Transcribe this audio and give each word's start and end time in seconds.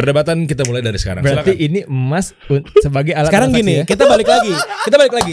Perdebatan 0.00 0.36
kita 0.48 0.62
mulai 0.64 0.80
dari 0.80 0.96
sekarang. 0.96 1.20
Berarti 1.20 1.52
Silakan. 1.52 1.66
ini 1.68 1.80
emas 1.84 2.32
sebagai 2.80 3.12
alat 3.12 3.28
Sekarang 3.28 3.50
transaksi 3.52 3.68
gini, 3.68 3.74
ya? 3.76 3.84
kita 3.84 4.02
balik 4.08 4.28
lagi. 4.28 4.54
Kita 4.88 4.96
balik 4.96 5.14
lagi. 5.14 5.32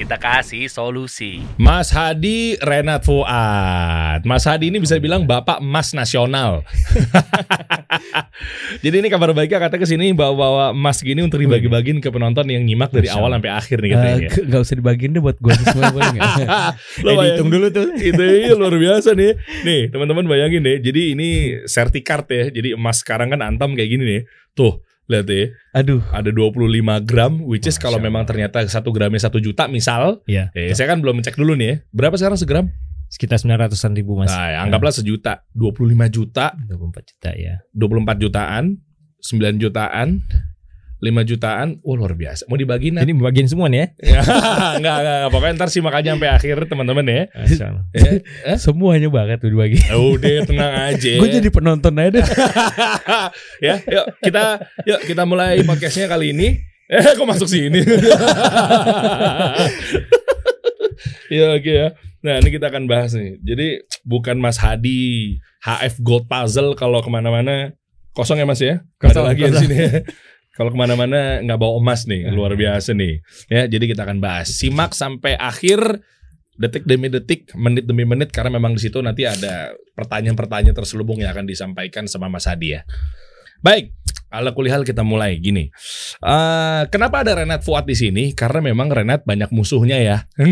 Kita 0.00 0.16
kasih 0.16 0.64
solusi. 0.66 1.44
Mas 1.60 1.92
Hadi 1.92 2.56
Renat 2.56 3.04
Fuad. 3.04 4.24
Mas 4.24 4.48
Hadi 4.48 4.72
ini 4.72 4.80
bisa 4.80 4.96
dibilang 4.96 5.28
bapak 5.28 5.60
emas 5.60 5.92
nasional. 5.92 6.64
Jadi 8.80 8.96
ini 8.96 9.08
kabar 9.08 9.30
baiknya 9.30 9.60
katanya 9.60 9.76
ke 9.76 9.86
sini 9.86 10.12
bawa-bawa 10.12 10.72
emas 10.72 11.00
gini 11.00 11.20
untuk 11.20 11.36
dibagi-bagiin 11.36 12.00
ke 12.00 12.08
penonton 12.08 12.48
yang 12.48 12.64
nyimak 12.64 12.88
dari 12.88 13.12
awal 13.12 13.28
sampai 13.30 13.52
akhir 13.52 13.76
nih 13.76 13.90
katanya. 13.92 14.16
Eh, 14.16 14.30
ke- 14.30 14.44
Nggak 14.46 14.60
usah 14.62 14.74
dibagiin 14.74 15.10
deh 15.12 15.20
buat 15.20 15.36
gue 15.36 15.52
semua 15.60 15.92
boleh? 15.92 16.08
Lo 16.16 16.16
Eh, 16.16 16.32
bayangin. 17.04 17.20
dihitung 17.20 17.50
dulu 17.52 17.66
tuh. 17.68 17.86
itu 18.08 18.22
iya, 18.24 18.52
luar 18.56 18.74
biasa 18.74 19.12
nih. 19.12 19.32
Nih, 19.62 19.80
teman-teman 19.88 20.24
bayangin 20.24 20.64
deh. 20.64 20.80
Jadi 20.80 21.12
ini 21.12 21.28
sertikart 21.68 22.24
ya. 22.26 22.48
Jadi 22.48 22.72
emas 22.72 23.04
sekarang 23.04 23.28
kan 23.28 23.44
antam 23.44 23.76
kayak 23.76 23.90
gini 23.90 24.04
nih. 24.08 24.22
Tuh, 24.56 24.80
lihat 25.10 25.26
ya. 25.26 25.50
Aduh. 25.74 26.00
Ada 26.14 26.30
25 26.30 27.02
gram 27.02 27.42
which 27.42 27.66
is 27.66 27.76
Masya 27.76 27.82
kalau 27.82 27.98
memang 27.98 28.22
ternyata 28.22 28.62
satu 28.70 28.94
gramnya 28.94 29.18
satu 29.18 29.42
juta 29.42 29.66
misal. 29.66 30.22
Iya. 30.30 30.54
Eh, 30.54 30.70
saya 30.72 30.86
kan 30.86 31.02
belum 31.02 31.18
ngecek 31.18 31.34
dulu 31.34 31.58
nih 31.58 31.66
ya. 31.66 31.76
Berapa 31.90 32.14
sekarang 32.14 32.38
segram? 32.38 32.66
Sekitar 33.10 33.42
900-an 33.42 33.92
ribu 33.98 34.14
mas. 34.14 34.30
Nah, 34.30 34.54
ya, 34.54 34.58
anggaplah 34.62 34.94
sejuta. 34.94 35.42
25 35.58 35.90
juta, 36.14 36.54
24 36.70 37.10
juta 37.10 37.30
ya. 37.34 37.58
24 37.74 38.22
jutaan, 38.22 38.78
9 39.18 39.58
jutaan, 39.58 40.22
5 41.00 41.08
jutaan. 41.24 41.80
Oh, 41.80 41.96
luar 41.96 42.12
biasa. 42.12 42.44
Mau 42.44 42.60
dibagiin 42.60 43.00
Ini 43.00 43.12
bagian 43.16 43.48
semua 43.48 43.72
nih 43.72 43.80
ya. 43.80 43.86
enggak, 44.76 44.76
enggak, 44.78 44.96
enggak. 45.00 45.28
Pokoknya 45.32 45.54
ntar 45.56 45.68
simak 45.72 45.96
aja 45.96 46.12
sampai 46.12 46.28
akhir 46.28 46.56
teman-teman 46.68 47.04
ya. 47.08 47.22
Allah. 47.32 47.84
Ya, 47.96 48.12
Semuanya 48.64 49.08
banget 49.08 49.40
tuh 49.40 49.48
dibagi. 49.48 49.80
Udah 49.88 50.44
tenang 50.44 50.72
aja. 50.92 51.12
Gue 51.16 51.28
jadi 51.32 51.48
penonton 51.48 51.96
aja 51.96 52.10
deh. 52.20 52.26
ya, 53.66 53.74
yuk 53.80 54.06
kita 54.20 54.44
yuk 54.84 55.00
kita 55.08 55.22
mulai 55.24 55.64
podcastnya 55.64 56.04
kali 56.04 56.36
ini. 56.36 56.60
Eh, 56.90 57.14
kok 57.16 57.22
masuk 57.22 57.46
sini? 57.46 57.80
ya 61.30 61.54
oke 61.54 61.70
ya. 61.70 61.88
Nah 62.20 62.36
ini 62.42 62.48
kita 62.52 62.68
akan 62.68 62.84
bahas 62.84 63.16
nih. 63.16 63.40
Jadi 63.40 63.68
bukan 64.04 64.36
Mas 64.36 64.60
Hadi 64.60 65.38
HF 65.64 66.02
Gold 66.04 66.28
Puzzle 66.28 66.76
kalau 66.76 67.00
ke 67.00 67.08
mana-mana 67.08 67.72
kosong 68.12 68.42
ya 68.42 68.46
Mas 68.46 68.60
ya. 68.60 68.84
Ada 69.00 69.16
Kosong, 69.16 69.24
lagi 69.24 69.40
di 69.40 69.48
kosong. 69.48 69.62
sini. 69.64 69.76
Kalau 70.54 70.74
ke 70.74 70.78
mana-mana 70.78 71.38
nggak 71.40 71.58
bawa 71.58 71.78
emas 71.78 72.04
nih, 72.10 72.30
luar 72.34 72.58
biasa 72.58 72.90
nih. 72.92 73.22
Ya 73.46 73.70
jadi 73.70 73.84
kita 73.94 74.02
akan 74.02 74.18
bahas. 74.18 74.50
Simak 74.50 74.92
sampai 74.92 75.38
akhir 75.38 76.02
detik 76.60 76.84
demi 76.84 77.08
detik, 77.08 77.54
menit 77.56 77.88
demi 77.88 78.04
menit 78.04 78.28
karena 78.34 78.60
memang 78.60 78.76
di 78.76 78.82
situ 78.84 79.00
nanti 79.00 79.24
ada 79.24 79.72
pertanyaan-pertanyaan 79.96 80.76
terselubung 80.76 81.22
yang 81.24 81.32
akan 81.32 81.48
disampaikan 81.48 82.04
sama 82.04 82.28
Mas 82.28 82.44
Hadi 82.44 82.76
ya. 82.76 82.82
Baik, 83.64 83.92
ala 84.30 84.54
kulihal 84.54 84.82
kita 84.82 85.02
mulai 85.02 85.36
gini. 85.36 85.68
Eh, 86.22 86.82
kenapa 86.88 87.26
ada 87.26 87.34
Renat 87.34 87.60
Fuad 87.60 87.84
di 87.84 87.92
sini? 87.92 88.30
Karena 88.30 88.62
memang 88.62 88.86
Renat 88.86 89.26
banyak 89.26 89.50
musuhnya 89.50 89.98
ya. 89.98 90.16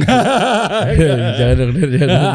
jangan 1.39 1.55
dong, 1.57 1.71
jangan 1.79 2.09
dong. 2.11 2.27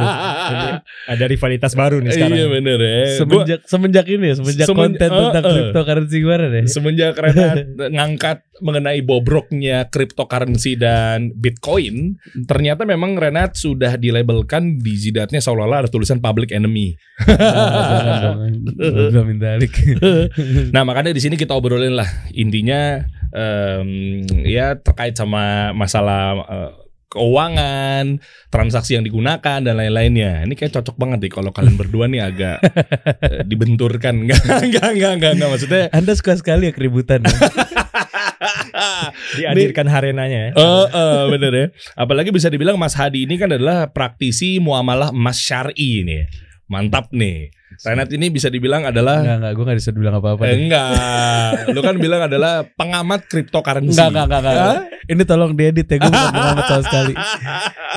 Ada 1.11 1.25
rivalitas 1.27 1.75
baru 1.75 1.99
nih 1.99 2.11
sekarang. 2.15 2.37
Iya 2.39 2.45
bener 2.47 2.79
ya. 2.79 2.95
Gua- 2.95 3.15
Semenjak 3.19 3.59
semenjak 3.67 4.05
ini 4.07 4.25
ya, 4.31 4.35
semenjak 4.39 4.67
Semen- 4.67 4.79
konten 4.95 5.09
tentang 5.11 5.43
eh, 5.43 5.43
eh. 5.43 5.51
cryptocurrency 5.51 6.17
kemarin 6.23 6.51
ya. 6.51 6.63
semenjak 6.65 7.13
Renat 7.19 7.55
ngangkat 7.95 8.37
mengenai 8.63 9.03
bobroknya 9.03 9.91
cryptocurrency 9.91 10.79
dan 10.79 11.35
Bitcoin, 11.35 12.15
ternyata 12.47 12.87
memang 12.87 13.19
Renat 13.19 13.59
sudah 13.59 13.99
dilabelkan 13.99 14.79
di 14.79 14.95
jidatnya 14.95 15.43
seolah-olah 15.43 15.83
ada 15.83 15.89
tulisan 15.91 16.23
public 16.23 16.55
enemy. 16.55 16.95
Nah 20.73 20.83
makanya 20.83 21.11
di 21.11 21.21
sini 21.21 21.32
kita 21.37 21.53
obrolin 21.57 21.97
lah 21.97 22.09
intinya 22.33 23.03
em, 23.33 24.21
ya 24.45 24.77
terkait 24.77 25.17
sama 25.17 25.73
masalah 25.73 26.37
eh, 26.47 26.71
keuangan, 27.13 28.17
transaksi 28.49 28.97
yang 28.97 29.05
digunakan 29.05 29.61
dan 29.61 29.77
lain-lainnya. 29.77 30.49
Ini 30.49 30.57
kayak 30.57 30.73
cocok 30.81 30.97
banget 30.97 31.29
nih 31.29 31.31
kalau 31.31 31.53
kalian 31.53 31.77
berdua 31.77 32.09
nih 32.09 32.21
agak 32.25 32.57
eh, 33.21 33.45
dibenturkan. 33.45 34.17
Enggak, 34.25 34.41
enggak, 34.41 34.89
enggak, 34.97 35.11
enggak, 35.21 35.31
enggak. 35.37 35.49
Maksudnya 35.53 35.83
Anda 35.93 36.17
suka 36.17 36.33
sekali 36.41 36.69
ya 36.69 36.73
keributan. 36.73 37.21
ya? 37.21 37.29
Dihadirkan 39.37 39.85
harenanya 39.85 40.49
ya. 40.49 40.51
Eh, 40.57 40.87
eh, 40.89 41.23
bener 41.29 41.51
ya. 41.53 41.67
Apalagi 41.93 42.33
bisa 42.33 42.49
dibilang 42.49 42.81
Mas 42.81 42.97
Hadi 42.97 43.29
ini 43.29 43.37
kan 43.37 43.53
adalah 43.53 43.93
praktisi 43.93 44.57
muamalah 44.57 45.13
emas 45.13 45.37
syari 45.37 46.01
nih. 46.01 46.25
Mantap 46.71 47.11
nih. 47.11 47.51
Renat 47.81 48.09
ini 48.13 48.29
bisa 48.29 48.53
dibilang 48.53 48.85
adalah 48.85 49.19
Enggak, 49.19 49.37
enggak, 49.41 49.51
gue 49.57 49.63
gak 49.65 49.79
bisa 49.81 49.91
bilang 49.97 50.13
apa-apa. 50.21 50.43
Eh, 50.45 50.57
enggak. 50.61 50.93
Lu 51.73 51.79
kan 51.81 51.95
bilang 51.97 52.21
adalah 52.21 52.63
pengamat 52.77 53.25
cryptocurrency. 53.25 53.97
Enggak, 53.97 54.09
enggak, 54.13 54.25
enggak, 54.29 54.41
enggak. 54.41 54.77
Ini 55.03 55.23
tolong 55.27 55.51
diedit 55.57 55.87
ya, 55.89 55.97
gue 55.99 56.07
bukan 56.07 56.31
pengamat 56.31 56.65
sama 56.69 56.83
sekali. 56.85 57.13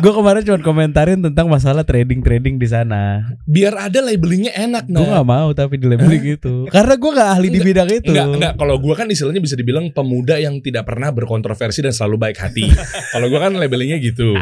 Gue 0.01 0.13
kemarin 0.17 0.43
cuma 0.49 0.59
komentarin 0.65 1.21
tentang 1.21 1.47
masalah 1.47 1.85
trading-trading 1.85 2.57
di 2.57 2.69
sana. 2.69 3.21
Biar 3.45 3.77
ada 3.77 4.01
labelingnya 4.01 4.53
enak 4.57 4.89
Gue 4.89 5.05
nah. 5.05 5.21
gak 5.21 5.29
mau 5.29 5.49
tapi 5.53 5.77
di 5.77 5.87
labeling 5.87 6.25
gitu. 6.37 6.67
Karena 6.73 6.95
gue 6.97 7.11
gak 7.13 7.31
ahli 7.37 7.49
di 7.53 7.61
bidang 7.61 7.89
itu. 7.93 8.11
Enggak, 8.17 8.29
enggak. 8.33 8.53
Kalau 8.57 8.77
gua 8.81 8.95
kan 8.97 9.09
istilahnya 9.13 9.43
bisa 9.45 9.55
dibilang 9.55 9.93
pemuda 9.93 10.41
yang 10.41 10.59
tidak 10.65 10.89
pernah 10.89 11.13
berkontroversi 11.13 11.85
dan 11.85 11.93
selalu 11.93 12.17
baik 12.29 12.39
hati. 12.41 12.67
Kalau 13.15 13.27
gua 13.29 13.47
kan 13.47 13.53
labelingnya 13.55 14.01
gitu. 14.01 14.35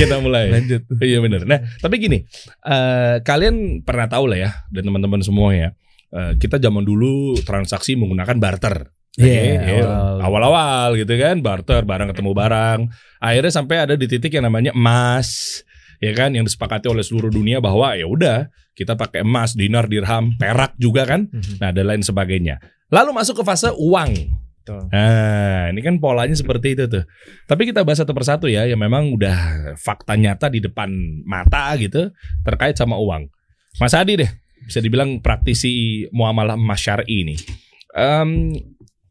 Kita 0.00 0.18
mulai. 0.18 0.48
Lanjut. 0.48 0.88
Iya 1.00 1.18
benar. 1.20 1.44
Nah, 1.44 1.60
tapi 1.78 2.00
gini, 2.00 2.24
eh, 2.64 3.16
kalian 3.20 3.84
pernah 3.84 4.08
tahu 4.08 4.24
lah 4.32 4.38
ya, 4.38 4.50
dan 4.72 4.88
teman-teman 4.88 5.20
semua 5.20 5.52
ya, 5.52 5.68
eh, 6.10 6.32
kita 6.40 6.56
zaman 6.56 6.82
dulu 6.82 7.36
transaksi 7.44 7.94
menggunakan 7.94 8.36
barter. 8.40 8.88
Iya, 9.14 9.30
Oke, 9.30 9.70
ya, 9.70 9.86
awal. 9.86 10.16
awal-awal 10.26 10.88
gitu 10.98 11.14
kan, 11.14 11.38
barter 11.38 11.86
barang 11.86 12.10
ketemu 12.10 12.32
barang. 12.34 12.80
Akhirnya 13.22 13.52
sampai 13.54 13.76
ada 13.86 13.94
di 13.94 14.10
titik 14.10 14.34
yang 14.34 14.50
namanya 14.50 14.74
emas, 14.74 15.62
ya 16.02 16.10
kan, 16.18 16.34
yang 16.34 16.42
disepakati 16.42 16.90
oleh 16.90 17.06
seluruh 17.06 17.30
dunia 17.30 17.62
bahwa 17.62 17.94
ya 17.94 18.10
udah 18.10 18.50
kita 18.74 18.98
pakai 18.98 19.22
emas, 19.22 19.54
dinar, 19.54 19.86
dirham, 19.86 20.34
perak 20.34 20.74
juga 20.82 21.06
kan, 21.06 21.30
Mhm. 21.30 21.62
nah 21.62 21.70
dan 21.70 21.94
lain 21.94 22.02
sebagainya. 22.02 22.58
Lalu 22.90 23.14
masuk 23.14 23.38
ke 23.38 23.44
fase 23.46 23.70
uang. 23.70 24.10
Betul. 24.64 24.88
Nah, 24.88 25.68
ini 25.76 25.80
kan 25.84 26.00
polanya 26.00 26.32
seperti 26.32 26.72
itu 26.72 26.88
tuh. 26.88 27.04
Tapi 27.44 27.68
kita 27.68 27.84
bahas 27.84 28.00
satu 28.00 28.16
persatu 28.16 28.48
ya, 28.48 28.64
yang 28.64 28.80
memang 28.80 29.12
udah 29.12 29.36
fakta 29.76 30.16
nyata 30.16 30.48
di 30.48 30.64
depan 30.64 30.88
mata 31.28 31.68
gitu 31.76 32.08
terkait 32.48 32.72
sama 32.72 32.96
uang. 32.96 33.28
Mas 33.76 33.92
Adi 33.92 34.24
deh, 34.24 34.30
bisa 34.64 34.80
dibilang 34.80 35.20
praktisi 35.20 36.08
muamalah 36.16 36.56
emas 36.56 36.80
syar'i 36.80 37.28
ini. 37.28 37.36
Em, 37.92 38.56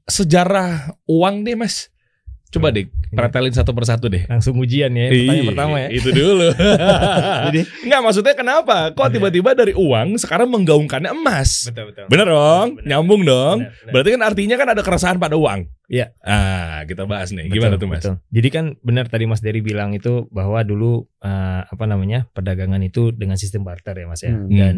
sejarah 0.09 0.97
uang 1.05 1.45
deh, 1.45 1.53
Mas. 1.53 1.92
Coba 2.53 2.69
deh, 2.69 2.85
pretelin 3.09 3.49
satu 3.49 3.73
persatu 3.73 4.05
deh. 4.13 4.29
Langsung 4.29 4.53
ujian 4.61 4.93
ya. 4.93 5.09
Pertanyaan 5.09 5.41
Ih, 5.41 5.49
pertama 5.49 5.75
ya. 5.81 5.89
Itu 5.89 6.09
dulu. 6.13 6.53
Jadi 7.49 7.59
Enggak 7.89 8.01
maksudnya 8.05 8.33
kenapa? 8.37 8.93
Kok 8.93 9.09
tiba-tiba 9.09 9.57
dari 9.57 9.73
uang 9.73 10.21
sekarang 10.21 10.53
menggaungkannya 10.53 11.09
emas? 11.17 11.73
betul 11.73 11.89
betul. 11.89 12.05
Bener 12.13 12.27
dong? 12.29 12.67
Bener. 12.77 12.85
Nyambung 12.93 13.21
dong? 13.25 13.57
Bener, 13.65 13.73
bener. 13.73 13.89
Berarti 13.89 14.09
kan 14.13 14.21
artinya 14.21 14.55
kan 14.61 14.67
ada 14.69 14.81
keresahan 14.85 15.17
pada 15.17 15.33
uang. 15.33 15.65
Iya. 15.89 16.13
Ah, 16.21 16.85
kita 16.85 17.09
bahas 17.09 17.33
nih. 17.33 17.49
Betul, 17.49 17.57
Gimana 17.57 17.75
tuh, 17.81 17.87
Mas? 17.89 17.97
betul. 18.05 18.15
Jadi 18.29 18.47
kan 18.53 18.65
benar 18.85 19.05
tadi 19.09 19.25
Mas 19.25 19.41
Dery 19.41 19.65
bilang 19.65 19.91
itu 19.97 20.29
bahwa 20.29 20.61
dulu 20.61 21.09
eh, 21.25 21.61
apa 21.65 21.85
namanya 21.89 22.29
perdagangan 22.29 22.81
itu 22.85 23.09
dengan 23.09 23.35
sistem 23.41 23.65
barter 23.65 23.97
ya 23.97 24.05
Mas 24.05 24.21
ya. 24.21 24.33
Hmm. 24.33 24.49
Dan 24.49 24.75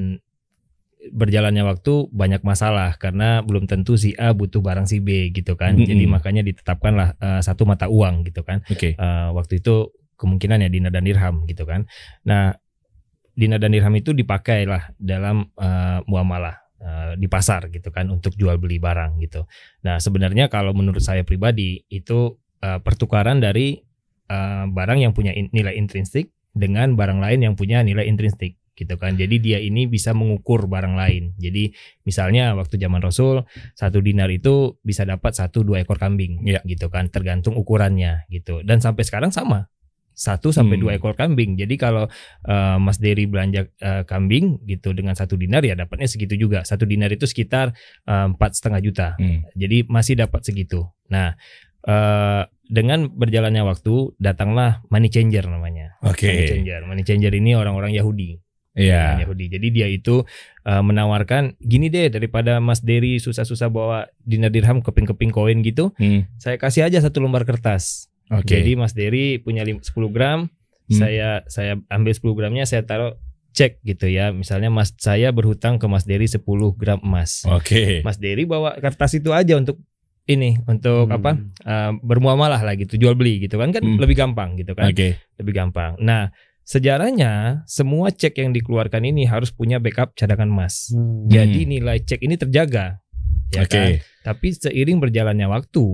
berjalannya 1.12 1.62
waktu 1.66 2.10
banyak 2.10 2.42
masalah 2.42 2.98
karena 2.98 3.44
belum 3.46 3.70
tentu 3.70 4.00
si 4.00 4.14
A 4.18 4.34
butuh 4.34 4.64
barang 4.64 4.90
si 4.90 5.04
B 5.04 5.30
gitu 5.36 5.54
kan. 5.60 5.78
Mm-mm. 5.78 5.88
Jadi 5.90 6.04
makanya 6.10 6.42
ditetapkanlah 6.42 7.20
eh, 7.20 7.42
satu 7.42 7.68
mata 7.68 7.92
uang 7.92 8.26
gitu 8.26 8.42
kan. 8.42 8.64
Oke. 8.70 8.96
Eh, 8.96 9.30
waktu 9.34 9.60
itu 9.62 9.92
kemungkinan 10.16 10.64
ya 10.64 10.70
dinar 10.72 10.92
dan 10.96 11.04
dirham 11.04 11.44
gitu 11.46 11.68
kan. 11.68 11.86
Nah, 12.24 12.56
dinar 13.36 13.60
dan 13.60 13.76
dirham 13.76 13.94
itu 13.94 14.16
dipakailah 14.16 14.96
dalam 14.96 15.52
eh, 15.60 16.00
muamalah 16.08 16.56
eh, 16.80 17.12
di 17.20 17.28
pasar 17.28 17.68
gitu 17.70 17.92
kan 17.92 18.08
untuk 18.08 18.34
jual 18.40 18.56
beli 18.56 18.80
barang 18.80 19.20
gitu. 19.20 19.44
Nah, 19.84 20.00
sebenarnya 20.00 20.48
kalau 20.48 20.72
menurut 20.72 21.04
saya 21.04 21.22
pribadi 21.28 21.84
itu 21.92 22.40
eh, 22.64 22.80
pertukaran 22.80 23.44
dari 23.44 23.78
eh, 24.32 24.66
barang 24.72 25.00
yang 25.04 25.12
punya 25.12 25.36
in- 25.36 25.52
nilai 25.52 25.76
intrinsik 25.76 26.32
dengan 26.56 26.96
barang 26.96 27.20
lain 27.20 27.40
yang 27.44 27.54
punya 27.60 27.84
nilai 27.84 28.08
intrinsik 28.08 28.56
gitu 28.76 28.96
kan. 28.96 29.16
Jadi 29.16 29.40
dia 29.40 29.58
ini 29.58 29.88
bisa 29.88 30.12
mengukur 30.12 30.68
barang 30.68 30.94
lain. 30.94 31.32
Jadi 31.36 31.72
misalnya 32.04 32.54
waktu 32.54 32.76
zaman 32.76 33.00
Rasul 33.00 33.48
satu 33.74 34.00
dinar 34.00 34.28
itu 34.30 34.78
bisa 34.82 35.02
dapat 35.02 35.32
satu 35.32 35.64
dua 35.64 35.80
ekor 35.80 35.96
kambing 35.96 36.44
Iya. 36.44 36.60
gitu 36.64 36.88
kan 36.88 37.08
tergantung 37.08 37.56
ukurannya 37.56 38.28
gitu 38.28 38.62
dan 38.62 38.78
sampai 38.78 39.02
sekarang 39.02 39.32
sama 39.32 39.72
satu 40.12 40.52
sampai 40.52 40.80
Hmm. 40.80 40.84
dua 40.88 40.92
ekor 40.96 41.12
kambing 41.12 41.56
jadi 41.56 41.76
kalau 41.76 42.08
eh, 42.44 42.78
Mas 42.80 43.00
Dery 43.00 43.28
belanja 43.28 43.68
eh, 43.76 44.04
kambing 44.04 44.64
gitu 44.64 44.92
dengan 44.92 45.12
satu 45.12 45.36
dinar 45.36 45.60
ya 45.62 45.76
dapatnya 45.76 46.08
segitu 46.08 46.36
juga 46.38 46.64
satu 46.64 46.84
dinar 46.84 47.10
itu 47.10 47.24
sekitar 47.24 47.76
eh, 48.06 48.26
empat 48.26 48.56
setengah 48.56 48.80
juta 48.80 49.08
Hmm. 49.16 49.44
jadi 49.52 49.84
masih 49.86 50.16
dapat 50.16 50.44
segitu 50.44 50.88
nah 51.08 51.36
eh, 51.84 52.44
dengan 52.66 53.06
berjalannya 53.08 53.62
waktu 53.62 54.16
datanglah 54.18 54.82
money 54.88 55.08
changer 55.08 55.46
namanya 55.46 56.00
Oke. 56.02 56.26
money 56.26 56.46
changer 56.48 56.82
money 56.82 57.04
changer 57.04 57.30
ini 57.30 57.54
orang-orang 57.54 57.92
Yahudi 57.92 58.40
Iya. 58.76 59.16
dengan 59.16 59.24
Yahudi. 59.24 59.46
Jadi 59.50 59.68
dia 59.72 59.88
itu 59.88 60.28
uh, 60.62 60.84
menawarkan 60.84 61.56
gini 61.58 61.88
deh 61.88 62.08
daripada 62.08 62.60
Mas 62.60 62.80
Dery 62.80 63.18
susah-susah 63.18 63.68
bawa 63.68 64.06
dinar 64.20 64.52
dirham 64.52 64.80
keping-keping 64.80 65.32
koin 65.32 65.60
gitu, 65.60 65.96
Hmm, 65.96 66.28
saya 66.36 66.56
kasih 66.56 66.84
aja 66.84 67.00
satu 67.00 67.20
lembar 67.20 67.44
kertas. 67.44 68.12
Oke. 68.28 68.52
Jadi 68.52 68.76
Mas 68.76 68.92
Dery 68.92 69.38
punya 69.38 69.64
lim- 69.64 69.80
10 69.80 70.10
gram, 70.10 70.52
Hmm. 70.86 70.98
saya 70.98 71.42
saya 71.48 71.80
ambil 71.88 72.12
10 72.12 72.36
gramnya 72.36 72.64
saya 72.64 72.84
taruh 72.84 73.16
cek 73.52 73.80
gitu 73.82 74.06
ya. 74.06 74.30
Misalnya 74.30 74.68
Mas 74.68 74.92
saya 74.96 75.32
berhutang 75.32 75.80
ke 75.80 75.88
Mas 75.88 76.04
Dery 76.04 76.28
10 76.28 76.44
gram 76.72 77.00
emas. 77.00 77.48
Oke. 77.48 78.04
Mas 78.04 78.20
Dery 78.20 78.44
bawa 78.44 78.76
kertas 78.76 79.16
itu 79.16 79.32
aja 79.32 79.56
untuk 79.56 79.80
ini 80.26 80.58
untuk 80.66 81.08
Hmm. 81.08 81.16
apa 81.16 81.32
uh, 81.64 81.92
bermuamalah 82.02 82.60
lah 82.60 82.74
gitu 82.74 82.98
jual 82.98 83.14
beli 83.14 83.40
gitu 83.40 83.56
kan 83.56 83.70
kan 83.70 83.80
Hmm. 83.80 83.96
lebih 83.96 84.18
gampang 84.18 84.58
gitu 84.58 84.74
kan 84.74 84.90
Oke. 84.90 85.16
lebih 85.38 85.54
gampang. 85.54 85.96
Nah 85.98 86.34
sejarahnya 86.66 87.62
semua 87.70 88.10
cek 88.10 88.42
yang 88.42 88.50
dikeluarkan 88.52 89.06
ini 89.06 89.30
harus 89.30 89.54
punya 89.54 89.78
backup 89.78 90.18
cadangan 90.18 90.50
emas. 90.50 90.90
Hmm. 90.90 91.30
Jadi 91.30 91.70
nilai 91.70 92.02
cek 92.02 92.26
ini 92.26 92.36
terjaga. 92.36 93.00
Ya 93.54 93.64
Oke. 93.64 93.70
kan? 93.70 93.90
Tapi 94.26 94.48
seiring 94.58 94.98
berjalannya 94.98 95.46
waktu 95.46 95.86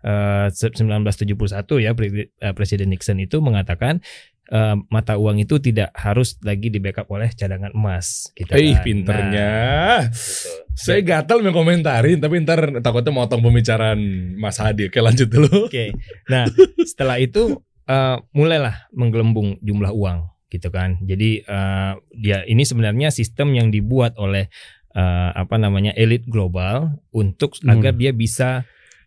eh, 0.00 0.48
1971 0.48 1.84
ya 1.84 1.92
eh, 1.92 2.52
Presiden 2.56 2.88
Nixon 2.88 3.20
itu 3.20 3.44
mengatakan 3.44 4.00
eh, 4.48 4.76
mata 4.88 5.20
uang 5.20 5.44
itu 5.44 5.60
tidak 5.60 5.92
harus 5.92 6.40
lagi 6.40 6.72
di 6.72 6.80
backup 6.80 7.12
oleh 7.12 7.28
cadangan 7.36 7.76
emas. 7.76 8.32
Gitu 8.32 8.48
kan. 8.48 8.80
pinternya. 8.80 9.52
Nah, 9.52 10.02
gitu. 10.08 10.64
Saya 10.76 11.00
gatal 11.04 11.40
mengkomentarin, 11.40 12.20
tapi 12.20 12.40
ntar 12.44 12.80
takutnya 12.84 13.12
motong 13.12 13.40
pembicaraan 13.44 14.00
Mas 14.36 14.60
Hadi. 14.60 14.88
Oke, 14.88 15.00
lanjut 15.00 15.28
dulu. 15.28 15.68
Oke. 15.68 15.92
Nah, 16.28 16.48
setelah 16.84 17.16
itu 17.16 17.60
eh, 17.86 18.16
mulailah 18.34 18.90
menggelembung 18.94 19.58
jumlah 19.62 19.90
uang 19.94 20.30
gitu 20.50 20.68
kan. 20.70 20.98
Jadi 21.02 21.42
eh, 21.42 21.92
dia 22.14 22.46
ini 22.46 22.62
sebenarnya 22.62 23.10
sistem 23.10 23.54
yang 23.54 23.70
dibuat 23.74 24.14
oleh 24.18 24.46
eh, 24.94 25.30
apa 25.34 25.56
namanya 25.58 25.92
elit 25.98 26.26
global 26.26 27.02
untuk 27.10 27.58
Hmm. 27.62 27.78
agar 27.78 27.92
dia 27.94 28.12
bisa 28.14 28.62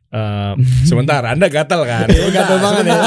eh, 0.09 0.53
Sebentar, 0.89 1.21
Anda 1.23 1.47
gatal 1.47 1.81
kan? 1.83 2.07
Iya, 2.07 2.29
gatal 2.29 2.57
banget 2.57 2.83
ya. 2.85 2.99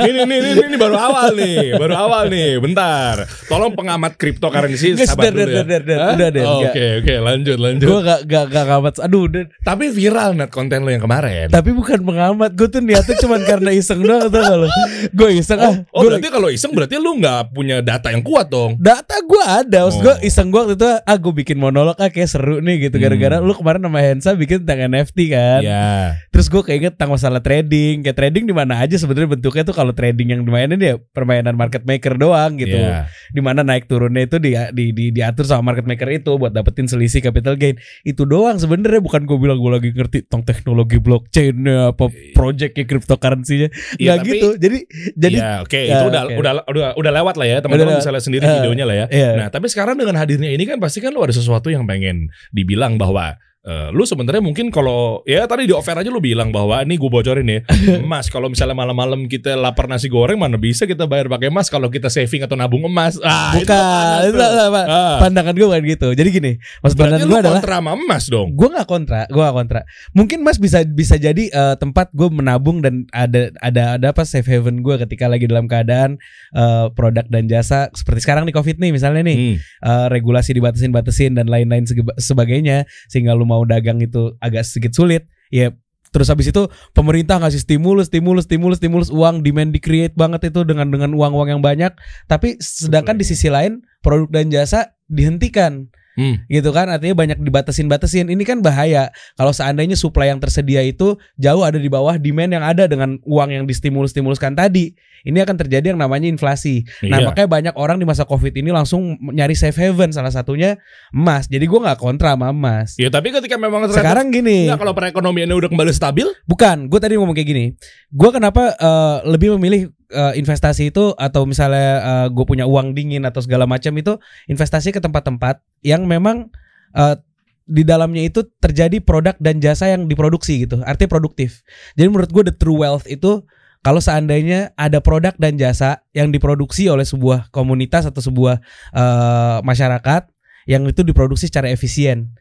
Ini, 0.00 0.18
ini, 0.22 0.34
ini, 0.40 0.62
ini 0.64 0.76
baru 0.76 0.96
awal 0.96 1.34
nih, 1.34 1.74
baru 1.74 1.94
awal 1.98 2.22
nih. 2.26 2.56
Bentar, 2.56 3.14
tolong 3.44 3.72
pengamat 3.72 4.14
cryptocurrency 4.14 4.94
Guys, 4.94 5.08
sabar 5.08 5.28
dulu 5.28 5.42
ya. 5.42 5.46
der, 5.56 5.66
der, 5.66 5.82
der. 5.82 5.98
Hah? 5.98 6.12
Udah 6.14 6.28
deh, 6.30 6.42
Oh. 6.44 6.60
Oke, 6.64 6.86
oke, 7.00 7.14
lanjut, 7.20 7.58
lanjut. 7.58 7.86
Gue 7.86 8.00
gak, 8.00 8.20
gak, 8.24 8.44
gak 8.48 8.64
ngamat 8.66 8.94
Aduh 9.00 9.22
udah 9.24 9.42
Tapi 9.60 9.84
viral 9.88 10.30
net 10.32 10.48
konten 10.48 10.80
lo 10.80 10.90
yang 10.90 11.00
kemarin. 11.00 11.48
Tapi 11.48 11.70
bukan 11.70 12.00
pengamat 12.00 12.50
Gue 12.52 12.68
tuh 12.68 12.78
niatnya 12.78 13.16
cuma 13.16 13.36
karena 13.40 13.70
iseng 13.70 14.00
doang 14.00 14.28
gak 14.28 14.44
lo 14.54 14.68
Gue 15.10 15.28
iseng 15.34 15.58
ah 15.58 15.74
Oh, 15.90 16.00
gua 16.00 16.08
berarti 16.12 16.28
kalau 16.28 16.48
iseng 16.48 16.70
berarti 16.70 16.96
lu 16.96 17.16
nggak 17.16 17.50
punya 17.50 17.80
data 17.80 18.08
yang 18.08 18.20
kuat 18.20 18.46
dong. 18.46 18.76
Data 18.78 19.16
gue 19.18 19.42
ada 19.42 19.78
Maksud 19.84 20.00
gue 20.00 20.14
Oh. 20.14 20.22
iseng 20.22 20.48
gue 20.48 20.60
waktu 20.60 20.76
itu 20.76 20.86
Ah 21.00 21.16
gue 21.16 21.32
bikin 21.34 21.56
monolog 21.56 21.96
ah 21.96 22.06
kayak 22.06 22.28
seru 22.28 22.58
nih 22.58 22.76
gitu 22.84 22.96
Gara-gara 22.98 23.32
Hmm. 23.34 23.42
lu 23.42 23.52
kemarin 23.52 23.80
sama 23.80 23.98
Hensa 23.98 24.30
bikin 24.34 24.62
tentang 24.62 24.86
NFT 24.86 25.18
kan 25.28 25.60
Iya. 25.60 25.88
Terus 26.28 26.43
gue 26.46 26.62
keinget 26.62 26.94
tentang 26.94 27.12
masalah 27.12 27.38
trading 27.38 28.00
Kayak 28.00 28.16
trading 28.16 28.44
di 28.44 28.52
mana 28.52 28.76
aja 28.76 28.94
sebenarnya 28.94 29.30
bentuknya 29.30 29.62
tuh 29.62 29.72
Kalau 29.72 29.90
trading 29.90 30.28
yang 30.28 30.40
dimainin 30.40 30.76
ya 30.76 30.94
Permainan 31.10 31.52
market 31.52 31.82
maker 31.82 32.14
doang 32.14 32.56
gitu 32.56 32.74
Iya. 32.74 33.06
di 33.28 33.38
mana 33.38 33.60
naik 33.60 33.84
turunnya 33.84 34.24
itu 34.24 34.36
di, 34.36 34.52
di, 34.70 34.90
di 34.90 35.04
diatur 35.10 35.44
sama 35.44 35.70
market 35.70 35.84
maker 35.84 36.08
itu 36.12 36.32
buat 36.34 36.50
dapetin 36.50 36.84
selisih 36.84 37.20
capital 37.20 37.54
gain 37.54 37.74
itu 38.02 38.22
doang 38.22 38.56
sebenarnya 38.56 38.98
bukan 38.98 39.24
gue 39.24 39.36
bilang 39.36 39.56
gue 39.56 39.72
lagi 39.72 39.90
ngerti 39.90 40.24
tentang 40.24 40.42
teknologi 40.44 40.98
blockchainnya 40.98 41.90
apa 41.90 42.04
projectnya 42.32 42.84
cryptocurrency-nya 42.84 43.68
Iya, 43.96 44.10
nggak 44.10 44.18
tapi- 44.18 44.30
gitu 44.30 44.48
jadi 44.56 44.78
jadi 45.14 45.36
ya, 45.36 45.50
oke, 45.60 45.80
Ya, 45.80 45.92
itu 45.92 46.04
udah 46.06 46.22
oke. 46.24 46.34
udah 46.36 46.52
udah 46.64 46.86
udah 46.94 47.12
lewat 47.12 47.34
lah 47.36 47.46
ya, 47.46 47.56
teman-teman 47.58 47.96
bisa 47.96 48.10
lihat 48.10 48.22
sendiri 48.22 48.42
Eh, 48.42 48.52
videonya 48.54 48.84
lah 48.84 48.96
ya. 48.96 49.06
iya. 49.08 49.30
Nah, 49.36 49.48
tapi 49.48 49.66
sekarang 49.66 49.94
dengan 49.94 50.14
hadirnya 50.14 50.50
ini 50.50 50.64
kan 50.64 50.78
pasti 50.78 50.98
kan 50.98 51.10
lu 51.10 51.20
ada 51.20 51.32
sesuatu 51.32 51.68
yang 51.68 51.84
pengen 51.84 52.26
dibilang 52.50 52.96
bahwa 52.96 53.38
eh, 53.64 53.88
lu 53.90 54.04
sebenarnya 54.04 54.44
mungkin 54.44 54.68
kalau 54.68 55.24
ya 55.24 55.48
tadi 55.48 55.64
di 55.64 55.74
offer 55.74 55.96
aja 55.96 56.12
lu 56.12 56.20
bilang 56.20 56.52
bahwa 56.52 56.84
ini 56.84 56.94
gue 56.94 57.10
bocorin 57.10 57.48
ya 57.48 57.60
emas 58.04 58.28
kalau 58.28 58.52
misalnya 58.52 58.76
malam-malam 58.76 59.26
kita 59.26 59.56
lapar 59.56 59.88
nasi 59.88 60.06
goreng 60.06 60.36
mana 60.36 60.60
bisa 60.60 60.84
kita 60.84 61.08
bayar 61.08 61.26
pakai 61.26 61.48
emas? 61.48 61.72
Kalau 61.72 61.88
kita 61.88 62.12
saving 62.12 62.44
atau 62.44 62.54
nabung 62.54 62.84
emas? 62.84 63.16
Ah, 63.24 63.56
bukan. 63.56 64.28
itu, 64.28 64.36
itu? 64.36 64.44
Ah, 64.84 65.18
pandangan 65.18 65.54
gue 65.56 65.66
bukan 65.66 65.84
gitu. 65.88 66.08
Jadi 66.12 66.28
gini 66.30 66.52
berarti 66.84 66.98
pandangan 67.00 67.26
gue 67.26 67.38
adalah 67.40 67.60
kontra 67.64 67.76
sama 67.80 67.90
emas 67.96 68.24
dong? 68.28 68.48
Gue 68.52 68.68
nggak 68.68 68.86
kontra 68.88 69.20
gue 69.26 69.42
nggak 69.42 69.56
kontra. 69.56 69.80
Mungkin 70.12 70.38
mas 70.44 70.58
bisa 70.60 70.84
bisa 70.84 71.16
jadi 71.16 71.44
eh, 71.48 71.74
tempat 71.80 72.12
gue 72.12 72.28
menabung 72.28 72.84
dan 72.84 73.08
ada 73.10 73.48
ada 73.64 73.96
ada 73.96 74.06
apa 74.12 74.22
safe 74.28 74.46
haven 74.46 74.84
gue 74.84 74.94
ketika 75.00 75.26
lagi 75.26 75.48
dalam 75.48 75.64
keadaan 75.64 76.20
eh, 76.52 76.86
produk 76.92 77.24
dan 77.32 77.48
jasa 77.48 77.88
seperti 77.96 78.28
sekarang 78.28 78.44
nih 78.44 78.54
covid 78.54 78.76
nih 78.76 78.92
misalnya 78.92 79.24
nih 79.24 79.32
Hmm. 79.34 79.56
eh, 79.58 80.06
regulasi 80.08 80.54
dibatasin-batasin 80.54 81.34
dan 81.34 81.50
lain-lain 81.50 81.84
sebagainya 82.16 82.86
sehingga 83.08 83.34
lu 83.34 83.44
mau 83.54 83.62
dagang 83.62 84.02
itu 84.02 84.34
agak 84.42 84.66
sedikit 84.66 84.98
sulit 84.98 85.30
ya 85.54 85.70
terus 86.14 86.30
habis 86.30 86.46
itu 86.50 86.70
pemerintah 86.94 87.42
ngasih 87.42 87.62
stimulus 87.62 88.06
stimulus 88.06 88.46
stimulus 88.46 88.78
stimulus 88.78 89.08
uang 89.10 89.42
demand 89.42 89.74
di 89.74 89.82
create 89.82 90.14
banget 90.14 90.50
itu 90.50 90.62
dengan 90.62 90.86
dengan 90.86 91.10
uang-uang 91.10 91.58
yang 91.58 91.62
banyak. 91.62 91.90
Tapi 92.30 92.54
sedangkan 92.62 93.18
Betul, 93.18 93.26
di 93.26 93.34
sisi 93.34 93.50
lain 93.50 93.82
produk 93.98 94.30
dan 94.30 94.46
jasa 94.54 94.94
dihentikan 95.10 95.90
Hmm. 96.14 96.46
gitu 96.46 96.70
kan 96.70 96.86
artinya 96.86 97.14
banyak 97.18 97.38
dibatasin-batasin. 97.42 98.30
Ini 98.30 98.42
kan 98.46 98.62
bahaya. 98.62 99.10
Kalau 99.34 99.50
seandainya 99.50 99.98
supply 99.98 100.30
yang 100.30 100.38
tersedia 100.38 100.80
itu 100.86 101.18
jauh 101.34 101.66
ada 101.66 101.76
di 101.76 101.90
bawah 101.90 102.14
demand 102.18 102.54
yang 102.54 102.64
ada 102.64 102.86
dengan 102.86 103.18
uang 103.26 103.50
yang 103.50 103.64
distimulus-stimuluskan 103.66 104.54
tadi. 104.54 104.94
Ini 105.24 105.40
akan 105.40 105.56
terjadi 105.56 105.96
yang 105.96 105.98
namanya 105.98 106.28
inflasi. 106.28 106.84
Nah 107.08 107.16
Iya. 107.18 107.26
makanya 107.32 107.48
banyak 107.48 107.74
orang 107.80 107.96
di 107.96 108.04
masa 108.04 108.28
covid 108.28 108.52
ini 108.54 108.68
langsung 108.68 109.16
nyari 109.32 109.56
safe 109.56 109.74
haven 109.80 110.12
salah 110.12 110.28
satunya 110.28 110.76
emas. 111.10 111.48
Jadi 111.48 111.64
gua 111.64 111.90
nggak 111.90 111.98
kontra 111.98 112.36
sama 112.36 112.52
emas. 112.52 112.94
Ya 113.00 113.08
tapi 113.08 113.32
ketika 113.32 113.56
memang 113.56 113.88
ternyata 113.88 114.04
sekarang 114.04 114.28
gini. 114.28 114.68
Enggak, 114.68 114.84
kalau 114.84 114.92
perekonomiannya 114.92 115.56
udah 115.56 115.70
kembali 115.72 115.90
stabil? 115.96 116.28
Bukan. 116.44 116.92
Gue 116.92 117.00
tadi 117.00 117.16
ngomong 117.16 117.32
kayak 117.32 117.48
gini. 117.48 117.64
Gue 118.12 118.30
kenapa 118.36 118.76
eh, 118.76 119.16
lebih 119.24 119.56
memilih 119.56 119.88
eh, 120.10 120.32
investasi 120.36 120.92
itu 120.92 121.12
atau 121.16 121.44
misalnya 121.48 122.28
gue 122.28 122.44
punya 122.44 122.68
uang 122.68 122.92
dingin 122.92 123.24
atau 123.24 123.40
segala 123.40 123.64
macam 123.64 123.92
itu 123.96 124.16
investasi 124.50 124.92
ke 124.92 125.00
tempat-tempat 125.00 125.62
yang 125.84 126.04
memang 126.08 126.50
eh, 126.96 127.16
di 127.64 127.80
dalamnya 127.80 128.28
itu 128.28 128.44
terjadi 128.60 129.00
produk 129.00 129.32
dan 129.40 129.56
jasa 129.56 129.88
yang 129.88 130.04
diproduksi 130.04 130.68
gitu 130.68 130.84
artinya 130.84 131.10
produktif. 131.16 131.64
Jadi 131.96 132.08
menurut 132.12 132.30
gue 132.32 132.44
the 132.48 132.54
true 132.54 132.76
wealth 132.76 133.08
itu 133.08 133.44
kalau 133.84 134.00
seandainya 134.00 134.72
ada 134.80 135.04
produk 135.04 135.36
dan 135.36 135.60
jasa 135.60 136.00
yang 136.16 136.32
diproduksi 136.32 136.88
oleh 136.88 137.04
sebuah 137.04 137.52
komunitas 137.52 138.08
atau 138.08 138.20
sebuah 138.24 138.60
eh, 138.96 139.58
masyarakat 139.64 140.28
yang 140.64 140.88
itu 140.88 141.04
diproduksi 141.04 141.48
secara 141.48 141.68
efisien. 141.68 142.32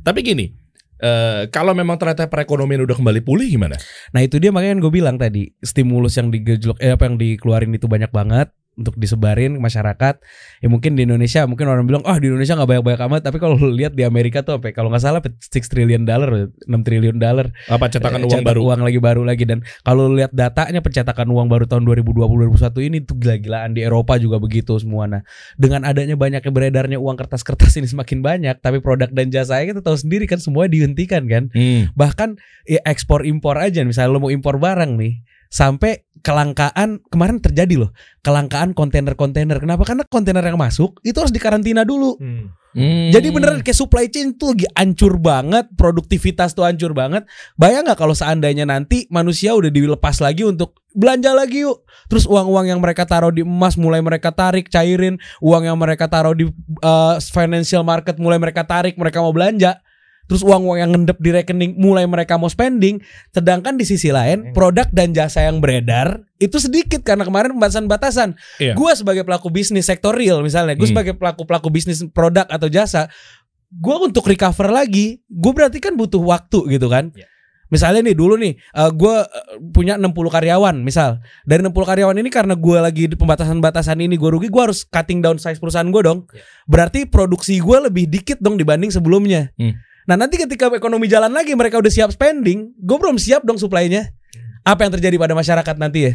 Tapi 0.00 0.24
gini, 0.24 0.56
eh, 1.00 1.48
kalau 1.52 1.72
memang 1.72 1.96
ternyata 1.96 2.28
perekonomian 2.28 2.84
udah 2.84 2.96
kembali 2.96 3.20
pulih 3.24 3.48
gimana? 3.48 3.76
Nah 4.12 4.20
itu 4.24 4.36
dia 4.40 4.52
makanya 4.52 4.78
yang 4.78 4.82
gue 4.84 4.92
bilang 4.92 5.16
tadi 5.16 5.52
stimulus 5.60 6.16
yang 6.16 6.32
digejlok 6.32 6.78
eh 6.80 6.94
apa 6.94 7.08
yang 7.08 7.16
dikeluarin 7.16 7.72
itu 7.74 7.88
banyak 7.88 8.10
banget 8.12 8.52
untuk 8.76 8.94
disebarin 8.94 9.56
ke 9.56 9.60
masyarakat. 9.60 10.14
Ya 10.60 10.68
mungkin 10.68 10.94
di 10.94 11.08
Indonesia 11.08 11.48
mungkin 11.48 11.64
orang 11.66 11.88
bilang 11.88 12.04
ah 12.04 12.20
di 12.20 12.28
Indonesia 12.28 12.52
nggak 12.54 12.68
banyak-banyak 12.68 13.02
amat 13.08 13.20
tapi 13.24 13.40
kalau 13.40 13.56
lu 13.56 13.72
lihat 13.72 13.96
di 13.96 14.04
Amerika 14.04 14.44
tuh 14.44 14.60
apa 14.60 14.70
kalau 14.70 14.92
nggak 14.92 15.00
salah 15.00 15.20
6 15.24 15.32
triliun 15.48 16.04
dollar 16.04 16.52
6 16.68 16.68
triliun 16.84 17.16
dollar 17.16 17.48
Apa 17.66 17.88
cetakan 17.88 18.20
Eh, 18.20 18.28
uang 18.28 18.32
cetak 18.36 18.46
baru? 18.46 18.60
uang 18.62 18.80
lagi 18.84 19.00
baru 19.00 19.22
lagi 19.24 19.44
dan 19.44 19.58
kalau 19.80 20.12
lu 20.12 20.20
lihat 20.20 20.30
datanya 20.30 20.84
pencetakan 20.84 21.28
uang 21.28 21.48
baru 21.48 21.64
tahun 21.64 21.88
2020 21.88 22.52
2021 22.52 22.88
ini 22.88 22.98
tuh 23.00 23.16
gila-gilaan 23.16 23.72
di 23.72 23.80
Eropa 23.80 24.16
juga 24.16 24.36
begitu 24.36 24.76
semua 24.76 25.08
nah 25.08 25.24
dengan 25.56 25.82
adanya 25.82 26.14
banyaknya 26.14 26.52
beredarnya 26.52 26.98
uang 27.00 27.16
kertas-kertas 27.16 27.72
ini 27.76 27.88
semakin 27.88 28.20
banyak 28.20 28.56
tapi 28.58 28.78
produk 28.78 29.08
dan 29.08 29.28
jasanya 29.28 29.72
kita 29.72 29.80
tahu 29.80 29.96
sendiri 29.96 30.28
kan 30.28 30.36
semua 30.36 30.68
dihentikan 30.68 31.24
kan 31.24 31.48
Hmm. 31.48 31.88
bahkan 31.92 32.36
ya 32.64 32.82
ekspor 32.84 33.22
impor 33.22 33.56
aja 33.56 33.80
misalnya 33.80 34.12
lo 34.12 34.20
mau 34.20 34.28
impor 34.28 34.58
barang 34.58 34.98
nih 34.98 35.24
sampai 35.48 36.06
kelangkaan 36.26 36.98
kemarin 37.06 37.38
terjadi 37.38 37.86
loh 37.86 37.90
kelangkaan 38.26 38.74
kontainer-kontainer. 38.74 39.62
Kenapa? 39.62 39.86
Karena 39.86 40.02
kontainer 40.10 40.42
yang 40.42 40.58
masuk 40.58 40.98
itu 41.06 41.14
harus 41.14 41.30
dikarantina 41.30 41.86
dulu. 41.86 42.18
Hmm. 42.76 43.08
jadi 43.08 43.32
beneran 43.32 43.64
kayak 43.64 43.72
supply 43.72 44.04
chain 44.12 44.36
tuh 44.36 44.52
lagi 44.52 44.68
hancur 44.76 45.16
banget 45.16 45.64
produktivitas 45.80 46.52
tuh 46.52 46.68
hancur 46.68 46.92
banget. 46.92 47.24
Bayang 47.56 47.88
nggak 47.88 47.96
kalau 47.96 48.12
seandainya 48.12 48.68
nanti 48.68 49.08
manusia 49.08 49.56
udah 49.56 49.72
dilepas 49.72 50.20
lagi 50.20 50.44
untuk 50.44 50.76
belanja 50.92 51.32
lagi 51.32 51.64
yuk. 51.64 51.88
Terus 52.12 52.28
uang-uang 52.28 52.68
yang 52.68 52.84
mereka 52.84 53.08
taruh 53.08 53.32
di 53.32 53.40
emas 53.40 53.80
mulai 53.80 54.04
mereka 54.04 54.28
tarik 54.28 54.68
cairin. 54.68 55.16
Uang 55.40 55.64
yang 55.64 55.80
mereka 55.80 56.04
taruh 56.04 56.36
di 56.36 56.52
uh, 56.84 57.16
financial 57.32 57.80
market 57.80 58.20
mulai 58.20 58.36
mereka 58.36 58.60
tarik 58.68 59.00
mereka 59.00 59.24
mau 59.24 59.32
belanja 59.32 59.80
terus 60.26 60.42
uang-uang 60.42 60.76
yang 60.76 60.90
ngendep 60.90 61.16
di 61.16 61.30
rekening 61.32 61.72
mulai 61.74 62.04
mereka 62.04 62.34
mau 62.34 62.46
spending 62.46 62.98
sedangkan 63.30 63.74
di 63.74 63.82
sisi 63.82 64.10
lain 64.10 64.50
produk 64.50 64.86
dan 64.90 65.10
jasa 65.10 65.42
yang 65.42 65.58
beredar 65.58 66.22
itu 66.36 66.58
sedikit 66.58 67.00
karena 67.00 67.22
kemarin 67.22 67.54
batasan-batasan 67.54 68.34
Iya. 68.58 68.74
gue 68.74 68.90
sebagai 68.92 69.22
pelaku 69.22 69.48
bisnis 69.48 69.84
sektor 69.84 70.12
real 70.12 70.40
misalnya 70.40 70.74
gue 70.74 70.82
Hmm. 70.82 70.92
sebagai 70.92 71.14
pelaku 71.14 71.42
pelaku 71.42 71.68
bisnis 71.68 72.02
produk 72.06 72.44
atau 72.44 72.66
jasa 72.66 73.06
gue 73.68 73.96
untuk 74.00 74.22
recover 74.22 74.68
lagi 74.68 75.22
gue 75.24 75.52
berarti 75.52 75.78
kan 75.78 75.94
butuh 75.94 76.20
waktu 76.20 76.70
gitu 76.70 76.86
kan 76.86 77.10
Iya. 77.12 77.26
Misalnya 77.66 77.98
nih 78.06 78.14
dulu 78.14 78.38
nih, 78.38 78.54
eh, 78.54 78.90
gue 78.94 79.16
punya 79.74 79.98
60 79.98 80.30
karyawan, 80.30 80.78
misal 80.78 81.18
dari 81.42 81.66
60 81.66 81.82
karyawan 81.82 82.14
ini 82.14 82.30
karena 82.30 82.54
gue 82.54 82.78
lagi 82.78 83.10
di 83.10 83.18
pembatasan-batasan 83.18 83.98
ini 83.98 84.14
gue 84.14 84.30
rugi, 84.30 84.46
gue 84.46 84.62
harus 84.62 84.86
cutting 84.86 85.18
down 85.18 85.34
size 85.34 85.58
perusahaan 85.58 85.90
gue 85.90 85.98
dong. 85.98 86.30
Ya. 86.30 86.46
Berarti 86.70 87.10
produksi 87.10 87.58
gue 87.58 87.90
lebih 87.90 88.06
dikit 88.06 88.38
dong 88.38 88.54
dibanding 88.54 88.94
sebelumnya. 88.94 89.50
Hmm. 89.58 89.74
Nah 90.06 90.14
nanti 90.14 90.38
ketika 90.38 90.70
ekonomi 90.70 91.10
jalan 91.10 91.34
lagi, 91.34 91.52
mereka 91.58 91.82
udah 91.82 91.90
siap 91.90 92.14
spending, 92.14 92.70
gue 92.78 92.96
belum 92.96 93.18
siap 93.18 93.42
dong 93.42 93.58
supply-nya. 93.58 94.14
Apa 94.62 94.86
yang 94.86 94.94
terjadi 94.94 95.18
pada 95.18 95.34
masyarakat 95.34 95.74
nanti 95.78 96.10
ya? 96.10 96.12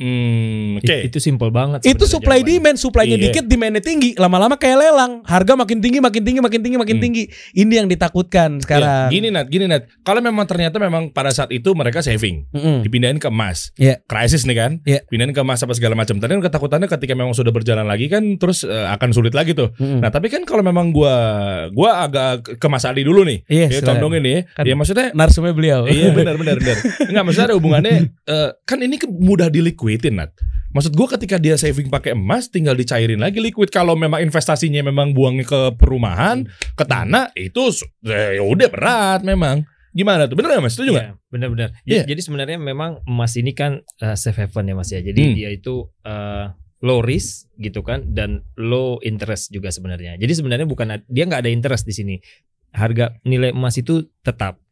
Hmm, 0.00 0.80
oke. 0.80 0.88
It- 0.88 1.12
Itu 1.12 1.18
simple 1.20 1.52
banget. 1.52 1.84
Itu 1.84 2.08
supply 2.08 2.40
jawabannya. 2.40 2.56
demand, 2.56 2.76
supply-nya 2.80 3.16
Iya. 3.16 3.24
dikit, 3.28 3.44
demand-nya 3.44 3.82
tinggi. 3.84 4.10
Lama-lama 4.16 4.56
kayak 4.56 4.80
lelang, 4.80 5.12
harga 5.22 5.52
makin 5.54 5.78
tinggi, 5.78 6.00
makin 6.00 6.22
tinggi, 6.24 6.40
makin 6.40 6.60
tinggi, 6.60 6.76
makin 6.76 6.96
Hmm. 6.96 7.04
tinggi. 7.04 7.24
Ini 7.52 7.72
yang 7.76 7.86
ditakutkan 7.86 8.58
sekarang. 8.58 9.06
Ya, 9.06 9.12
gini 9.12 9.28
Nat, 9.28 9.46
gini 9.46 9.68
Nat. 9.68 9.84
Kalau 10.00 10.18
memang 10.18 10.48
ternyata 10.48 10.80
memang 10.80 11.12
pada 11.12 11.28
saat 11.28 11.52
itu 11.52 11.68
mereka 11.72 12.00
saving, 12.00 12.48
Mm-mm. 12.50 12.80
dipindahin 12.80 13.20
ke 13.20 13.28
emas. 13.28 13.76
Iya. 13.76 14.00
Krisis 14.02 14.42
nih 14.42 14.56
kan? 14.56 14.72
Iya. 14.82 15.04
Pindahin 15.04 15.30
ke 15.30 15.40
emas 15.40 15.60
apa 15.60 15.72
segala 15.72 15.92
macam. 15.92 16.16
Tadi 16.16 16.32
kan 16.32 16.42
ketakutannya 16.42 16.88
ketika 16.88 17.12
memang 17.12 17.36
sudah 17.36 17.52
berjalan 17.52 17.84
lagi 17.84 18.08
kan 18.08 18.24
terus 18.36 18.64
eh, 18.64 18.88
akan 18.88 19.12
sulit 19.12 19.36
lagi 19.36 19.52
tuh. 19.52 19.76
Mm-mm. 19.76 20.00
Nah, 20.00 20.08
tapi 20.08 20.32
kan 20.32 20.42
kalau 20.42 20.64
memang 20.64 20.90
gua 20.90 21.12
gua 21.70 22.00
agak 22.00 22.56
ke 22.56 22.66
Mas 22.66 22.82
Adi 22.82 23.04
dulu 23.04 23.20
nih. 23.22 23.44
Iya, 23.44 23.66
ya 23.68 23.80
condongin 23.82 24.22
nih. 24.22 24.38
Kan- 24.50 24.64
ya 24.64 24.74
maksudnya 24.74 25.12
Narsumnya 25.12 25.52
beliau. 25.52 25.84
Iya 25.84 26.14
benar 26.14 26.40
benar 26.40 26.56
benar. 26.56 26.76
Enggak 27.10 27.22
maksudnya 27.22 27.46
ada 27.50 27.56
hubungannya 27.58 27.92
eh, 28.24 28.48
kan 28.64 28.78
ini 28.80 28.96
mudah 29.10 29.50
dilikuidin 29.90 30.22
Nat. 30.22 30.30
Maksud 30.70 30.94
gua 30.94 31.10
ketika 31.10 31.34
dia 31.42 31.58
saving 31.58 31.90
pakai 31.90 32.14
emas 32.14 32.46
tinggal 32.46 32.78
dicairin 32.78 33.18
lagi 33.18 33.42
liquid 33.42 33.74
kalau 33.74 33.98
memang 33.98 34.22
investasinya 34.22 34.86
memang 34.86 35.10
buangnya 35.10 35.42
ke 35.42 35.60
perumahan, 35.74 36.46
ke 36.78 36.84
tanah 36.86 37.34
itu 37.34 37.74
eh, 38.06 38.38
ya 38.38 38.42
udah 38.46 38.68
berat 38.70 39.20
memang. 39.26 39.66
Gimana 39.90 40.30
tuh? 40.30 40.38
Bener 40.38 40.54
gak 40.54 40.62
Mas? 40.62 40.78
Setuju? 40.78 40.94
Iya, 40.94 41.18
benar-benar. 41.34 41.74
Iya. 41.82 42.06
Jadi 42.06 42.22
sebenarnya 42.22 42.62
memang 42.62 43.02
emas 43.10 43.34
ini 43.34 43.50
kan 43.58 43.82
uh, 43.82 44.14
safe 44.14 44.46
haven 44.46 44.70
ya 44.70 44.74
Mas 44.78 44.94
ya. 44.94 45.02
Jadi 45.02 45.18
Hmm. 45.18 45.34
dia 45.34 45.50
itu 45.50 45.90
uh, 46.06 46.54
low 46.86 47.02
risk 47.02 47.50
gitu 47.58 47.82
kan 47.82 48.06
dan 48.14 48.46
low 48.54 49.02
interest 49.02 49.50
juga 49.50 49.74
sebenarnya. 49.74 50.14
Jadi 50.14 50.30
sebenarnya 50.30 50.70
bukan 50.70 51.02
dia 51.10 51.26
nggak 51.26 51.42
ada 51.42 51.50
interest 51.50 51.90
di 51.90 51.94
sini. 51.98 52.14
Harga 52.70 53.18
nilai 53.26 53.50
emas 53.50 53.82
itu 53.82 54.06
tetap. 54.22 54.62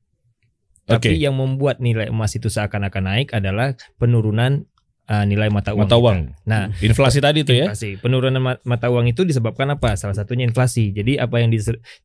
Tapi 0.87 1.19
Oke. 1.19 1.19
yang 1.19 1.35
membuat 1.35 1.83
nilai 1.83 2.15
emas 2.15 2.39
itu 2.39 2.47
seakan-akan 2.47 3.03
naik 3.11 3.29
adalah 3.35 3.75
penurunan 3.99 4.71
uh, 5.09 5.25
nilai 5.25 5.49
mata 5.49 5.73
uang. 5.73 5.89
Mata 5.89 5.97
kita. 5.97 6.05
uang. 6.05 6.19
Nah, 6.45 6.63
Inflasi 6.79 7.19
tadi 7.19 7.41
tuh 7.43 7.57
ya. 7.57 7.67
Inflasi. 7.73 7.97
Penurunan 7.99 8.39
ma- 8.39 8.61
mata 8.63 8.93
uang 8.93 9.09
itu 9.09 9.25
disebabkan 9.25 9.73
apa? 9.73 9.97
Salah 9.97 10.15
satunya 10.15 10.45
inflasi. 10.45 10.93
Jadi 10.93 11.17
apa 11.17 11.41
yang 11.41 11.51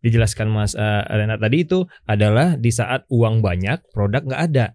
dijelaskan 0.01 0.47
Mas 0.49 0.73
uh, 0.73 1.03
Renat 1.05 1.43
tadi 1.43 1.67
itu 1.67 1.85
adalah 2.07 2.55
di 2.55 2.71
saat 2.71 3.03
uang 3.11 3.43
banyak, 3.43 3.83
produk 3.91 4.23
nggak 4.23 4.43
ada. 4.49 4.67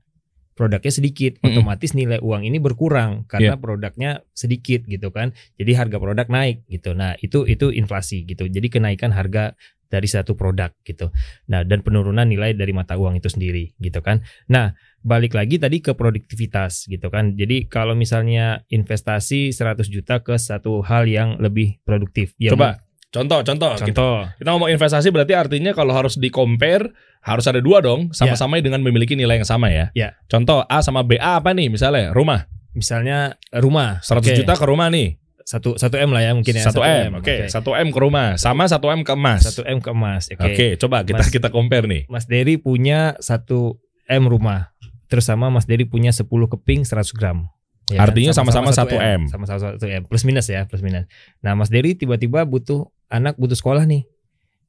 Produknya 0.59 0.91
sedikit, 0.91 1.39
otomatis 1.47 1.95
nilai 1.95 2.19
uang 2.19 2.43
ini 2.43 2.59
berkurang 2.59 3.23
karena 3.31 3.55
produknya 3.55 4.27
sedikit 4.35 4.83
gitu 4.91 5.15
kan. 5.15 5.31
Jadi 5.55 5.71
harga 5.79 6.03
produk 6.03 6.27
naik 6.27 6.67
gitu. 6.67 6.99
Nah, 6.99 7.15
itu 7.23 7.47
itu 7.47 7.71
inflasi 7.71 8.27
gitu. 8.27 8.51
Jadi 8.51 8.67
kenaikan 8.67 9.15
harga 9.15 9.55
dari 9.89 10.07
satu 10.09 10.37
produk 10.37 10.73
gitu. 10.85 11.11
Nah, 11.49 11.65
dan 11.65 11.81
penurunan 11.81 12.29
nilai 12.29 12.55
dari 12.55 12.71
mata 12.77 12.95
uang 12.95 13.19
itu 13.19 13.29
sendiri 13.33 13.75
gitu 13.81 14.05
kan. 14.05 14.23
Nah, 14.53 14.77
balik 15.01 15.35
lagi 15.35 15.57
tadi 15.57 15.81
ke 15.81 15.97
produktivitas 15.97 16.87
gitu 16.87 17.09
kan. 17.09 17.35
Jadi 17.35 17.67
kalau 17.67 17.97
misalnya 17.97 18.63
investasi 18.69 19.51
100 19.51 19.89
juta 19.89 20.21
ke 20.21 20.37
satu 20.37 20.85
hal 20.85 21.09
yang 21.09 21.41
lebih 21.41 21.81
produktif. 21.83 22.37
Ya, 22.37 22.53
Coba 22.53 22.81
contoh 23.09 23.41
contoh. 23.41 23.73
Kita, 23.81 23.89
contoh. 23.89 24.17
kita 24.37 24.49
ngomong 24.53 24.71
investasi 24.71 25.09
berarti 25.09 25.33
artinya 25.33 25.73
kalau 25.73 25.97
harus 25.97 26.21
di 26.21 26.29
compare 26.29 26.93
harus 27.25 27.49
ada 27.49 27.59
dua 27.59 27.81
dong 27.81 28.13
sama-sama 28.13 28.61
dengan 28.61 28.85
memiliki 28.85 29.17
nilai 29.17 29.41
yang 29.41 29.49
sama 29.49 29.73
ya. 29.73 29.89
Ya. 29.97 30.15
Contoh 30.29 30.63
A 30.69 30.85
sama 30.85 31.01
B 31.03 31.17
A 31.17 31.41
apa 31.41 31.57
nih 31.57 31.73
misalnya 31.73 32.13
rumah 32.13 32.45
Misalnya 32.79 33.35
rumah 33.51 33.99
100 34.05 34.23
Oke. 34.23 34.39
juta 34.39 34.55
ke 34.55 34.63
rumah 34.63 34.87
nih. 34.93 35.19
Satu 35.49 35.81
satu 35.81 35.97
m 35.97 36.13
lah 36.13 36.21
ya 36.21 36.37
mungkin 36.37 36.53
ya. 36.53 36.69
1 36.69 36.77
M, 37.09 37.11
oke. 37.25 37.49
1 37.49 37.57
M 37.57 37.89
ke 37.89 37.99
rumah, 38.05 38.37
sama 38.37 38.69
1 38.69 38.85
M 38.85 39.01
ke 39.01 39.17
emas. 39.17 39.49
satu 39.49 39.65
m 39.65 39.81
ke 39.81 39.89
emas 39.89 40.29
oke. 40.29 40.45
Oke, 40.45 40.67
coba 40.77 41.01
kita 41.09 41.25
Mas- 41.25 41.33
kita 41.33 41.49
compare 41.49 41.89
nih. 41.89 42.05
Mas 42.13 42.29
Dery 42.29 42.61
punya 42.61 43.17
satu 43.25 43.81
m 44.05 44.29
rumah 44.29 44.69
terus 45.09 45.25
sama 45.25 45.49
Mas 45.49 45.65
Dery 45.65 45.89
punya 45.89 46.13
10 46.13 46.29
keping 46.29 46.85
100 46.85 47.17
gram. 47.17 47.49
Ya 47.89 48.05
kan? 48.05 48.13
Artinya 48.13 48.37
sama-sama 48.37 48.69
1 48.77 49.01
M. 49.01 49.33
sama-sama 49.33 49.81
1 49.81 49.81
m. 49.89 50.03
Plus 50.05 50.29
minus 50.29 50.53
ya 50.53 50.69
plus 50.69 50.85
minus. 50.85 51.09
Nah 51.41 51.57
Mas 51.57 51.73
Dery 51.73 51.97
tiba-tiba 51.97 52.45
butuh 52.45 52.93
anak 53.09 53.41
butuh 53.41 53.57
sekolah 53.57 53.89
nih. 53.89 54.05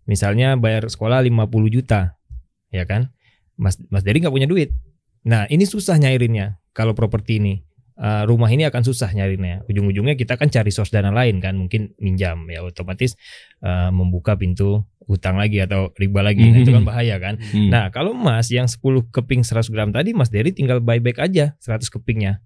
Misalnya 0.07 0.55
bayar 0.55 0.87
sekolah 0.87 1.19
50 1.19 1.67
juta 1.67 2.15
ya 2.71 2.87
kan? 2.87 3.11
Mas 3.59 3.75
Mas 3.91 4.07
Dery 4.07 4.23
nggak 4.23 4.31
punya 4.31 4.47
duit. 4.47 4.71
Nah 5.27 5.43
ini 5.51 5.67
susah 5.67 5.99
nyairinnya 5.99 6.63
kalau 6.71 6.95
properti 6.95 7.43
ini 7.43 7.67
Eh, 7.99 8.23
rumah 8.23 8.47
ini 8.47 8.63
akan 8.63 8.79
susah 8.79 9.11
nyarinya 9.11 9.59
ujung-ujungnya 9.67 10.15
kita 10.15 10.39
kan 10.39 10.47
cari 10.47 10.71
source 10.71 10.87
dana 10.87 11.11
lain 11.11 11.43
kan 11.43 11.51
mungkin 11.53 11.91
minjam 11.99 12.47
ya 12.47 12.63
otomatis 12.63 13.19
eh, 13.59 13.89
membuka 13.91 14.33
pintu 14.33 14.87
hutang 15.03 15.35
lagi 15.35 15.59
atau 15.59 15.91
riba 15.93 16.23
lagi 16.23 16.47
Nah, 16.47 16.63
itu 16.63 16.71
kan 16.71 16.87
bahaya 16.87 17.19
kan 17.19 17.35
Hmm. 17.35 17.67
Nah, 17.67 17.91
kalau 17.91 18.15
emas 18.15 18.47
yang 18.49 18.71
10 18.71 18.79
keping 19.05 19.43
100 19.43 19.67
gram 19.67 19.91
tadi 19.91 20.15
Mas 20.15 20.31
Dery 20.31 20.49
tinggal 20.49 20.79
buyback 20.79 21.19
aja 21.19 21.59
100 21.59 21.91
kepingnya. 21.91 22.39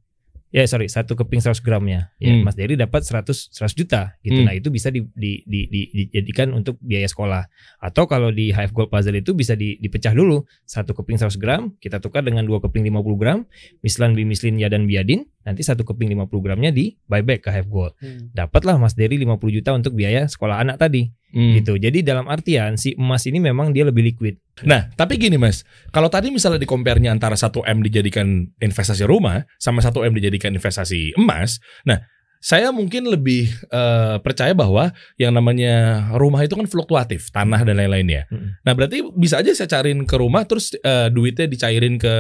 Ya, 0.49 0.61
sorry, 0.65 0.85
satu 0.85 1.13
keping 1.13 1.41
100 1.41 1.61
gramnya. 1.61 2.13
Ya, 2.17 2.29
Hmm. 2.29 2.45
Mas 2.45 2.53
Dery 2.53 2.73
dapat 2.73 3.01
100 3.01 3.49
100 3.49 3.73
juta 3.73 4.13
gitu. 4.21 4.37
Hmm. 4.37 4.45
Nah, 4.45 4.53
itu 4.53 4.69
bisa 4.69 4.89
di, 4.89 5.01
di, 5.11 5.41
di, 5.43 5.65
di- 5.65 5.89
dijadikan 6.05 6.49
untuk 6.49 6.77
biaya 6.77 7.05
sekolah. 7.05 7.49
Atau 7.77 8.05
kalau 8.05 8.29
di 8.29 8.49
HF 8.49 8.69
Gold 8.69 8.89
Puzzle 8.89 9.17
itu 9.17 9.33
bisa 9.33 9.53
di- 9.53 9.77
dipecah 9.77 10.13
dulu. 10.13 10.45
Satu 10.63 10.93
keping 10.93 11.17
100 11.17 11.37
gram 11.37 11.73
kita 11.77 11.97
tukar 11.97 12.21
dengan 12.21 12.41
dua 12.41 12.57
keping 12.59 12.85
50 12.85 13.17
gram, 13.17 13.49
mislan 13.81 14.13
bimislin 14.13 14.53
ya 14.55 14.69
dan 14.69 14.85
biadin, 14.85 15.25
nanti 15.43 15.61
satu 15.63 15.83
keping 15.83 16.11
50 16.15 16.31
gramnya 16.43 16.71
di 16.71 16.95
buyback 17.07 17.45
ke 17.45 17.49
HF 17.51 17.67
Gold. 17.67 17.93
Dapatlah 18.31 18.79
Mas 18.79 18.95
Dery 18.95 19.19
50 19.21 19.57
juta 19.59 19.71
untuk 19.75 19.95
biaya 19.95 20.27
sekolah 20.27 20.59
anak 20.63 20.79
tadi 20.79 21.11
Hmm. 21.33 21.57
gitu. 21.57 21.81
Jadi 21.81 22.05
dalam 22.05 22.29
artian 22.29 22.77
si 22.77 22.93
emas 22.93 23.25
ini 23.25 23.41
memang 23.41 23.73
dia 23.73 23.81
lebih 23.81 24.05
liquid. 24.05 24.37
Nah, 24.69 24.93
tapi 24.93 25.17
gini 25.17 25.33
Mas, 25.41 25.65
kalau 25.89 26.05
tadi 26.05 26.29
misalnya 26.29 26.61
di 26.61 26.69
compare-nya 26.69 27.09
antara 27.09 27.33
1 27.33 27.65
M 27.65 27.81
dijadikan 27.81 28.53
investasi 28.61 29.01
rumah 29.09 29.41
sama 29.57 29.81
1 29.81 30.05
M 30.05 30.13
dijadikan 30.13 30.53
investasi 30.53 31.17
emas, 31.17 31.57
nah 31.89 32.05
saya 32.37 32.69
mungkin 32.69 33.09
lebih 33.09 33.49
eh, 33.49 34.15
percaya 34.21 34.53
bahwa 34.53 34.93
yang 35.17 35.33
namanya 35.33 36.05
rumah 36.13 36.45
itu 36.45 36.53
kan 36.53 36.69
fluktuatif, 36.69 37.33
tanah 37.33 37.65
dan 37.65 37.81
lain-lainnya. 37.81 38.29
Mm. 38.29 38.61
Nah, 38.61 38.73
berarti 38.77 39.01
bisa 39.17 39.41
aja 39.41 39.57
saya 39.57 39.65
cariin 39.73 40.05
ke 40.05 40.13
rumah 40.13 40.45
terus 40.45 40.77
eh, 40.77 41.09
duitnya 41.09 41.49
dicairin 41.49 41.97
ke 41.97 42.13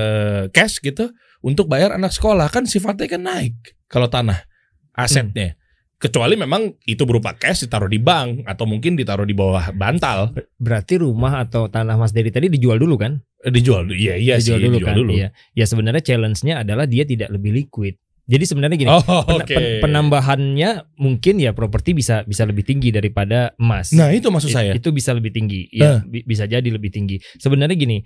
cash 0.49 0.81
gitu 0.81 1.13
untuk 1.43 1.67
bayar 1.67 1.93
anak 1.93 2.09
sekolah 2.09 2.47
kan 2.47 2.63
sifatnya 2.63 3.05
kan 3.05 3.21
naik 3.21 3.55
kalau 3.85 4.07
tanah 4.07 4.47
asetnya. 4.95 5.59
Kecuali 5.99 6.35
memang 6.35 6.67
itu 6.83 6.99
berupa 7.07 7.31
cash 7.31 7.63
ditaruh 7.63 7.87
di 7.87 7.95
bank 7.95 8.43
atau 8.43 8.67
mungkin 8.67 8.99
ditaruh 8.99 9.23
di 9.23 9.31
bawah 9.31 9.71
bantal, 9.71 10.35
Berarti 10.59 10.99
rumah 10.99 11.39
atau 11.39 11.71
tanah 11.71 11.95
Mas 11.95 12.11
Dery 12.11 12.27
tadi 12.27 12.51
dijual 12.51 12.75
dulu 12.75 12.99
kan? 12.99 13.23
Eh, 13.39 13.47
dijual. 13.47 13.87
Iya, 13.87 14.19
iya 14.19 14.35
sih, 14.35 14.51
dijual 14.51 14.59
dulu 14.67 14.75
dijual 14.79 14.89
kan? 14.91 14.99
dulu. 14.99 15.11
Iya. 15.15 15.27
Ya 15.55 15.63
sebenarnya 15.63 16.03
challenge-nya 16.03 16.67
adalah 16.67 16.91
dia 16.91 17.07
tidak 17.07 17.31
lebih 17.31 17.55
liquid. 17.55 17.95
Jadi 18.23 18.43
sebenarnya 18.43 18.75
gini, 18.79 18.91
Oh, 18.91 19.03
pen- 19.47 19.79
penambahannya 19.79 20.95
mungkin 20.95 21.39
ya 21.39 21.51
properti 21.55 21.95
bisa 21.95 22.23
bisa 22.23 22.43
lebih 22.43 22.63
tinggi 22.63 22.91
daripada 22.91 23.55
emas. 23.55 23.91
Nah, 23.95 24.11
itu 24.11 24.27
maksud 24.27 24.51
It- 24.51 24.55
saya. 24.55 24.71
Itu 24.75 24.91
bisa 24.91 25.15
lebih 25.15 25.31
tinggi. 25.31 25.67
Ya, 25.71 26.03
bi- 26.03 26.23
bisa 26.23 26.47
jadi 26.47 26.63
lebih 26.67 26.91
tinggi. 26.91 27.19
Sebenarnya 27.39 27.75
gini, 27.75 28.03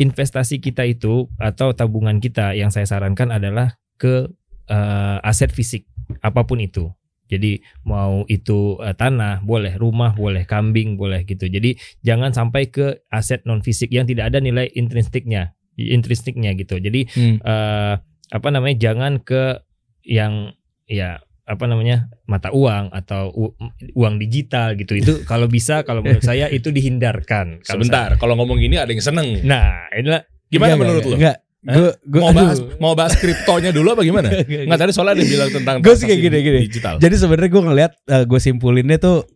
investasi 0.00 0.64
kita 0.64 0.88
itu 0.88 1.28
atau 1.36 1.76
tabungan 1.76 2.18
kita 2.24 2.56
yang 2.56 2.72
saya 2.72 2.88
sarankan 2.88 3.28
adalah 3.28 3.76
ke 4.00 4.32
eh, 4.66 5.18
aset 5.20 5.52
fisik 5.52 5.84
apa 6.24 6.48
pun 6.48 6.58
itu. 6.64 6.88
Jadi 7.30 7.62
mau 7.86 8.24
itu 8.26 8.80
eh, 8.80 8.96
tanah 8.96 9.44
boleh, 9.44 9.76
rumah 9.76 10.16
boleh, 10.16 10.48
kambing 10.48 10.96
boleh 10.96 11.22
gitu. 11.28 11.46
Jadi 11.46 11.76
jangan 12.00 12.32
sampai 12.32 12.72
ke 12.72 13.04
aset 13.12 13.44
non 13.44 13.60
fisik 13.60 13.92
yang 13.92 14.08
tidak 14.08 14.32
ada 14.32 14.40
nilai 14.40 14.66
intrinstiknya, 14.72 15.52
intrinstiknya 15.76 16.56
gitu. 16.56 16.80
Jadi 16.80 17.06
Hmm. 17.12 17.36
eh, 17.44 17.94
apa 18.30 18.48
namanya 18.48 18.90
jangan 18.90 19.20
ke 19.20 19.62
yang 20.06 20.56
ya 20.88 21.20
apa 21.42 21.64
namanya 21.64 22.08
mata 22.24 22.50
uang 22.50 22.90
atau 22.90 23.28
u- 23.30 23.54
uang 23.92 24.16
digital 24.16 24.74
gitu 24.74 24.94
itu 24.94 25.12
kalau 25.22 25.44
bisa 25.44 25.82
kalau 25.82 26.00
menurut 26.00 26.22
saya 26.22 26.46
itu 26.48 26.68
dihindarkan 26.68 27.60
Kalau 27.60 27.82
Sebentar, 27.82 28.14
kalau 28.16 28.34
ngomong 28.34 28.56
gini 28.56 28.74
ada 28.74 28.88
yang 28.88 29.00
seneng. 29.00 29.36
saya- 29.36 29.46
nah 29.46 29.68
inilah 29.92 30.22
Gimana 30.46 30.66
Enggak, 30.68 30.80
menurut 30.80 31.00
enggak, 31.00 31.10
lo? 31.10 31.16
Enggak. 31.16 31.36
Gue 31.60 31.90
gue 32.02 32.20
Mau 32.20 32.32
bahas 32.32 32.58
mau 32.78 32.94
bahas 32.94 33.14
kriptonya 33.14 33.70
dulu 33.70 33.88
apa 33.90 34.02
gimana? 34.02 34.28
Enggak 34.66 34.80
tadi 34.80 34.90
soalnya 34.90 35.12
ada 35.12 35.20
yang 35.20 35.30
bilang 35.30 35.50
tentang 35.52 35.76
Gua 35.78 35.94
sih 35.94 36.06
kayak 36.06 36.20
gini, 36.20 36.36
gini. 36.40 36.58
digital. 36.64 36.94
Jadi 36.96 37.14
sebenarnya 37.14 37.50
gue 37.50 37.62
ngelihat 37.62 37.92
gue 38.24 38.40
simpulinnya 38.40 38.96
tuh 38.96 39.28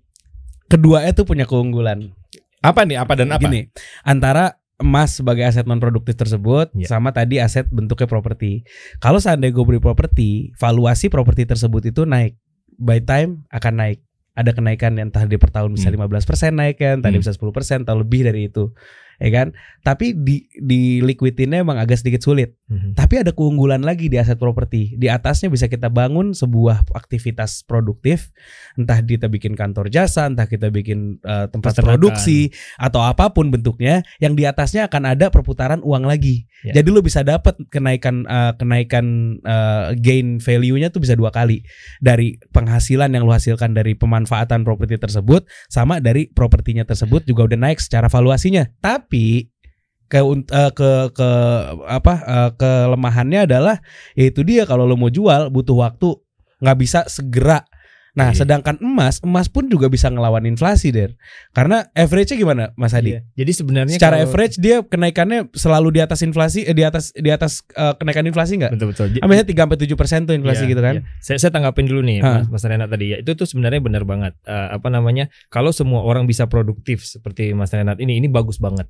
keduanya 0.66 1.12
tuh 1.12 1.22
punya 1.22 1.44
keunggulan. 1.44 2.10
Apa 2.58 2.82
nih? 2.82 2.96
Apa 2.96 3.12
dan 3.14 3.28
apa? 3.28 3.44
Gini, 3.44 3.68
antara 4.02 4.56
emas 4.74 5.22
sebagai 5.22 5.46
aset 5.46 5.64
non 5.70 5.78
produktif 5.78 6.18
tersebut 6.18 6.74
Ya. 6.74 6.90
sama 6.90 7.14
tadi 7.14 7.38
aset 7.38 7.70
bentuknya 7.70 8.10
properti. 8.10 8.66
Kalau 8.98 9.22
seandainya 9.22 9.54
gue 9.54 9.64
beli 9.64 9.80
properti, 9.80 10.50
valuasi 10.58 11.06
properti 11.06 11.46
tersebut 11.46 11.94
itu 11.94 12.02
naik. 12.02 12.34
By 12.74 12.98
time 12.98 13.46
akan 13.54 13.74
naik. 13.78 13.98
Ada 14.34 14.50
kenaikan 14.50 14.98
yang 14.98 15.14
entah 15.14 15.22
di 15.30 15.38
per 15.38 15.54
tahun 15.54 15.78
bisa 15.78 15.94
Hmm. 15.94 16.02
15% 16.02 16.58
naik 16.58 16.82
kan, 16.82 16.98
tadi 16.98 17.14
Hmm. 17.14 17.22
bisa 17.22 17.30
10% 17.30 17.86
atau 17.86 18.02
lebih 18.02 18.26
dari 18.26 18.50
itu. 18.50 18.74
Ya 19.18 19.30
kan? 19.30 19.54
Tapi 19.84 20.16
di 20.16 20.48
di 20.56 21.04
liquidinnya 21.04 21.60
emang 21.60 21.76
agak 21.76 22.00
sedikit 22.00 22.24
sulit. 22.24 22.56
Mhm. 22.72 22.96
Tapi 22.96 23.20
ada 23.20 23.36
keunggulan 23.36 23.84
lagi 23.84 24.08
di 24.08 24.16
aset 24.16 24.40
properti. 24.40 24.96
Di 24.96 25.12
atasnya 25.12 25.52
bisa 25.52 25.68
kita 25.68 25.92
bangun 25.92 26.32
sebuah 26.32 26.88
aktivitas 26.96 27.68
produktif, 27.68 28.32
entah 28.80 29.04
kita 29.04 29.28
bikin 29.28 29.52
kantor 29.52 29.92
jasa, 29.92 30.24
entah 30.24 30.48
kita 30.48 30.72
bikin 30.72 31.20
eh, 31.20 31.46
tempat 31.52 31.76
Peternakan. 31.76 32.00
produksi 32.00 32.48
atau 32.80 33.04
apa 33.04 33.36
pun 33.36 33.52
bentuknya, 33.52 34.00
yang 34.24 34.32
di 34.32 34.48
atasnya 34.48 34.88
akan 34.88 35.12
ada 35.12 35.28
perputaran 35.28 35.84
uang 35.84 36.08
lagi. 36.08 36.48
Ya. 36.64 36.80
Jadi 36.80 36.88
lu 36.88 37.04
bisa 37.04 37.20
dapat 37.20 37.60
kenaikan 37.68 38.24
eh, 38.24 38.52
kenaikan 38.56 39.36
eh, 39.44 39.86
gain 40.00 40.40
value-nya 40.40 40.88
tuh 40.88 41.04
bisa 41.04 41.12
dua 41.12 41.28
kali 41.28 41.60
dari 42.00 42.40
penghasilan 42.56 43.12
yang 43.12 43.28
lu 43.28 43.36
hasilkan 43.36 43.76
dari 43.76 43.92
pemanfaatan 43.92 44.64
properti 44.64 44.96
tersebut 44.96 45.44
sama 45.68 46.00
dari 46.00 46.32
propertinya 46.32 46.88
tersebut 46.88 47.28
juga 47.28 47.52
udah 47.52 47.68
naik 47.68 47.84
secara 47.84 48.08
valuasinya. 48.08 48.64
Tapi 48.80 49.03
ke 50.08 50.18
eh, 50.20 50.72
ke 50.76 50.90
ke 51.10 51.28
apa 51.88 52.14
eh, 52.22 52.50
kelemahannya 52.54 53.48
adalah 53.48 53.76
yaitu 54.14 54.44
dia 54.44 54.68
kalau 54.68 54.84
lo 54.84 54.94
mau 54.94 55.10
jual 55.10 55.48
butuh 55.50 55.76
waktu 55.88 56.14
nggak 56.62 56.78
bisa 56.78 57.00
segera. 57.10 57.66
Nah, 58.14 58.30
Iya. 58.30 58.46
sedangkan 58.46 58.78
emas, 58.78 59.18
emas 59.20 59.50
pun 59.50 59.66
juga 59.66 59.90
bisa 59.90 60.06
ngelawan 60.06 60.46
inflasi, 60.46 60.94
Der. 60.94 61.18
Karena 61.50 61.82
average-nya 61.90 62.38
gimana, 62.38 62.64
Mas 62.74 62.94
Adi? 62.94 63.18
Iya. 63.18 63.26
Jadi 63.34 63.52
sebenarnya 63.52 63.98
Secara 63.98 64.16
kalau- 64.16 64.30
average 64.30 64.54
dia 64.56 64.76
kenaikannya 64.80 65.50
selalu 65.50 65.88
di 65.90 66.00
atas 66.00 66.22
inflasi, 66.22 66.62
eh, 66.62 66.70
di 66.70 66.86
atas 66.86 67.10
di 67.10 67.26
atas 67.28 67.66
eh, 67.68 67.94
kenaikan 67.98 68.22
inflasi 68.22 68.54
nggak? 68.56 68.70
betul 68.70 68.94
betul. 68.94 69.06
Ambilnya 69.18 69.42
3 69.42 69.66
sampai 69.66 69.78
7 69.82 69.98
persen 69.98 70.20
tuh 70.24 70.32
inflasi 70.32 70.62
Iya, 70.62 70.70
gitu 70.70 70.80
kan? 70.80 70.94
iya. 70.94 71.02
Saya, 71.18 71.38
saya 71.42 71.50
tanggapin 71.50 71.90
dulu 71.90 72.00
nih 72.00 72.22
Ha. 72.22 72.46
Mas, 72.46 72.54
Mas 72.54 72.62
Renat 72.62 72.86
tadi 72.86 73.06
ya. 73.10 73.16
Itu 73.18 73.34
tuh 73.34 73.50
sebenarnya 73.50 73.82
benar 73.82 74.06
banget. 74.06 74.38
Eh, 74.46 74.68
apa 74.70 74.88
namanya? 74.88 75.26
Kalau 75.48 75.74
semua 75.74 76.06
orang 76.06 76.24
bisa 76.24 76.46
produktif 76.46 77.02
seperti 77.02 77.50
Mas 77.50 77.74
Renat 77.74 77.98
ini, 77.98 78.16
ini 78.16 78.30
bagus 78.30 78.56
banget. 78.56 78.86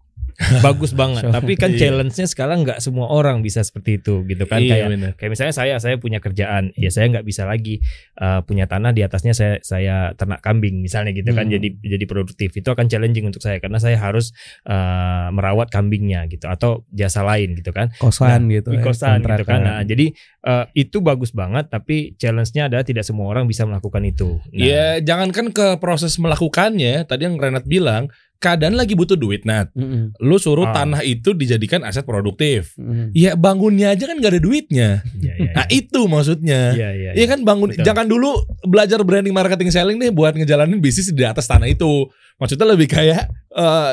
Bagus 0.60 0.92
banget. 0.92 1.26
Tapi 1.36 1.54
kan 1.54 1.70
Iya. 1.70 1.90
challenge-nya 1.90 2.26
sekarang 2.26 2.62
nggak 2.62 2.78
semua 2.78 3.10
orang 3.10 3.40
bisa 3.40 3.60
seperti 3.60 3.98
itu 3.98 4.22
gitu 4.24 4.44
kan. 4.44 4.60
Iya, 4.60 4.70
Kayak 4.74 4.88
bener. 4.90 5.10
kayak 5.16 5.30
misalnya 5.32 5.54
saya 5.54 5.74
saya 5.78 5.96
punya 5.96 6.18
kerjaan, 6.18 6.74
ya 6.74 6.90
saya 6.90 7.10
nggak 7.10 7.24
bisa 7.24 7.44
lagi 7.44 7.80
eh, 8.16 8.40
punya 8.44 8.66
tanah 8.66 8.90
di 8.90 9.02
atasnya 9.02 9.32
saya 9.32 9.58
saya 9.60 10.12
ternak 10.14 10.40
kambing 10.40 10.80
misalnya 10.80 11.10
gitu 11.12 11.30
kan. 11.32 11.46
Hmm. 11.46 11.54
Jadi 11.54 11.68
jadi 11.80 12.04
produktif. 12.04 12.50
Itu 12.52 12.70
akan 12.70 12.86
challenging 12.86 13.26
untuk 13.26 13.40
saya 13.40 13.58
karena 13.58 13.78
saya 13.78 13.96
harus 13.96 14.30
eh, 14.64 15.26
merawat 15.30 15.70
kambingnya 15.70 16.26
gitu 16.26 16.46
atau 16.46 16.82
jasa 16.90 17.22
lain 17.22 17.54
gitu 17.56 17.70
kan 17.70 17.90
Kosan 17.96 18.46
gitu. 18.50 18.70
di 18.70 18.78
ya, 18.78 18.84
kosan 18.84 19.22
gitu 19.22 19.44
kan. 19.44 19.60
Nah, 19.60 19.80
jadi 19.82 20.10
eh, 20.42 20.64
itu 20.74 21.00
bagus 21.00 21.30
banget 21.30 21.68
tapi 21.68 22.14
challenge-nya 22.16 22.68
adalah 22.68 22.84
tidak 22.84 23.04
semua 23.04 23.28
orang 23.28 23.44
bisa 23.44 23.64
melakukan 23.64 24.02
itu. 24.04 24.38
Nah, 24.50 24.62
Ya 24.64 24.86
jangankan 24.98 25.50
ke 25.50 25.76
proses 25.78 26.16
melakukannya, 26.16 27.04
tadi 27.04 27.22
yang 27.24 27.36
Renat 27.36 27.64
bilang, 27.64 28.08
keadaan 28.44 28.76
lagi 28.76 28.92
butuh 28.92 29.16
duit, 29.16 29.48
Nat. 29.48 29.72
Mm-mm. 29.72 30.12
Lu 30.20 30.36
suruh 30.36 30.68
Ah. 30.68 30.84
tanah 30.84 31.00
itu 31.00 31.32
dijadikan 31.32 31.80
aset 31.80 32.04
produktif. 32.04 32.76
Mm-mm. 32.76 33.08
Ya 33.16 33.32
bangunnya 33.32 33.96
aja 33.96 34.04
kan 34.04 34.20
gak 34.20 34.36
ada 34.36 34.42
duitnya. 34.44 35.00
Iya, 35.16 35.32
iya. 35.40 35.52
Nah 35.56 35.66
itu 35.72 36.00
maksudnya. 36.04 36.60
Iya, 36.76 36.90
iya. 36.92 37.10
Iya 37.16 37.26
kan 37.32 37.40
bangun 37.40 37.72
Betul. 37.72 37.84
jangan 37.88 38.04
dulu 38.04 38.36
belajar 38.62 39.00
branding 39.00 39.32
marketing 39.32 39.72
selling 39.72 39.96
nih 39.96 40.12
buat 40.12 40.36
ngejalanin 40.36 40.76
bisnis 40.78 41.08
di 41.08 41.24
atas 41.24 41.48
tanah 41.48 41.64
itu. 41.64 42.04
Maksudnya 42.36 42.68
lebih 42.68 42.92
kayak 42.92 43.32
eh, 43.32 43.92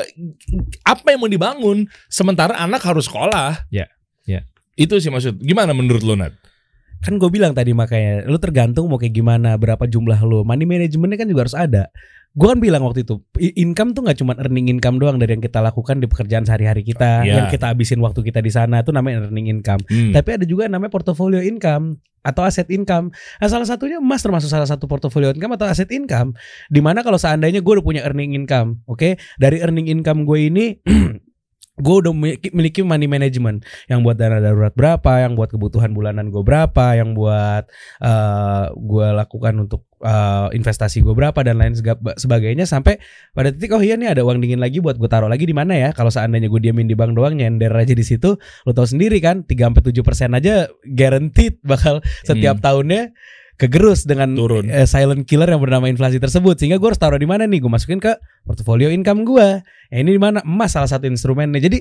apa 0.84 1.06
yang 1.08 1.20
mau 1.22 1.30
dibangun 1.30 1.88
sementara 2.06 2.58
anak 2.58 2.84
harus 2.84 3.08
sekolah. 3.08 3.64
Ya, 3.72 3.88
ya. 4.22 4.44
Itu 4.74 5.00
sih 5.00 5.08
maksud. 5.08 5.40
Gimana 5.40 5.72
menurut 5.72 6.04
lu 6.04 6.12
Nat? 6.12 6.34
Kan 7.02 7.18
gue 7.18 7.30
bilang 7.30 7.50
tadi 7.50 7.74
makanya 7.74 8.22
lu 8.30 8.38
tergantung 8.38 8.86
mau 8.86 8.94
kayak 8.94 9.10
gimana, 9.10 9.58
berapa 9.58 9.90
jumlah 9.90 10.22
lu. 10.22 10.46
Money 10.46 10.62
managementnya 10.66 11.18
kan 11.18 11.26
juga 11.26 11.40
harus 11.46 11.56
ada. 11.58 11.90
Gue 12.32 12.48
kan 12.48 12.58
bilang 12.64 12.80
waktu 12.88 13.04
itu 13.04 13.20
income 13.36 13.92
tuh 13.92 14.08
nggak 14.08 14.18
cuma 14.24 14.32
earning 14.40 14.72
income 14.72 14.96
doang 14.96 15.20
dari 15.20 15.36
yang 15.36 15.44
kita 15.44 15.60
lakukan 15.60 16.00
di 16.00 16.08
pekerjaan 16.08 16.48
sehari-hari 16.48 16.80
kita, 16.80 17.28
Iya. 17.28 17.44
yang 17.44 17.46
kita 17.52 17.68
habisin 17.68 18.00
waktu 18.00 18.24
kita 18.24 18.40
di 18.40 18.48
sana 18.48 18.80
itu 18.80 18.88
namanya 18.88 19.28
earning 19.28 19.52
income. 19.52 19.84
Hmm. 19.84 20.16
Tapi 20.16 20.40
ada 20.40 20.44
juga 20.48 20.64
yang 20.64 20.80
namanya 20.80 20.96
portfolio 20.96 21.44
income 21.44 22.00
atau 22.24 22.46
aset 22.46 22.70
income. 22.72 23.12
Nah, 23.42 23.48
salah 23.50 23.68
satunya 23.68 24.00
emas 24.00 24.22
termasuk 24.24 24.48
salah 24.48 24.64
satu 24.64 24.88
portfolio 24.88 25.34
income 25.34 25.60
atau 25.60 25.68
aset 25.68 25.90
income. 25.92 26.32
Di 26.72 26.80
mana 26.80 27.04
kalau 27.04 27.20
seandainya 27.20 27.60
gue 27.60 27.72
udah 27.76 27.84
punya 27.84 28.00
earning 28.06 28.32
income, 28.32 28.80
oke, 28.88 29.18
dari 29.36 29.56
earning 29.60 29.92
income 29.92 30.24
gue 30.24 30.38
ini 30.48 30.64
gue 31.82 31.94
udah 32.04 32.12
memiliki, 32.14 32.84
money 32.84 33.08
management 33.08 33.64
yang 33.90 34.04
buat 34.06 34.14
dana 34.20 34.38
darurat 34.38 34.70
berapa, 34.76 35.24
yang 35.24 35.34
buat 35.34 35.50
kebutuhan 35.50 35.90
bulanan 35.96 36.30
gue 36.30 36.44
berapa, 36.44 36.94
yang 37.00 37.16
buat 37.16 37.64
eh 38.04 38.64
gue 38.76 39.06
lakukan 39.18 39.56
untuk 39.56 39.88
eh, 40.02 40.48
investasi 40.52 41.00
gue 41.00 41.14
berapa 41.14 41.38
dan 41.46 41.62
lain 41.62 41.78
sebagainya 42.18 42.66
sampai 42.66 42.98
pada 43.32 43.54
titik 43.54 43.72
oh 43.72 43.82
iya 43.82 43.94
nih 43.94 44.12
ada 44.12 44.26
uang 44.26 44.42
dingin 44.42 44.58
lagi 44.58 44.82
buat 44.82 44.98
gue 44.98 45.08
taruh 45.08 45.30
lagi 45.30 45.46
di 45.46 45.54
mana 45.54 45.78
ya? 45.78 45.90
Kalau 45.94 46.10
seandainya 46.10 46.50
gue 46.50 46.60
diamin 46.60 46.90
di 46.90 46.98
bank 46.98 47.14
doang 47.14 47.38
nyender 47.38 47.70
aja 47.72 47.94
di 47.94 48.04
situ 48.04 48.34
lo 48.38 48.70
tau 48.74 48.84
sendiri 48.84 49.22
kan 49.22 49.46
3 49.46 49.54
sampai 49.54 49.82
7 49.82 50.02
persen 50.02 50.30
aja 50.34 50.68
guaranteed 50.84 51.62
bakal 51.64 52.02
setiap 52.26 52.58
tahunnya 52.60 53.14
kegerus 53.60 54.08
dengan 54.08 54.34
Turun. 54.34 54.66
eh, 54.66 54.88
silent 54.90 55.22
killer 55.22 55.46
yang 55.46 55.62
bernama 55.62 55.86
inflasi 55.86 56.18
tersebut. 56.18 56.58
Sehingga 56.58 56.82
gue 56.82 56.88
harus 56.90 56.98
taruh 56.98 57.20
di 57.20 57.28
mana 57.30 57.46
nih? 57.46 57.62
Gue 57.62 57.70
masukin 57.70 58.02
ke 58.02 58.18
portfolio 58.42 58.90
income 58.90 59.22
gue 59.22 59.62
ya 59.92 59.96
ini 60.02 60.18
di 60.18 60.18
mana? 60.18 60.42
Emas 60.42 60.74
salah 60.74 60.90
satu 60.90 61.06
instrumennya. 61.06 61.62
Jadi 61.62 61.78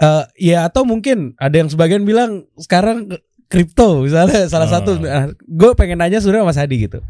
eh, 0.00 0.24
ya 0.40 0.64
atau 0.64 0.88
mungkin 0.88 1.36
ada 1.36 1.60
yang 1.60 1.68
sebagian 1.68 2.08
bilang 2.08 2.48
sekarang 2.56 3.12
kripto 3.48 4.04
misalnya 4.04 4.46
salah 4.52 4.68
Oh. 4.68 4.72
satu 4.76 4.90
nah, 5.00 5.32
gue 5.32 5.70
pengen 5.74 5.98
nanya 6.04 6.20
sebenarnya 6.20 6.44
Mas 6.44 6.60
Hadi 6.60 6.84
gitu 6.84 7.00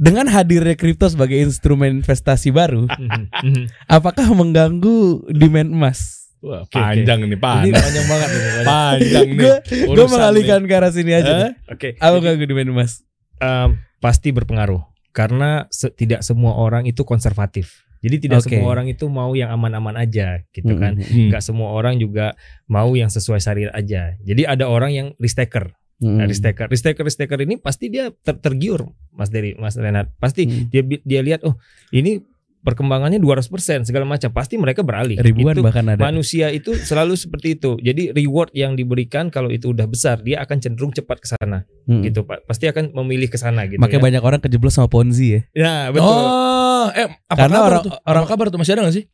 dengan 0.00 0.24
hadirnya 0.26 0.72
kripto 0.72 1.04
sebagai 1.06 1.36
instrumen 1.36 2.00
investasi 2.00 2.48
baru 2.50 2.88
Mhm, 2.96 3.24
mhm. 3.28 3.64
apakah 3.86 4.24
mengganggu 4.32 4.96
demand 5.28 5.68
emas 5.70 6.00
Wah, 6.40 6.64
panjang 6.66 7.20
nih, 7.20 7.28
Ini 7.28 7.36
panjang. 7.36 7.76
panjang 7.76 8.06
banget 8.08 8.28
nih. 8.28 8.40
pokoknya. 8.40 8.64
panjang 8.64 9.28
nih. 9.28 9.52
gue 9.92 10.06
mengalihkan 10.08 10.60
ke 10.64 10.72
arah 10.72 10.88
sini 10.88 11.12
aja? 11.12 11.52
Oke. 11.68 11.94
apa 11.94 12.08
jadi, 12.08 12.16
mengganggu 12.16 12.44
demand 12.48 12.70
emas 12.72 12.92
em, 13.36 13.68
pasti 13.98 14.32
berpengaruh 14.32 14.80
karena 15.12 15.68
se- 15.68 15.92
tidak 15.92 16.24
semua 16.24 16.56
orang 16.56 16.88
itu 16.88 17.04
konservatif. 17.04 17.84
Jadi 18.00 18.16
tidak 18.22 18.40
Oke. 18.40 18.56
semua 18.56 18.72
orang 18.72 18.88
itu 18.88 19.04
mau 19.06 19.36
yang 19.36 19.52
aman-aman 19.52 19.92
aja 19.94 20.40
gitu 20.48 20.72
kan. 20.74 20.96
Mm-mm. 20.96 21.04
Hmm. 21.04 21.28
Nggak 21.28 21.44
semua 21.44 21.68
orang 21.70 22.00
juga 22.00 22.32
mau 22.64 22.88
yang 22.96 23.12
sesuai 23.12 23.36
syariat 23.36 23.76
aja. 23.76 24.16
Jadi 24.18 24.48
ada 24.48 24.64
orang 24.64 24.90
yang 24.90 25.06
risk 25.16 25.36
taker. 25.36 25.76
Mm-mm. 26.00 26.16
Nah, 26.16 26.24
risk 26.24 26.40
taker, 26.40 26.66
risk 26.66 26.82
taker, 26.82 27.04
risk 27.04 27.18
taker 27.18 27.38
ini 27.40 27.56
pasti 27.56 27.86
dia 27.86 28.08
ter- 28.10 28.36
tergiur, 28.36 28.88
Mas 29.10 29.28
Dery, 29.28 29.52
Mas 29.54 29.74
Renat. 29.74 30.08
Pasti 30.16 30.44
Hmm. 30.44 30.66
dia 30.66 30.80
dia 30.82 31.20
lihat, 31.20 31.40
oh 31.42 31.60
ini 31.90 32.24
perkembangannya 32.60 33.16
200% 33.16 33.48
segala 33.82 34.04
macam. 34.04 34.28
Pasti 34.30 34.56
mereka 34.56 34.80
beralih. 34.80 35.16
ribuan 35.18 35.52
Itu 35.52 35.60
bahkan 35.62 35.84
ada 35.86 35.96
manusia 35.98 36.48
itu 36.48 36.72
selalu 36.74 37.12
seperti 37.14 37.54
itu. 37.54 37.76
Jadi 37.78 38.12
reward 38.12 38.52
yang 38.52 38.72
diberikan 38.74 39.28
kalau 39.28 39.48
itu 39.48 39.70
udah 39.70 39.84
besar, 39.84 40.20
dia 40.20 40.40
akan 40.40 40.56
cenderung 40.58 40.88
cepat 40.90 41.18
ke 41.18 41.28
sana, 41.30 41.64
Mm. 41.84 42.00
gitu 42.02 42.20
Pak. 42.22 42.44
Pasti 42.44 42.64
akan 42.66 42.92
memilih 42.94 43.28
ke 43.28 43.36
sana 43.36 43.64
gitu. 43.64 43.76
makanya 43.76 43.96
ya. 43.98 44.06
banyak 44.06 44.22
orang 44.22 44.40
kejeblos 44.40 44.72
sama 44.72 44.88
ponzi 44.88 45.26
ya 45.30 45.40
Ya, 45.54 45.74
betul. 45.90 46.04
Oh, 46.06 46.88
eh 46.90 47.08
apa 47.26 47.36
Karena 47.38 47.56
kabar 47.58 47.68
orang- 47.70 47.82
tuh? 47.82 47.92
orang- 48.02 48.22
apa 48.22 48.30
kabar 48.30 48.46
tuh 48.48 48.58
masih 48.58 48.72
ada 48.72 48.84
gak 48.84 48.94
sih? 48.94 49.04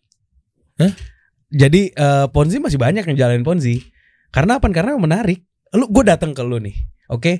Jadi 1.48 1.82
eh, 1.88 2.26
Ponzi 2.28 2.58
masih 2.58 2.76
banyak 2.76 3.06
yang 3.06 3.16
jalanin 3.16 3.42
Ponzi. 3.42 3.78
Karena 4.28 4.58
apa? 4.58 4.66
Karena 4.68 4.98
menarik. 4.98 5.45
Lu 5.74 5.90
gue 5.90 6.04
datang 6.06 6.30
ke 6.30 6.42
lu 6.44 6.62
nih, 6.62 6.76
oke? 7.10 7.32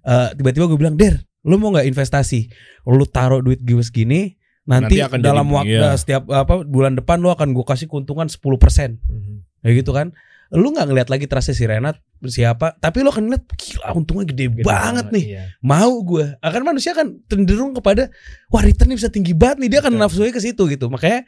Eh, 0.00 0.28
tiba-tiba 0.36 0.68
gue 0.68 0.78
bilang, 0.78 0.96
Der, 0.96 1.16
lu 1.44 1.56
mau 1.56 1.72
nggak 1.72 1.88
investasi? 1.88 2.48
Lu 2.84 3.04
taruh 3.08 3.40
duit 3.40 3.60
gue 3.60 3.80
segini, 3.80 4.36
nanti, 4.68 5.00
Nanti 5.00 5.06
akan 5.06 5.18
dalam 5.20 5.46
waktu 5.48 5.80
iya. 5.80 5.96
setiap 5.96 6.28
apa 6.28 6.62
bulan 6.64 6.96
depan 6.96 7.18
lu 7.18 7.32
akan 7.32 7.56
gue 7.56 7.64
kasih 7.64 7.88
keuntungan 7.88 8.28
10% 8.28 9.00
Mhm. 9.00 9.64
ya 9.64 9.70
gitu 9.72 9.92
kan? 9.92 10.12
Lu 10.50 10.74
nggak 10.74 10.86
ngeliat 10.90 11.08
lagi 11.08 11.30
trustnya 11.30 11.54
si 11.54 11.62
Renat 11.62 11.94
siapa, 12.26 12.74
tapi 12.82 13.06
lu 13.06 13.08
akan 13.08 13.30
ngeliat 13.30 13.44
gila 13.54 13.94
untungnya 13.94 14.26
gede, 14.26 14.50
Gede 14.50 14.62
banget 14.66 15.06
nih. 15.14 15.24
Iya. 15.38 15.42
Mau 15.62 16.02
gue. 16.02 16.26
Akan 16.42 16.66
manusia 16.66 16.90
kan 16.90 17.16
cenderung 17.30 17.70
kepada 17.72 18.10
wah 18.50 18.60
returnnya 18.60 18.98
bisa 18.98 19.08
tinggi 19.08 19.30
banget 19.30 19.62
nih, 19.62 19.68
dia 19.72 19.78
akan 19.80 19.94
Betul. 19.94 20.02
nafsunya 20.04 20.32
ke 20.34 20.42
situ 20.42 20.62
gitu. 20.66 20.90
Makanya 20.90 21.22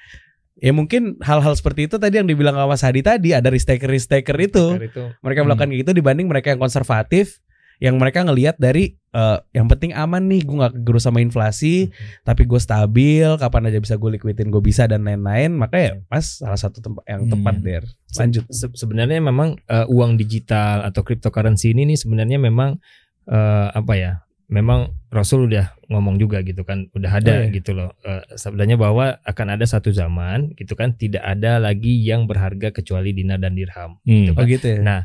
ya 0.56 0.72
mungkin 0.72 1.16
hal-hal 1.20 1.54
seperti 1.54 1.88
itu 1.88 1.96
tadi 1.96 2.20
yang 2.20 2.28
dibilang 2.28 2.52
sama 2.52 2.76
Mas 2.76 2.84
Hadi 2.84 3.00
tadi 3.00 3.32
ada 3.32 3.48
risk 3.48 3.68
taker 3.68 3.88
risk 3.88 4.10
taker 4.10 4.36
itu. 4.36 4.76
Itu 4.80 5.12
mereka 5.20 5.44
melakukan 5.44 5.70
kayak 5.70 5.80
gitu 5.84 5.92
dibanding 5.92 6.28
mereka 6.28 6.52
yang 6.52 6.60
konservatif 6.60 7.40
yang 7.82 7.98
mereka 7.98 8.22
ngelihat 8.22 8.62
dari 8.62 8.94
eh, 9.10 9.38
yang 9.50 9.66
penting 9.66 9.90
aman 9.90 10.30
nih 10.30 10.46
gue 10.46 10.54
nggak 10.54 10.86
gerus 10.86 11.02
sama 11.02 11.18
inflasi 11.18 11.90
tapi 12.22 12.46
gue 12.46 12.62
stabil 12.62 13.26
kapan 13.42 13.66
aja 13.66 13.82
bisa 13.82 13.98
gue 13.98 14.14
liquidin 14.14 14.54
gue 14.54 14.62
bisa 14.62 14.86
dan 14.86 15.02
lain-lain. 15.02 15.50
Makanya 15.58 15.82
ya 15.82 15.94
pas 16.06 16.22
salah 16.22 16.54
satu 16.54 16.78
tempat 16.78 17.02
yang 17.10 17.26
Hmm. 17.26 17.32
tepat 17.34 17.56
der 17.58 17.82
lanjut. 18.14 18.46
Se- 18.54 18.70
sebenarnya 18.78 19.18
memang 19.18 19.58
eh, 19.66 19.86
uang 19.90 20.14
digital 20.14 20.86
atau 20.86 21.02
cryptocurrency 21.02 21.74
ini 21.74 21.90
nih 21.90 21.98
sebenarnya 21.98 22.38
memang 22.38 22.78
eh, 23.26 23.68
apa 23.74 23.94
ya? 23.98 24.21
Memang 24.52 24.92
Rasul 25.08 25.48
udah 25.48 25.72
ngomong 25.88 26.20
juga 26.20 26.44
gitu 26.44 26.60
kan, 26.60 26.92
udah 26.92 27.08
ada 27.08 27.32
Oh, 27.32 27.48
iya. 27.48 27.56
gitu 27.56 27.72
loh. 27.72 27.96
Eh, 28.04 28.36
sabdanya 28.36 28.76
bahwa 28.76 29.16
akan 29.24 29.56
ada 29.56 29.64
satu 29.64 29.88
zaman 29.88 30.52
gitu 30.60 30.76
kan 30.76 30.92
tidak 30.92 31.24
ada 31.24 31.56
lagi 31.56 31.96
yang 32.04 32.28
berharga 32.28 32.68
kecuali 32.68 33.16
dinar 33.16 33.40
dan 33.40 33.56
dirham. 33.56 33.96
Hmm. 34.04 34.36
oh 34.36 34.44
gitu 34.44 34.76
ya 34.76 34.78
Nah, 34.84 35.00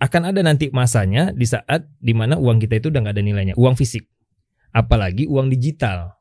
akan 0.00 0.32
ada 0.32 0.40
nanti 0.40 0.72
masanya 0.72 1.28
di 1.30 1.44
saat 1.44 1.84
di 2.00 2.16
mana 2.16 2.40
uang 2.40 2.56
kita 2.56 2.80
itu 2.80 2.88
udah 2.88 3.04
nggak 3.04 3.14
ada 3.20 3.24
nilainya, 3.24 3.54
uang 3.54 3.76
fisik, 3.76 4.08
apalagi 4.72 5.28
uang 5.28 5.52
digital, 5.52 6.13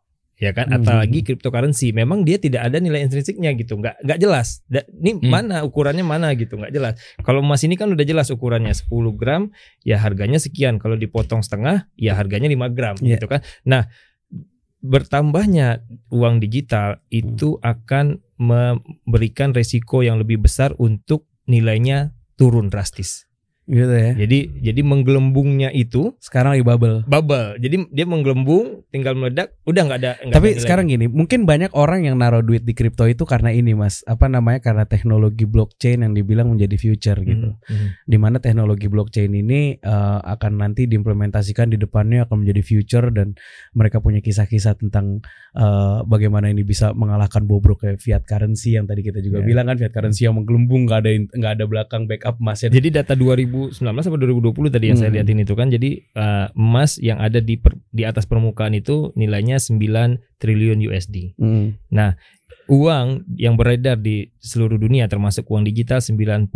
ya 0.44 0.52
kan? 0.52 0.68
Hmm. 0.68 0.84
apalagi 0.84 1.24
cryptocurrency. 1.24 1.96
Memang 1.96 2.28
dia 2.28 2.36
tidak 2.36 2.68
ada 2.68 2.84
nilai 2.84 3.00
intrinsiknya 3.08 3.56
gitu. 3.56 3.80
Nggak 3.80 4.04
nggak 4.04 4.20
jelas. 4.20 4.60
Da- 4.68 4.84
ini 4.92 5.24
Hmm. 5.24 5.32
mana 5.32 5.56
ukurannya 5.64 6.04
mana 6.04 6.36
gitu. 6.36 6.60
Nggak 6.60 6.74
jelas. 6.76 6.94
Kalau 7.24 7.40
emas 7.40 7.64
ini 7.64 7.80
kan 7.80 7.88
udah 7.88 8.04
jelas 8.04 8.28
ukurannya. 8.28 8.76
10 8.76 9.16
gram 9.16 9.48
ya 9.88 9.96
harganya 10.04 10.38
sekian. 10.38 10.76
Kalau 10.84 11.00
dipotong 11.00 11.40
setengah 11.40 11.88
ya 11.96 12.20
harganya 12.20 12.52
5 12.52 12.68
gram 12.68 13.00
Iya. 13.00 13.16
gitu 13.16 13.32
kan. 13.32 13.40
Nah 13.64 13.88
bertambahnya 14.84 15.80
uang 16.12 16.44
digital 16.44 17.00
itu 17.08 17.56
akan 17.64 18.20
memberikan 18.36 19.56
resiko 19.56 20.04
yang 20.04 20.20
lebih 20.20 20.44
besar 20.44 20.76
untuk 20.76 21.32
nilainya 21.48 22.12
turun 22.36 22.68
drastis 22.68 23.24
Gitu 23.64 23.96
ya. 23.96 24.12
jadi 24.14 24.40
jadi 24.60 24.82
menggelembungnya 24.84 25.72
itu 25.72 26.12
Sekarang 26.20 26.52
lagi 26.52 26.68
bubble. 26.68 27.08
bubble. 27.08 27.56
Jadi 27.58 27.88
dia 27.96 28.04
menggelembung, 28.04 28.84
tinggal 28.92 29.16
meledak, 29.16 29.56
udah 29.64 29.82
nggak 29.88 30.00
ada. 30.04 30.12
nggak 30.20 30.36
Tapi 30.36 30.48
ada 30.52 30.60
sekarang 30.60 30.86
gini, 30.88 31.08
mungkin 31.08 31.48
banyak 31.48 31.72
orang 31.72 32.04
yang 32.04 32.20
naruh 32.20 32.44
duit 32.44 32.62
di 32.62 32.76
kripto 32.76 33.08
itu 33.08 33.24
karena 33.24 33.56
ini 33.56 33.72
mas, 33.72 34.04
apa 34.04 34.28
namanya 34.28 34.60
karena 34.60 34.84
teknologi 34.84 35.48
blockchain 35.48 36.04
yang 36.04 36.12
dibilang 36.12 36.52
menjadi 36.52 36.76
future 36.76 37.20
gitu. 37.24 37.56
Mhm, 37.56 37.72
mhm. 37.72 37.88
Di 38.04 38.18
mana 38.20 38.44
teknologi 38.44 38.92
blockchain 38.92 39.32
ini 39.32 39.80
eh, 39.80 40.20
akan 40.20 40.52
nanti 40.60 40.84
diimplementasikan 40.84 41.72
di 41.72 41.80
depannya 41.80 42.28
akan 42.28 42.44
menjadi 42.44 42.62
future 42.62 43.08
dan 43.16 43.32
mereka 43.72 44.04
punya 44.04 44.20
kisah-kisah 44.20 44.76
tentang 44.76 45.24
eh, 45.56 46.00
bagaimana 46.04 46.52
ini 46.52 46.68
bisa 46.68 46.92
mengalahkan 46.92 47.48
bobrok 47.48 47.88
kayak 47.88 48.04
fiat 48.04 48.24
currency 48.26 48.76
yang 48.76 48.84
tadi 48.84 49.06
kita 49.06 49.20
juga 49.20 49.40
Ya. 49.40 49.48
bilang 49.48 49.66
kan 49.66 49.78
fiat 49.78 49.92
currency 49.92 50.26
yang 50.26 50.36
menggelembung 50.36 50.84
nggak 50.84 51.00
ada 51.00 51.10
nggak 51.32 51.54
ada 51.56 51.66
belakang 51.66 52.04
backup 52.06 52.36
emasnya. 52.38 52.70
Jadi 52.70 52.90
data 52.92 53.14
2019 53.54 53.78
atau 54.04 54.18
2020 54.18 54.68
tadi 54.68 54.86
yang 54.90 54.98
saya 54.98 55.10
Hmm. 55.10 55.18
lihatin 55.22 55.40
itu 55.40 55.54
kan, 55.54 55.70
jadi 55.70 55.90
eh, 56.02 56.48
emas 56.54 56.98
yang 56.98 57.18
ada 57.18 57.38
di 57.38 57.56
per- 57.56 57.78
di 57.88 58.04
atas 58.04 58.26
permukaan 58.26 58.74
itu 58.74 59.14
nilainya 59.14 59.62
9 59.62 60.18
triliun 60.38 60.82
USD. 60.82 61.38
Mm. 61.38 61.78
Uang 62.66 63.28
yang 63.34 63.54
beredar 63.54 63.96
di 63.96 64.32
seluruh 64.38 64.76
dunia 64.78 65.06
termasuk 65.06 65.44
uang 65.46 65.64
digital 65.64 66.00
90 66.00 66.48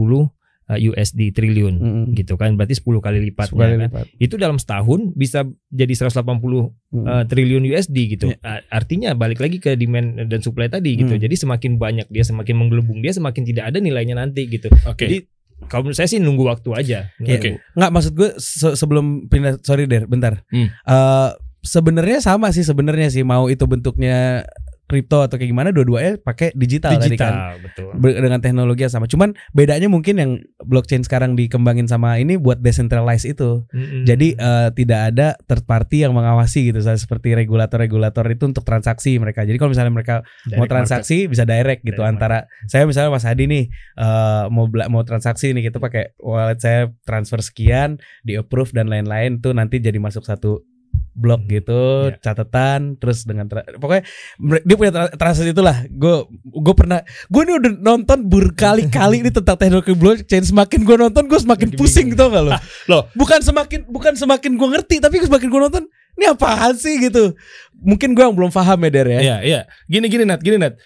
eh, 0.65 0.79
USD 0.81 1.31
triliun. 1.31 1.75
Mm. 1.77 2.05
Gitu 2.13 2.35
kan, 2.35 2.55
berarti 2.55 2.75
10 2.75 2.99
kali 2.99 3.19
lipatnya. 3.21 3.55
Sekali 3.55 3.75
kan. 3.77 3.87
lipat. 3.87 4.05
Itu 4.17 4.35
dalam 4.35 4.55
setahun 4.55 5.11
bisa 5.13 5.43
jadi 5.69 5.93
180 5.93 6.71
Mm. 6.87 7.03
uh, 7.03 7.23
triliun 7.23 7.63
USD 7.65 7.97
gitu. 8.09 8.31
A- 8.41 8.63
Artinya 8.69 9.11
balik 9.13 9.39
lagi 9.39 9.59
ke 9.59 9.75
demand 9.75 10.23
dan 10.23 10.39
supply 10.39 10.67
tadi 10.67 10.95
gitu. 10.95 11.11
Hmm. 11.11 11.19
Jadi 11.19 11.35
semakin 11.35 11.75
banyak 11.75 12.07
dia 12.07 12.23
semakin 12.23 12.55
menggelembung 12.57 12.99
dia 12.99 13.11
semakin 13.11 13.43
tidak 13.43 13.67
ada 13.67 13.79
nilainya 13.79 14.15
nanti 14.15 14.47
gitu. 14.47 14.71
Oke. 14.83 15.03
Jadi 15.03 15.17
kalau 15.65 15.89
menurut 15.89 15.97
saya 15.97 16.05
sih 16.05 16.21
nunggu 16.21 16.45
waktu 16.45 16.69
aja. 16.71 16.99
Oke. 17.17 17.57
Nggak 17.73 17.91
maksud 17.91 18.13
gue 18.13 18.29
se- 18.37 18.77
sebelum 18.77 19.25
pindah 19.25 19.57
sorry 19.61 19.89
der 19.89 20.05
bentar. 20.05 20.45
Hmm. 20.47 20.69
Eh, 20.69 21.29
sebenarnya 21.59 22.21
sama 22.21 22.53
sih 22.53 22.61
sebenarnya 22.61 23.09
sih 23.09 23.25
mau 23.25 23.49
itu 23.49 23.65
bentuknya 23.65 24.45
kripto 24.87 25.19
atau 25.19 25.35
kayak 25.35 25.51
gimana 25.51 25.69
dua-duanya 25.75 26.17
pakai 26.23 26.55
digital, 26.55 26.95
tadi 26.95 27.19
kan. 27.19 27.59
Digital 27.59 27.91
betul. 27.93 28.15
Dengan 28.23 28.39
teknologi 28.39 28.87
yang 28.87 28.93
sama. 28.95 29.05
Cuman 29.05 29.35
bedanya 29.51 29.91
mungkin 29.91 30.15
yang 30.15 30.31
blockchain 30.63 31.03
sekarang 31.03 31.35
dikembangin 31.35 31.91
sama 31.91 32.15
ini 32.17 32.39
buat 32.39 32.63
decentralized 32.63 33.27
itu. 33.27 33.67
Mm-mm. 33.75 34.07
Jadi 34.07 34.39
eh, 34.39 34.69
tidak 34.71 34.99
ada 35.13 35.35
third 35.43 35.67
party 35.67 36.07
yang 36.07 36.15
mengawasi 36.15 36.71
gitu. 36.71 36.79
Seperti 36.79 37.35
regulator-regulator 37.35 38.23
itu 38.31 38.47
untuk 38.47 38.63
transaksi 38.63 39.19
mereka. 39.19 39.43
Jadi 39.43 39.59
kalau 39.59 39.75
misalnya 39.75 39.91
mereka 39.91 40.15
Direct 40.23 40.55
mau 40.55 40.63
market. 40.63 40.73
transaksi 40.73 41.17
bisa 41.27 41.43
direct 41.43 41.83
gitu 41.83 42.01
Direct 42.01 42.11
antara 42.15 42.37
saya 42.71 42.87
misalnya 42.87 43.11
Mas 43.11 43.27
Hadi 43.27 43.45
nih 43.45 43.63
eh, 43.99 44.43
mau 44.47 44.65
mau 44.87 45.03
transaksi 45.03 45.51
nih 45.51 45.67
gitu 45.67 45.83
pakai 45.83 46.15
wallet 46.23 46.63
saya 46.63 46.95
transfer 47.03 47.43
sekian 47.43 47.99
di 48.23 48.39
approve 48.39 48.71
dan 48.71 48.87
lain-lain 48.87 49.43
tuh 49.43 49.51
nanti 49.51 49.83
jadi 49.83 49.99
masuk 49.99 50.23
satu 50.23 50.63
blok 51.17 51.41
Hmm, 51.41 51.49
gitu 51.49 51.81
iya. 52.07 52.21
catatan 52.21 52.93
terus 52.95 53.25
dengan 53.25 53.49
pokoknya 53.49 54.05
dia 54.61 54.75
punya 54.75 54.91
tra- 54.93 55.11
transaksi 55.11 55.49
itulah 55.49 55.81
gue 55.83 56.15
gue 56.45 56.73
pernah 56.73 57.01
gue 57.25 57.41
ini 57.41 57.53
udah 57.55 57.71
nonton 57.75 58.21
berkali-kali 58.23 59.19
ini 59.19 59.33
tentang 59.33 59.57
teknologi 59.57 59.91
blockchain 59.91 60.45
semakin 60.45 60.79
gue 60.79 60.95
nonton 60.95 61.25
gue 61.25 61.39
semakin 61.39 61.67
Makin 61.67 61.75
pusing 61.75 62.07
tau 62.13 62.29
gak 62.29 62.43
lo 62.43 62.53
Loh. 62.87 63.03
bukan 63.11 63.41
semakin 63.41 63.83
bukan 63.83 64.13
semakin 64.13 64.51
gue 64.53 64.67
ngerti 64.69 64.95
tapi 64.97 65.17
semakin 65.19 65.47
gue 65.47 65.59
nonton 65.59 65.83
ini 66.13 66.25
apaan 66.27 66.73
sih 66.73 66.97
gitu 66.99 67.33
mungkin 67.75 68.13
gue 68.13 68.21
yang 68.21 68.33
belum 68.33 68.49
paham 68.49 68.77
ya 68.79 68.89
Der 68.91 69.07
ya 69.07 69.19
Iya, 69.19 69.35
iya. 69.41 69.59
Gini 69.85 70.05
gini 70.05 70.23
Nat, 70.23 70.39
gini 70.39 70.57
Nat. 70.57 70.77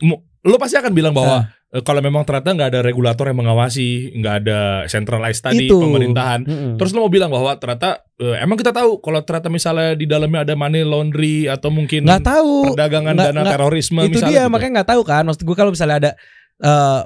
Mu- 0.00 0.22
lo 0.42 0.56
pasti 0.56 0.76
akan 0.76 0.92
bilang 0.92 1.10
bahwa 1.10 1.40
eh, 1.40 1.44
kalau 1.80 1.98
memang 1.98 2.22
ternyata 2.22 2.52
nggak 2.52 2.68
ada 2.68 2.80
regulator 2.80 3.26
yang 3.26 3.40
mengawasi, 3.40 4.14
nggak 4.14 4.34
ada 4.40 4.58
centralized 4.86 5.40
tadi 5.40 5.66
Itu. 5.66 5.80
pemerintahan. 5.80 6.40
Mm-mm. 6.42 6.72
Terus 6.76 6.92
lo 6.92 7.02
mau 7.02 7.10
bilang 7.10 7.26
bahwa 7.28 7.50
ternyata 7.54 8.06
eh, 8.14 8.38
emang 8.38 8.54
kita 8.54 8.70
tahu 8.70 9.00
kalau 9.00 9.18
ternyata 9.20 9.48
misalnya 9.48 9.92
di 9.92 10.04
dalamnya 10.04 10.42
ada 10.42 10.54
money 10.54 10.82
laundry 10.82 11.48
atau 11.48 11.68
mungkin 11.68 12.04
nggak 12.04 12.22
tahu 12.22 12.70
perdagangan 12.70 13.10
Nggak- 13.12 13.26
dana 13.28 13.40
nggak- 13.40 13.54
terorisme 13.56 14.00
itu 14.00 14.10
misalnya 14.14 14.30
dia 14.30 14.40
gitu. 14.40 14.52
makanya 14.52 14.72
nggak 14.76 14.90
tahu 14.90 15.02
kan 15.02 15.22
maksud 15.24 15.42
gue 15.42 15.56
kalau 15.56 15.70
misalnya 15.70 15.96
ada 15.98 16.10
eh 16.56 17.00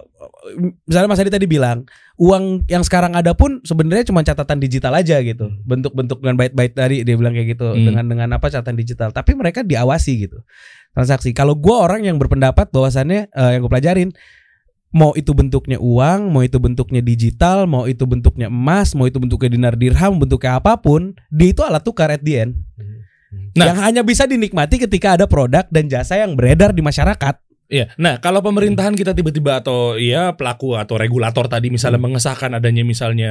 misalnya 0.85 1.09
Mas 1.09 1.19
Adi 1.19 1.31
tadi 1.31 1.47
bilang 1.47 1.89
uang 2.17 2.67
yang 2.67 2.85
sekarang 2.85 3.15
ada 3.15 3.33
pun 3.33 3.63
sebenarnya 3.63 4.05
cuma 4.05 4.21
catatan 4.21 4.59
digital 4.59 4.93
aja 4.93 5.17
gitu 5.19 5.49
bentuk-bentuk 5.65 6.19
dengan 6.19 6.37
byte-byte 6.37 6.75
tadi 6.75 6.97
dia 7.01 7.17
bilang 7.17 7.33
kayak 7.33 7.57
gitu 7.57 7.65
Hmm. 7.69 7.87
dengan 7.87 8.05
dengan 8.05 8.29
apa 8.35 8.47
catatan 8.47 8.75
digital 8.75 9.09
tapi 9.09 9.33
mereka 9.33 9.63
diawasi 9.63 10.29
gitu 10.29 10.45
transaksi 10.93 11.33
kalau 11.33 11.55
gue 11.55 11.73
orang 11.73 12.05
yang 12.05 12.19
berpendapat 12.19 12.69
bahwasannya 12.69 13.31
eh, 13.31 13.51
yang 13.57 13.61
gue 13.63 13.71
pelajarin 13.71 14.11
mau 14.89 15.13
itu 15.13 15.37
bentuknya 15.37 15.77
uang 15.77 16.33
mau 16.33 16.41
itu 16.41 16.57
bentuknya 16.57 17.05
digital 17.05 17.69
mau 17.69 17.85
itu 17.85 18.09
bentuknya 18.09 18.49
emas 18.49 18.97
mau 18.97 19.05
itu 19.05 19.21
bentuknya 19.21 19.51
dinar 19.53 19.75
dirham 19.77 20.17
bentuknya 20.17 20.57
apa 20.57 20.81
pun 20.81 21.13
dia 21.29 21.53
itu 21.53 21.61
alat 21.61 21.85
tukar 21.85 22.09
at 22.09 22.25
the 22.25 22.35
end 22.49 22.53
Nah. 23.59 23.75
yang 23.75 23.79
hanya 23.83 24.03
bisa 24.07 24.25
dinikmati 24.25 24.79
ketika 24.79 25.19
ada 25.19 25.27
produk 25.29 25.67
dan 25.69 25.91
jasa 25.91 26.17
yang 26.17 26.33
beredar 26.39 26.73
di 26.73 26.81
masyarakat 26.81 27.37
Iya. 27.69 27.93
Nah, 28.01 28.17
kalau 28.17 28.41
pemerintahan 28.41 28.97
kita 28.97 29.13
tiba-tiba 29.13 29.61
atau 29.61 30.01
ya 30.01 30.33
pelaku 30.33 30.73
atau 30.73 30.97
regulator 30.97 31.53
tadi 31.53 31.69
misalnya 31.69 32.01
Hmm. 32.01 32.09
mengesahkan 32.09 32.57
adanya 32.57 32.81
misalnya 32.81 33.29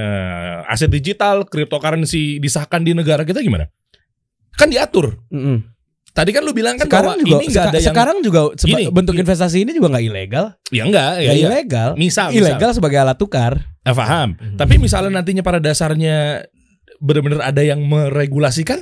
aset 0.70 0.94
digital, 0.94 1.50
cryptocurrency 1.50 2.38
disahkan 2.38 2.86
di 2.86 2.94
negara 2.94 3.26
kita 3.26 3.42
gimana? 3.42 3.66
Kan 4.54 4.70
diatur. 4.70 5.18
Mm-mm. 5.34 5.66
Tadi 6.18 6.30
kan 6.32 6.42
lu 6.42 6.50
bilang 6.50 6.74
kan 6.76 6.84
sekarang 6.84 7.14
bahwa 7.14 7.22
juga 7.22 7.36
ini 7.36 7.46
nggak 7.46 7.54
seka- 7.54 7.70
ada 7.70 7.78
yang 7.78 7.88
sekarang 7.88 8.18
juga 8.20 8.40
Gini, 8.58 8.84
bentuk 8.90 9.14
gini. 9.14 9.22
investasi 9.22 9.58
ini 9.60 9.72
juga 9.72 9.88
nggak 9.88 10.04
ilegal 10.04 10.46
ya 10.68 10.84
enggak, 10.84 11.12
ya, 11.16 11.30
ya. 11.30 11.46
ilegal 11.46 11.90
Misal, 11.94 12.28
misal. 12.28 12.42
ilegal 12.50 12.72
sebagai 12.72 12.98
alat 12.98 13.16
tukar 13.16 13.54
Eh, 13.80 13.94
paham. 13.94 14.34
Mhm. 14.34 14.58
Tapi 14.58 14.74
misalnya 14.78 15.14
nantinya 15.14 15.40
pada 15.42 15.62
dasarnya 15.62 16.42
benar-benar 16.98 17.46
ada 17.46 17.62
yang 17.62 17.80
meregulasikan, 17.80 18.82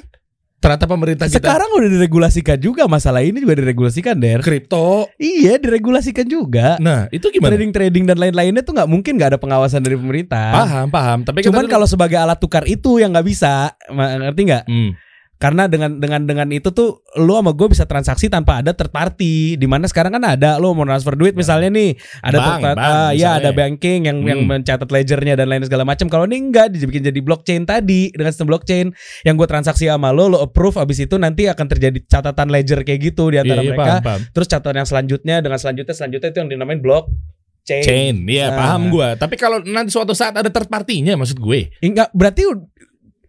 ternyata 0.57 0.87
pemerintah 0.87 1.27
kita 1.27 1.37
sekarang 1.37 1.69
udah 1.69 1.89
diregulasikan 1.91 2.57
juga 2.57 2.87
masalah 2.87 3.19
ini 3.19 3.37
juga 3.37 3.53
diregulasikan 3.53 4.15
der 4.15 4.39
kripto. 4.39 5.05
iya 5.15 5.59
diregulasikan 5.59 6.25
juga 6.25 6.79
Nah, 6.79 7.05
itu 7.11 7.27
gimana? 7.29 7.53
trading 7.53 7.69
trading 7.69 8.03
dan 8.05 8.17
lain-lainnya 8.17 8.61
tuh 8.61 8.73
nggak 8.73 8.87
mungkin 8.87 9.13
nggak 9.13 9.29
ada 9.29 9.37
pengawasan 9.37 9.79
dari 9.79 9.93
pemerintah 9.93 10.55
Paham, 10.55 10.87
paham. 10.89 11.19
Tapi 11.21 11.43
cuman 11.43 11.67
kalau 11.67 11.85
sebagai 11.85 12.15
alat 12.15 12.39
tukar 12.39 12.63
itu 12.63 12.97
yang 12.97 13.11
nggak 13.11 13.27
bisa 13.27 13.75
ngerti 13.91 14.41
nggak 14.47 14.63
Hmm. 14.65 14.95
Karena 15.35 15.67
dengan 15.67 15.99
dengan 15.99 16.23
dengan 16.23 16.47
itu 16.47 16.71
tuh 16.71 17.03
lu 17.19 17.35
sama 17.35 17.51
gue 17.51 17.67
bisa 17.67 17.83
transaksi 17.83 18.27
tanpa 18.27 18.63
ada 18.63 18.71
third 18.71 18.87
party 18.87 19.55
di 19.55 19.67
mana 19.67 19.83
sekarang 19.83 20.15
kan 20.15 20.23
ada 20.23 20.55
lu 20.55 20.71
mau 20.71 20.83
transfer 20.83 21.11
duit 21.11 21.35
misalnya 21.35 21.67
nih 21.67 21.91
ada 22.21 22.37
Bank, 22.37 22.47
third 22.47 22.61
party 22.63 22.79
bank 22.79 22.95
ah, 22.95 23.11
ya 23.11 23.29
ada 23.35 23.51
banking 23.51 23.99
yang 24.07 24.17
yang 24.23 24.39
Hmm. 24.41 24.51
mencatat 24.55 24.87
ledgernya 24.87 25.35
dan 25.35 25.47
lain 25.47 25.63
segala 25.63 25.83
macam 25.83 26.07
kalau 26.07 26.23
ini 26.23 26.39
enggak 26.39 26.71
dibikin 26.71 27.03
jadi 27.03 27.19
blockchain 27.19 27.63
tadi 27.63 28.15
dengan 28.15 28.31
sistem 28.31 28.47
blockchain 28.47 28.95
yang 29.23 29.35
gue 29.35 29.43
transaksi 29.45 29.85
sama 29.85 30.09
lo 30.09 30.27
lo 30.27 30.39
approve 30.39 30.77
abis 30.77 31.03
itu 31.03 31.15
nanti 31.15 31.45
akan 31.45 31.67
terjadi 31.67 31.99
catatan 32.05 32.47
ledger 32.47 32.79
kayak 32.81 32.99
gitu 33.03 33.27
di 33.27 33.37
antara 33.37 33.59
Iya, 33.59 33.67
iya, 33.67 33.71
mereka 33.75 33.83
paham, 33.91 34.03
paham. 34.07 34.21
terus 34.31 34.47
catatan 34.47 34.75
yang 34.77 34.87
selanjutnya 34.87 35.35
dengan 35.39 35.59
selanjutnya 35.59 35.93
selanjutnya 35.93 36.29
itu 36.31 36.39
yang 36.39 36.49
dinamain 36.49 36.79
blockchain 36.79 37.83
Chain, 37.83 38.15
iya 38.29 38.53
Nah. 38.53 38.57
paham 38.61 38.93
gua. 38.93 39.17
Tapi 39.17 39.35
kalau 39.35 39.57
nanti 39.59 39.89
suatu 39.89 40.13
saat 40.13 40.37
ada 40.37 40.53
third 40.53 40.69
partinya, 40.69 41.17
maksud 41.17 41.41
gue. 41.41 41.73
Enggak 41.81 42.13
berarti 42.13 42.45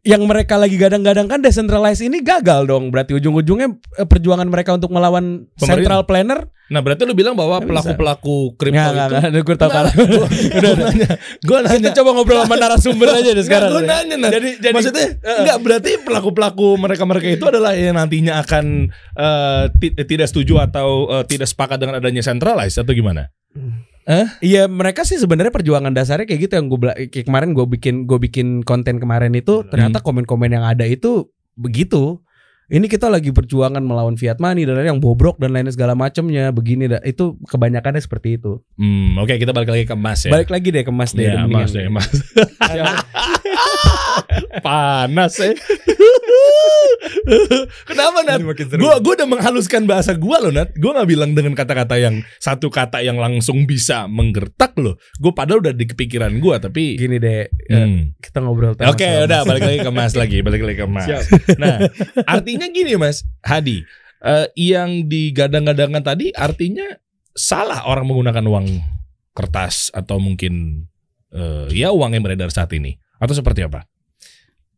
yang 0.06 0.22
mereka 0.22 0.54
lagi 0.54 0.78
gadang-gadang 0.78 1.26
kan 1.26 1.42
decentralized 1.42 1.98
ini 1.98 2.22
gagal 2.22 2.70
dong. 2.70 2.94
Berarti 2.94 3.18
ujung-ujungnya 3.18 3.74
eh, 3.98 4.06
perjuangan 4.06 4.46
mereka 4.46 4.78
untuk 4.78 4.94
melawan 4.94 5.50
Pemerintah. 5.58 5.66
central 5.66 6.00
planner. 6.06 6.40
Nah, 6.66 6.82
berarti 6.82 7.06
lu 7.06 7.14
bilang 7.14 7.38
bahwa 7.38 7.62
pelaku-pelaku 7.62 8.58
kripto 8.58 8.74
Nggak, 8.74 9.30
itu. 9.30 9.38
Gue 9.46 9.54
tahu 9.54 9.70
kan. 9.70 9.86
Udah, 9.86 10.30
udah 10.58 10.72
nanya. 10.74 11.08
Gua 11.46 11.58
nanya. 11.62 11.78
Kita 11.78 12.02
coba 12.02 12.10
ngobrol 12.18 12.42
sama 12.42 12.56
narasumber 12.58 13.08
aja 13.14 13.30
deh 13.34 13.44
sekarang. 13.46 13.70
Gue 13.70 13.82
nanya 13.86 14.16
Nat. 14.18 14.30
Jadi 14.34 14.50
jadi 14.58 14.74
Maksudnya 14.74 15.06
enggak 15.22 15.58
berarti 15.62 15.90
pelaku-pelaku 16.02 16.66
mereka-mereka 16.74 17.26
itu 17.38 17.44
adalah 17.46 17.70
yang 17.74 17.94
nantinya 17.94 18.42
akan 18.42 18.90
ti- 19.78 19.94
tidak 19.94 20.26
setuju 20.26 20.58
atau 20.58 21.06
eh, 21.18 21.24
tidak 21.26 21.46
sepakat 21.46 21.78
dengan 21.78 22.02
adanya 22.02 22.22
centralized 22.22 22.82
atau 22.82 22.90
gimana? 22.94 23.30
Iya 24.38 24.70
mereka 24.70 25.02
sih 25.02 25.18
sebenarnya 25.18 25.50
perjuangan 25.50 25.90
dasarnya 25.90 26.30
kayak 26.30 26.40
gitu 26.46 26.54
yang 26.54 26.66
gue 26.70 26.78
kayak 27.10 27.26
kemarin 27.26 27.50
gue 27.52 27.66
bikin 27.66 28.06
gue 28.06 28.18
bikin 28.22 28.62
konten 28.62 29.02
kemarin 29.02 29.34
itu 29.34 29.66
ternyata 29.66 29.98
komen-komen 29.98 30.50
yang 30.54 30.62
ada 30.62 30.86
itu 30.86 31.26
begitu. 31.58 32.22
Ini 32.66 32.90
kita 32.90 33.06
lagi 33.06 33.30
perjuangan 33.30 33.78
melawan 33.78 34.18
fiat 34.18 34.42
money 34.42 34.66
dan 34.66 34.74
lain 34.74 34.98
yang 34.98 35.02
bobrok 35.02 35.38
dan 35.38 35.54
lain 35.54 35.70
segala 35.70 35.94
macamnya 35.94 36.50
begini 36.50 36.90
dah. 36.90 36.98
Itu 37.06 37.38
kebanyakannya 37.46 38.02
seperti 38.02 38.42
itu. 38.42 38.58
Hmm, 38.74 39.14
oke 39.22 39.38
kita 39.38 39.54
balik 39.54 39.70
lagi 39.70 39.86
ke 39.86 39.94
emas 39.94 40.26
ya. 40.26 40.34
Balik 40.34 40.50
lagi 40.50 40.74
deh 40.74 40.82
ke 40.82 40.90
Mas 40.90 41.14
deh. 41.14 41.30
ya, 41.30 41.46
emas 41.46 41.70
deh, 41.70 41.86
deh. 41.86 41.90
emas. 41.94 42.10
Panas 44.66 45.34
ya. 45.38 45.54
Kenapa 47.88 48.22
Nat? 48.22 48.40
Gue 48.40 48.92
gua 49.00 49.14
udah 49.16 49.28
menghaluskan 49.28 49.84
bahasa 49.84 50.14
gue 50.14 50.36
loh 50.38 50.52
Nat. 50.52 50.72
Gue 50.74 50.90
nggak 50.90 51.08
bilang 51.08 51.30
dengan 51.32 51.52
kata-kata 51.52 51.98
yang 51.98 52.22
satu 52.38 52.68
kata 52.68 53.02
yang 53.02 53.18
langsung 53.18 53.64
bisa 53.64 54.06
menggertak 54.06 54.74
loh. 54.78 54.96
Gue 55.18 55.32
padahal 55.32 55.62
udah 55.62 55.74
di 55.74 55.86
kepikiran 55.86 56.36
gue 56.38 56.54
tapi. 56.58 56.96
Gini 56.96 57.16
deh, 57.18 57.46
eh, 57.46 57.74
Hmm. 57.76 58.14
kita 58.18 58.40
ngobrol 58.40 58.74
Oke, 58.74 59.04
tentang 59.04 59.26
udah 59.26 59.40
balik 59.44 59.62
lagi 59.64 59.78
ke 59.82 59.92
Mas 59.92 60.12
lagi, 60.14 60.38
balik 60.40 60.62
lagi 60.64 60.78
ke 60.80 60.88
Mas. 60.88 61.26
Nah, 61.56 61.76
artinya 62.24 62.66
gini 62.68 62.96
Mas 62.96 63.22
Hadi, 63.42 63.82
eh, 64.22 64.46
yang 64.56 65.06
digadang-gadangkan 65.06 66.02
tadi 66.02 66.32
artinya 66.32 66.86
salah 67.32 67.84
orang 67.84 68.08
menggunakan 68.08 68.44
uang 68.46 68.66
kertas 69.36 69.92
atau 69.92 70.16
mungkin 70.16 70.84
eh, 71.28 71.68
ya 71.70 71.92
uang 71.92 72.16
yang 72.16 72.24
beredar 72.24 72.48
saat 72.48 72.72
ini 72.72 72.96
atau 73.18 73.36
seperti 73.36 73.60
apa? 73.60 73.84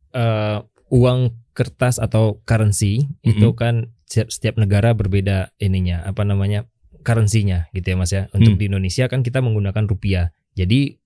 eh, 0.09 0.59
uang 0.89 1.48
kertas 1.59 1.99
atau 1.99 2.39
currency 2.47 3.11
itu 3.27 3.51
kan 3.59 3.91
setiap, 4.07 4.31
setiap 4.31 4.55
negara 4.63 4.95
berbeda 4.95 5.51
ininya 5.59 6.07
apa 6.07 6.23
namanya 6.23 6.71
currency-nya 7.03 7.67
gitu 7.75 7.95
ya 7.95 7.97
Mas 7.99 8.15
ya. 8.15 8.31
Untuk 8.31 8.55
Hmm. 8.55 8.61
di 8.63 8.65
Indonesia 8.71 9.11
kan 9.11 9.27
kita 9.27 9.43
menggunakan 9.43 9.91
rupiah. 9.91 10.31
Jadi 10.55 11.03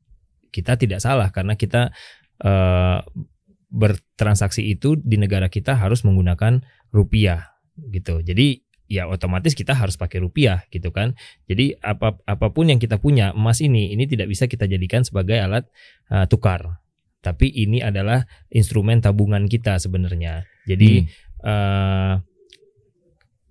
kita 0.52 0.76
tidak 0.76 1.00
salah 1.00 1.32
karena 1.32 1.56
kita 1.56 1.88
eh, 2.42 2.98
bertransaksi 3.72 4.66
itu 4.66 4.98
di 4.98 5.16
negara 5.16 5.46
kita 5.48 5.78
harus 5.78 6.04
menggunakan 6.04 6.60
rupiah 6.92 7.56
gitu. 7.94 8.20
Jadi 8.20 8.60
ya 8.90 9.08
otomatis 9.08 9.56
kita 9.56 9.72
harus 9.72 9.96
pakai 9.96 10.20
rupiah 10.20 10.66
gitu 10.68 10.92
kan. 10.92 11.16
Jadi 11.48 11.78
apa 11.80 12.18
apa 12.28 12.46
pun 12.52 12.68
yang 12.68 12.76
kita 12.82 13.00
punya 13.00 13.32
emas 13.32 13.64
ini 13.64 13.94
ini 13.94 14.04
tidak 14.04 14.28
bisa 14.28 14.50
kita 14.50 14.68
jadikan 14.68 15.06
sebagai 15.06 15.38
alat 15.40 15.64
eh, 16.12 16.26
tukar. 16.28 16.81
Tapi 17.22 17.46
ini 17.48 17.78
adalah 17.78 18.26
instrumen 18.50 18.98
tabungan 18.98 19.46
kita 19.46 19.78
sebenarnya. 19.78 20.42
Jadi 20.66 21.06
eh, 21.42 22.14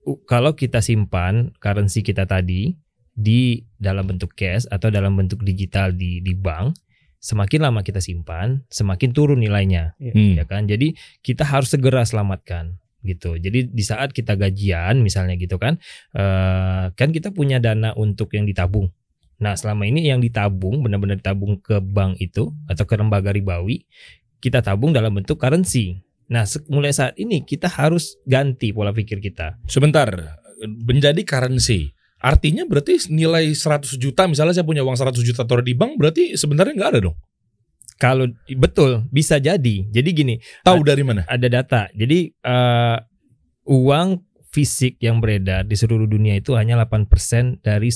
u- 0.05 0.21
kalau 0.27 0.53
kita 0.53 0.83
simpan 0.83 1.55
currency 1.57 2.03
kita 2.03 2.27
tadi 2.27 2.75
di 3.11 3.59
dalam 3.75 4.07
bentuk 4.07 4.35
cash 4.35 4.67
atau 4.67 4.87
dalam 4.87 5.15
bentuk 5.15 5.43
digital 5.43 5.91
di 5.91 6.19
di 6.19 6.35
bank, 6.35 6.75
semakin 7.21 7.69
lama 7.69 7.79
kita 7.79 7.99
simpan, 7.99 8.63
semakin 8.67 9.11
turun 9.11 9.39
nilainya, 9.39 9.93
Hmm. 9.99 10.35
ya 10.35 10.45
kan? 10.47 10.65
Jadi 10.65 10.95
kita 11.21 11.43
harus 11.45 11.71
segera 11.71 12.01
selamatkan 12.03 12.75
gitu. 13.01 13.33
Jadi 13.37 13.69
di 13.73 13.83
saat 13.83 14.13
kita 14.13 14.37
gajian 14.37 15.01
misalnya 15.01 15.33
gitu 15.37 15.57
kan, 15.57 15.77
eh, 16.13 16.85
kan 16.93 17.09
kita 17.09 17.33
punya 17.33 17.57
dana 17.57 17.93
untuk 17.93 18.33
yang 18.33 18.45
ditabung. 18.45 18.89
Nah 19.41 19.57
selama 19.57 19.89
ini 19.89 20.05
yang 20.05 20.21
ditabung 20.21 20.85
benar-benar 20.85 21.17
ditabung 21.17 21.57
ke 21.57 21.81
bank 21.81 22.21
itu 22.21 22.53
atau 22.69 22.85
ke 22.85 22.93
lembaga 22.93 23.33
ribawi, 23.33 23.83
kita 24.37 24.61
tabung 24.61 24.93
dalam 24.93 25.17
bentuk 25.17 25.41
currency. 25.41 26.05
Nah 26.29 26.45
mulai 26.69 26.93
saat 26.93 27.17
ini 27.17 27.41
kita 27.41 27.65
harus 27.67 28.21
ganti 28.23 28.69
pola 28.69 28.93
pikir 28.93 29.17
kita. 29.17 29.57
Sebentar, 29.65 30.37
menjadi 30.63 31.25
currency. 31.25 31.91
Artinya 32.21 32.69
berarti 32.69 33.01
nilai 33.09 33.49
100 33.49 33.97
juta 33.97 34.29
misalnya 34.29 34.53
saya 34.53 34.65
punya 34.65 34.85
uang 34.85 34.93
100 34.93 35.25
juta 35.25 35.41
taruh 35.41 35.65
di 35.65 35.73
bank 35.73 35.97
berarti 35.97 36.37
sebenarnya 36.37 36.77
nggak 36.77 36.91
ada 36.93 37.01
dong. 37.09 37.17
Kalau 37.97 38.29
betul 38.57 39.05
bisa 39.09 39.37
jadi. 39.41 39.85
Jadi 39.89 40.09
gini, 40.13 40.35
Tahu 40.65 40.81
dari 40.85 41.01
mana? 41.05 41.21
ada 41.25 41.47
data. 41.49 41.89
Jadi 41.93 42.29
eh, 42.33 42.97
uang 43.69 44.07
fisik 44.51 44.99
yang 44.99 45.23
beredar 45.23 45.63
di 45.63 45.79
seluruh 45.79 46.05
dunia 46.05 46.35
itu 46.35 46.59
hanya 46.59 46.75
8% 46.83 47.63
dari 47.63 47.89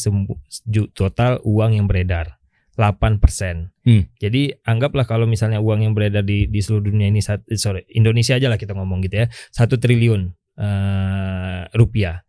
total 0.95 1.43
uang 1.43 1.71
yang 1.75 1.85
beredar. 1.85 2.39
8%. 2.75 3.71
Hmm. 3.87 4.03
Jadi 4.19 4.51
anggaplah 4.67 5.07
kalau 5.07 5.23
misalnya 5.23 5.63
uang 5.63 5.87
yang 5.87 5.93
beredar 5.95 6.27
di 6.27 6.51
di 6.51 6.59
seluruh 6.59 6.91
dunia 6.91 7.07
ini 7.07 7.23
eh, 7.23 7.55
sorry, 7.55 7.87
Indonesia 7.95 8.35
aja 8.35 8.51
lah 8.51 8.59
kita 8.59 8.75
ngomong 8.75 8.99
gitu 9.07 9.23
ya. 9.23 9.27
satu 9.55 9.79
triliun 9.79 10.35
eh, 10.59 11.61
rupiah. 11.71 12.19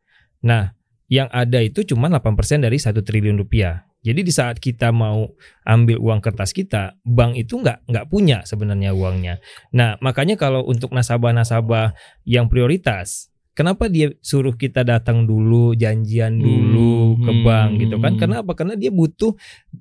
Nah, 0.47 0.71
yang 1.11 1.27
ada 1.35 1.59
itu 1.63 1.83
cuma 1.83 2.07
8% 2.07 2.63
dari 2.63 2.79
satu 2.79 3.03
triliun 3.03 3.39
rupiah. 3.39 3.87
Jadi 4.07 4.23
di 4.23 4.31
saat 4.31 4.63
kita 4.63 4.95
mau 4.95 5.35
ambil 5.67 5.99
uang 5.99 6.23
kertas 6.23 6.55
kita, 6.55 6.95
bank 7.03 7.35
itu 7.35 7.59
nggak 7.59 7.91
nggak 7.91 8.07
punya 8.07 8.47
sebenarnya 8.47 8.95
uangnya. 8.95 9.43
Nah, 9.75 9.99
makanya 9.99 10.39
kalau 10.39 10.63
untuk 10.63 10.95
nasabah-nasabah 10.95 11.91
yang 12.23 12.47
prioritas, 12.47 13.35
kenapa 13.57 13.89
dia 13.89 14.13
suruh 14.21 14.53
kita 14.53 14.85
datang 14.85 15.25
dulu, 15.25 15.73
janjian 15.73 16.37
dulu 16.37 16.95
ke 17.19 17.33
Hmm, 17.33 17.43
bank 17.43 17.71
gitu 17.81 17.97
kan? 17.97 18.13
hmm. 18.13 18.21
Kenapa? 18.21 18.53
Karena 18.53 18.75
dia 18.75 18.93
butuh 18.93 19.33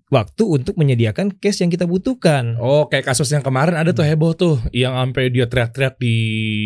waktu 0.08 0.44
untuk 0.46 0.74
menyediakan 0.74 1.36
cash 1.36 1.60
yang 1.60 1.68
kita 1.68 1.84
butuhkan. 1.84 2.56
Oh, 2.58 2.88
kayak 2.88 3.06
kasus 3.06 3.28
yang 3.28 3.42
kemarin 3.42 3.76
ada 3.76 3.92
tuh 3.92 4.02
heboh 4.02 4.32
tuh 4.32 4.56
yang 4.72 4.96
sampai 4.96 5.28
dia 5.28 5.46
teriak-teriak 5.46 5.96
di 5.98 6.16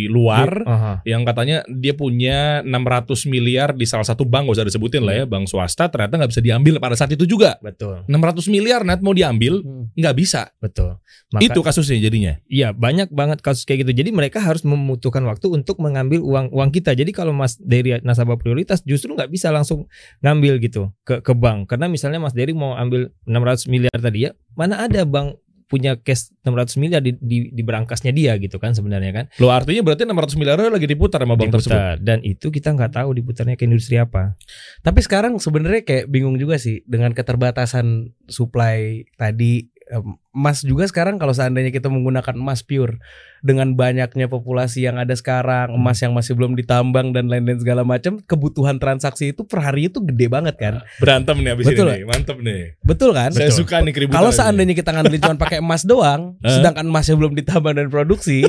luar 0.07 0.49
Aha. 0.61 0.93
yang 1.03 1.23
katanya 1.23 1.65
dia 1.67 1.91
punya 1.91 2.61
600 2.61 3.25
miliar 3.25 3.73
di 3.73 3.83
salah 3.83 4.05
satu 4.05 4.23
bank 4.23 4.45
gak 4.45 4.55
usah 4.55 4.67
disebutin 4.67 5.01
lah 5.01 5.15
ya, 5.15 5.25
bank 5.25 5.45
swasta 5.45 5.87
ternyata 5.87 6.13
nggak 6.15 6.29
bisa 6.29 6.41
diambil 6.41 6.77
pada 6.77 6.93
saat 6.93 7.09
itu 7.09 7.25
juga. 7.25 7.57
Betul, 7.59 8.05
600 8.05 8.45
miliar 8.47 8.81
net 8.83 9.01
mau 9.01 9.11
diambil 9.11 9.65
nggak 9.91 10.15
bisa. 10.15 10.51
betul. 10.59 10.99
Maka- 11.29 11.45
itu 11.45 11.59
kasusnya 11.59 11.97
jadinya. 11.99 12.33
Iya 12.45 12.69
banyak 12.71 13.09
banget 13.09 13.39
kasus 13.39 13.63
kayak 13.63 13.83
gitu. 13.83 13.93
Jadi 13.95 14.09
mereka 14.09 14.39
harus 14.39 14.61
membutuhkan 14.61 15.21
waktu 15.23 15.47
untuk 15.47 15.77
mengambil 15.79 16.21
uang 16.21 16.49
uang 16.49 16.69
kita. 16.69 16.93
Jadi 16.99 17.15
kalau 17.15 17.31
Mas 17.31 17.55
Dery 17.55 18.03
nasabah 18.03 18.35
prioritas 18.35 18.83
justru 18.83 19.15
nggak 19.15 19.31
bisa 19.31 19.47
langsung 19.55 19.87
ngambil 20.19 20.59
gitu 20.59 20.91
ke 21.07 21.23
ke 21.23 21.31
bank. 21.31 21.71
Karena 21.71 21.87
misalnya 21.87 22.19
Mas 22.19 22.35
Dery 22.35 22.51
mau 22.51 22.75
ambil 22.75 23.15
600 23.23 23.71
miliar 23.71 23.95
tadi 23.95 24.27
ya, 24.27 24.35
mana 24.59 24.83
ada 24.83 25.07
bank 25.07 25.39
punya 25.69 26.01
cash 26.01 26.33
600 26.41 26.81
miliar 26.81 26.99
di, 26.99 27.13
di, 27.21 27.53
di 27.53 27.61
berangkasnya 27.61 28.09
dia 28.09 28.33
gitu 28.41 28.57
kan 28.57 28.73
sebenarnya 28.73 29.13
kan. 29.13 29.25
Lo 29.37 29.53
artinya 29.53 29.85
berarti 29.85 30.03
600 30.03 30.35
miliar 30.41 30.57
lagi 30.57 30.89
diputar 30.89 31.21
sama 31.21 31.37
bank 31.37 31.53
tersebut. 31.53 31.77
Diputar. 31.77 31.95
Dan 32.01 32.19
itu 32.25 32.49
kita 32.49 32.73
nggak 32.73 32.97
tahu 32.97 33.09
diputarnya 33.13 33.53
ke 33.53 33.69
industri 33.69 34.01
apa. 34.01 34.33
Tapi 34.81 34.99
sekarang 35.05 35.37
sebenarnya 35.37 35.85
kayak 35.85 36.05
bingung 36.09 36.41
juga 36.41 36.57
sih 36.57 36.81
dengan 36.89 37.13
keterbatasan 37.13 38.17
supply 38.25 39.05
tadi 39.13 39.69
em, 39.93 40.17
emas 40.31 40.61
juga 40.61 40.85
sekarang 40.85 41.17
kalau 41.17 41.31
seandainya 41.31 41.69
kita 41.69 41.87
menggunakan 41.87 42.33
emas 42.33 42.61
pure 42.61 43.01
dengan 43.39 43.73
banyaknya 43.73 44.27
populasi 44.27 44.83
yang 44.83 44.95
ada 44.95 45.11
sekarang 45.11 45.71
emas 45.71 45.97
yang 45.97 46.11
masih 46.11 46.33
belum 46.33 46.53
ditambang 46.53 47.09
dan 47.09 47.25
lain-lain 47.25 47.57
segala 47.57 47.81
macam 47.81 48.19
kebutuhan 48.19 48.77
transaksi 48.77 49.31
itu 49.31 49.41
per 49.41 49.59
hari 49.59 49.87
itu 49.87 49.97
gede 49.99 50.27
banget 50.27 50.53
kan 50.55 50.73
Berantem 50.97 51.39
nih 51.39 51.51
abis 51.51 51.65
Betul. 51.65 51.87
ini 51.87 51.93
nih. 51.93 52.03
Mantep 52.05 52.37
nih. 52.37 52.61
betul 52.79 53.09
kan 53.11 53.31
Saya 53.31 53.49
suka 53.49 53.79
nih 53.79 53.89
keributan. 53.91 54.17
kalau 54.17 54.29
seandainya 54.29 54.73
kita 54.73 54.89
ngandelin 54.91 55.21
cuma 55.23 55.37
pakai 55.37 55.57
emas 55.57 55.81
doang 55.81 56.37
sedangkan 56.55 56.85
emasnya 56.85 57.15
belum 57.15 57.33
ditambang 57.33 57.73
dan 57.73 57.87
produksi 57.87 58.45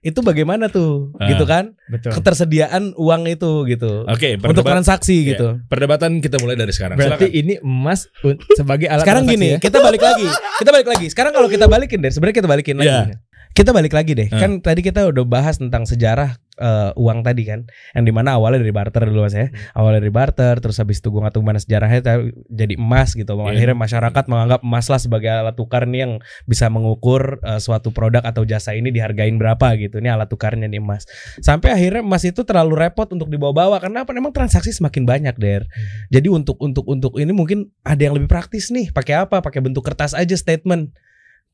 itu 0.00 0.18
bagaimana 0.20 0.66
tuh 0.66 1.14
Ah. 1.14 1.28
gitu 1.28 1.44
kan 1.44 1.78
Betul. 1.86 2.10
ketersediaan 2.12 2.90
uang 2.94 3.28
itu 3.28 3.64
gitu 3.66 4.02
Oke, 4.04 4.34
untuk 4.34 4.50
perdebat- 4.56 4.72
transaksi 4.74 5.14
Iya. 5.16 5.28
gitu 5.30 5.46
perdebatan 5.64 6.18
kita 6.18 6.36
mulai 6.38 6.54
dari 6.54 6.70
sekarang. 6.70 6.96
Berarti 6.96 7.28
Silakan. 7.28 7.40
ini 7.40 7.54
emas 7.60 8.10
sebagai 8.52 8.88
alat 8.88 9.04
Sekarang 9.04 9.24
gini, 9.26 9.46
ya? 9.46 9.58
kita 9.58 9.78
balik 9.78 10.00
lagi. 10.00 10.26
Kita 10.58 10.70
balik 10.70 10.88
lagi. 10.88 11.03
Sekarang 11.10 11.32
kalau 11.36 11.48
kita 11.48 11.66
balikin 11.66 12.00
deh, 12.00 12.12
sebenarnya 12.12 12.36
kita 12.44 12.48
balikin 12.50 12.76
lagi. 12.80 12.88
Iya. 12.88 13.16
Kita 13.54 13.70
balik 13.70 13.94
lagi 13.94 14.18
deh. 14.18 14.26
Hmm. 14.34 14.40
Kan 14.42 14.50
tadi 14.58 14.82
kita 14.82 15.06
udah 15.14 15.22
bahas 15.22 15.62
tentang 15.62 15.86
sejarah 15.86 16.42
eh, 16.58 16.90
uang 16.98 17.22
tadi 17.22 17.46
kan, 17.46 17.62
yang 17.94 18.02
di 18.02 18.10
mana 18.10 18.34
awalnya 18.34 18.66
dari 18.66 18.74
barter 18.74 19.06
dulu 19.06 19.30
mas 19.30 19.38
ya. 19.38 19.46
Awalnya 19.78 20.02
dari 20.02 20.10
barter, 20.10 20.58
terus 20.58 20.82
habis 20.82 20.98
itu 20.98 21.14
gue 21.14 21.22
nggak 21.22 21.38
tahu 21.38 21.46
gimana 21.46 21.62
sejarahnya 21.62 22.02
jadi 22.50 22.74
emas 22.74 23.14
gitu. 23.14 23.30
Iya. 23.30 23.54
Akhirnya 23.54 23.78
masyarakat 23.78 24.24
menganggap 24.26 24.60
emas 24.66 24.86
lah 24.90 24.98
sebagai 24.98 25.30
alat 25.30 25.54
tukar 25.54 25.86
nih 25.86 26.02
yang 26.02 26.12
bisa 26.50 26.66
mengukur 26.66 27.38
eh, 27.46 27.62
suatu 27.62 27.94
produk 27.94 28.26
atau 28.26 28.42
jasa 28.42 28.74
ini 28.74 28.90
dihargain 28.90 29.38
berapa 29.38 29.78
gitu. 29.78 30.02
Ini 30.02 30.18
alat 30.18 30.34
tukarnya 30.34 30.66
nih 30.66 30.82
emas. 30.82 31.06
Sampai 31.38 31.70
akhirnya 31.70 32.02
emas 32.02 32.26
itu 32.26 32.42
terlalu 32.42 32.74
repot 32.74 33.06
untuk 33.14 33.30
dibawa-bawa 33.30 33.78
karena 33.78 34.02
apa? 34.02 34.10
Emang 34.18 34.34
transaksi 34.34 34.74
semakin 34.74 35.06
banyak 35.06 35.38
der. 35.38 35.62
Jadi 36.10 36.26
untuk 36.26 36.58
untuk 36.58 36.90
untuk 36.90 37.22
ini 37.22 37.30
mungkin 37.30 37.70
ada 37.86 38.02
yang 38.02 38.18
lebih 38.18 38.26
praktis 38.26 38.74
nih. 38.74 38.90
Pakai 38.90 39.22
apa? 39.30 39.38
Pakai 39.38 39.62
bentuk 39.62 39.86
kertas 39.86 40.10
aja 40.10 40.34
statement. 40.34 40.90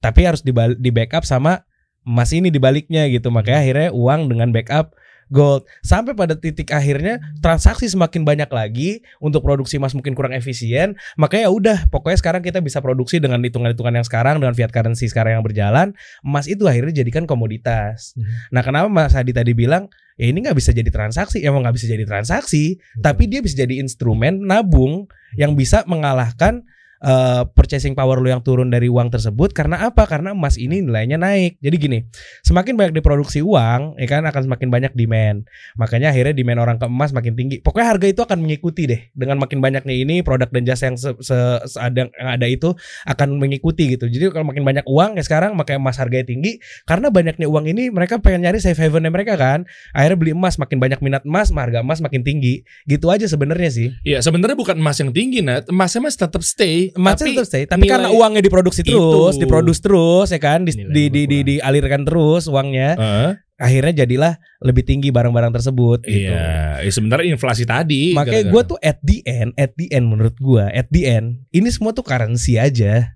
Tapi 0.00 0.24
harus 0.24 0.40
di 0.40 0.88
backup 0.88 1.28
sama 1.28 1.68
emas 2.06 2.30
ini 2.32 2.48
dibaliknya 2.48 3.06
gitu. 3.08 3.28
Makanya 3.28 3.60
akhirnya 3.64 3.88
uang 3.94 4.30
dengan 4.32 4.50
backup 4.50 4.96
gold. 5.30 5.64
Sampai 5.80 6.12
pada 6.12 6.34
titik 6.34 6.74
akhirnya 6.74 7.22
transaksi 7.38 7.86
semakin 7.86 8.26
banyak 8.26 8.50
lagi 8.50 9.00
untuk 9.22 9.46
produksi 9.46 9.78
emas 9.78 9.94
mungkin 9.94 10.12
kurang 10.18 10.34
efisien. 10.34 10.98
Makanya 11.16 11.48
ya 11.48 11.50
udah, 11.54 11.78
pokoknya 11.88 12.18
sekarang 12.18 12.42
kita 12.42 12.58
bisa 12.58 12.82
produksi 12.82 13.22
dengan 13.22 13.40
hitungan-hitungan 13.40 14.02
yang 14.02 14.06
sekarang 14.06 14.42
dengan 14.42 14.52
fiat 14.52 14.74
currency 14.74 15.06
sekarang 15.06 15.40
yang 15.40 15.44
berjalan. 15.46 15.94
Emas 16.26 16.50
itu 16.50 16.66
akhirnya 16.66 17.00
jadikan 17.00 17.24
komoditas. 17.24 18.12
Mhm. 18.18 18.52
Nah, 18.52 18.62
kenapa 18.66 18.86
Mas 18.90 19.14
Hadi 19.14 19.30
tadi 19.30 19.54
bilang 19.54 19.86
ya 20.20 20.28
ini 20.28 20.44
nggak 20.44 20.58
bisa 20.58 20.74
jadi 20.74 20.90
transaksi, 20.92 21.40
emang 21.40 21.64
nggak 21.64 21.80
bisa 21.80 21.86
jadi 21.88 22.04
transaksi, 22.04 22.76
tapi 23.00 23.30
dia 23.30 23.40
bisa 23.40 23.56
jadi 23.56 23.80
instrumen 23.80 24.44
nabung 24.44 25.08
yang 25.38 25.56
bisa 25.56 25.86
mengalahkan 25.88 26.66
eh, 27.00 27.42
purchasing 27.56 27.96
power 27.96 28.20
lu 28.20 28.28
yang 28.28 28.44
turun 28.44 28.68
dari 28.68 28.86
uang 28.88 29.08
tersebut 29.12 29.52
karena 29.52 29.88
apa? 29.88 30.04
Karena 30.04 30.36
emas 30.36 30.60
ini 30.60 30.84
nilainya 30.84 31.16
naik. 31.16 31.60
Jadi 31.60 31.76
gini, 31.76 31.98
semakin 32.44 32.76
banyak 32.76 32.94
diproduksi 32.96 33.40
uang, 33.40 33.96
ya 33.96 34.06
kan 34.08 34.24
akan 34.24 34.42
semakin 34.48 34.68
banyak 34.68 34.92
demand. 34.96 35.48
Makanya 35.76 36.12
akhirnya 36.12 36.36
demand 36.36 36.60
orang 36.60 36.76
ke 36.76 36.86
emas 36.86 37.10
makin 37.12 37.34
tinggi. 37.36 37.60
Pokoknya 37.60 37.96
harga 37.96 38.06
itu 38.08 38.20
akan 38.24 38.38
mengikuti 38.40 38.88
deh. 38.88 39.00
Dengan 39.12 39.40
makin 39.40 39.58
banyaknya 39.64 39.94
ini 39.94 40.20
produk 40.20 40.48
dan 40.52 40.62
jasa 40.64 40.92
yang 40.92 40.96
se, 41.00 41.12
se- 41.20 41.62
seada- 41.66 42.08
yang 42.16 42.28
ada 42.28 42.46
itu 42.48 42.72
akan 43.04 43.36
mengikuti 43.36 43.96
gitu. 43.96 44.08
Jadi 44.08 44.32
kalau 44.32 44.48
makin 44.48 44.64
banyak 44.64 44.84
uang 44.88 45.16
ya 45.16 45.22
sekarang 45.24 45.56
makanya 45.56 45.80
emas 45.80 45.96
harganya 46.00 46.28
tinggi 46.28 46.60
karena 46.88 47.12
banyaknya 47.12 47.46
uang 47.48 47.68
ini 47.68 47.92
mereka 47.92 48.20
pengen 48.20 48.48
nyari 48.48 48.60
safe 48.62 48.78
haven 48.80 49.08
mereka 49.08 49.36
kan. 49.36 49.68
Akhirnya 49.92 50.16
beli 50.16 50.32
emas, 50.32 50.56
makin 50.56 50.78
banyak 50.80 51.00
minat 51.00 51.22
emas, 51.24 51.52
harga 51.52 51.80
emas 51.84 52.00
makin 52.00 52.24
tinggi. 52.24 52.64
Gitu 52.88 53.06
aja 53.08 53.26
sebenarnya 53.28 53.70
sih. 53.72 53.88
Iya, 54.06 54.24
sebenarnya 54.24 54.56
bukan 54.56 54.76
emas 54.78 54.96
yang 55.00 55.12
tinggi, 55.12 55.40
Nat. 55.44 55.68
Emasnya 55.68 56.00
mas 56.00 56.16
tetap 56.16 56.40
stay. 56.40 56.89
Emasnya 56.92 57.18
tapi 57.20 57.32
tetap 57.32 57.46
stay, 57.46 57.62
tapi 57.64 57.80
nilai- 57.82 57.92
karena 57.92 58.08
uangnya 58.10 58.40
diproduksi 58.40 58.80
terus, 58.80 59.34
Itu. 59.34 59.40
diproduksi 59.40 59.80
terus 59.80 60.28
ya 60.28 60.38
kan, 60.38 60.62
di, 60.62 60.72
di, 60.72 60.82
di, 60.82 60.90
di- 60.90 61.06
berkurang. 61.08 61.44
dialirkan 61.46 62.00
terus 62.02 62.42
uangnya, 62.46 62.90
Heeh, 62.94 63.30
akhirnya 63.56 63.92
jadilah 63.98 64.32
lebih 64.58 64.82
tinggi 64.82 65.08
barang-barang 65.08 65.52
tersebut 65.52 65.98
gitu. 66.02 66.32
Iya, 66.32 66.80
eh, 66.80 66.88
sebenarnya 66.88 67.28
inflasi 67.28 67.64
tadi. 67.64 68.12
Makanya 68.12 68.48
gue 68.48 68.62
tuh 68.66 68.78
at 68.78 68.98
the 69.00 69.20
end, 69.22 69.52
at 69.54 69.74
the 69.74 69.86
end 69.88 70.06
menurut 70.06 70.34
gue, 70.34 70.64
at 70.64 70.88
the 70.88 71.04
end, 71.06 71.44
ini 71.50 71.68
semua 71.68 71.90
tuh 71.90 72.02
currency 72.02 72.56
aja, 72.56 73.12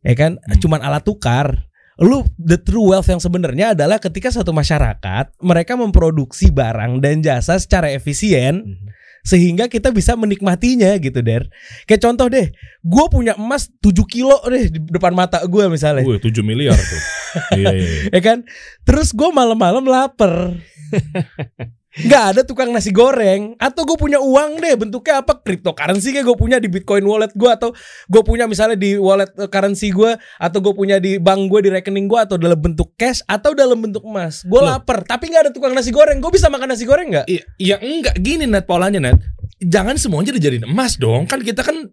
ya 0.00 0.14
kan, 0.14 0.36
Hmm. 0.36 0.58
cuman 0.58 0.80
alat 0.80 1.02
tukar. 1.02 1.64
Lu 1.98 2.22
the 2.36 2.54
true 2.56 2.86
wealth 2.86 3.06
yang 3.06 3.18
sebenarnya 3.18 3.74
adalah 3.74 3.98
ketika 3.98 4.30
suatu 4.30 4.54
masyarakat 4.54 5.34
mereka 5.40 5.74
memproduksi 5.74 6.46
barang 6.48 7.02
dan 7.02 7.18
jasa 7.18 7.58
secara 7.58 7.90
efisien 7.90 8.62
Mhm. 8.62 8.86
Sehingga 9.24 9.70
kita 9.70 9.94
bisa 9.94 10.18
menikmatinya 10.18 10.94
gitu 10.98 11.20
der. 11.22 11.46
Kayak 11.86 12.02
contoh 12.10 12.26
deh, 12.28 12.50
gue 12.82 13.04
punya 13.10 13.38
emas 13.38 13.70
7 13.80 13.94
kilo 14.08 14.36
deh 14.48 14.68
di 14.68 14.78
depan 14.82 15.14
mata 15.14 15.40
gue 15.46 15.64
misalnya, 15.70 16.04
Wih, 16.04 16.20
7 16.20 16.42
miliar 16.42 16.76
tuh. 16.76 17.00
iya, 17.60 17.72
iya, 17.72 17.88
iya. 17.88 18.00
ya 18.12 18.20
kan? 18.20 18.38
Terus 18.82 19.14
gue 19.14 19.28
malam-malam 19.30 19.86
lapar. 19.86 20.58
Gak 21.88 22.24
ada 22.36 22.42
tukang 22.44 22.68
nasi 22.68 22.92
goreng 22.92 23.56
Atau 23.56 23.88
gue 23.88 23.96
punya 23.96 24.20
uang 24.20 24.60
deh 24.60 24.76
Bentuknya 24.76 25.24
apa 25.24 25.40
Cryptocurrency 25.40 26.12
kayak 26.12 26.28
gue 26.28 26.36
punya 26.36 26.56
di 26.60 26.68
bitcoin 26.68 27.00
wallet 27.08 27.32
gue 27.32 27.48
Atau 27.48 27.72
gue 28.12 28.22
punya 28.22 28.44
misalnya 28.44 28.76
di 28.76 29.00
wallet 29.00 29.32
eh, 29.40 29.48
currency 29.48 29.88
gue 29.90 30.12
Atau 30.36 30.60
gue 30.60 30.76
punya 30.76 31.00
di 31.00 31.16
bank 31.16 31.48
gue 31.48 31.64
Di 31.64 31.70
rekening 31.72 32.04
gue 32.04 32.20
Atau 32.20 32.36
dalam 32.36 32.60
bentuk 32.60 32.92
cash 33.00 33.24
Atau 33.24 33.56
dalam 33.56 33.80
bentuk 33.80 34.04
emas 34.04 34.44
Gue 34.44 34.60
lapar 34.60 35.00
Tapi 35.08 35.32
gak 35.32 35.48
ada 35.48 35.52
tukang 35.52 35.72
nasi 35.72 35.88
goreng 35.88 36.20
Gue 36.20 36.28
bisa 36.28 36.52
makan 36.52 36.76
nasi 36.76 36.84
goreng 36.84 37.08
gak? 37.08 37.26
Iya, 37.26 37.42
ya 37.56 37.76
enggak 37.80 38.20
gini 38.20 38.44
Nat 38.44 38.68
polanya 38.68 39.00
Nat. 39.00 39.18
Jangan 39.58 39.98
semuanya 39.98 40.30
dijadiin 40.30 40.70
emas 40.70 41.00
dong. 41.02 41.26
Kan 41.26 41.42
kita 41.42 41.66
kan 41.66 41.90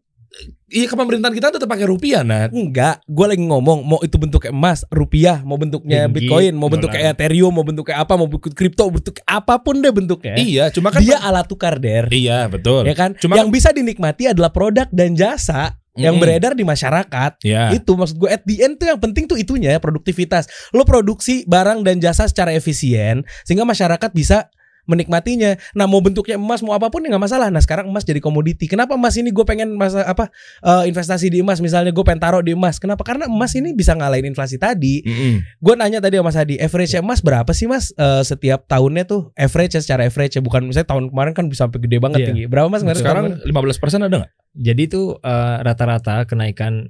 Iya 0.65 0.89
ke 0.89 0.97
pemerintahan 0.97 1.31
kita 1.31 1.47
tetap 1.53 1.69
pakai 1.69 1.87
rupiah 1.87 2.25
Nat. 2.25 2.51
Enggak, 2.51 2.99
gue 3.05 3.25
lagi 3.25 3.39
ngomong 3.39 3.85
mau 3.85 3.99
itu 4.01 4.17
bentuknya 4.17 4.51
emas, 4.51 4.83
rupiah, 4.89 5.39
mau 5.45 5.55
bentuknya 5.55 6.09
Tinggi, 6.09 6.25
bitcoin, 6.27 6.53
mau 6.57 6.67
bentuknya 6.67 7.01
dolar. 7.07 7.15
ethereum, 7.15 7.53
mau 7.53 7.63
bentuknya 7.63 7.95
apa, 8.01 8.13
mau 8.17 8.27
bentuk 8.27 8.51
kripto, 8.51 8.83
bentuk 8.89 9.21
apa 9.23 9.61
pun 9.61 9.79
deh 9.79 9.93
bentuknya. 9.93 10.35
Iya, 10.35 10.73
cuma 10.73 10.91
kan 10.91 10.99
Dia 10.99 11.21
alat 11.21 11.45
tukar 11.47 11.79
der, 11.79 12.11
Iya, 12.11 12.49
betul. 12.51 12.83
ya 12.83 12.95
kan? 12.97 13.13
Cuma 13.15 13.37
yang 13.37 13.47
bisa 13.47 13.71
dinikmati 13.71 14.27
adalah 14.27 14.51
produk 14.51 14.89
dan 14.91 15.13
jasa 15.15 15.79
yang 15.95 16.19
Mm-mm. 16.19 16.27
beredar 16.27 16.51
di 16.59 16.67
masyarakat. 16.67 17.39
ya. 17.39 17.71
Itu 17.71 17.95
maksud 17.95 18.19
gue 18.19 18.27
at 18.27 18.43
the 18.43 18.59
end 18.59 18.75
tuh 18.75 18.91
yang 18.91 18.99
penting 18.99 19.31
tuh 19.31 19.39
itunya 19.39 19.79
produktivitas. 19.79 20.43
Lo 20.75 20.83
produksi 20.83 21.47
barang 21.47 21.87
dan 21.87 22.03
jasa 22.03 22.27
secara 22.27 22.51
efisien 22.51 23.23
sehingga 23.47 23.63
masyarakat 23.63 24.11
bisa 24.11 24.51
menikmatinya. 24.85 25.57
Nah 25.73 25.85
mau 25.85 25.99
bentuknya 25.99 26.37
emas 26.37 26.61
mau 26.61 26.73
apa 26.73 26.89
pun 26.89 27.01
ya 27.01 27.09
nggak 27.11 27.23
masalah. 27.25 27.49
Nah 27.49 27.61
sekarang 27.61 27.89
emas 27.89 28.05
jadi 28.05 28.17
komoditi. 28.17 28.65
Kenapa 28.65 28.95
emas 28.95 29.17
ini 29.17 29.29
gue 29.29 29.45
pengen 29.45 29.75
masa 29.75 30.05
apa 30.05 30.29
eh, 30.61 30.83
investasi 30.89 31.29
di 31.29 31.41
emas 31.41 31.59
misalnya 31.59 31.91
gue 31.91 32.03
pengen 32.05 32.21
taruh 32.21 32.41
di 32.41 32.53
emas. 32.53 32.77
Kenapa? 32.77 33.01
Karena 33.03 33.25
emas 33.27 33.53
ini 33.53 33.73
bisa 33.73 33.93
ngalahin 33.93 34.25
inflasi 34.25 34.55
tadi. 34.57 35.01
Mm-mm. 35.03 35.43
Gue 35.59 35.73
nanya 35.75 35.99
tadi 35.99 36.17
sama 36.17 36.29
Mas 36.29 36.37
Hadi, 36.37 36.55
average 36.57 36.93
emas 36.95 37.19
berapa 37.21 37.51
sih 37.51 37.67
Mas 37.69 37.91
eh, 37.93 38.23
setiap 38.23 38.65
tahunnya 38.65 39.05
tuh? 39.05 39.29
Average 39.35 39.81
secara 39.81 40.05
average 40.07 40.37
ya 40.37 40.41
bukan 40.41 40.65
misalnya 40.65 40.89
tahun 40.89 41.13
kemarin 41.13 41.33
kan 41.37 41.45
bisa 41.49 41.65
sampai 41.67 41.81
gede 41.81 41.97
banget 42.01 42.19
Iya. 42.21 42.27
tinggi. 42.31 42.43
Berapa 42.47 42.67
Mas? 42.69 42.81
Sekarang 42.85 43.41
15% 43.43 44.05
ada 44.05 44.15
nggak? 44.25 44.31
Jadi 44.55 44.81
itu 44.87 45.01
eh, 45.19 45.57
rata-rata 45.61 46.23
kenaikan 46.29 46.89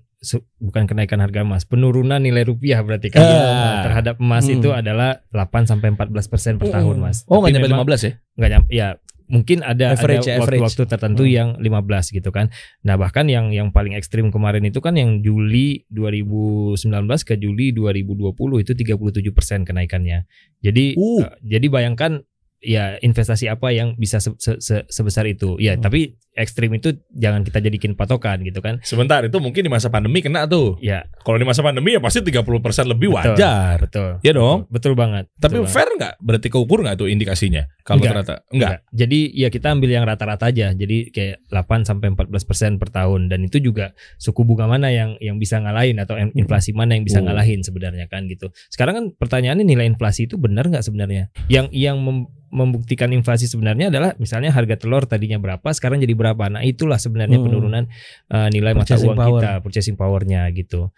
bukan 0.57 0.83
kenaikan 0.89 1.21
harga 1.21 1.45
emas, 1.45 1.63
penurunan 1.63 2.17
nilai 2.17 2.43
rupiah 2.43 2.81
berarti 2.81 3.13
kan. 3.13 3.21
Eh, 3.21 3.75
terhadap 3.85 4.15
emas 4.17 4.45
Hmm. 4.47 4.57
itu 4.57 4.69
adalah 4.71 5.21
8 5.29 5.69
sampai 5.69 5.93
14% 5.93 6.57
per 6.57 6.71
tahun, 6.71 6.97
Mas. 6.97 7.23
Oh, 7.25 7.39
nggak 7.39 7.51
Tapi 7.51 7.55
nyampe 7.61 7.67
memang 7.69 7.85
15 7.85 8.01
ya? 8.01 8.11
nggak 8.35 8.49
nyampe 8.51 8.69
ya 8.71 8.87
mungkin 9.25 9.65
ada 9.65 9.97
Average 9.97 10.29
ada 10.29 10.37
waktu-waktu 10.37 10.83
tertentu 10.85 11.25
Hmm. 11.25 11.33
yang 11.33 11.49
15 11.57 12.13
gitu 12.13 12.29
kan. 12.29 12.53
Nah, 12.85 12.93
bahkan 12.93 13.25
yang 13.25 13.49
yang 13.49 13.73
paling 13.73 13.97
ekstrim 13.97 14.29
kemarin 14.29 14.61
itu 14.69 14.77
kan 14.85 14.93
yang 14.93 15.25
Juli 15.25 15.81
2019 15.89 17.25
ke 17.25 17.33
Juli 17.33 17.73
2020 17.73 18.61
itu 18.61 18.77
37% 18.77 19.65
kenaikannya. 19.65 20.29
Jadi 20.61 20.93
Uh. 20.93 21.25
eh, 21.25 21.33
jadi 21.41 21.67
bayangkan 21.69 22.21
ya 22.65 22.97
investasi 22.97 23.45
apa 23.45 23.69
yang 23.69 23.93
bisa 23.95 24.17
se- 24.17 24.33
se- 24.35 24.57
se- 24.59 24.85
sebesar 24.89 25.29
itu. 25.29 25.55
Ya, 25.61 25.77
Hmm. 25.77 25.85
tapi 25.85 26.17
ekstrim 26.35 26.67
itu 26.75 26.91
jangan 27.15 27.47
kita 27.47 27.63
jadikan 27.63 27.95
patokan 27.95 28.43
gitu 28.43 28.59
kan. 28.59 28.83
Sebentar, 28.83 29.23
itu 29.23 29.39
mungkin 29.39 29.63
di 29.63 29.71
masa 29.71 29.87
pandemi 29.87 30.19
kena 30.19 30.43
tuh. 30.43 30.75
Ya, 30.83 31.07
Kalau 31.23 31.39
di 31.39 31.47
masa 31.47 31.63
pandemi 31.63 31.95
ya 31.95 32.03
pasti 32.03 32.19
30% 32.19 32.43
lebih 32.85 33.07
Betul. 33.07 33.39
wajar. 33.39 33.77
betul. 33.79 34.09
Ya 34.19 34.35
dong. 34.35 34.67
Betul, 34.67 34.91
betul 34.91 34.93
banget. 34.99 35.25
Tapi 35.37 35.63
Betul 35.63 35.71
fair 35.71 35.89
nggak? 35.95 36.13
Berarti 36.19 36.47
keukur 36.49 36.83
nggak 36.83 36.97
tuh 36.97 37.07
indikasinya? 37.07 37.63
Kalau 37.81 38.03
Enggak. 38.03 38.11
ternyata 38.11 38.35
enggak. 38.51 38.77
Jadi 38.91 39.19
ya 39.31 39.47
kita 39.47 39.67
ambil 39.71 39.89
yang 39.93 40.03
rata-rata 40.03 40.51
aja. 40.51 40.75
Jadi 40.75 40.97
kayak 41.09 41.45
8 41.47 41.87
sampai 41.87 42.11
14% 42.11 42.75
per 42.75 42.89
tahun 42.91 43.31
dan 43.31 43.45
itu 43.45 43.63
juga 43.63 43.95
suku 44.17 44.43
bunga 44.43 44.67
mana 44.67 44.91
yang 44.91 45.15
yang 45.21 45.37
bisa 45.37 45.55
ngalahin 45.57 46.01
atau 46.01 46.19
in- 46.19 46.35
inflasi 46.35 46.75
mana 46.75 46.97
yang 46.97 47.05
bisa 47.07 47.21
Oh. 47.21 47.25
ngalahin 47.25 47.63
sebenarnya 47.63 48.11
kan 48.11 48.27
gitu. 48.27 48.51
Sekarang 48.67 48.93
kan 48.93 49.05
pertanyaannya 49.15 49.63
nilai 49.63 49.87
inflasi 49.87 50.27
itu 50.27 50.35
benar 50.35 50.67
nggak 50.67 50.83
sebenarnya? 50.83 51.31
Yang 51.47 51.71
yang 51.71 51.95
mem- 52.01 52.27
membuktikan 52.55 53.11
inflasi 53.11 53.51
sebenarnya 53.51 53.91
adalah 53.91 54.15
misalnya 54.15 54.55
harga 54.55 54.79
telur 54.79 55.03
tadinya 55.03 55.35
berapa 55.35 55.67
sekarang 55.75 55.99
jadi 55.99 56.15
berapa. 56.15 56.47
Nah, 56.47 56.63
itulah 56.63 56.95
sebenarnya 56.95 57.35
Hmm. 57.37 57.45
penurunan 57.51 57.83
uh, 58.31 58.47
nilai 58.47 58.71
mata 58.71 58.95
Purchasing 58.95 59.11
uang 59.11 59.19
power. 59.19 59.41
kita, 59.43 59.51
purchasing 59.59 59.95
powernya 59.99 60.41
gitu. 60.55 60.95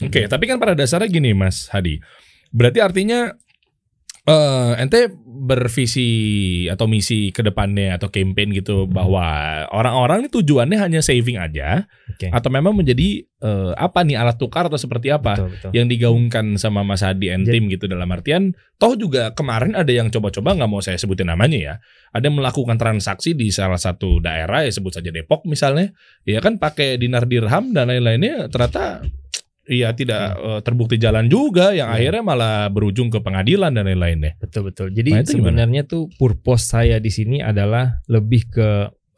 Oke, 0.00 0.24
tapi 0.26 0.48
kan 0.48 0.56
pada 0.56 0.72
dasarnya 0.72 1.06
gini 1.06 1.36
Mas 1.36 1.68
Hadi. 1.68 2.00
Berarti 2.50 2.80
artinya 2.80 3.36
eh 4.24 4.72
ente 4.80 5.12
bervisi 5.44 6.08
atau 6.72 6.88
misi 6.88 7.28
ke 7.28 7.44
depannya 7.44 8.00
atau 8.00 8.08
campaign 8.08 8.56
gitu 8.56 8.88
Hmm. 8.88 8.96
bahwa 8.96 9.24
orang-orang 9.68 10.24
ini 10.24 10.28
tujuannya 10.32 10.78
hanya 10.80 11.00
saving 11.04 11.36
aja 11.36 11.84
Oke. 12.08 12.32
atau 12.32 12.48
memang 12.48 12.72
menjadi 12.72 13.28
eh, 13.44 13.72
apa 13.76 14.00
nih 14.00 14.16
alat 14.16 14.40
tukar 14.40 14.72
atau 14.72 14.80
seperti 14.80 15.12
apa 15.12 15.36
Betul, 15.36 15.48
betul. 15.52 15.70
yang 15.76 15.86
digaungkan 15.86 16.56
sama 16.56 16.80
Mas 16.80 17.04
Hadi 17.04 17.28
and 17.28 17.44
Jadi- 17.44 17.52
team 17.52 17.64
gitu 17.68 17.84
dalam 17.84 18.08
artian 18.08 18.56
toh 18.80 18.96
juga 18.96 19.36
kemarin 19.36 19.76
ada 19.76 19.92
yang 19.92 20.08
coba-coba 20.08 20.56
nggak 20.56 20.70
mau 20.70 20.80
saya 20.80 20.96
sebutin 20.96 21.28
namanya 21.28 21.58
ya 21.60 21.74
ada 22.10 22.24
yang 22.24 22.40
melakukan 22.40 22.80
transaksi 22.80 23.36
di 23.36 23.52
salah 23.52 23.76
satu 23.76 24.16
daerah 24.18 24.64
ya 24.64 24.72
sebut 24.72 24.96
saja 24.96 25.12
Depok 25.12 25.44
misalnya 25.44 25.92
ya 26.24 26.40
kan 26.40 26.56
pakai 26.56 26.96
dinar 26.96 27.28
dirham 27.28 27.76
dan 27.76 27.92
lain-lainnya 27.92 28.48
ternyata 28.48 29.04
Iya 29.64 29.96
tidak 29.96 30.22
eh, 30.36 30.60
terbukti 30.60 31.00
jalan 31.00 31.24
juga 31.26 31.72
yang 31.72 31.88
Iya. 31.88 31.96
akhirnya 31.96 32.22
malah 32.22 32.56
berujung 32.68 33.08
ke 33.08 33.18
pengadilan 33.24 33.72
dan 33.72 33.88
lain-lainnya. 33.88 34.36
Betul 34.36 34.68
betul. 34.68 34.92
Jadi 34.92 35.10
Nah, 35.10 35.20
itu 35.24 35.40
gimana? 35.40 35.40
sebenarnya 35.64 35.82
tuh 35.88 36.12
purpose 36.20 36.68
saya 36.68 37.00
di 37.00 37.08
sini 37.08 37.40
adalah 37.40 38.04
lebih 38.04 38.44
ke 38.52 38.68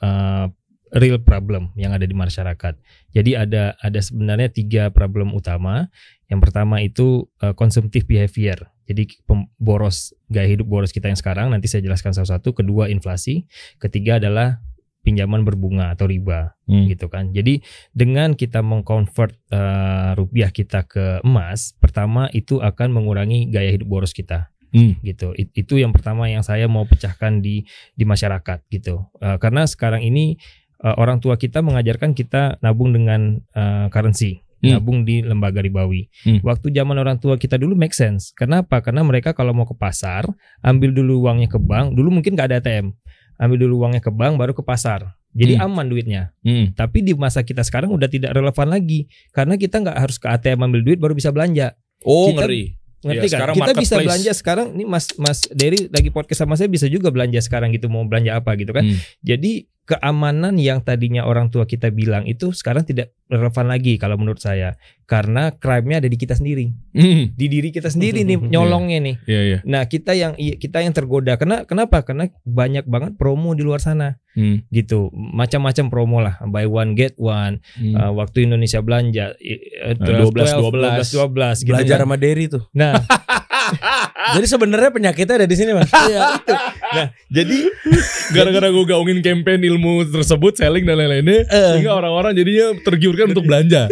uh, 0.00 0.46
real 0.94 1.18
problem 1.18 1.74
yang 1.74 1.90
ada 1.90 2.06
di 2.06 2.14
masyarakat. 2.14 2.78
Jadi 3.10 3.30
ada 3.34 3.74
ada 3.82 3.98
sebenarnya 3.98 4.48
tiga 4.48 4.88
problem 4.94 5.34
utama. 5.34 5.90
Yang 6.30 6.40
pertama 6.46 6.78
itu 6.78 7.26
uh, 7.42 7.50
consumptive 7.58 8.06
behavior. 8.06 8.70
Jadi 8.86 9.18
boros 9.58 10.14
gaya 10.30 10.46
hidup 10.46 10.70
boros 10.70 10.94
kita 10.94 11.10
yang 11.10 11.18
sekarang 11.18 11.50
nanti 11.50 11.66
saya 11.66 11.82
jelaskan 11.82 12.14
satu-satu. 12.14 12.54
Kedua 12.54 12.86
inflasi. 12.86 13.50
Ketiga 13.82 14.22
adalah 14.22 14.62
pinjaman 15.06 15.46
berbunga 15.46 15.94
atau 15.94 16.10
riba 16.10 16.58
Hmm. 16.66 16.90
gitu 16.90 17.06
kan. 17.06 17.30
Jadi 17.30 17.62
dengan 17.94 18.34
kita 18.34 18.58
mengkonvert 18.58 19.38
uh, 19.54 20.18
rupiah 20.18 20.50
kita 20.50 20.82
ke 20.82 21.22
emas, 21.22 21.78
pertama 21.78 22.26
itu 22.34 22.58
akan 22.58 22.90
mengurangi 22.90 23.46
gaya 23.46 23.70
hidup 23.70 23.86
boros 23.86 24.10
kita 24.10 24.50
Hmm. 24.74 24.98
gitu. 25.06 25.30
It- 25.38 25.54
itu 25.54 25.78
yang 25.78 25.94
pertama 25.94 26.26
yang 26.26 26.42
saya 26.42 26.66
mau 26.66 26.82
pecahkan 26.82 27.38
di 27.38 27.62
di 27.94 28.02
masyarakat 28.02 28.66
gitu. 28.66 29.06
Uh, 29.22 29.38
karena 29.38 29.62
sekarang 29.62 30.02
ini 30.02 30.42
uh, 30.82 30.98
orang 30.98 31.22
tua 31.22 31.38
kita 31.38 31.62
mengajarkan 31.62 32.12
kita 32.12 32.58
nabung 32.58 32.90
dengan 32.90 33.38
uh, 33.54 33.86
currency, 33.88 34.42
Hmm. 34.58 34.76
nabung 34.82 35.06
di 35.06 35.22
lembaga 35.22 35.62
ribawi. 35.62 36.10
Hmm. 36.26 36.42
Waktu 36.42 36.74
zaman 36.74 36.98
orang 36.98 37.22
tua 37.22 37.38
kita 37.38 37.54
dulu 37.54 37.78
make 37.78 37.94
sense. 37.94 38.34
Kenapa? 38.34 38.82
Karena 38.82 39.06
mereka 39.06 39.30
kalau 39.32 39.54
mau 39.54 39.64
ke 39.64 39.76
pasar, 39.78 40.26
ambil 40.66 40.90
dulu 40.90 41.28
uangnya 41.28 41.46
ke 41.46 41.62
bank. 41.62 41.94
Dulu 41.94 42.08
mungkin 42.10 42.34
nggak 42.34 42.48
ada 42.50 42.58
ATM. 42.58 42.90
Ambil 43.36 43.58
dulu 43.62 43.84
uangnya 43.84 44.00
ke 44.00 44.08
bank 44.08 44.36
baru 44.36 44.52
ke 44.52 44.60
pasar. 44.60 45.16
Jadi 45.36 45.60
Hmm. 45.60 45.68
aman 45.68 45.86
duitnya. 45.86 46.32
Hmm. 46.40 46.72
Tapi 46.72 47.04
di 47.04 47.12
masa 47.12 47.44
kita 47.44 47.60
sekarang 47.60 47.92
udah 47.92 48.08
tidak 48.08 48.32
relevan 48.32 48.68
lagi 48.68 49.04
karena 49.30 49.54
kita 49.54 49.78
nggak 49.78 49.96
harus 49.96 50.16
ke 50.16 50.26
ATM 50.26 50.64
ambil 50.64 50.80
duit 50.80 50.96
baru 50.96 51.12
bisa 51.12 51.28
belanja. 51.28 51.76
Oh 52.02 52.32
Kita- 52.32 52.44
ngeri. 52.44 52.64
Ngerti 53.06 53.28
Iya, 53.28 53.38
kan? 53.38 53.54
Kita 53.54 53.72
bisa 53.76 53.94
belanja 54.00 54.32
sekarang 54.32 54.66
nih 54.72 54.86
Mas 54.88 55.12
Mas 55.14 55.44
Dery 55.46 55.86
lagi 55.92 56.08
podcast 56.08 56.42
sama 56.42 56.56
saya 56.56 56.66
bisa 56.66 56.88
juga 56.88 57.12
belanja 57.12 57.38
sekarang 57.38 57.70
gitu 57.70 57.86
mau 57.86 58.02
belanja 58.02 58.34
apa 58.34 58.56
gitu 58.56 58.72
kan. 58.72 58.82
Hmm. 58.82 58.98
Jadi 59.20 59.68
keamanan 59.86 60.54
yang 60.56 60.78
tadinya 60.80 61.22
orang 61.22 61.46
tua 61.46 61.62
kita 61.62 61.88
bilang 61.88 62.22
itu 62.24 62.50
sekarang 62.50 62.82
tidak 62.82 63.14
relevan 63.24 63.66
lagi 63.66 63.94
kalau 63.94 64.14
menurut 64.14 64.38
saya 64.38 64.74
karena 65.02 65.50
crime-nya 65.52 65.98
ada 65.98 66.06
di 66.06 66.14
kita 66.14 66.34
sendiri 66.34 66.74
Hmm. 66.92 67.30
di 67.30 67.46
diri 67.46 67.68
kita 67.68 67.86
sendiri 67.86 68.22
nih 68.22 68.38
nyolongnya 68.52 68.98
nih 69.00 69.16
Iya 69.24 69.40
iya. 69.44 69.58
nah 69.62 69.84
kita 69.84 70.12
yang 70.12 70.34
iya, 70.34 70.54
kita 70.54 70.80
yang 70.80 70.90
tergoda 70.90 71.34
karena 71.34 71.62
kenapa 71.62 72.02
karena 72.02 72.26
banyak 72.42 72.82
banget 72.84 73.14
promo 73.14 73.52
di 73.52 73.62
luar 73.62 73.78
sana 73.78 74.18
Hmm. 74.32 74.66
gitu 74.68 75.08
macam-macam 75.14 75.84
promo 75.86 76.18
lah 76.18 76.36
buy 76.44 76.64
one 76.64 76.92
get 76.92 77.14
one 77.16 77.62
Hmm. 77.72 77.94
Uh, 77.94 78.12
waktu 78.16 78.44
Indonesia 78.44 78.78
belanja 78.78 79.32
i- 79.38 79.62
uh, 79.82 79.94
12, 79.94 80.34
12 80.34 81.08
12 81.08 81.62
gitu 81.62 81.72
Belajar 81.72 81.96
kan. 81.96 82.04
sama 82.04 82.16
Derry 82.16 82.46
tuh. 82.46 82.66
Nah, 82.72 83.00
Jadi 84.34 84.46
sebenarnya 84.50 84.90
penyakitnya 84.90 85.44
ada 85.44 85.46
di 85.46 85.56
sini, 85.56 85.70
Mas. 85.70 85.90
iya. 86.10 86.42
Nah, 86.90 87.06
jadi 87.30 87.58
Gara-gara 88.34 88.68
gue 88.74 88.84
gaungin 88.86 89.22
campaign 89.22 89.62
ilmu 89.62 90.10
tersebut, 90.10 90.58
selling 90.58 90.82
dan 90.82 90.98
lain-lainnya, 90.98 91.46
sehingga 91.46 91.94
orang-orang 91.94 92.34
jadinya 92.34 92.74
tergiurkan 92.82 93.30
untuk 93.30 93.46
belanja. 93.46 93.86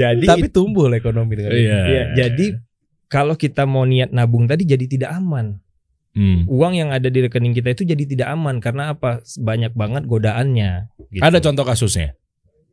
jadi 0.00 0.26
Tapi 0.26 0.52
tumbuh 0.52 0.92
lah 0.92 1.00
ekonomi 1.00 1.40
dengan 1.40 1.56
ini. 1.56 1.64
Iya. 1.64 1.80
Iya, 1.88 2.02
jadi 2.16 2.46
kalau 3.08 3.34
kita 3.34 3.64
mau 3.64 3.88
niat 3.88 4.12
nabung 4.12 4.44
tadi 4.44 4.68
jadi 4.68 4.84
tidak 4.84 5.10
aman. 5.16 5.56
Hmm. 6.10 6.42
Uang 6.50 6.74
yang 6.74 6.90
ada 6.90 7.06
di 7.06 7.22
rekening 7.22 7.54
kita 7.54 7.70
itu 7.70 7.86
jadi 7.86 8.02
tidak 8.02 8.28
aman 8.34 8.58
karena 8.58 8.92
apa? 8.92 9.22
Banyak 9.38 9.78
banget 9.78 10.10
godaannya. 10.10 10.90
gitu. 11.14 11.22
Ada 11.22 11.38
contoh 11.38 11.62
kasusnya. 11.62 12.18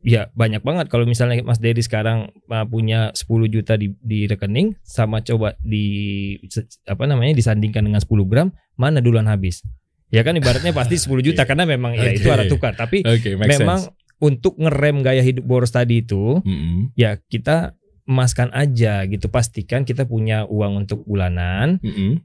Ya 0.06 0.30
banyak 0.30 0.62
banget. 0.62 0.86
Kalau 0.86 1.04
misalnya 1.04 1.42
Mas 1.42 1.58
Dedi 1.58 1.82
sekarang 1.82 2.30
uh, 2.46 2.66
punya 2.70 3.10
10 3.14 3.26
juta 3.50 3.74
di, 3.74 3.94
di 3.98 4.30
rekening 4.30 4.78
sama 4.86 5.22
coba 5.26 5.58
di 5.58 6.38
apa 6.86 7.04
namanya 7.10 7.34
disandingkan 7.34 7.82
dengan 7.82 7.98
10 7.98 8.06
gram 8.30 8.54
mana 8.78 9.02
duluan 9.02 9.26
habis? 9.26 9.66
Ya 10.14 10.22
kan 10.22 10.38
ibaratnya 10.38 10.70
pasti 10.70 10.96
10 11.02 11.18
juta 11.26 11.42
karena 11.42 11.66
memang 11.66 11.98
ya 11.98 12.14
itu 12.14 12.30
arah 12.30 12.46
tukar. 12.46 12.78
Tapi 12.78 13.02
make 13.02 13.58
memang 13.58 13.90
sense. 13.90 13.94
untuk 14.22 14.54
ngerem 14.54 15.02
gaya 15.02 15.22
hidup 15.22 15.42
boros 15.42 15.74
tadi 15.74 16.06
itu 16.06 16.38
Mm-mm. 16.46 16.94
ya 16.94 17.18
kita 17.18 17.74
emaskan 18.06 18.54
aja 18.54 19.02
gitu. 19.10 19.26
Pastikan 19.26 19.82
kita 19.82 20.06
punya 20.06 20.46
uang 20.46 20.86
untuk 20.86 21.02
bulanan. 21.04 21.82
Mm-mm. 21.82 22.22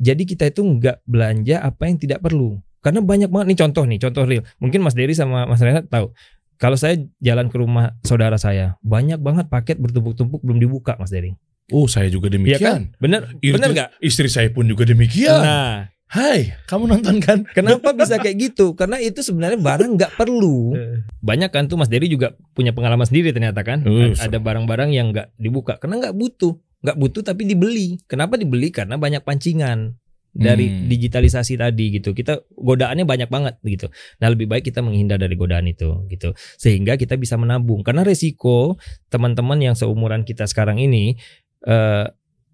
jadi 0.00 0.22
kita 0.24 0.48
itu 0.48 0.64
nggak 0.64 1.04
belanja 1.04 1.60
apa 1.60 1.90
yang 1.90 1.98
tidak 1.98 2.22
perlu. 2.22 2.62
Karena 2.80 3.02
banyak 3.02 3.34
banget 3.34 3.46
nih 3.50 3.58
contoh 3.66 3.82
nih 3.82 3.98
contoh 3.98 4.22
real. 4.24 4.46
Mungkin 4.62 4.78
Mas 4.78 4.94
Dery 4.94 5.10
sama 5.10 5.42
Mas 5.42 5.58
Renat 5.58 5.90
tahu 5.90 6.14
kalau 6.56 6.74
saya 6.74 6.96
jalan 7.18 7.48
ke 7.48 7.56
rumah 7.56 7.96
saudara 8.00 8.36
saya 8.36 8.76
banyak 8.80 9.16
banget 9.16 9.46
paket 9.46 9.76
bertumpuk-tumpuk 9.76 10.40
belum 10.40 10.58
dibuka 10.58 10.96
Mas 10.96 11.10
Dery 11.10 11.36
Oh, 11.66 11.90
saya 11.90 12.06
juga 12.06 12.30
Iya 12.30 12.38
demikian. 12.38 12.62
kan 12.62 12.80
bener 13.02 13.20
Istri- 13.42 13.54
bener 13.58 13.68
nggak? 13.74 13.88
Istri 13.98 14.28
saya 14.30 14.48
pun 14.54 14.70
juga 14.70 14.86
demikian. 14.86 15.42
nah. 15.42 15.90
Hai, 16.06 16.54
kamu 16.70 16.86
nonton 16.86 17.18
kan? 17.18 17.42
kenapa 17.50 17.90
bisa 17.90 18.22
kayak 18.22 18.38
gitu? 18.38 18.78
Karena 18.78 19.02
itu 19.02 19.26
sebenarnya 19.26 19.58
barang 19.58 19.98
nggak 19.98 20.14
perlu. 20.14 20.78
Banyak 21.26 21.50
kan 21.50 21.66
tuh 21.66 21.74
Mas 21.74 21.90
Dery 21.90 22.06
juga 22.06 22.38
punya 22.54 22.70
pengalaman 22.70 23.02
sendiri 23.02 23.34
ternyata 23.34 23.66
kan? 23.66 23.82
Uh, 23.82 24.14
ada 24.14 24.38
barang-barang 24.38 24.94
yang 24.94 25.10
nggak 25.10 25.34
dibuka. 25.34 25.74
Karena 25.82 25.98
nggak 25.98 26.14
butuh. 26.14 26.54
Nggak 26.86 26.96
butuh 27.02 27.22
tapi 27.26 27.42
dibeli. 27.42 27.98
Kenapa 28.06 28.38
dibeli? 28.38 28.70
Karena 28.70 28.94
banyak 28.94 29.26
pancingan 29.26 29.98
dari 30.36 30.68
Hmm. 30.68 30.86
digitalisasi 30.92 31.56
tadi 31.56 31.96
gitu. 31.96 32.12
Kita 32.12 32.44
godaannya 32.54 33.08
banyak 33.08 33.28
banget 33.32 33.56
gitu. 33.64 33.88
Nah 34.20 34.28
lebih 34.28 34.46
baik 34.46 34.68
kita 34.68 34.84
menghindar 34.84 35.16
dari 35.16 35.32
godaan 35.34 35.64
itu 35.66 36.04
gitu. 36.12 36.36
Sehingga 36.60 37.00
kita 37.00 37.16
bisa 37.16 37.40
menabung. 37.40 37.80
Karena 37.80 38.04
resiko 38.04 38.76
teman-teman 39.08 39.58
yang 39.64 39.74
seumuran 39.74 40.22
kita 40.28 40.44
sekarang 40.44 40.76
ini 40.76 41.16
eh, 41.64 42.06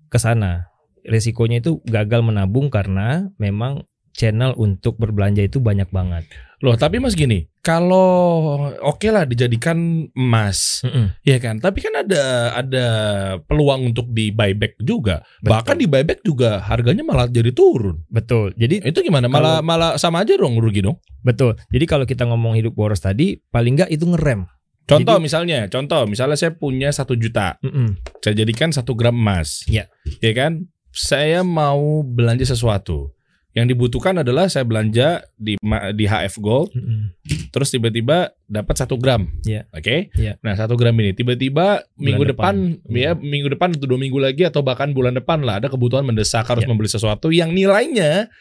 ke 0.09 0.19
sana. 0.19 0.71
Resikonya 1.03 1.59
itu 1.59 1.83
gagal 1.83 2.23
menabung 2.23 2.71
karena 2.71 3.27
memang 3.37 3.83
channel 4.13 4.53
untuk 4.55 4.97
berbelanja 4.97 5.43
itu 5.43 5.59
banyak 5.59 5.89
banget 5.89 6.25
Loh, 6.63 6.79
tapi 6.79 7.03
Mas 7.03 7.19
gini, 7.19 7.51
kalau 7.59 8.55
oke 8.79 9.11
lah 9.11 9.27
dijadikan 9.27 10.07
emas, 10.15 10.79
ya 11.27 11.43
kan? 11.43 11.59
Tapi 11.59 11.83
kan 11.83 12.07
ada 12.07 12.23
ada 12.55 12.87
peluang 13.43 13.91
untuk 13.91 14.07
di 14.07 14.31
buyback 14.31 14.79
juga. 14.79 15.27
Betul. 15.43 15.51
Bahkan 15.51 15.75
di 15.75 15.87
buyback 15.91 16.21
juga 16.23 16.63
harganya 16.63 17.03
malah 17.03 17.27
jadi 17.27 17.51
turun. 17.51 18.07
betul 18.07 18.55
jadi 18.55 18.79
Itu 18.79 19.03
gimana? 19.03 19.27
Malah 19.27 19.59
malah 19.59 19.99
sama 19.99 20.23
aja 20.23 20.39
dong 20.39 20.55
rugi 20.63 20.87
dong. 20.87 21.03
betul 21.19 21.59
jadi 21.75 21.83
kalau 21.83 22.07
kita 22.07 22.31
ngomong 22.31 22.55
hidup 22.55 22.75
boros 22.75 23.03
tadi 23.03 23.43
paling 23.51 23.83
nggak 23.83 23.91
itu 23.91 24.07
ngerem 24.07 24.47
Contoh 24.83 25.19
Jadi- 25.19 25.27
misalnya, 25.27 25.59
contoh 25.67 26.07
misalnya 26.07 26.35
saya 26.35 26.55
punya 26.55 26.91
satu 26.91 27.15
juta, 27.15 27.55
Mm-mm. 27.59 27.99
saya 28.19 28.35
jadikan 28.35 28.71
satu 28.71 28.95
gram 28.95 29.15
emas. 29.15 29.63
Iya. 29.67 29.87
Ya 30.19 30.31
kan? 30.31 30.67
Saya 30.91 31.43
mau 31.43 32.03
belanja 32.03 32.43
sesuatu. 32.45 33.15
Yang 33.53 33.77
dibutuhkan 33.77 34.17
adalah 34.17 34.49
saya 34.49 34.65
belanja 34.65 35.29
di 35.37 35.61
di 35.93 36.05
HF 36.09 36.41
Gold, 36.41 36.73
Mm-mm. 36.73 37.13
terus 37.53 37.69
tiba-tiba 37.69 38.33
dapat 38.49 38.75
satu 38.81 38.97
gram. 38.97 39.29
Iya. 39.45 39.69
Oke. 39.69 40.09
Iya. 40.17 40.41
Nah 40.41 40.57
satu 40.57 40.73
gram 40.73 40.97
ini 40.97 41.13
tiba-tiba 41.13 41.85
minggu 42.01 42.33
depan, 42.33 42.81
depan. 42.81 42.97
ya 42.97 43.13
minggu 43.13 43.53
depan 43.53 43.77
atau 43.77 43.85
dua 43.85 44.01
minggu 44.01 44.17
lagi 44.17 44.49
atau 44.49 44.65
bahkan 44.65 44.97
bulan 44.97 45.13
depan 45.13 45.45
lah 45.45 45.61
ada 45.61 45.69
kebutuhan 45.69 46.01
mendesak 46.01 46.49
harus 46.49 46.65
Iya. 46.65 46.71
membeli 46.73 46.89
sesuatu 46.89 47.29
yang 47.29 47.53
nilainya 47.53 48.33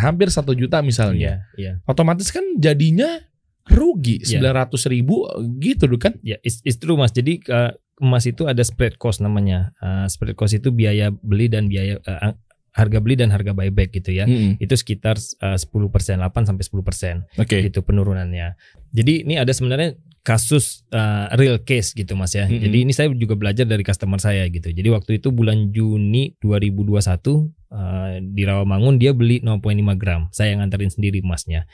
hampir 0.00 0.32
satu 0.32 0.56
juta 0.56 0.80
misalnya. 0.80 1.44
Iya, 1.56 1.60
iya. 1.60 1.72
Otomatis 1.84 2.32
kan 2.32 2.40
jadinya 2.56 3.20
rugi 3.68 4.24
Iya. 4.24 4.40
sembilan 4.40 4.54
ratus 4.64 4.88
ribu 4.88 5.28
gitu 5.60 5.84
kan? 6.00 6.16
Ya, 6.24 6.40
it's, 6.40 6.64
it's 6.64 6.80
true 6.80 6.96
Mas. 6.96 7.12
Jadi 7.12 7.44
uh, 7.52 7.76
emas 8.00 8.24
itu 8.24 8.48
ada 8.48 8.64
spread 8.64 8.96
cost 8.96 9.20
namanya. 9.20 9.76
Uh, 9.76 10.08
spread 10.08 10.32
cost 10.32 10.56
itu 10.56 10.72
biaya 10.72 11.12
beli 11.12 11.52
dan 11.52 11.68
biaya 11.68 12.00
uh, 12.00 12.32
harga 12.78 12.98
beli 13.02 13.18
dan 13.18 13.34
harga 13.34 13.50
buyback 13.50 13.90
gitu 13.90 14.14
ya. 14.14 14.30
Mm-mm. 14.30 14.62
Itu 14.62 14.78
sekitar 14.78 15.18
uh, 15.18 15.58
10%, 15.58 15.66
8 15.66 16.22
sampai 16.22 16.62
10% 16.62 17.42
Oke. 17.42 17.66
gitu 17.66 17.82
penurunannya. 17.82 18.54
Jadi 18.94 19.26
ini 19.26 19.34
ada 19.34 19.50
sebenarnya 19.50 19.98
kasus 20.22 20.86
uh, 20.94 21.32
real 21.34 21.58
case 21.66 21.90
gitu 21.98 22.14
Mas 22.14 22.38
ya. 22.38 22.46
Mm-mm. 22.46 22.62
Jadi 22.62 22.76
ini 22.86 22.92
saya 22.94 23.10
juga 23.10 23.34
belajar 23.34 23.66
dari 23.66 23.82
customer 23.82 24.22
saya 24.22 24.46
gitu. 24.46 24.70
Jadi 24.70 24.88
waktu 24.94 25.18
itu 25.18 25.34
bulan 25.34 25.74
Juni 25.74 26.38
2021 26.38 27.02
uh, 27.02 28.22
di 28.22 28.42
Rawamangun 28.46 29.02
dia 29.02 29.10
beli 29.10 29.42
0,5 29.42 29.58
gram. 29.98 30.30
Saya 30.30 30.54
yang 30.54 30.62
nganterin 30.62 30.94
sendiri 30.94 31.18
emasnya. 31.18 31.66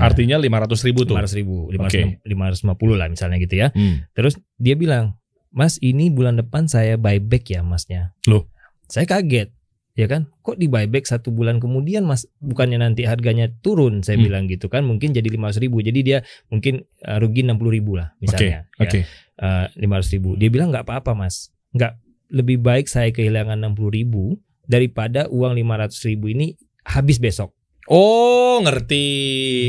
Artinya 0.00 0.40
lima 0.40 0.64
ratus 0.64 0.80
ribu 0.86 1.04
tuh. 1.04 1.12
500 1.18 1.40
ribu, 1.44 1.68
Oke. 1.76 2.22
550 2.24 2.96
lah 2.96 3.10
misalnya 3.12 3.36
gitu 3.36 3.60
ya. 3.60 3.68
Hmm. 3.74 4.06
Terus 4.16 4.40
dia 4.56 4.72
bilang, 4.78 5.20
Mas 5.50 5.76
ini 5.82 6.08
bulan 6.08 6.38
depan 6.38 6.70
saya 6.70 6.94
buyback 6.94 7.52
ya 7.52 7.60
masnya. 7.66 8.14
Loh? 8.30 8.46
Saya 8.86 9.04
kaget. 9.04 9.50
Ya 9.98 10.06
kan? 10.06 10.30
Kok 10.46 10.56
di 10.56 10.70
buyback 10.70 11.04
satu 11.04 11.34
bulan 11.34 11.58
kemudian 11.58 12.06
mas? 12.06 12.24
Bukannya 12.38 12.78
nanti 12.80 13.04
harganya 13.04 13.50
turun 13.60 14.00
saya 14.06 14.16
Hmm. 14.16 14.26
bilang 14.26 14.44
gitu 14.46 14.70
kan? 14.70 14.86
Mungkin 14.86 15.10
jadi 15.12 15.26
500 15.26 15.58
ribu. 15.60 15.82
Jadi 15.82 16.00
dia 16.06 16.18
mungkin 16.48 16.86
uh, 17.04 17.18
rugi 17.18 17.42
60 17.42 17.58
ribu 17.74 17.98
lah 17.98 18.14
misalnya. 18.22 18.70
Oke. 18.78 19.04
ya, 19.04 19.66
uh, 19.66 19.66
500 19.76 20.14
ribu. 20.16 20.38
Dia 20.38 20.48
bilang 20.48 20.70
nggak 20.70 20.86
apa-apa 20.86 21.12
mas. 21.18 21.50
Nggak 21.74 21.98
lebih 22.30 22.62
baik 22.62 22.86
saya 22.86 23.10
kehilangan 23.10 23.58
60 23.58 23.90
ribu 23.90 24.38
daripada 24.64 25.26
uang 25.26 25.58
500 25.58 26.06
ribu 26.06 26.30
ini 26.30 26.54
habis 26.86 27.18
besok 27.18 27.50
Oh 27.90 28.62
ngerti, 28.62 29.06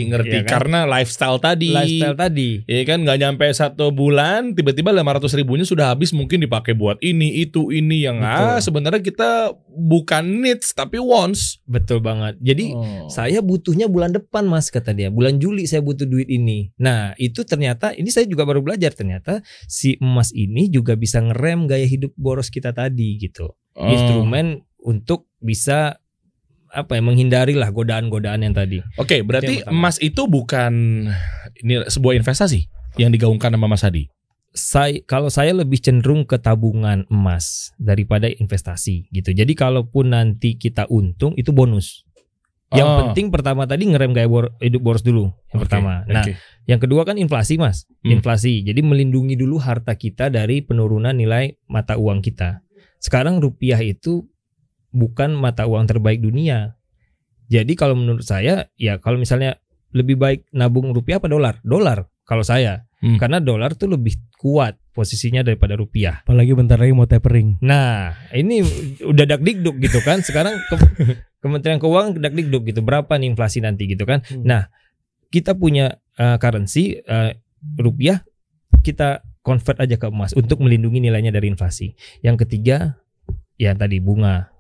ngerti 0.05 0.29
Iya 0.31 0.41
kan? 0.45 0.51
karena 0.61 0.79
lifestyle 0.85 1.41
tadi. 1.41 1.73
lifestyle 1.73 2.13
tadi 2.13 2.61
Iya 2.69 2.83
kan 2.85 3.01
nggak 3.01 3.17
nyampe 3.17 3.45
satu 3.49 3.89
bulan 3.89 4.53
tiba-tiba 4.53 4.93
500 4.93 5.33
ribunya 5.33 5.65
sudah 5.65 5.89
habis 5.89 6.13
mungkin 6.13 6.37
dipakai 6.37 6.77
buat 6.77 7.01
ini 7.01 7.41
itu 7.41 7.73
ini 7.73 8.05
yang 8.05 8.21
ah 8.21 8.61
sebenarnya 8.61 9.01
kita 9.01 9.57
bukan 9.65 10.45
needs 10.45 10.69
tapi 10.71 11.01
wants. 11.01 11.57
betul 11.65 11.97
banget 11.97 12.37
jadi 12.37 12.63
Oh. 12.71 13.09
Saya 13.09 13.41
butuhnya 13.41 13.89
bulan 13.89 14.13
depan 14.13 14.45
mas 14.45 14.69
kata 14.69 14.93
dia. 14.93 15.09
Bulan 15.09 15.37
Juli 15.37 15.65
saya 15.65 15.81
butuh 15.81 16.05
duit 16.05 16.29
ini. 16.29 16.69
Nah 16.77 17.17
itu 17.17 17.41
ternyata 17.41 17.91
ini 17.91 18.07
saya 18.07 18.23
juga 18.25 18.45
baru 18.45 18.61
belajar 18.61 18.93
ternyata 18.93 19.41
si 19.65 19.97
emas 19.97 20.29
ini 20.29 20.69
juga 20.69 20.93
bisa 20.93 21.17
ngerem 21.19 21.65
gaya 21.65 21.83
hidup 21.83 22.13
boros 22.13 22.47
kita 22.47 22.69
tadi 22.69 23.17
gitu. 23.17 23.49
Oh. 23.73 23.87
Instrumen 23.87 24.61
untuk 24.77 25.25
bisa 25.37 26.00
apa 26.71 26.95
ya 26.95 27.01
menghindari 27.03 27.53
lah 27.53 27.69
godaan-godaan 27.69 28.41
yang 28.41 28.55
tadi. 28.55 28.79
Oke, 28.95 29.21
berarti 29.21 29.59
yang 29.59 29.67
pertama. 29.67 29.91
emas 29.91 29.95
itu 29.99 30.21
bukan 30.23 30.73
ini 31.59 31.73
sebuah 31.85 32.15
investasi 32.15 32.65
yang 32.95 33.11
digaungkan 33.11 33.51
sama 33.51 33.67
Mas 33.67 33.83
Hadi. 33.83 34.07
Saya 34.51 34.99
kalau 35.03 35.31
saya 35.31 35.55
lebih 35.55 35.79
cenderung 35.79 36.23
ke 36.23 36.35
tabungan 36.35 37.07
emas 37.07 37.71
daripada 37.75 38.27
investasi 38.27 39.07
gitu. 39.07 39.31
Jadi 39.31 39.51
kalaupun 39.51 40.11
nanti 40.11 40.55
kita 40.55 40.87
untung 40.87 41.35
itu 41.35 41.51
bonus. 41.51 42.03
Yang 42.71 42.87
Oh. 42.87 42.97
penting 43.03 43.27
pertama 43.31 43.67
tadi 43.67 43.83
ngerem 43.83 44.15
gaya 44.15 44.31
bor- 44.31 44.55
hidup 44.59 44.79
boros 44.79 45.03
dulu 45.03 45.27
yang 45.51 45.59
Oke, 45.59 45.67
pertama. 45.67 46.07
Nah 46.07 46.23
oke. 46.23 46.39
Yang 46.63 46.79
kedua 46.87 47.03
kan 47.03 47.19
inflasi 47.19 47.59
mas, 47.59 47.83
Hmm. 47.99 48.15
inflasi. 48.15 48.63
Jadi 48.63 48.79
melindungi 48.79 49.35
dulu 49.35 49.59
harta 49.59 49.91
kita 49.91 50.31
dari 50.31 50.63
penurunan 50.63 51.11
nilai 51.11 51.51
mata 51.67 51.99
uang 51.99 52.23
kita. 52.23 52.63
Sekarang 52.95 53.43
rupiah 53.43 53.79
itu 53.79 54.23
bukan 54.91 55.33
mata 55.33 55.65
uang 55.65 55.87
terbaik 55.87 56.21
dunia. 56.21 56.75
Jadi 57.47 57.75
kalau 57.75 57.99
menurut 57.99 58.23
saya, 58.23 58.71
ya 58.75 58.99
kalau 58.99 59.19
misalnya 59.19 59.59
lebih 59.91 60.15
baik 60.15 60.47
nabung 60.51 60.95
rupiah 60.95 61.19
apa 61.19 61.27
dolar? 61.27 61.59
Dolar 61.63 62.07
kalau 62.23 62.43
saya, 62.43 62.87
Hmm. 63.01 63.17
karena 63.17 63.41
dolar 63.41 63.73
tuh 63.73 63.89
lebih 63.89 64.13
kuat 64.37 64.77
posisinya 64.93 65.41
daripada 65.41 65.73
rupiah. 65.73 66.21
Apalagi 66.21 66.53
bentar 66.53 66.77
lagi 66.77 66.93
mau 66.93 67.09
tapering. 67.09 67.57
Nah, 67.59 68.13
ini 68.29 68.61
udah 69.01 69.25
dak 69.25 69.41
dikduk 69.41 69.81
gitu 69.81 69.99
kan. 70.05 70.21
Sekarang 70.21 70.53
ke- 70.69 70.77
Kementerian 71.43 71.81
Keuangan 71.81 72.21
dak 72.21 72.37
dikduk 72.37 72.69
gitu. 72.69 72.85
Berapa 72.85 73.17
nih 73.17 73.33
inflasi 73.33 73.65
nanti 73.65 73.89
gitu 73.89 74.05
kan. 74.05 74.21
Hmm. 74.21 74.45
Nah, 74.45 74.61
kita 75.33 75.57
punya 75.57 75.97
uh, 76.21 76.37
currency 76.37 77.01
uh, 77.01 77.33
rupiah 77.81 78.21
kita 78.85 79.25
convert 79.41 79.81
aja 79.81 79.97
ke 79.97 80.05
emas 80.05 80.37
untuk 80.37 80.61
melindungi 80.61 81.01
nilainya 81.01 81.33
dari 81.33 81.49
inflasi. 81.49 81.97
Yang 82.21 82.45
ketiga 82.45 83.01
ya 83.57 83.73
tadi 83.73 83.97
bunga 83.97 84.53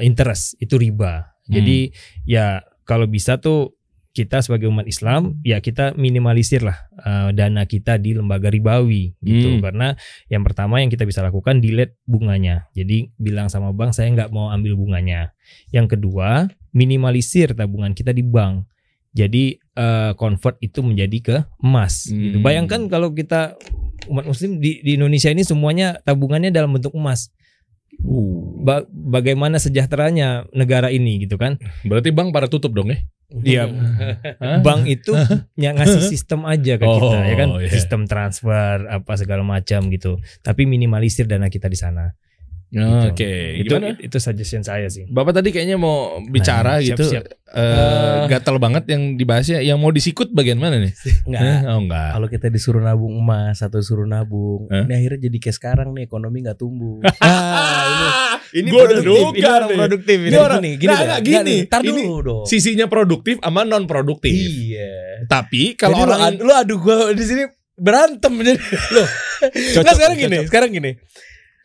interest 0.00 0.56
itu 0.60 0.76
riba. 0.76 1.32
Jadi 1.50 1.90
ya 2.30 2.62
kalau 2.86 3.10
bisa 3.10 3.42
tuh 3.42 3.74
kita 4.10 4.42
sebagai 4.42 4.66
umat 4.66 4.90
Islam 4.90 5.38
ya 5.46 5.62
kita 5.62 5.94
minimalisir 5.94 6.66
lah 6.66 6.74
uh, 6.98 7.30
dana 7.30 7.62
kita 7.62 7.94
di 7.94 8.18
lembaga 8.18 8.50
ribawi 8.50 9.14
gitu 9.22 9.54
Hmm. 9.54 9.62
karena 9.62 9.88
yang 10.26 10.42
pertama 10.42 10.82
yang 10.82 10.90
kita 10.90 11.06
bisa 11.06 11.22
lakukan 11.22 11.62
delete 11.62 11.94
bunganya 12.10 12.66
jadi 12.74 13.06
bilang 13.14 13.46
sama 13.46 13.70
bank 13.70 13.94
saya 13.94 14.10
nggak 14.10 14.34
mau 14.34 14.50
ambil 14.50 14.74
bunganya 14.74 15.30
yang 15.70 15.86
kedua 15.86 16.50
minimalisir 16.74 17.54
tabungan 17.54 17.94
kita 17.94 18.10
di 18.10 18.26
bank 18.26 18.66
jadi 19.14 19.58
uh, 19.78 20.12
convert 20.18 20.58
itu 20.58 20.82
menjadi 20.82 21.18
ke 21.22 21.36
emas 21.62 22.10
gitu. 22.10 22.42
Hmm. 22.42 22.44
bayangkan 22.44 22.90
kalau 22.90 23.14
kita 23.14 23.54
umat 24.10 24.26
muslim 24.26 24.58
di, 24.58 24.82
di 24.82 24.98
Indonesia 24.98 25.30
ini 25.30 25.46
semuanya 25.46 26.02
tabungannya 26.02 26.50
dalam 26.50 26.74
bentuk 26.74 26.98
emas 26.98 27.30
Uh, 28.00 28.64
Ba- 28.64 28.88
bagaimana 28.88 29.56
sejahteranya 29.56 30.48
negara 30.52 30.88
ini 30.88 31.24
gitu 31.24 31.36
kan 31.36 31.60
berarti 31.84 32.10
bank 32.10 32.32
pada 32.32 32.48
tutup 32.48 32.72
dong 32.72 32.88
ya? 32.90 32.98
Iya, 33.30 33.70
bank 34.58 34.90
itu 34.90 35.14
yang 35.54 35.78
ngasih 35.78 36.02
sistem 36.18 36.42
aja 36.50 36.74
ke 36.74 36.82
kita 36.82 37.14
Oh, 37.14 37.14
ya 37.14 37.34
kan, 37.38 37.48
iya. 37.62 37.70
sistem 37.70 38.10
transfer 38.10 38.90
apa 38.90 39.12
segala 39.14 39.46
macam 39.46 39.86
gitu. 39.86 40.18
Tapi 40.42 40.66
minimalisir 40.66 41.30
dana 41.30 41.46
kita 41.46 41.70
di 41.70 41.78
sana. 41.78 42.10
Oke, 42.70 43.58
Itu 43.58 43.74
gimana? 43.74 43.98
itu 43.98 44.16
suggestion 44.16 44.62
saya 44.62 44.86
sih. 44.86 45.02
Bapak 45.04 45.34
tadi 45.34 45.50
kayaknya 45.50 45.74
mau 45.74 46.22
bicara 46.22 46.76
Nah, 46.76 46.78
gitu. 46.80 47.02
siap-siap. 47.02 47.24
Eh, 47.50 48.22
gatal 48.28 48.56
banget 48.56 48.86
yang 48.86 49.14
dibahasnya. 49.14 49.58
Yang 49.58 49.76
mau 49.76 49.90
disikut 49.90 50.30
bagian 50.30 50.54
mana 50.56 50.78
nih? 50.78 50.94
Enggak. 51.26 51.42
Eh, 51.42 51.58
Oh 51.66 51.78
enggak. 51.80 52.10
Kalau 52.12 52.28
kita 52.28 52.46
disuruh 52.46 52.78
nabung 52.78 53.14
emas 53.16 53.58
atau 53.58 53.80
suruh 53.80 54.04
nabung, 54.04 54.66
Hah? 54.66 54.84
ini 54.84 54.94
akhirnya 54.94 55.26
jadi 55.26 55.38
kayak 55.40 55.56
sekarang 55.56 55.88
nih 55.90 56.04
ekonomi 56.04 56.38
nggak 56.40 56.56
tumbuh. 56.56 57.02
ini 58.52 58.68
Gua 58.68 58.82
udah 58.84 58.96
produktif, 58.96 59.34
ini 59.34 59.46
orang 59.48 59.66
nih. 59.66 59.78
produktif 59.80 60.16
Ini 60.16 60.26
ini. 60.26 60.36
orang- 60.36 60.62
gini, 60.62 60.70
gini, 60.76 60.94
Nggak, 60.94 61.20
gini. 61.20 61.42
nih, 61.44 61.60
Tar 61.66 61.80
Ini 61.80 61.90
dulu 61.92 62.16
dong. 62.20 62.44
Sisinya 62.44 62.86
produktif 62.86 63.36
sama 63.40 63.60
non 63.62 63.84
produktif. 63.84 64.30
Iya. 64.30 65.26
Tapi 65.26 65.74
kalau 65.74 66.02
orang 66.04 66.34
lu 66.36 66.52
adu 66.52 66.78
gua 66.78 67.10
di 67.10 67.24
sini 67.24 67.42
berantem 67.74 68.30
jadi 68.36 68.62
loh. 68.94 69.08
Nggak, 69.50 69.94
sekarang 69.96 70.16
gini, 70.16 70.38
sekarang 70.46 70.70
gini. 70.70 70.92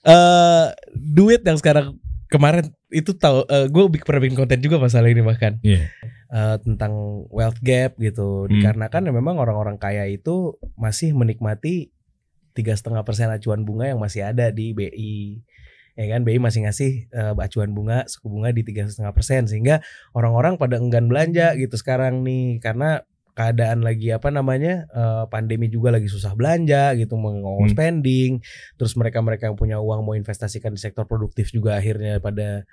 Eh 0.05 0.65
duit 0.93 1.41
yang 1.41 1.57
sekarang 1.57 1.97
kemarin 2.29 2.69
itu 2.93 3.11
tahu 3.17 3.43
gue 3.49 3.83
pernah 4.05 4.21
bikin 4.21 4.37
konten 4.37 4.61
juga 4.61 4.77
masalah 4.77 5.09
ini 5.09 5.25
bahkan. 5.25 5.57
Iya. 5.65 5.89
Eh, 6.35 6.57
tentang 6.67 7.23
wealth 7.31 7.63
gap 7.63 7.95
gitu. 7.95 8.43
Hmm. 8.43 8.51
dikarenakan 8.51 9.07
ya 9.07 9.13
memang 9.15 9.39
orang-orang 9.39 9.79
kaya 9.79 10.03
itu 10.09 10.59
masih 10.75 11.15
menikmati 11.15 11.95
tiga 12.51 12.75
setengah 12.75 13.07
persen 13.07 13.31
acuan 13.31 13.63
bunga 13.63 13.87
yang 13.87 14.03
masih 14.03 14.27
ada 14.27 14.51
di 14.51 14.75
BI 14.75 15.39
ya 15.95 16.05
kan? 16.11 16.27
BI 16.27 16.35
masih 16.43 16.67
ngasih 16.67 17.07
eh, 17.07 17.33
acuan 17.39 17.71
bunga 17.71 18.03
suku 18.11 18.27
bunga 18.27 18.51
di 18.51 18.67
tiga 18.67 18.83
setengah 18.83 19.15
persen. 19.15 19.47
Sehingga 19.47 19.79
orang-orang 20.11 20.59
pada 20.59 20.75
enggan 20.75 21.07
belanja 21.07 21.55
gitu 21.55 21.79
sekarang 21.79 22.25
nih. 22.27 22.59
Karena 22.59 22.99
keadaan 23.35 23.83
lagi 23.83 24.09
apa 24.09 24.31
namanya 24.31 24.87
eh, 24.87 25.23
pandemi 25.27 25.67
juga 25.67 25.91
lagi 25.91 26.07
susah 26.07 26.33
belanja 26.33 26.95
gitu 26.95 27.13
mau 27.13 27.29
ngomong 27.29 27.67
Hmm. 27.67 27.73
spending 27.75 28.31
terus 28.75 28.95
mereka 28.95 29.19
mereka 29.19 29.45
yang 29.45 29.59
punya 29.59 29.77
uang 29.77 30.01
mau 30.01 30.15
investasikan 30.15 30.71
di 30.71 30.79
sektor 30.79 31.03
produktif 31.03 31.51
juga 31.51 31.75
akhirnya 31.75 32.17
pada 32.17 32.63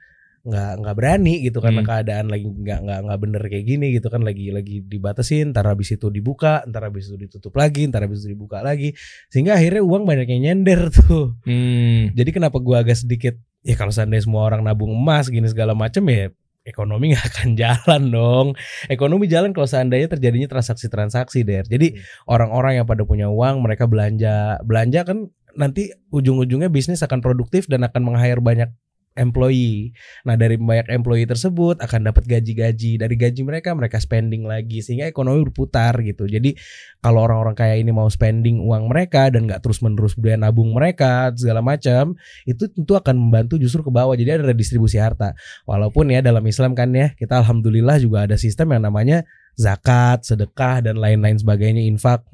nggak 0.42 0.72
nggak 0.82 0.96
berani 0.98 1.34
gitu 1.38 1.62
karena 1.62 1.82
Hmm. 1.82 1.88
keadaan 1.88 2.26
lagi 2.26 2.46
nggak 2.46 2.78
nggak 2.82 3.00
nggak 3.06 3.18
bener 3.22 3.42
kayak 3.46 3.62
gini 3.64 3.86
gitu 3.94 4.10
kan 4.10 4.22
lagi 4.22 4.50
lagi 4.50 4.82
dibatasin 4.82 5.54
ntar 5.54 5.70
habis 5.70 5.94
itu 5.94 6.10
dibuka 6.10 6.66
ntar 6.66 6.82
habis 6.82 7.06
itu 7.06 7.14
ditutup 7.16 7.54
lagi 7.54 7.86
ntar 7.86 8.02
habis 8.02 8.22
itu 8.22 8.34
dibuka 8.34 8.58
lagi 8.58 8.90
sehingga 9.30 9.54
akhirnya 9.54 9.82
uang 9.82 10.02
banyak 10.02 10.26
yang 10.26 10.42
nyender 10.42 10.90
tuh 10.98 11.38
Hmm. 11.46 12.10
jadi 12.14 12.30
kenapa 12.34 12.58
gua 12.58 12.82
agak 12.82 12.98
sedikit 12.98 13.38
ya 13.62 13.78
kalau 13.78 13.94
seandainya 13.94 14.26
semua 14.26 14.42
orang 14.42 14.66
nabung 14.66 14.90
emas 14.90 15.30
gini 15.30 15.46
segala 15.46 15.74
macam 15.74 16.02
ya 16.10 16.34
ekonomi 16.62 17.04
nggak 17.14 17.26
akan 17.26 17.48
jalan 17.58 18.02
dong. 18.10 18.46
Ekonomi 18.86 19.26
jalan 19.30 19.50
kalau 19.54 19.68
seandainya 19.68 20.08
terjadinya 20.10 20.48
transaksi-transaksi 20.50 21.42
der. 21.46 21.66
Jadi 21.66 21.98
orang-orang 22.26 22.82
yang 22.82 22.86
pada 22.86 23.02
punya 23.06 23.28
uang 23.28 23.62
mereka 23.62 23.86
belanja. 23.86 24.58
Belanja 24.66 25.02
kan 25.06 25.30
nanti 25.52 25.92
ujung-ujungnya 26.08 26.72
bisnis 26.72 27.04
akan 27.04 27.20
produktif 27.20 27.68
dan 27.68 27.84
akan 27.84 28.00
meng-hire 28.08 28.40
banyak 28.40 28.72
employee. 29.16 29.92
Nah, 30.24 30.36
dari 30.36 30.56
banyak 30.56 30.88
employee 30.88 31.28
tersebut 31.28 31.80
akan 31.80 32.12
dapat 32.12 32.24
gaji-gaji. 32.28 33.00
Dari 33.00 33.14
gaji 33.16 33.40
mereka 33.44 33.76
mereka 33.76 34.00
spending 34.00 34.48
lagi 34.48 34.80
sehingga 34.80 35.08
ekonomi 35.08 35.44
berputar 35.48 36.00
gitu. 36.00 36.24
Jadi 36.24 36.56
kalau 37.00 37.24
orang-orang 37.28 37.56
kaya 37.56 37.74
ini 37.76 37.92
mau 37.92 38.08
spending 38.08 38.62
uang 38.62 38.88
mereka 38.88 39.28
dan 39.28 39.48
nggak 39.48 39.60
terus-menerus 39.60 40.16
budaya 40.16 40.38
nabung 40.40 40.72
mereka 40.72 41.32
segala 41.36 41.60
macam, 41.60 42.16
itu 42.48 42.68
tentu 42.72 42.96
akan 42.96 43.14
membantu 43.18 43.60
justru 43.60 43.84
ke 43.84 43.92
bawah. 43.92 44.16
Jadi 44.16 44.40
ada 44.40 44.44
redistribusi 44.48 44.96
harta. 44.96 45.36
Walaupun 45.68 46.12
ya 46.12 46.24
dalam 46.24 46.42
Islam 46.48 46.72
kan 46.72 46.92
ya, 46.92 47.12
kita 47.14 47.40
alhamdulillah 47.44 48.00
juga 48.00 48.24
ada 48.24 48.36
sistem 48.40 48.76
yang 48.76 48.88
namanya 48.88 49.24
zakat, 49.52 50.24
sedekah 50.24 50.80
dan 50.80 50.96
lain-lain 50.96 51.36
sebagainya 51.36 51.84
infak 51.84 52.24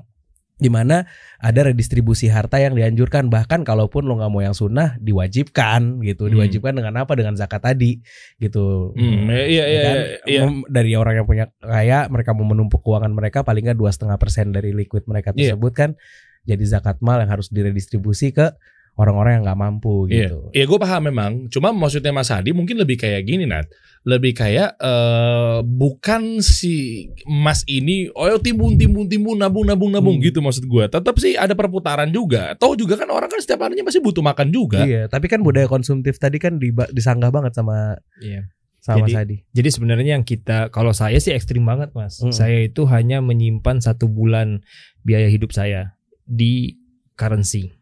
di 0.59 0.67
mana 0.67 1.07
ada 1.39 1.61
redistribusi 1.65 2.27
harta 2.27 2.59
yang 2.59 2.75
dianjurkan 2.75 3.31
bahkan 3.31 3.63
kalaupun 3.63 4.03
lo 4.05 4.19
nggak 4.19 4.27
mau 4.29 4.43
yang 4.43 4.53
sunnah 4.53 4.99
diwajibkan 4.99 6.03
gitu 6.03 6.27
Hmm. 6.27 6.33
diwajibkan 6.35 6.75
dengan 6.75 6.95
apa 6.99 7.15
dengan 7.15 7.35
zakat 7.35 7.63
tadi 7.63 8.03
gitu 8.37 8.91
Hmm, 8.93 9.31
iya, 9.31 9.47
iya, 9.47 9.63
Ya 9.65 9.71
iya, 9.71 9.83
kan? 9.83 9.97
iya. 10.27 10.41
Mem- 10.45 10.67
dari 10.67 10.93
orang 10.93 11.15
yang 11.17 11.27
punya 11.27 11.47
kaya 11.59 12.07
mereka 12.09 12.35
mau 12.35 12.43
menumpuk 12.43 12.83
keuangan 12.83 13.11
mereka 13.11 13.43
paling 13.43 13.63
nggak 13.65 13.79
dua 13.79 13.91
setengah 13.91 14.19
persen 14.19 14.51
dari 14.51 14.75
liquid 14.75 15.07
mereka 15.07 15.31
Iya. 15.33 15.55
tersebut 15.55 15.73
kan 15.73 15.91
jadi 16.43 16.65
zakat 16.67 16.99
mal 16.99 17.21
yang 17.21 17.31
harus 17.31 17.47
diredistribusi 17.49 18.31
ke 18.31 18.51
orang-orang 18.99 19.39
yang 19.39 19.45
nggak 19.47 19.61
mampu 19.61 20.11
Iya, 20.11 20.29
gitu 20.29 20.39
iya 20.51 20.65
gue 20.67 20.77
paham 20.77 21.03
memang. 21.07 21.33
Cuma 21.49 21.71
maksudnya 21.71 22.11
Mas 22.11 22.29
Hadi 22.29 22.51
mungkin 22.51 22.77
lebih 22.77 22.99
kayak 22.99 23.23
gini 23.23 23.47
Nat. 23.47 23.71
Lebih 24.03 24.35
kayak 24.35 24.75
eh 24.75 25.59
bukan 25.63 26.39
si 26.41 27.07
emas 27.23 27.63
ini, 27.65 28.11
oh 28.11 28.39
timbun 28.39 28.75
timbun 28.75 29.07
timbun 29.07 29.37
nabung 29.37 29.63
nabung 29.63 29.89
nabung 29.89 30.19
Hmm. 30.19 30.25
gitu 30.25 30.39
maksud 30.41 30.65
gue. 30.65 30.85
Tetap 30.87 31.15
sih 31.17 31.35
ada 31.35 31.53
perputaran 31.53 32.09
juga. 32.09 32.55
Tahu 32.55 32.75
juga 32.75 32.97
kan 32.97 33.07
orang 33.09 33.29
kan 33.29 33.39
setiap 33.39 33.63
harinya 33.63 33.85
masih 33.85 34.01
butuh 34.01 34.21
makan 34.21 34.51
juga. 34.51 34.83
iya 34.83 35.07
tapi 35.07 35.27
kan 35.27 35.41
budaya 35.41 35.65
konsumtif 35.65 36.19
tadi 36.19 36.37
kan 36.37 36.59
disanggah 36.91 37.31
banget 37.31 37.53
sama 37.53 37.99
Iya. 38.19 38.51
sama 38.79 39.05
Jadi- 39.05 39.15
Sadi 39.15 39.37
Jadi 39.53 39.69
sebenarnya 39.71 40.13
yang 40.17 40.25
kita 40.25 40.71
kalau 40.71 40.91
saya 40.91 41.19
sih 41.19 41.31
ekstrim 41.31 41.63
banget 41.63 41.93
mas. 41.93 42.19
Mm. 42.19 42.33
Saya 42.33 42.59
itu 42.65 42.83
hanya 42.87 43.19
menyimpan 43.21 43.79
satu 43.79 44.07
bulan 44.07 44.63
biaya 45.03 45.27
hidup 45.27 45.51
saya 45.51 45.95
di 46.25 46.79
currency, 47.15 47.75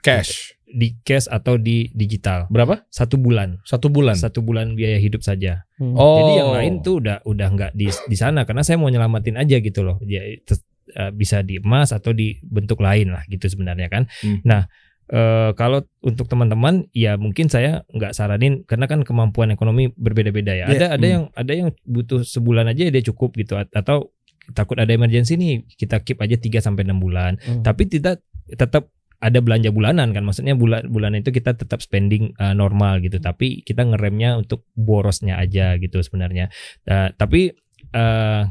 Cash 0.00 0.58
di 0.70 0.94
cash 1.00 1.26
atau 1.26 1.54
di 1.54 1.90
digital. 1.90 2.46
berapa? 2.46 2.86
Satu 2.88 3.16
bulan, 3.16 3.58
Satu 3.62 3.90
bulan. 3.90 4.14
satu 4.14 4.38
bulan 4.40 4.72
biaya 4.72 4.96
hidup 4.96 5.20
saja. 5.20 5.66
Oh. 5.78 6.18
Jadi 6.18 6.32
yang 6.38 6.50
lain 6.52 6.72
tuh 6.80 7.02
udah 7.02 7.20
udah 7.22 7.48
nggak 7.50 7.72
di 7.72 7.86
di 7.86 8.16
sana 8.16 8.42
karena 8.42 8.62
saya 8.62 8.76
mau 8.76 8.86
nyelamatin 8.86 9.34
aja 9.34 9.58
gitu 9.58 9.82
loh. 9.82 9.98
Ya, 10.02 10.22
tes- 10.40 10.62
eh, 10.90 11.10
bisa 11.10 11.42
di 11.42 11.58
emas 11.58 11.90
atau 11.90 12.10
di 12.10 12.38
bentuk 12.40 12.78
lain 12.78 13.10
lah 13.10 13.26
gitu 13.26 13.46
sebenarnya 13.46 13.86
kan. 13.86 14.06
Hmm. 14.22 14.42
Nah 14.42 14.70
eh, 15.06 15.50
kalau 15.54 15.82
untuk 16.00 16.26
teman-teman 16.26 16.86
ya 16.92 17.14
mungkin 17.14 17.46
saya 17.46 17.82
nggak 17.90 18.14
saranin 18.14 18.62
karena 18.62 18.86
kan 18.86 19.02
kemampuan 19.02 19.50
ekonomi 19.50 19.90
berbeda-beda 19.92 20.54
ya. 20.54 20.66
Iya. 20.66 20.78
Ada 20.78 20.86
ada 20.94 21.02
Hmm. 21.02 21.14
yang 21.14 21.24
ada 21.34 21.52
yang 21.52 21.68
butuh 21.82 22.22
sebulan 22.22 22.70
aja 22.70 22.86
dia 22.86 23.02
cukup 23.04 23.34
gitu 23.34 23.58
At- 23.58 23.74
atau 23.74 24.14
takut 24.50 24.78
ada 24.78 24.90
emergency 24.90 25.34
nih 25.34 25.66
kita 25.68 26.02
keep 26.02 26.18
aja 26.18 26.34
3 26.34 26.58
sampai 26.58 26.82
6 26.82 26.98
bulan. 26.98 27.38
Hmm. 27.38 27.62
Tapi 27.62 27.86
tidak 27.86 28.22
tetap 28.46 28.90
ada 29.20 29.38
belanja 29.44 29.68
bulanan 29.68 30.16
kan. 30.16 30.24
Maksudnya 30.24 30.56
bulan 30.56 30.88
bulan 30.88 31.12
itu 31.12 31.28
kita 31.30 31.52
tetap 31.52 31.84
spending 31.84 32.32
uh, 32.40 32.56
normal 32.56 33.04
gitu. 33.04 33.20
Tapi 33.20 33.60
kita 33.62 33.84
ngeremnya 33.84 34.40
untuk 34.40 34.64
borosnya 34.72 35.36
aja 35.36 35.76
gitu 35.76 36.00
sebenarnya. 36.00 36.48
Uh, 36.88 37.12
tapi 37.14 37.52
uh, 37.92 38.48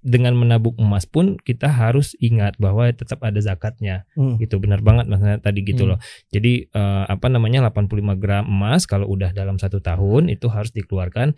dengan 0.00 0.32
menabung 0.32 0.72
emas 0.80 1.04
pun 1.04 1.36
kita 1.36 1.68
harus 1.68 2.16
ingat 2.18 2.56
bahwa 2.56 2.88
tetap 2.90 3.20
ada 3.22 3.36
zakatnya. 3.38 4.08
Hmm. 4.18 4.40
gitu. 4.42 4.58
Benar 4.58 4.82
banget 4.82 5.06
maksudnya 5.06 5.38
tadi 5.38 5.60
gitu 5.62 5.86
Hmm. 5.86 5.90
loh. 5.94 5.98
Jadi 6.34 6.66
uh, 6.74 7.04
apa 7.06 7.30
namanya 7.30 7.70
85 7.70 8.18
gram 8.18 8.44
emas 8.48 8.88
kalau 8.90 9.06
udah 9.12 9.30
dalam 9.30 9.60
satu 9.62 9.78
tahun 9.78 10.32
itu 10.32 10.48
harus 10.50 10.72
dikeluarkan 10.74 11.36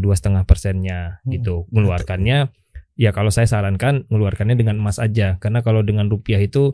dua 0.00 0.14
setengah 0.16 0.46
persennya 0.48 1.18
Hmm. 1.26 1.34
gitu. 1.36 1.66
Mengeluarkannya 1.74 2.48
ya 2.96 3.12
kalau 3.12 3.28
saya 3.28 3.44
sarankan 3.44 4.08
mengeluarkannya 4.08 4.56
dengan 4.56 4.80
emas 4.80 4.96
aja. 4.96 5.36
Karena 5.36 5.60
kalau 5.60 5.84
dengan 5.84 6.08
rupiah 6.08 6.40
itu 6.40 6.72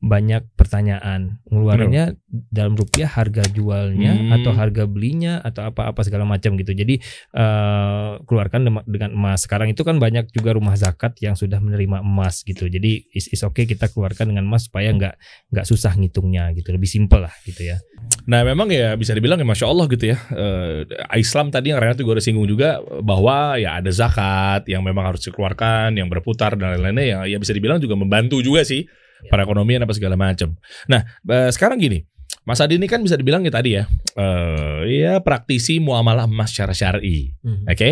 banyak 0.00 0.48
pertanyaan. 0.56 1.44
Ngeluarinnya 1.52 2.16
dalam 2.48 2.72
rupiah 2.72 3.04
harga 3.04 3.44
jualnya 3.52 4.16
Hmm. 4.16 4.32
atau 4.40 4.56
harga 4.56 4.88
belinya 4.88 5.44
atau 5.44 5.68
apa-apa 5.68 6.00
segala 6.00 6.24
macam 6.24 6.56
gitu. 6.56 6.72
Jadi 6.72 7.04
eh, 7.36 8.10
keluarkan 8.24 8.64
dengan 8.88 9.12
emas. 9.12 9.44
Sekarang 9.44 9.68
itu 9.68 9.84
kan 9.84 10.00
banyak 10.00 10.32
juga 10.32 10.56
rumah 10.56 10.72
zakat 10.74 11.20
yang 11.20 11.36
sudah 11.36 11.60
menerima 11.60 12.00
emas 12.00 12.40
gitu. 12.48 12.64
Jadi 12.66 13.12
is, 13.12 13.28
is 13.28 13.44
oke 13.44 13.60
kita 13.60 13.92
keluarkan 13.92 14.32
dengan 14.32 14.48
emas 14.48 14.72
supaya 14.72 14.88
nggak 14.88 15.14
nggak 15.52 15.66
susah 15.68 15.92
ngitungnya 16.00 16.48
gitu. 16.56 16.72
Lebih 16.72 16.88
simpel 16.88 17.28
lah 17.28 17.34
gitu 17.44 17.60
ya. 17.68 17.76
Nah 18.24 18.40
memang 18.40 18.72
ya 18.72 18.96
bisa 18.96 19.12
dibilang 19.12 19.36
ya 19.36 19.44
masya 19.44 19.68
Allah 19.68 19.84
gitu 19.84 20.16
ya. 20.16 20.18
Eh, 20.32 20.88
Islam 21.20 21.52
tadi 21.52 21.76
yang 21.76 21.78
Renat 21.80 22.00
juga 22.00 22.16
udah 22.16 22.24
singgung 22.24 22.48
juga 22.48 22.80
bahwa 23.04 23.60
ya 23.60 23.76
ada 23.84 23.92
zakat 23.92 24.64
yang 24.64 24.80
memang 24.80 25.12
harus 25.12 25.20
dikeluarkan, 25.28 25.92
yang 25.92 26.08
berputar 26.08 26.56
dan 26.56 26.72
lain-lainnya. 26.80 27.04
Ya, 27.04 27.36
ya 27.36 27.38
bisa 27.38 27.52
dibilang 27.52 27.76
juga 27.76 28.00
membantu 28.00 28.40
juga 28.40 28.64
sih 28.64 28.88
perekonomian 29.28 29.84
apa 29.84 29.92
segala 29.92 30.16
macam. 30.16 30.56
Nah 30.88 31.04
eh, 31.28 31.50
sekarang 31.52 31.76
gini, 31.76 32.06
Mas 32.48 32.62
Adi 32.62 32.80
ini 32.80 32.88
kan 32.88 33.04
bisa 33.04 33.20
dibilang 33.20 33.44
ya 33.44 33.52
tadi 33.52 33.76
ya, 33.76 33.84
eh 34.16 34.80
ya 34.88 35.20
praktisi 35.20 35.76
muamalah 35.82 36.24
emas 36.24 36.54
secara 36.54 36.72
syar'i, 36.72 37.36
oke? 37.68 37.90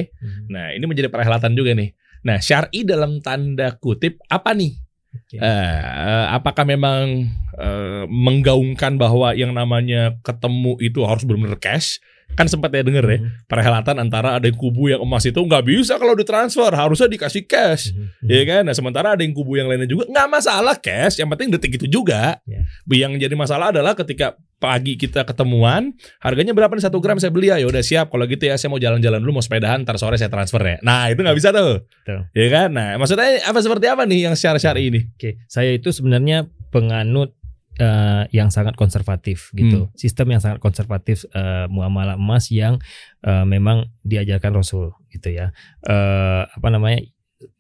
Nah 0.48 0.72
ini 0.72 0.84
menjadi 0.88 1.12
perhelatan 1.12 1.52
juga 1.52 1.76
nih. 1.76 1.92
Nah 2.24 2.40
syar'i 2.40 2.86
dalam 2.86 3.20
tanda 3.20 3.76
kutip 3.76 4.22
apa 4.30 4.56
nih? 4.56 4.72
Oke. 5.08 5.36
Eh, 5.40 6.24
apakah 6.32 6.64
memang 6.68 7.28
eh, 7.56 8.04
menggaungkan 8.08 8.96
bahwa 9.00 9.32
yang 9.32 9.52
namanya 9.56 10.16
ketemu 10.22 10.76
itu 10.80 11.00
harus 11.04 11.24
benar-benar 11.24 11.60
cash? 11.60 12.00
Kan 12.38 12.46
sempat 12.46 12.70
ya 12.70 12.86
denger 12.86 13.02
ya 13.02 13.18
Mhm. 13.18 13.50
perhelatan 13.50 13.98
antara 13.98 14.38
ada 14.38 14.46
yang 14.46 14.54
kubu 14.54 14.94
yang 14.94 15.02
emas 15.02 15.26
itu 15.26 15.34
nggak 15.34 15.66
bisa 15.66 15.98
kalau 15.98 16.14
ditransfer 16.14 16.70
harusnya 16.70 17.10
dikasih 17.10 17.50
cash, 17.50 17.90
Mhm. 17.90 18.30
ya 18.30 18.42
kan? 18.46 18.62
Nah 18.62 18.74
sementara 18.78 19.18
ada 19.18 19.26
yang 19.26 19.34
kubu 19.34 19.58
yang 19.58 19.66
lainnya 19.66 19.90
juga 19.90 20.06
nggak 20.06 20.28
masalah 20.30 20.78
cash, 20.78 21.18
yang 21.18 21.26
penting 21.26 21.50
detik 21.50 21.74
itu 21.74 21.90
juga. 21.90 22.38
Ya. 22.46 22.62
Yang 22.86 23.26
jadi 23.26 23.34
masalah 23.34 23.74
adalah 23.74 23.98
ketika 23.98 24.38
pagi 24.58 24.94
kita 24.94 25.22
ketemuan, 25.22 25.94
harganya 26.18 26.50
berapa 26.50 26.70
nih 26.70 26.86
satu 26.86 26.98
gram 26.98 27.18
saya 27.18 27.30
beli 27.34 27.50
ya, 27.50 27.58
ya 27.58 27.66
udah 27.66 27.82
siap. 27.82 28.10
Kalau 28.10 28.22
gitu 28.26 28.42
ya 28.46 28.54
saya 28.54 28.70
mau 28.70 28.78
jalan-jalan 28.78 29.18
dulu 29.18 29.38
mau 29.38 29.42
sepedahan, 29.42 29.82
ntar 29.82 29.98
sore 29.98 30.14
saya 30.14 30.30
transfer 30.30 30.62
ya. 30.62 30.76
Nah 30.82 31.10
itu 31.10 31.18
nggak 31.18 31.34
bisa 31.34 31.50
tuh, 31.50 31.82
Betul. 31.82 32.26
ya 32.34 32.46
kan? 32.54 32.68
Nah 32.70 32.94
maksudnya 32.98 33.38
apa 33.42 33.58
seperti 33.58 33.86
apa 33.90 34.02
nih 34.06 34.30
yang 34.30 34.34
secara 34.38 34.58
syari 34.62 34.90
ini? 34.94 35.00
Oke, 35.14 35.42
saya 35.50 35.74
itu 35.74 35.90
sebenarnya 35.90 36.46
penganut 36.70 37.34
eh, 37.78 38.24
yang 38.34 38.50
sangat 38.50 38.74
konservatif 38.74 39.54
gitu. 39.54 39.88
Sistem 39.94 40.34
yang 40.34 40.42
sangat 40.42 40.58
konservatif 40.58 41.24
eh, 41.32 41.70
muamalah 41.70 42.18
emas 42.18 42.50
yang 42.50 42.82
eh, 43.22 43.46
memang 43.46 43.88
diajarkan 44.02 44.58
Rasul 44.58 44.92
gitu 45.14 45.30
ya. 45.32 45.54
Eh, 45.86 46.42
apa 46.44 46.68
namanya? 46.68 47.00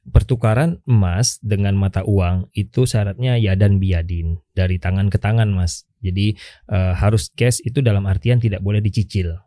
Pertukaran 0.08 0.82
emas 0.90 1.38
dengan 1.38 1.78
mata 1.78 2.02
uang 2.02 2.50
itu 2.50 2.82
syaratnya 2.82 3.38
ya 3.38 3.54
dan 3.54 3.78
biadin 3.78 4.42
dari 4.50 4.82
tangan 4.82 5.06
ke 5.06 5.22
tangan, 5.22 5.54
Mas. 5.54 5.86
Jadi 6.02 6.34
eh, 6.68 6.94
harus 6.98 7.30
cash 7.30 7.62
itu 7.62 7.78
dalam 7.78 8.04
artian 8.10 8.42
tidak 8.42 8.58
boleh 8.58 8.82
dicicil. 8.82 9.38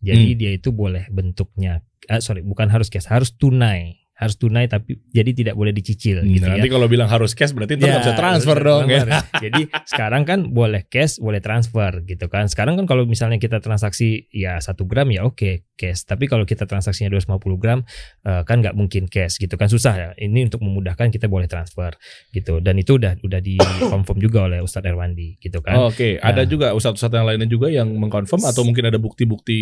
Jadi 0.00 0.32
dia 0.32 0.56
itu 0.56 0.72
boleh 0.72 1.12
bentuknya 1.12 1.84
eh, 2.10 2.20
sorry, 2.22 2.42
bukan 2.42 2.66
harus 2.70 2.88
cash, 2.88 3.06
harus 3.06 3.34
tunai. 3.38 3.98
Harus 4.20 4.36
tunai 4.36 4.68
tapi 4.68 5.00
jadi 5.08 5.32
tidak 5.32 5.54
boleh 5.56 5.72
dicicil 5.72 6.20
gitu 6.28 6.44
ya. 6.44 6.60
Nanti 6.60 6.68
kalau 6.68 6.84
bilang 6.86 7.08
harus 7.08 7.32
cash 7.32 7.56
berarti 7.56 7.80
nggak 7.80 8.04
bisa 8.04 8.12
transfer 8.12 8.56
dong 8.60 8.84
ya. 8.86 9.24
Jadi 9.40 9.64
sekarang 9.88 10.28
kan 10.28 10.52
boleh 10.52 10.84
cash, 10.84 11.16
boleh 11.16 11.40
transfer 11.40 12.04
gitu 12.04 12.28
kan. 12.28 12.44
Sekarang 12.46 12.76
kan 12.76 12.84
kalau 12.84 13.08
misalnya 13.08 13.40
kita 13.40 13.64
transaksi 13.64 14.28
ya 14.28 14.60
satu 14.60 14.84
gram 14.84 15.08
ya 15.08 15.24
oke 15.24 15.64
cash. 15.72 16.04
Tapi 16.04 16.28
kalau 16.28 16.44
kita 16.44 16.68
transaksinya 16.68 17.08
250 17.08 17.40
gram 17.56 17.80
eh, 18.22 18.42
kan 18.44 18.60
nggak 18.60 18.76
mungkin 18.76 19.08
cash 19.08 19.40
gitu 19.40 19.56
kan 19.56 19.72
susah 19.72 19.94
ya. 19.96 20.08
Ini 20.20 20.52
untuk 20.52 20.60
memudahkan 20.60 21.08
kita 21.08 21.24
boleh 21.24 21.48
transfer 21.48 21.96
gitu. 22.30 22.60
Dan 22.60 22.76
itu 22.76 23.00
udah 23.00 23.16
udah 23.24 23.40
di 23.40 23.56
confirm 23.88 24.20
juga 24.20 24.44
oleh 24.44 24.60
Ustadz 24.60 24.84
Erwandi 24.84 25.40
gitu 25.40 25.64
kan. 25.64 25.80
Oke, 25.80 26.20
ada 26.20 26.44
Nah. 26.44 26.48
juga 26.48 26.66
ustadz-ustadz 26.76 27.16
yang 27.16 27.24
lainnya 27.24 27.48
juga 27.48 27.72
yang 27.72 27.88
mengkonfirm 27.96 28.44
atau 28.44 28.62
mungkin 28.62 28.84
ada 28.84 29.00
bukti-bukti 29.00 29.60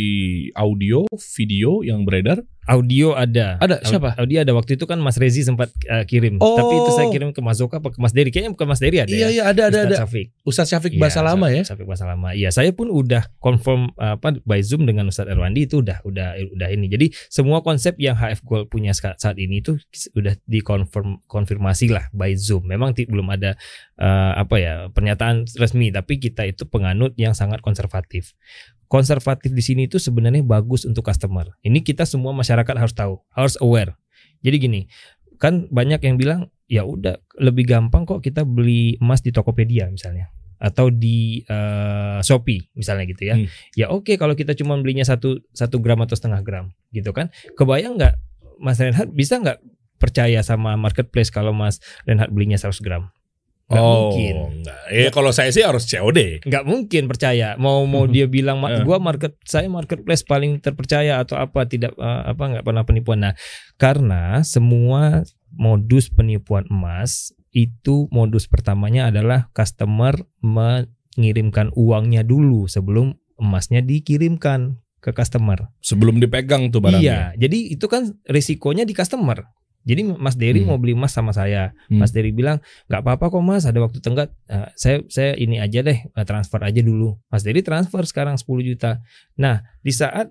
audio, 0.55 1.07
video 1.37 1.87
yang 1.87 2.03
beredar? 2.03 2.43
Audio 2.69 3.17
ada. 3.17 3.57
Ada, 3.57 3.81
siapa? 3.81 4.13
Audio 4.21 4.45
ada 4.45 4.53
waktu 4.53 4.77
itu 4.77 4.85
kan 4.85 5.01
Mas 5.01 5.17
Rezi 5.17 5.41
sempat 5.41 5.73
eh, 5.89 6.05
kirim. 6.05 6.37
Oh. 6.37 6.61
Tapi 6.61 6.75
itu 6.77 6.91
saya 6.93 7.09
kirim 7.09 7.33
ke 7.33 7.41
Mas 7.41 7.57
Zoka 7.57 7.81
apa 7.81 7.89
ke 7.89 7.97
Mas 7.97 8.13
Dery. 8.13 8.29
Kayaknya 8.29 8.53
bukan 8.53 8.67
Mas 8.69 8.81
Dery 8.85 9.01
ada 9.01 9.09
ya. 9.09 9.33
iya 9.33 9.49
ada 9.49 9.73
Ustadz 9.73 9.97
Syafiq. 10.05 10.27
Ustadz 10.45 10.71
Syafiq 10.77 10.93
Iya, 10.99 11.01
bahasa 11.01 11.21
lama 11.25 11.47
ya. 11.49 11.63
Syafiq 11.65 11.87
bahasa 11.89 12.05
lama. 12.05 12.29
Iya, 12.37 12.51
saya 12.53 12.71
pun 12.77 12.93
udah 12.93 13.25
confirm 13.41 13.95
apa 13.97 14.37
by 14.45 14.61
Zoom 14.61 14.85
dengan 14.85 15.09
Ustadz 15.09 15.33
Erwandi 15.33 15.65
itu 15.65 15.81
udah 15.81 16.05
udah 16.05 16.37
udah 16.59 16.69
ini. 16.69 16.93
Jadi 16.93 17.07
semua 17.33 17.65
konsep 17.65 17.97
yang 17.97 18.19
HF 18.19 18.45
Gold 18.45 18.67
punya 18.69 18.93
saat, 18.93 19.37
ini 19.41 19.65
itu 19.65 19.81
udah 20.13 20.35
dikonfirm 20.45 21.25
konfirmasi 21.25 21.89
lah 21.89 22.11
by 22.13 22.37
Zoom. 22.37 22.69
Memang 22.69 22.93
belum 22.93 23.33
ada 23.33 23.57
eh, 23.97 24.33
apa 24.37 24.57
ya 24.61 24.75
pernyataan 24.93 25.49
resmi, 25.57 25.89
tapi 25.89 26.21
kita 26.21 26.45
itu 26.45 26.67
penganut 26.69 27.17
yang 27.17 27.33
sangat 27.33 27.65
konservatif. 27.65 28.37
Konservatif 28.89 29.53
di 29.53 29.61
sini 29.61 29.85
itu 29.85 30.01
sebenarnya 30.01 30.41
bagus 30.41 30.89
untuk 30.89 31.05
customer. 31.05 31.53
Ini 31.61 31.85
kita 31.85 32.09
semua 32.09 32.33
masyarakat 32.33 32.75
harus 32.75 32.97
tahu, 32.97 33.21
harus 33.37 33.61
aware. 33.61 33.97
Jadi 34.41 34.57
gini, 34.57 34.81
kan 35.37 35.69
banyak 35.69 36.01
yang 36.03 36.17
bilang 36.17 36.41
ya 36.69 36.85
udah 36.85 37.21
lebih 37.41 37.65
gampang 37.65 38.05
kok 38.05 38.21
kita 38.21 38.45
beli 38.45 38.97
emas 39.01 39.25
di 39.25 39.33
Tokopedia 39.33 39.89
misalnya 39.89 40.29
atau 40.59 40.91
di 40.91 41.47
eh, 41.47 42.19
Shopee 42.21 42.75
misalnya 42.75 43.07
gitu 43.07 43.23
ya. 43.31 43.35
Hmm. 43.39 43.47
Ya 43.79 43.87
oke 43.95 44.19
kalau 44.19 44.35
kita 44.35 44.59
cuma 44.59 44.75
belinya 44.77 45.07
satu 45.07 45.39
satu 45.55 45.79
gram 45.79 46.03
atau 46.03 46.19
setengah 46.19 46.43
gram 46.43 46.75
gitu 46.91 47.15
kan. 47.15 47.31
Kebayang 47.55 47.97
nggak 47.97 48.15
Mas 48.59 48.83
Renhat 48.83 49.09
bisa 49.15 49.39
nggak 49.39 49.63
percaya 50.03 50.43
sama 50.43 50.75
marketplace 50.75 51.31
kalau 51.31 51.55
Mas 51.55 51.79
Renhat 52.07 52.31
belinya 52.35 52.59
100 52.59 52.83
gram? 52.83 53.11
Nggak 53.69 53.83
oh, 53.83 53.93
mungkin. 54.09 54.35
enggak. 54.59 54.81
Eh 54.89 55.11
kalau 55.11 55.29
saya 55.29 55.53
sih 55.53 55.61
harus 55.61 55.85
COD. 55.85 56.41
nggak 56.41 56.65
mungkin 56.65 57.05
percaya 57.05 57.53
mau 57.57 57.85
mau 57.85 58.05
dia 58.05 58.25
bilang 58.25 58.59
"Ma- 58.59 58.73
Eh. 58.73 58.83
gua 58.83 58.97
market 58.97 59.37
saya 59.45 59.69
marketplace 59.69 60.25
paling 60.25 60.57
terpercaya 60.59 61.21
atau 61.21 61.37
apa 61.37 61.65
tidak 61.65 61.93
eh, 61.93 62.23
apa 62.27 62.43
nggak 62.49 62.65
pernah 62.65 62.83
penipuan 62.83 63.21
nah 63.21 63.35
karena 63.75 64.41
semua 64.41 65.21
modus 65.51 66.09
penipuan 66.09 66.65
emas 66.69 67.31
itu 67.51 68.09
modus 68.09 68.45
pertamanya 68.45 69.09
adalah 69.09 69.49
customer 69.53 70.17
mengirimkan 71.17 71.69
uangnya 71.75 72.23
dulu 72.23 72.65
sebelum 72.67 73.13
emasnya 73.37 73.81
dikirimkan 73.81 74.77
ke 74.99 75.13
customer 75.13 75.71
Sebelum 75.79 76.19
dipegang 76.19 76.69
tuh 76.69 76.81
barangnya. 76.81 77.01
iya 77.01 77.21
jadi 77.37 77.71
itu 77.71 77.87
kan 77.87 78.19
risikonya 78.25 78.83
di 78.83 78.93
customer 78.93 79.47
jadi 79.89 80.05
Mas 80.05 80.37
Dery 80.37 80.61
Hmm. 80.63 80.69
mau 80.69 80.77
beli 80.77 80.93
emas 80.93 81.17
sama 81.17 81.33
saya 81.33 81.73
Hmm. 81.89 82.05
Mas 82.05 82.13
Dery 82.13 82.29
bilang 82.31 82.61
nggak 82.93 83.01
apa-apa 83.01 83.33
kok 83.33 83.41
Mas, 83.41 83.65
ada 83.65 83.81
waktu 83.81 84.05
tenggat. 84.05 84.29
Eh, 84.47 84.69
saya 84.77 85.01
saya 85.09 85.33
ini 85.41 85.57
aja 85.57 85.81
deh 85.81 85.97
eh, 86.05 86.25
transfer 86.29 86.61
aja 86.61 86.85
dulu. 86.85 87.17
Mas 87.33 87.41
Dery 87.41 87.65
transfer 87.65 88.05
sekarang 88.05 88.37
10 88.37 88.61
juta. 88.61 89.01
Nah 89.41 89.65
di 89.81 89.91
saat 89.91 90.29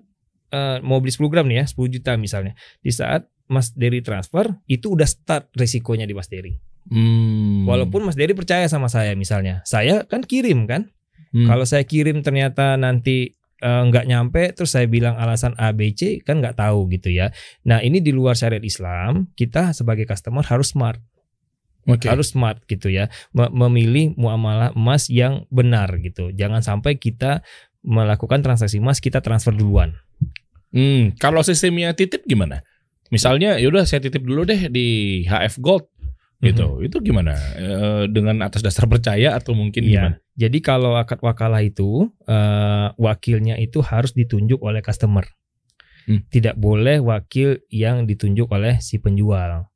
eh, 0.48 0.78
mau 0.80 1.02
beli 1.02 1.10
10 1.10 1.26
gram 1.26 1.44
nih 1.50 1.60
ya 1.60 1.64
10 1.66 1.90
juta 1.90 2.14
misalnya. 2.14 2.54
Di 2.78 2.94
saat 2.94 3.26
Mas 3.48 3.74
Dery 3.74 4.04
transfer 4.04 4.46
itu 4.68 4.92
udah 4.94 5.08
start 5.08 5.50
risikonya 5.56 6.06
di 6.06 6.14
Mas 6.14 6.28
Dery. 6.30 6.54
Hmm. 6.88 7.64
Walaupun 7.68 8.04
Mas 8.04 8.16
Dery 8.16 8.32
percaya 8.32 8.64
sama 8.68 8.88
saya 8.88 9.12
misalnya, 9.12 9.60
saya 9.64 10.04
kan 10.06 10.24
kirim 10.24 10.64
kan. 10.64 10.88
Hmm. 11.28 11.44
Kalau 11.44 11.64
saya 11.68 11.84
kirim 11.84 12.24
ternyata 12.24 12.76
nanti 12.80 13.36
eh, 13.58 13.82
nggak 13.88 14.04
nyampe, 14.06 14.42
terus 14.54 14.74
saya 14.74 14.86
bilang 14.86 15.18
alasan 15.18 15.54
A 15.58 15.70
B 15.70 15.90
C 15.92 16.22
kan 16.22 16.38
nggak 16.38 16.56
tahu 16.56 16.86
gitu 16.90 17.10
ya. 17.10 17.30
Nah 17.66 17.82
ini 17.82 17.98
di 17.98 18.10
luar 18.10 18.34
syariat 18.34 18.62
Islam, 18.62 19.30
kita 19.34 19.74
sebagai 19.74 20.06
customer 20.06 20.42
harus 20.46 20.72
smart 20.72 20.98
Oke. 21.88 22.04
harus 22.04 22.36
smart 22.36 22.60
gitu 22.68 22.92
ya 22.92 23.08
Me- 23.32 23.48
memilih 23.48 24.12
muamalah 24.20 24.76
emas 24.76 25.08
yang 25.08 25.48
benar 25.48 25.88
gitu 26.04 26.28
jangan 26.36 26.60
sampai 26.60 27.00
kita 27.00 27.40
melakukan 27.80 28.44
transaksi 28.44 28.76
emas 28.76 29.00
kita 29.00 29.24
transfer 29.24 29.56
duluan 29.56 29.96
Hmm, 30.68 31.16
kalau 31.16 31.40
sistemnya 31.40 31.96
titip 31.96 32.28
gimana? 32.28 32.60
Misalnya, 33.08 33.56
yaudah 33.56 33.88
saya 33.88 34.04
titip 34.04 34.20
dulu 34.20 34.44
deh 34.44 34.68
di 34.68 34.86
HF 35.24 35.64
Gold 35.64 35.88
gitu. 36.44 36.76
Mhm. 36.76 36.84
Itu 36.92 36.96
gimana? 37.00 37.32
Eh, 37.56 38.04
dengan 38.12 38.44
atas 38.44 38.60
dasar 38.60 38.84
percaya 38.84 39.32
atau 39.32 39.56
mungkin 39.56 39.80
Iya. 39.80 39.88
gimana? 39.88 40.16
Jadi 40.38 40.58
kalau 40.62 40.94
akad 40.94 41.18
wakalah 41.18 41.58
itu 41.60 42.06
eh, 42.30 42.88
wakilnya 42.94 43.58
itu 43.58 43.82
harus 43.82 44.14
ditunjuk 44.14 44.62
oleh 44.62 44.78
customer 44.80 45.26
Hmm. 46.08 46.24
tidak 46.32 46.56
boleh 46.56 47.04
wakil 47.04 47.60
yang 47.68 48.08
ditunjuk 48.08 48.48
oleh 48.48 48.80
si 48.80 48.96
penjual 48.96 49.68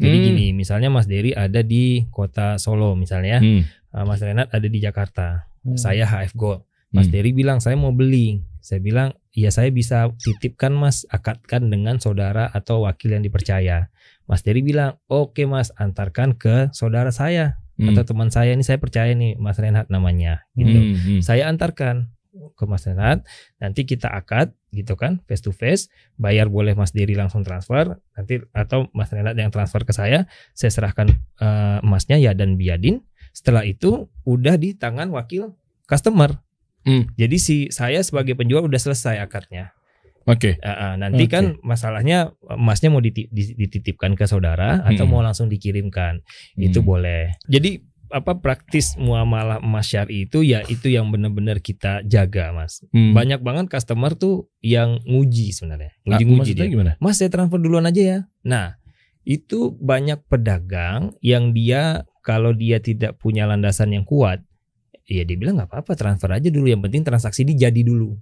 jadi 0.00 0.16
Hmm. 0.18 0.26
gini 0.32 0.46
misalnya 0.50 0.90
Mas 0.90 1.06
Dery 1.06 1.30
ada 1.30 1.62
di 1.62 2.08
kota 2.10 2.58
Solo 2.58 2.98
misalnya 2.98 3.38
Hmm. 3.38 3.62
eh, 3.68 4.04
Mas 4.08 4.18
Renat 4.18 4.50
ada 4.50 4.66
di 4.66 4.82
Jakarta 4.82 5.46
Hmm. 5.62 5.78
saya 5.78 6.02
HF 6.08 6.34
Gold 6.34 6.66
Mas 6.90 7.06
Hmm. 7.06 7.18
Dery 7.18 7.30
bilang 7.34 7.58
saya 7.58 7.74
mau 7.76 7.90
beli. 7.92 8.46
Saya 8.62 8.78
bilang 8.80 9.10
ya 9.34 9.50
saya 9.50 9.68
bisa 9.74 10.10
titipkan 10.22 10.70
Mas 10.72 11.02
akadkan 11.06 11.66
dengan 11.68 11.98
saudara 11.98 12.48
atau 12.50 12.86
wakil 12.88 13.14
yang 13.14 13.22
dipercaya. 13.26 13.90
Mas 14.24 14.42
Dery 14.46 14.62
bilang 14.62 14.96
oke 15.06 15.44
Mas 15.44 15.74
antarkan 15.76 16.38
ke 16.38 16.70
saudara 16.72 17.10
saya 17.10 17.58
Hmm. 17.76 17.92
atau 17.92 18.08
teman 18.08 18.32
saya 18.32 18.56
ini 18.56 18.64
saya 18.64 18.80
percaya 18.80 19.12
nih 19.12 19.36
Mas 19.36 19.60
Renhat 19.60 19.92
namanya 19.92 20.48
gitu. 20.56 20.76
Hmm, 20.80 20.96
hmm. 20.96 21.20
Saya 21.20 21.48
antarkan 21.52 22.08
ke 22.56 22.64
Mas 22.64 22.84
Renhat 22.88 23.24
nanti 23.60 23.84
kita 23.84 24.12
akad 24.12 24.52
gitu 24.72 24.96
kan 24.96 25.24
face 25.24 25.40
to 25.40 25.52
face 25.52 25.88
bayar 26.20 26.52
boleh 26.52 26.76
Mas 26.76 26.92
Dery 26.92 27.16
langsung 27.16 27.44
transfer 27.44 27.96
nanti 28.12 28.44
atau 28.52 28.88
Mas 28.92 29.08
Renhat 29.12 29.36
yang 29.36 29.48
transfer 29.52 29.84
ke 29.84 29.92
saya 29.92 30.28
saya 30.52 30.72
serahkan 30.72 31.12
eh, 31.40 31.78
emasnya 31.84 32.20
ya 32.20 32.36
dan 32.36 32.60
biadin 32.60 33.04
setelah 33.36 33.64
itu 33.68 34.08
udah 34.24 34.56
di 34.56 34.72
tangan 34.72 35.12
wakil 35.12 35.52
customer. 35.84 36.40
Hmm. 36.88 37.04
Jadi 37.20 37.36
si 37.36 37.56
saya 37.68 38.00
sebagai 38.00 38.32
penjual 38.32 38.64
udah 38.64 38.80
selesai 38.80 39.20
akadnya. 39.20 39.75
Oke. 40.26 40.58
Ah, 40.58 40.74
ah, 40.74 40.92
nanti 40.94 41.24
Oke. 41.24 41.32
kan 41.32 41.44
masalahnya 41.62 42.34
emasnya 42.44 42.90
mau 42.90 42.98
diti- 42.98 43.30
di- 43.30 43.54
dititipkan 43.54 44.12
ke 44.12 44.26
saudara 44.26 44.82
atau 44.82 45.06
Hmm. 45.06 45.12
mau 45.14 45.22
langsung 45.22 45.46
dikirimkan. 45.46 46.20
Itu 46.54 46.82
Hmm. 46.82 46.88
boleh. 46.88 47.22
Jadi 47.46 47.78
apa 48.06 48.38
praktis 48.38 48.94
muamalah 48.94 49.58
emas 49.58 49.86
syari 49.86 50.26
itu 50.26 50.42
ya 50.42 50.62
itu 50.62 50.86
yang 50.86 51.10
benar-benar 51.10 51.58
kita 51.58 52.02
jaga, 52.02 52.50
Mas. 52.50 52.82
Hmm. 52.90 53.14
Banyak 53.14 53.42
banget 53.42 53.66
customer 53.66 54.14
tuh 54.14 54.46
yang 54.60 55.02
nguji 55.02 55.50
sebenarnya. 55.50 55.90
Nah, 56.02 56.14
Nguji-nguji 56.14 56.38
maksudnya 56.54 56.66
dia. 56.66 56.74
gimana? 56.74 56.92
Mas 56.98 57.18
saya 57.18 57.30
transfer 57.30 57.58
duluan 57.58 57.86
aja 57.86 58.02
ya. 58.02 58.18
Nah, 58.42 58.78
itu 59.22 59.74
banyak 59.76 60.22
pedagang 60.26 61.14
yang 61.18 61.50
dia 61.50 62.06
kalau 62.22 62.50
dia 62.50 62.78
tidak 62.78 63.18
punya 63.18 63.46
landasan 63.46 63.90
yang 63.90 64.02
kuat, 64.02 64.42
ya 65.06 65.22
dia 65.22 65.34
bilang 65.34 65.58
nggak 65.58 65.70
apa-apa 65.70 65.94
transfer 65.94 66.30
aja 66.30 66.46
dulu. 66.46 66.66
Yang 66.66 66.82
penting 66.90 67.02
transaksi 67.02 67.42
ini 67.42 67.54
jadi 67.54 67.82
dulu. 67.82 68.14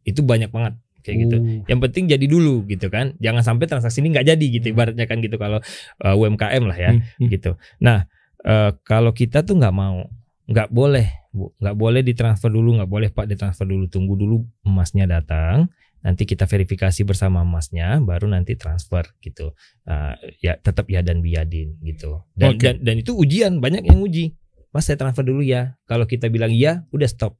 Itu 0.00 0.20
banyak 0.20 0.48
banget 0.48 0.80
kayak 1.06 1.18
gitu. 1.22 1.36
Oh. 1.38 1.62
Yang 1.70 1.80
penting 1.86 2.04
jadi 2.10 2.26
dulu 2.26 2.66
gitu 2.66 2.90
kan. 2.90 3.14
Jangan 3.22 3.46
sampai 3.46 3.70
transaksi 3.70 4.02
ini 4.02 4.10
nggak 4.10 4.26
jadi 4.26 4.46
gitu. 4.58 4.66
Ibaratnya 4.74 5.06
kan 5.06 5.22
gitu 5.22 5.38
kalau 5.38 5.62
uh, 6.02 6.14
UMKM 6.18 6.62
lah 6.66 6.74
ya 6.74 6.90
Hmm, 6.98 7.06
hmm. 7.22 7.28
gitu. 7.30 7.54
Nah, 7.78 8.10
eh, 8.42 8.70
kalau 8.82 9.14
kita 9.14 9.46
tuh 9.46 9.58
nggak 9.58 9.74
mau, 9.74 10.06
nggak 10.50 10.68
boleh, 10.70 11.30
nggak 11.34 11.76
boleh 11.76 12.00
ditransfer 12.02 12.50
dulu, 12.50 12.82
nggak 12.82 12.90
boleh 12.90 13.08
Pak 13.14 13.26
ditransfer 13.30 13.66
dulu. 13.66 13.86
Tunggu 13.86 14.18
dulu 14.18 14.42
emasnya 14.66 15.06
datang, 15.06 15.70
nanti 16.02 16.22
kita 16.22 16.46
verifikasi 16.46 17.02
bersama 17.02 17.42
emasnya, 17.42 17.98
baru 18.02 18.30
nanti 18.30 18.54
transfer 18.54 19.10
gitu. 19.18 19.54
Eh, 19.86 20.14
ya 20.42 20.58
tetap 20.58 20.86
ya 20.86 21.02
dan 21.02 21.22
biadin 21.22 21.78
gitu. 21.82 22.26
Dan, 22.34 22.56
Oke. 22.56 22.62
dan 22.62 22.74
dan 22.82 22.94
itu 23.02 23.14
ujian 23.14 23.58
banyak 23.58 23.86
yang 23.86 24.02
uji. 24.02 24.34
Mas 24.70 24.86
saya 24.86 25.00
transfer 25.00 25.24
dulu 25.24 25.40
ya. 25.40 25.74
Kalau 25.88 26.04
kita 26.04 26.28
bilang 26.28 26.52
iya, 26.52 26.84
udah 26.92 27.08
stop. 27.08 27.34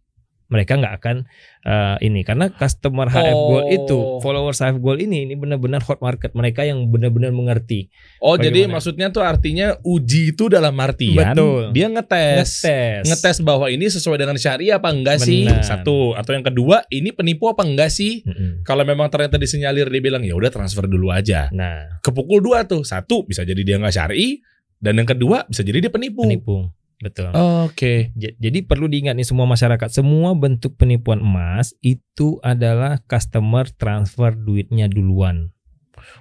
Mereka 0.47 0.78
nggak 0.78 0.94
akan 0.97 1.16
eh, 1.62 1.97
ini 2.01 2.22
karena 2.22 2.47
customer 2.49 3.07
HF 3.07 3.18
Gold 3.34 3.64
Oh. 3.64 3.72
itu 3.72 3.99
followers 4.20 4.59
HF 4.59 4.78
Gold 4.78 5.01
ini 5.01 5.22
ini 5.22 5.34
benar-benar 5.34 5.82
hot 5.82 5.99
market 5.99 6.30
mereka 6.32 6.62
yang 6.62 6.86
benar-benar 6.86 7.30
mengerti 7.30 7.90
Oh, 8.18 8.34
jadi 8.34 8.64
Bagaimana? 8.64 8.74
maksudnya 8.78 9.07
tuh 9.09 9.20
artinya 9.20 9.74
uji 9.82 10.30
itu 10.30 10.47
dalam 10.47 10.72
artian 10.76 11.34
Betul. 11.34 11.70
dia 11.70 11.86
ngetes. 11.86 12.62
ngetes 12.62 13.03
Ngetes 13.05 13.36
bahwa 13.40 13.66
ini 13.66 13.86
sesuai 13.86 14.16
dengan 14.16 14.36
syariah 14.36 14.76
apa 14.76 14.88
enggak 14.88 15.18
sih? 15.18 15.44
Benar. 15.44 15.62
Satu. 15.62 16.12
Atau 16.12 16.32
yang 16.32 16.42
kedua, 16.42 16.86
ini 16.88 17.11
penipu 17.11 17.47
apa 17.47 17.62
enggak 17.62 17.88
sih? 17.88 18.22
Mm-mm. 18.22 18.62
Kalau 18.62 18.82
memang 18.82 19.07
ternyata 19.07 19.36
disinyalir 19.36 19.86
dia 19.86 19.99
bilang 20.01 20.22
ya 20.22 20.32
udah 20.32 20.49
transfer 20.49 20.84
dulu 20.84 21.11
aja. 21.11 21.51
Nah, 21.51 21.99
Kepukul 22.01 22.38
dua 22.38 22.62
tuh. 22.62 22.82
Satu 22.82 23.22
bisa 23.22 23.42
jadi 23.42 23.59
dia 23.59 23.76
nggak 23.76 23.92
syari 23.92 24.38
dan 24.76 24.94
yang 24.94 25.05
kedua 25.05 25.42
bisa 25.44 25.61
jadi 25.61 25.80
dia 25.80 25.90
penipu. 25.90 26.22
penipu. 26.22 26.70
Betul. 26.97 27.28
Oke. 27.66 28.11
J- 28.12 28.36
Jadi 28.36 28.59
perlu 28.62 28.86
diingat 28.86 29.14
nih 29.14 29.24
semua 29.24 29.44
masyarakat, 29.44 29.88
semua 29.90 30.32
bentuk 30.32 30.74
penipuan 30.74 31.20
emas 31.20 31.76
itu 31.78 32.40
adalah 32.40 33.05
customer 33.05 33.68
transfer 33.70 34.32
duitnya 34.32 34.86
duluan. 34.86 35.53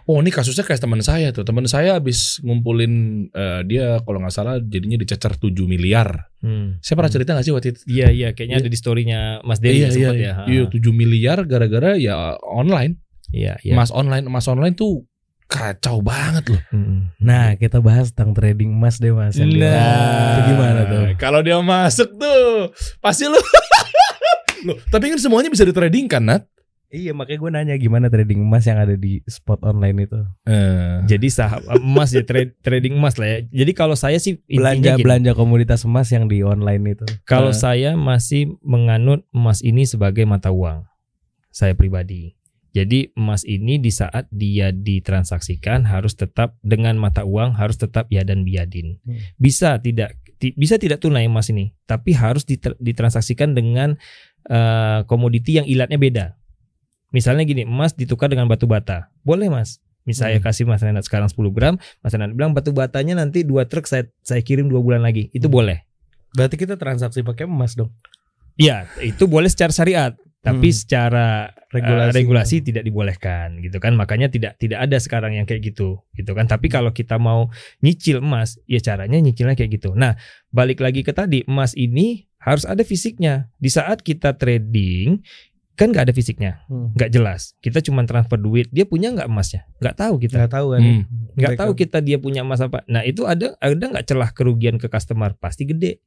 Oh 0.03 0.17
ini 0.17 0.29
kasusnya 0.29 0.65
kayak 0.65 0.81
teman 0.81 0.99
saya 0.99 1.29
tuh. 1.29 1.45
Teman 1.45 1.63
saya 1.65 1.95
habis 1.95 2.41
ngumpulin 2.41 2.93
eh, 3.29 3.61
dia 3.63 4.01
kalau 4.01 4.17
nggak 4.17 4.33
salah 4.33 4.57
jadinya 4.57 4.97
dicecer 4.97 5.31
7 5.31 5.51
miliar. 5.63 6.27
Hmm. 6.41 6.81
Saya 6.81 6.95
pernah 6.97 7.13
cerita 7.13 7.29
nggak 7.31 7.45
sih 7.45 7.53
waktu 7.53 7.67
itu? 7.71 7.79
Iya 7.87 8.07
iya, 8.09 8.27
kayaknya 8.31 8.57
Iya. 8.57 8.63
ada 8.65 8.71
di 8.71 8.77
storynya 8.77 9.19
Mas 9.43 9.59
Dery 9.59 9.79
iya, 9.79 9.87
ya, 9.87 9.93
iya, 9.93 10.11
iya. 10.11 10.33
ya. 10.41 10.45
Iya, 10.49 10.63
7 10.73 10.89
miliar 10.91 11.37
gara-gara 11.45 11.95
ya 11.95 12.15
online. 12.41 12.97
Iya 13.29 13.61
iya. 13.61 13.73
Emas 13.73 13.89
online, 13.89 14.25
emas 14.25 14.45
online 14.45 14.73
tuh 14.73 15.05
kacau 15.45 15.99
banget 15.99 16.49
loh. 16.49 16.61
Mm-mm. 16.69 17.13
Nah, 17.17 17.53
kita 17.53 17.77
bahas 17.77 18.09
tentang 18.09 18.33
trading 18.33 18.71
emas 18.71 18.97
deh 18.97 19.09
Mas. 19.09 19.33
yang 19.33 19.47
di- 19.47 19.59
Nah. 19.59 20.35
Itu 20.35 20.41
gimana 20.49 20.81
tuh? 20.83 21.03
Kalau 21.15 21.39
dia 21.39 21.57
masuk 21.57 22.09
tuh, 22.11 22.73
pasti 22.97 23.25
lu. 23.25 23.37
Loh, 24.65 24.81
tapi 24.87 25.07
kan 25.07 25.17
semuanya 25.17 25.47
bisa 25.47 25.61
ditrading 25.61 26.05
kan, 26.05 26.25
Nat? 26.25 26.43
Iya, 26.87 27.11
makanya 27.11 27.37
gue 27.37 27.51
nanya 27.51 27.75
gimana 27.75 28.07
trading 28.07 28.39
emas 28.39 28.63
yang 28.63 28.77
ada 28.77 28.95
di 28.95 29.19
spot 29.25 29.61
online 29.61 30.05
itu. 30.05 30.17
Eh, 30.43 31.05
Jadi 31.05 31.27
saham 31.27 31.59
emas 31.75 32.09
ya 32.09 32.21
trade, 32.21 32.55
trading 32.59 32.95
emas 32.95 33.15
lah 33.15 33.27
ya. 33.27 33.37
Jadi 33.53 33.71
kalau 33.73 33.93
saya 33.93 34.15
sih 34.15 34.39
Belanja 34.47 34.95
gini. 34.95 35.03
belanja 35.03 35.31
komoditas 35.33 35.83
emas 35.83 36.07
yang 36.07 36.25
di 36.25 36.39
online 36.39 36.95
itu. 36.95 37.05
Kalau 37.23 37.51
Eh. 37.51 37.57
saya 37.57 37.93
masih 37.93 38.57
menganut 38.59 39.27
emas 39.29 39.59
ini 39.59 39.83
sebagai 39.83 40.23
mata 40.23 40.49
uang. 40.49 40.85
Saya 41.49 41.73
pribadi. 41.73 42.34
Jadi 42.75 43.15
emas 43.15 43.47
ini 43.47 43.79
di 43.79 43.87
saat 43.87 44.27
dia 44.27 44.75
ditransaksikan 44.75 45.87
harus 45.87 46.19
tetap 46.19 46.59
dengan 46.59 46.99
mata 46.99 47.23
uang 47.23 47.55
harus 47.55 47.79
tetap 47.79 48.11
ya 48.11 48.27
dan 48.27 48.43
biadin. 48.43 48.99
Hmm. 49.01 49.15
Bisa 49.39 49.79
tidak 49.79 50.19
ti- 50.35 50.51
bisa 50.53 50.75
tidak 50.75 50.99
tunai 50.99 51.23
emas 51.23 51.47
ini, 51.47 51.71
tapi 51.87 52.11
harus 52.11 52.43
diter- 52.43 52.75
ditransaksikan 52.77 53.55
dengan 53.55 53.95
eh, 54.45 55.01
komoditi 55.09 55.57
yang 55.57 55.65
ilatnya 55.65 55.97
beda. 55.97 56.25
Misalnya 57.09 57.47
gini, 57.47 57.65
emas 57.65 57.97
ditukar 57.97 58.29
dengan 58.29 58.45
batu 58.45 58.69
bata. 58.69 59.09
Boleh, 59.25 59.49
Mas. 59.49 59.81
Misalnya 60.05 60.37
Hmm. 60.37 60.45
kasih 60.45 60.69
Mas 60.69 60.85
Renat 60.85 61.01
sekarang 61.01 61.25
10 61.25 61.49
gram, 61.49 61.81
Mas 62.03 62.13
Renat 62.13 62.29
bilang 62.29 62.53
batu 62.53 62.69
batanya 62.69 63.17
nanti 63.17 63.41
dua 63.41 63.65
truk 63.65 63.89
saya 63.89 64.05
saya 64.21 64.45
kirim 64.45 64.69
dua 64.69 64.85
bulan 64.85 65.01
lagi. 65.01 65.33
Itu 65.33 65.49
Hmm. 65.49 65.55
boleh. 65.57 65.77
Berarti 66.37 66.61
kita 66.61 66.77
transaksi 66.77 67.25
pakai 67.25 67.49
emas 67.49 67.73
dong. 67.73 67.89
Iya, 68.53 68.85
itu 69.01 69.25
boleh 69.25 69.49
secara 69.49 69.73
syariat, 69.73 70.13
tapi 70.45 70.69
Hmm. 70.69 70.77
secara 70.77 71.49
Regulasi. 71.75 71.91
regulasi. 71.91 72.17
regulasi 72.23 72.55
tidak 72.63 72.83
dibolehkan 72.87 73.47
gitu 73.59 73.77
kan. 73.83 73.93
Makanya 73.93 74.31
tidak 74.31 74.55
tidak 74.55 74.79
ada 74.79 74.97
sekarang 74.97 75.35
yang 75.35 75.43
kayak 75.43 75.61
gitu, 75.61 75.99
gitu 76.15 76.31
kan. 76.31 76.47
Tapi 76.47 76.71
kalau 76.71 76.95
kita 76.95 77.19
mau 77.19 77.51
nyicil 77.83 78.23
emas, 78.23 78.55
ya 78.65 78.79
caranya 78.79 79.19
nyicilnya 79.19 79.59
kayak 79.59 79.75
gitu. 79.77 79.91
Nah, 79.93 80.15
balik 80.49 80.79
lagi 80.79 81.03
ke 81.03 81.11
tadi, 81.11 81.43
emas 81.45 81.75
ini 81.75 82.25
harus 82.39 82.63
ada 82.63 82.81
fisiknya. 82.81 83.51
Di 83.59 83.67
saat 83.67 83.99
kita 83.99 84.37
trading 84.39 85.19
kan 85.75 85.91
nggak 85.91 86.07
ada 86.07 86.15
fisiknya, 86.15 86.63
Hmm. 86.71 86.95
nggak 86.95 87.11
jelas. 87.11 87.51
Kita 87.59 87.83
cuma 87.83 88.07
transfer 88.07 88.39
duit, 88.39 88.71
dia 88.71 88.87
punya 88.87 89.11
nggak 89.11 89.27
emasnya? 89.27 89.67
Nggak 89.83 89.95
tahu 89.99 90.15
kita. 90.23 90.39
Nggak 90.39 90.53
tahu 90.55 90.67
kan. 90.71 90.81
Hmm. 90.81 91.03
Nggak 91.35 91.53
tahu 91.59 91.71
kita 91.75 91.97
dia 91.99 92.15
punya 92.15 92.47
emas 92.47 92.63
apa. 92.63 92.87
Nah, 92.87 93.03
itu 93.03 93.27
ada 93.27 93.59
ada 93.59 93.83
nggak 93.91 94.07
celah 94.07 94.31
kerugian 94.31 94.79
ke 94.79 94.87
customer? 94.87 95.35
Pasti 95.35 95.67
gede. 95.67 95.99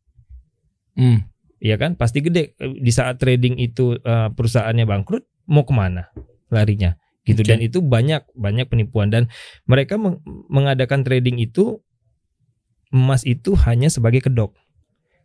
hmm. 0.97 1.21
Iya 1.59 1.75
kan 1.75 1.99
pasti 1.99 2.23
gede 2.23 2.55
di 2.55 2.93
saat 2.95 3.19
trading 3.19 3.59
itu 3.59 3.99
eh, 3.99 4.29
perusahaannya 4.31 4.87
bangkrut 4.87 5.27
mau 5.49 5.65
ke 5.65 5.73
mana 5.73 6.13
larinya 6.53 7.01
gitu 7.25 7.41
Oke. 7.43 7.49
dan 7.49 7.59
itu 7.65 7.81
banyak 7.81 8.25
banyak 8.37 8.69
penipuan 8.69 9.09
dan 9.09 9.33
mereka 9.65 9.97
meng- 9.97 10.21
mengadakan 10.49 11.03
trading 11.03 11.41
itu 11.41 11.81
emas 12.93 13.25
itu 13.25 13.57
hanya 13.69 13.89
sebagai 13.89 14.25
kedok 14.25 14.53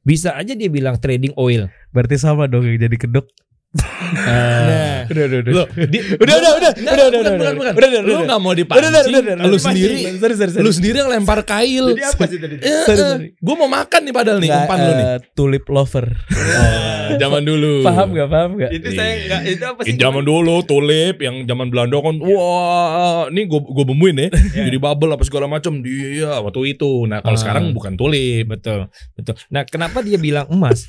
bisa 0.03 0.35
aja 0.35 0.51
dia 0.51 0.67
bilang 0.67 0.99
trading 0.99 1.31
oil 1.39 1.71
Berarti 1.93 2.17
sama 2.17 2.49
dong 2.49 2.65
yang 2.65 2.81
jadi 2.81 2.97
kedok. 2.97 3.29
Nah 3.73 5.01
Udah, 5.03 5.23
udah, 5.25 5.39
Loh, 5.49 5.65
di, 5.83 5.97
Udah, 6.15 6.35
udah, 6.35 6.51
udah, 6.53 6.71
Nggak, 6.73 6.93
udah, 6.93 7.07
bukan, 7.09 7.17
udah, 7.17 7.33
bukan, 7.33 7.33
udah. 7.33 7.53
bukan. 7.53 7.73
Udah, 7.73 7.89
udah, 7.89 7.99
Lu 7.99 8.11
udah. 8.11 8.21
nggak 8.23 8.39
mau 8.39 8.47
Udah, 8.47 8.59
dipancing, 8.59 8.81
udah, 8.83 9.01
udah, 9.03 9.19
udah, 9.19 9.35
lu 9.35 9.49
udah, 9.49 9.59
sendiri, 9.59 9.89
dipancing. 9.89 10.15
Sorry, 10.15 10.35
sorry, 10.35 10.51
sorry. 10.51 10.63
lu 10.63 10.71
sendiri 10.71 10.95
yang 10.95 11.09
lempar 11.11 11.39
kail. 11.43 11.85
Jadi 11.91 12.03
apa 12.03 12.23
sih 12.23 12.37
tadi? 12.37 12.55
Eh, 12.55 12.83
Sorry, 12.83 12.93
eh, 12.93 13.09
sorry. 13.09 13.27
Gua 13.35 13.55
mau 13.57 13.69
makan 13.71 13.99
nih 13.99 14.13
padahal 14.13 14.37
nih 14.37 14.47
Nggak, 14.47 14.61
umpan 14.63 14.77
lu 14.79 14.91
nih. 14.93 15.05
eh, 15.05 15.17
tulip 15.33 15.65
lover. 15.67 16.05
Oh, 16.13 17.17
zaman 17.17 17.41
dulu. 17.43 17.73
Paham 17.83 18.07
gak? 18.11 18.27
Paham 18.27 18.51
gak? 18.55 18.71
itu 18.71 18.87
saya 18.91 19.11
nggak 19.19 19.41
itu 19.49 19.63
apa 19.65 19.79
Eh, 19.83 19.95
zaman 19.95 20.23
dulu 20.23 20.55
tulip 20.63 21.15
yang 21.19 21.35
zaman 21.43 21.67
Belanda 21.67 21.97
kan 21.99 22.15
wah 22.17 23.27
ini 23.27 23.41
gue 23.43 23.59
gue 23.59 23.85
bemuin 23.85 24.15
ya 24.17 24.27
jadi 24.65 24.77
bubble 24.77 25.11
apa 25.11 25.23
segala 25.23 25.45
macam 25.45 25.81
dia 25.81 26.29
waktu 26.37 26.71
itu 26.71 27.05
nah 27.05 27.19
kalau 27.19 27.33
Ah. 27.33 27.41
sekarang 27.41 27.63
bukan 27.71 27.93
tulip 27.93 28.47
betul 28.47 28.87
betul 29.13 29.35
nah 29.49 29.61
kenapa 29.63 29.99
dia 29.99 30.15
bilang 30.15 30.47
emas 30.47 30.87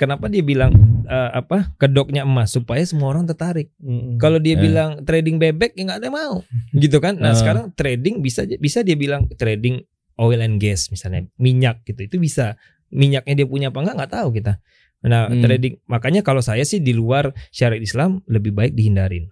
kenapa 0.00 0.32
dia 0.32 0.40
bilang 0.40 0.72
eh, 1.04 1.30
apa 1.36 1.76
kedoknya 1.76 2.24
emas 2.24 2.48
supaya 2.50 2.80
semua 2.82 3.12
orang 3.12 3.28
tertarik 3.28 3.68
Mm-mm. 3.76 4.16
Kalau 4.16 4.40
dia 4.40 4.56
Eh. 4.56 4.62
bilang 4.62 5.04
trading 5.04 5.36
bebek 5.36 5.76
ya 5.76 5.82
nggak 5.84 5.98
ada 6.00 6.06
yang 6.08 6.16
mau, 6.16 6.34
gitu 6.82 6.96
kan? 6.98 7.20
Nah 7.20 7.32
Eh. 7.32 7.38
sekarang 7.38 7.76
trading 7.76 8.24
bisa 8.24 8.48
bisa 8.56 8.80
dia 8.80 8.96
bilang 8.96 9.28
trading 9.36 9.84
oil 10.16 10.40
and 10.40 10.56
gas 10.56 10.88
misalnya 10.88 11.28
minyak 11.36 11.84
gitu 11.84 12.08
itu 12.08 12.16
bisa 12.16 12.56
minyaknya 12.88 13.34
dia 13.36 13.46
punya 13.46 13.68
apa 13.68 13.78
enggak 13.78 13.96
nggak 14.00 14.12
tahu 14.16 14.28
kita. 14.32 14.52
Nah 15.00 15.28
Hmm. 15.28 15.40
trading 15.40 15.80
makanya 15.84 16.20
kalau 16.20 16.40
saya 16.40 16.60
sih 16.62 16.80
di 16.80 16.92
luar 16.92 17.28
syariat 17.48 17.80
Islam 17.80 18.24
lebih 18.24 18.50
baik 18.50 18.72
dihindarin. 18.72 19.28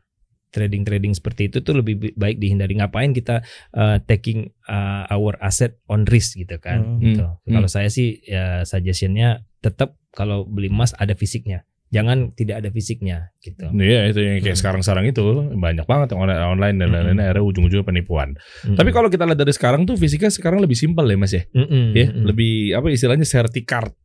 Trading 0.48 0.82
trading 0.82 1.12
seperti 1.12 1.52
itu 1.52 1.60
tuh 1.60 1.76
lebih 1.76 1.94
bi- 2.00 2.16
baik 2.16 2.40
dihindari. 2.40 2.76
Ngapain 2.76 3.12
kita 3.12 3.44
uh, 3.72 4.00
taking 4.04 4.48
uh, 4.64 5.04
our 5.08 5.36
asset 5.38 5.76
on 5.86 6.08
risk 6.08 6.36
gitu 6.36 6.56
kan? 6.56 6.96
Hmm. 6.96 7.00
Gitu. 7.00 7.24
Hmm. 7.24 7.52
Kalau 7.52 7.68
saya 7.68 7.88
sih 7.88 8.20
ya 8.24 8.64
suggestionnya 8.64 9.44
tetap 9.60 10.00
kalau 10.14 10.48
beli 10.48 10.72
emas 10.72 10.96
ada 10.96 11.12
fisiknya. 11.12 11.68
Jangan 11.88 12.36
tidak 12.36 12.60
ada 12.60 12.68
fisiknya 12.68 13.32
gitu. 13.40 13.64
Iya 13.72 14.12
itu 14.12 14.20
yang 14.20 14.44
kayak 14.44 14.56
Hmm. 14.56 14.60
sekarang-sekarang 14.60 15.08
itu 15.08 15.24
banyak 15.56 15.88
banget 15.88 16.12
yang 16.12 16.20
online, 16.20 16.42
online 16.44 16.76
dan 16.76 16.86
Hmm. 16.88 16.94
lain-lain 17.00 17.18
akhirnya 17.24 17.44
ujung-ujungnya 17.48 17.86
penipuan. 17.88 18.28
Mm-mm. 18.36 18.76
Tapi 18.76 18.90
kalau 18.92 19.08
kita 19.08 19.24
lihat 19.24 19.40
dari 19.40 19.52
sekarang 19.56 19.88
tuh 19.88 19.96
fisiknya 19.96 20.28
sekarang 20.28 20.60
lebih 20.60 20.76
simpel 20.76 21.08
ya 21.08 21.16
mas 21.16 21.32
ya, 21.32 21.48
Mm-mm, 21.48 21.96
ya 21.96 22.12
mm-mm. 22.12 22.24
lebih 22.28 22.76
apa 22.76 22.92
istilahnya 22.92 23.24
sertikart, 23.24 23.96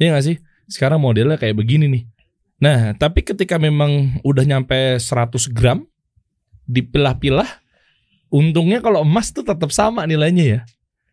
ya 0.00 0.16
nggak 0.16 0.24
sih? 0.24 0.36
Sekarang 0.72 1.04
modelnya 1.04 1.36
kayak 1.36 1.52
begini 1.52 1.92
nih. 1.92 2.02
Nah 2.58 2.92
tapi 2.94 3.22
ketika 3.22 3.56
memang 3.56 4.18
udah 4.22 4.42
nyampe 4.42 4.98
100 4.98 5.30
gram 5.50 5.86
dipilah-pilah, 6.64 7.48
untungnya 8.28 8.82
kalau 8.82 9.02
emas 9.02 9.30
tuh 9.30 9.42
tetap 9.42 9.70
sama 9.70 10.04
nilainya 10.04 10.44
ya. 10.44 10.60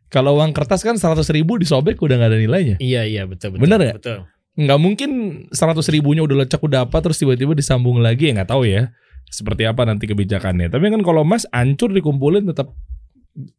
Kalau 0.10 0.38
uang 0.38 0.54
kertas 0.54 0.82
kan 0.82 0.96
100 0.96 1.26
ribu 1.34 1.58
disobek 1.58 1.98
udah 1.98 2.16
nggak 2.16 2.32
ada 2.32 2.39
nilainya. 2.39 2.76
Iya 2.80 3.04
iya 3.04 3.24
betul 3.26 3.56
betul. 3.56 3.62
Bener 3.68 3.80
ya? 3.82 3.93
Betul. 3.98 4.18
Nggak 4.56 4.80
mungkin 4.80 5.10
100 5.52 5.82
ribunya 5.91 6.24
udah 6.24 6.46
lecek 6.46 6.62
udah 6.62 6.88
apa 6.88 6.98
terus 7.04 7.20
tiba-tiba 7.20 7.52
disambung 7.52 8.00
lagi 8.00 8.32
ya 8.32 8.41
nggak 8.41 8.50
tahu 8.50 8.64
ya. 8.66 8.93
Seperti 9.28 9.66
apa 9.66 9.84
nanti 9.84 10.06
kebijakannya. 10.06 10.70
Tapi 10.70 10.86
kan 10.88 11.02
kalau 11.02 11.26
emas 11.26 11.43
hancur 11.52 11.91
dikumpulin 11.91 12.46
tetap 12.46 12.72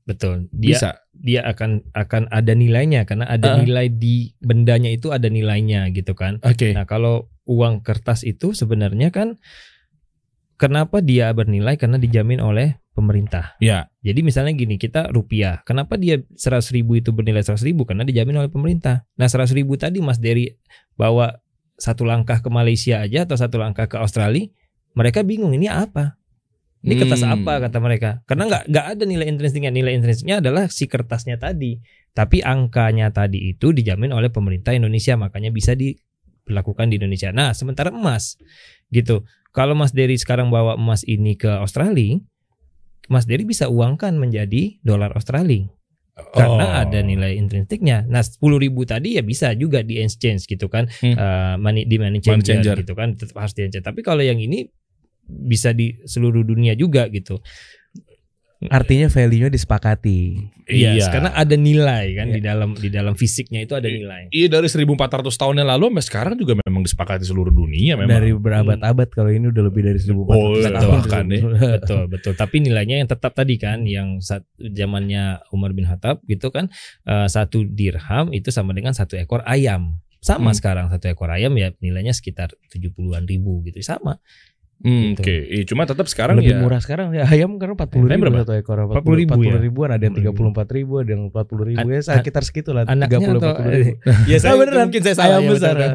Betul. 0.09 0.49
Dia 0.57 0.73
bisa. 0.73 0.89
dia 1.13 1.45
akan 1.45 1.85
akan 1.93 2.33
ada 2.33 2.57
nilainya 2.57 3.05
karena 3.05 3.29
ada 3.29 3.53
Ah. 3.53 3.61
nilai 3.61 3.93
di 3.93 4.33
bendanya 4.41 4.89
itu 4.89 5.13
ada 5.13 5.29
nilainya 5.29 5.93
gitu 5.93 6.17
kan. 6.17 6.41
Oke. 6.41 6.73
Nah, 6.73 6.89
kalau 6.89 7.29
uang 7.47 7.81
kertas 7.87 8.27
itu 8.27 8.53
sebenarnya 8.53 9.15
kan 9.15 9.39
kenapa 10.59 11.01
dia 11.01 11.31
bernilai 11.31 11.79
karena 11.79 11.97
dijamin 11.97 12.43
oleh 12.43 12.83
pemerintah. 12.97 13.55
Ya. 13.61 13.93
Jadi 14.01 14.25
misalnya 14.25 14.57
gini, 14.57 14.81
kita 14.81 15.13
rupiah. 15.13 15.61
Kenapa 15.69 16.01
dia 16.01 16.25
100 16.33 16.73
ribu 16.73 16.97
itu 16.97 17.13
bernilai 17.13 17.45
100 17.45 17.61
ribu? 17.61 17.85
Karena 17.85 18.09
dijamin 18.09 18.41
oleh 18.41 18.49
pemerintah. 18.49 19.05
Nah 19.21 19.29
100 19.29 19.53
ribu 19.53 19.77
tadi 19.77 20.01
Mas 20.01 20.17
Dery 20.17 20.57
bawa 20.97 21.37
satu 21.77 22.09
langkah 22.09 22.41
ke 22.41 22.49
Malaysia 22.49 23.05
aja 23.05 23.29
atau 23.29 23.37
satu 23.37 23.61
langkah 23.61 23.85
ke 23.85 24.01
Australia, 24.01 24.49
mereka 24.97 25.21
bingung 25.21 25.53
ini 25.53 25.69
apa? 25.69 26.17
Ini 26.81 26.97
kertas 26.97 27.21
Hmm. 27.21 27.43
apa 27.43 27.69
kata 27.69 27.79
mereka? 27.83 28.11
Karena 28.25 28.49
nggak 28.49 28.65
nggak 28.73 28.87
ada 28.97 29.05
nilai 29.05 29.27
intrinsiknya. 29.29 29.69
Nilai 29.75 29.93
intrinsiknya 29.93 30.41
adalah 30.41 30.73
si 30.73 30.89
kertasnya 30.89 31.37
tadi. 31.37 31.77
Tapi 32.17 32.41
angkanya 32.41 33.13
tadi 33.13 33.53
itu 33.53 33.77
dijamin 33.77 34.09
oleh 34.09 34.33
pemerintah 34.33 34.73
Indonesia, 34.73 35.21
makanya 35.21 35.53
bisa 35.53 35.77
dilakukan 36.47 36.89
di 36.89 36.97
Indonesia. 36.97 37.35
Nah, 37.35 37.53
sementara 37.53 37.91
emas 37.91 38.39
gitu. 38.89 39.27
Kalau 39.51 39.73
Mas 39.75 39.91
Dery 39.91 40.15
sekarang 40.17 40.49
bawa 40.49 40.77
emas 40.77 41.03
ini 41.03 41.35
ke 41.35 41.49
Australia, 41.49 42.21
Mas 43.09 43.25
Dery 43.25 43.43
bisa 43.43 43.67
uangkan 43.67 44.15
menjadi 44.15 44.79
dolar 44.83 45.11
Australia 45.15 45.67
karena 46.33 46.65
Oh. 46.65 46.83
ada 46.87 47.01
nilai 47.05 47.37
intrinsiknya. 47.37 48.09
Nah, 48.09 48.25
10.000 48.25 48.57
ribu 48.57 48.89
tadi 48.89 49.21
ya 49.21 49.23
bisa 49.23 49.53
juga 49.53 49.85
di 49.85 50.01
exchange 50.01 50.49
gitu 50.49 50.69
kan, 50.69 50.89
Hmm. 51.05 51.13
Eh, 51.13 51.55
money 51.61 51.85
di 51.85 51.97
money 52.01 52.19
Money 52.19 52.25
changer, 52.25 52.45
changer. 52.63 52.77
gitu 52.85 52.93
kan, 52.97 53.13
tetap 53.17 53.37
harus 53.37 53.53
di 53.53 53.69
exchange. 53.69 53.85
Tapi 53.85 54.01
kalau 54.01 54.25
yang 54.25 54.41
ini 54.41 54.65
bisa 55.27 55.75
di 55.75 55.93
seluruh 56.05 56.41
dunia 56.41 56.73
juga 56.73 57.11
gitu. 57.11 57.43
Artinya 58.69 59.07
value-nya 59.07 59.49
disepakati. 59.49 60.21
Iya, 60.67 60.95
Iya. 60.95 61.07
karena 61.09 61.31
ada 61.31 61.55
nilai 61.55 62.07
kan 62.13 62.27
Iya. 62.27 62.35
di 62.35 62.41
dalam 62.41 62.71
di 62.75 62.89
dalam 62.89 63.15
fisiknya 63.15 63.63
itu 63.63 63.73
ada 63.73 63.87
nilai. 63.87 64.27
Iya 64.29 64.51
dari 64.51 64.67
1400 64.67 64.99
tahun 65.33 65.61
yang 65.61 65.71
lalu 65.71 65.85
sampai 65.89 66.05
sekarang 66.05 66.35
juga 66.35 66.59
memang 66.59 66.83
disepakati 66.83 67.23
seluruh 67.23 67.51
dunia 67.51 67.95
memang. 67.95 68.11
Dari 68.13 68.31
berabad-abad 68.33 69.09
kalau 69.09 69.31
ini 69.31 69.47
udah 69.49 69.63
lebih 69.63 69.83
dari 69.85 69.99
1400 69.99 70.35
Oh, 70.35 70.59
iya, 70.59 70.71
tahun. 70.73 70.91
bahkan 70.93 71.25
ya. 71.29 71.41
betul 71.79 72.03
betul 72.09 72.33
tapi 72.35 72.57
nilainya 72.59 72.97
yang 72.99 73.07
tetap 73.07 73.33
tadi 73.33 73.55
kan 73.57 73.83
yang 73.83 74.19
saat 74.19 74.43
zamannya 74.59 75.39
Umar 75.51 75.71
bin 75.71 75.87
Khattab 75.87 76.19
gitu 76.25 76.51
kan 76.51 76.67
eh, 77.05 77.27
satu 77.27 77.63
dirham 77.63 78.31
itu 78.31 78.51
sama 78.51 78.73
dengan 78.73 78.91
satu 78.91 79.15
ekor 79.15 79.47
ayam 79.47 80.03
sama 80.19 80.51
Hmm. 80.51 80.59
sekarang 80.59 80.87
satu 80.91 81.07
ekor 81.07 81.31
ayam 81.31 81.55
ya 81.55 81.71
nilainya 81.79 82.11
sekitar 82.11 82.51
70-an 82.67 83.23
ribu 83.25 83.63
gitu 83.63 83.79
sama 83.81 84.19
Hmm, 84.77 85.03
Gitu. 85.11 85.21
Oke, 85.21 85.37
Iya, 85.49 85.65
cuma 85.65 85.83
tetap 85.83 86.05
sekarang 86.05 86.37
lebih 86.37 86.53
ya. 86.53 86.61
murah 86.61 86.79
sekarang 86.79 87.09
ya 87.11 87.25
ayam 87.27 87.57
karena 87.57 87.73
40 87.75 87.97
Ayam 87.97 88.07
ribu 88.07 88.23
berapa? 88.23 88.39
satu 88.43 88.53
ekor 88.55 88.77
40 88.79 89.17
ribu 89.17 89.39
ya? 89.41 89.57
ribuan 89.57 89.89
ada 89.89 90.03
yang 90.03 90.15
40 90.15 90.53
34 90.53 90.77
ribu 90.77 90.93
ada 90.99 91.11
yang 91.11 91.23
40 91.27 91.65
ribu 91.65 91.81
An- 91.81 91.89
ya 91.89 92.01
sekitar 92.03 92.43
segitu 92.43 92.71
lah 92.71 92.83
anaknya 92.85 93.19
30 93.19 93.33
atau 93.33 93.51
40 93.57 93.73
ribu 93.73 93.93
ya 94.31 94.37
Ah, 94.39 94.55
beneran 94.55 94.85
mungkin 94.87 95.03
saya 95.03 95.15
salah 95.17 95.29
ayam 95.33 95.43
ya, 95.43 95.51
besar 95.51 95.75
kan? 95.75 95.91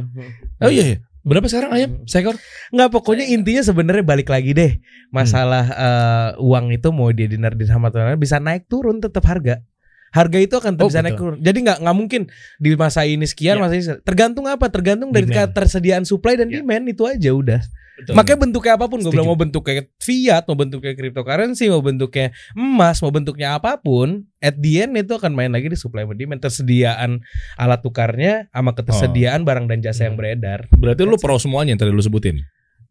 Oh 0.59 0.69
iya, 0.69 0.83
iya. 0.83 0.97
Berapa 1.21 1.45
sekarang 1.45 1.69
ayam 1.71 1.89
seekor? 2.03 2.33
Nggak 2.69 2.89
pokoknya 2.89 3.25
intinya 3.27 3.61
sebenarnya 3.61 4.01
balik 4.01 4.25
lagi 4.27 4.51
deh 4.51 4.71
masalah 5.09 5.65
eh, 5.69 6.29
uang 6.39 6.71
itu 6.71 6.89
mau 6.89 7.09
dia 7.09 7.25
dinar 7.25 7.53
dirham 7.53 7.83
atau 7.83 8.01
lain 8.01 8.17
bisa 8.17 8.37
naik 8.37 8.65
turun 8.65 8.97
tetap 8.97 9.21
harga 9.23 9.61
harga 10.09 10.37
itu 10.37 10.55
akan 10.55 10.73
Oh, 10.75 10.89
bisa 10.89 10.99
naik 10.99 11.15
turun 11.15 11.37
jadi 11.37 11.53
nggak 11.55 11.77
nggak 11.79 11.95
mungkin 11.95 12.21
di 12.57 12.73
masa 12.73 13.05
ini 13.05 13.23
sekian 13.23 13.55
Ya. 13.55 13.61
masa 13.61 13.73
ini 13.73 13.85
tergantung 14.01 14.43
apa 14.43 14.67
tergantung 14.67 15.09
dari 15.09 15.23
Demand. 15.25 15.53
ketersediaan 15.53 16.03
supply 16.03 16.35
dan 16.35 16.49
Ya. 16.49 16.59
demand 16.59 16.83
itu 16.85 17.05
aja 17.05 17.29
udah 17.29 17.61
Betul. 18.01 18.13
makanya 18.17 18.39
bentuknya 18.41 18.71
apa 18.73 18.85
pun 18.89 18.97
gue 18.97 19.11
bilang 19.13 19.29
mau 19.29 19.37
bentuknya 19.37 19.85
fiat 20.01 20.43
mau 20.49 20.57
bentuknya 20.57 20.93
cryptocurrency 20.97 21.69
mau 21.69 21.85
bentuknya 21.85 22.33
emas 22.51 22.97
mau 22.99 23.13
bentuknya 23.13 23.55
apa 23.55 23.77
pun 23.77 24.25
at 24.41 24.57
the 24.57 24.81
end 24.81 24.97
itu 24.97 25.13
akan 25.13 25.31
main 25.31 25.53
lagi 25.53 25.69
di 25.69 25.77
supply 25.77 26.01
and 26.01 26.17
demand 26.17 26.41
tersediaan 26.41 27.21
alat 27.55 27.79
tukarnya 27.79 28.49
sama 28.49 28.73
ketersediaan 28.73 29.45
barang 29.45 29.69
dan 29.69 29.79
jasa 29.79 30.09
yang 30.09 30.17
Hmm. 30.17 30.19
beredar 30.19 30.59
Berarti 30.73 31.05
lu 31.05 31.15
pro 31.15 31.37
semuanya 31.37 31.71
yang 31.71 31.79
tadi 31.79 31.93
lu 31.93 32.01
sebutin. 32.01 32.41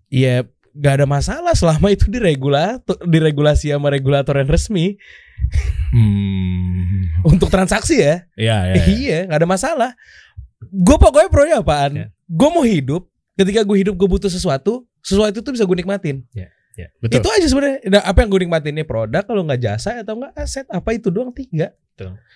Iya, 0.09 0.47
gak 0.73 1.03
ada 1.03 1.07
masalah 1.07 1.53
selama 1.53 1.91
itu 1.91 2.07
diregulator, 2.07 2.97
diregulasi 3.03 3.75
sama 3.75 3.91
regulator 3.91 4.39
yang 4.39 4.47
resmi 4.47 4.95
Hmm. 5.91 7.11
untuk 7.27 7.51
transaksi 7.51 7.99
ya. 7.99 8.25
Iya, 8.39 8.57
iya. 8.71 8.75
Eh, 8.79 8.87
iya, 8.95 9.19
gak 9.27 9.39
ada 9.43 9.49
masalah. 9.49 9.91
Gue 10.71 10.97
pokoknya 10.97 11.29
pro 11.33 11.45
nya 11.45 11.59
apaan? 11.59 11.93
Ya. 11.97 12.07
Gue 12.29 12.49
mau 12.49 12.63
hidup. 12.63 13.09
Ketika 13.35 13.65
gue 13.65 13.77
hidup 13.81 13.95
gue 13.97 14.09
butuh 14.09 14.29
sesuatu, 14.29 14.85
sesuatu 15.01 15.37
itu 15.39 15.51
bisa 15.51 15.65
gue 15.65 15.77
nikmatin. 15.77 16.23
ya, 16.77 16.89
betul 16.99 17.21
Itu 17.21 17.29
aja 17.29 17.47
sebenarnya. 17.47 17.79
Nah, 17.89 18.03
apa 18.03 18.19
yang 18.21 18.31
gue 18.31 18.41
nikmatin 18.41 18.73
ini 18.73 18.85
produk 18.85 19.21
kalau 19.21 19.43
nggak 19.43 19.61
jasa 19.61 20.01
atau 20.01 20.17
nggak 20.17 20.33
aset 20.35 20.67
apa 20.69 20.91
itu 20.93 21.09
doang 21.09 21.31
tiga. 21.31 21.73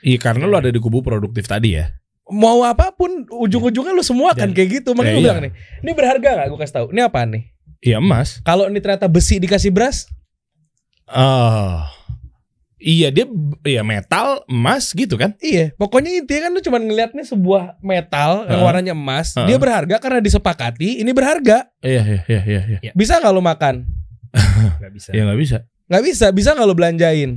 Iya, 0.01 0.19
karena 0.21 0.45
lu 0.45 0.53
ada 0.53 0.69
di 0.69 0.77
kubu 0.77 1.01
produktif 1.01 1.49
tadi 1.49 1.81
ya. 1.81 1.89
Mau 2.29 2.61
apa 2.61 2.93
pun 2.93 3.25
ujung-ujungnya 3.27 3.93
lu 3.93 4.01
semua 4.01 4.33
kan 4.33 4.49
Dan- 4.49 4.53
kayak 4.53 4.85
gitu. 4.85 4.93
Makanya 4.93 5.09
Ya, 5.09 5.13
gue 5.13 5.21
iya. 5.21 5.29
bilang 5.29 5.41
nih, 5.41 5.53
ini 5.81 5.91
berharga 5.93 6.29
nggak? 6.37 6.47
Gue 6.49 6.59
kasih 6.61 6.75
tahu. 6.75 6.87
Ini 6.93 7.01
apaan 7.05 7.29
nih? 7.33 7.45
Iya, 7.81 7.97
emas. 8.01 8.41
Kalau 8.41 8.65
ini 8.65 8.81
ternyata 8.81 9.09
besi 9.09 9.37
dikasih 9.37 9.69
beras, 9.69 10.09
Oh. 11.05 11.85
Iya, 12.85 13.09
dia 13.09 13.25
iya 13.65 13.81
metal, 13.81 14.45
emas 14.45 14.93
gitu 14.93 15.17
kan? 15.17 15.33
Iya, 15.41 15.73
pokoknya 15.81 16.21
intinya 16.21 16.47
kan 16.47 16.51
lu 16.53 16.61
cuma 16.61 16.77
ngelihatnya 16.77 17.25
sebuah 17.25 17.81
metal 17.81 18.45
yang 18.45 18.61
Heeh. 18.61 18.67
warnanya 18.69 18.93
emas, 18.93 19.33
Heeh. 19.33 19.49
dia 19.49 19.57
berharga 19.57 19.97
karena 19.97 20.21
disepakati, 20.21 21.01
ini 21.01 21.09
berharga. 21.17 21.65
Iya, 21.81 22.05
iya, 22.05 22.21
iya, 22.29 22.41
iya, 22.45 22.61
iya. 22.85 22.93
Bisa 22.93 23.17
nggak 23.17 23.33
lu 23.33 23.41
makan? 23.41 23.89
nggak 24.85 24.93
bisa 24.93 25.09
Ya 25.17 25.25
nggak 25.25 25.41
bisa. 25.41 25.57
Nggak 25.89 26.03
bisa, 26.05 26.27
bisa 26.29 26.49
nggak 26.53 26.67
lu 26.69 26.77
belanjain? 26.77 27.31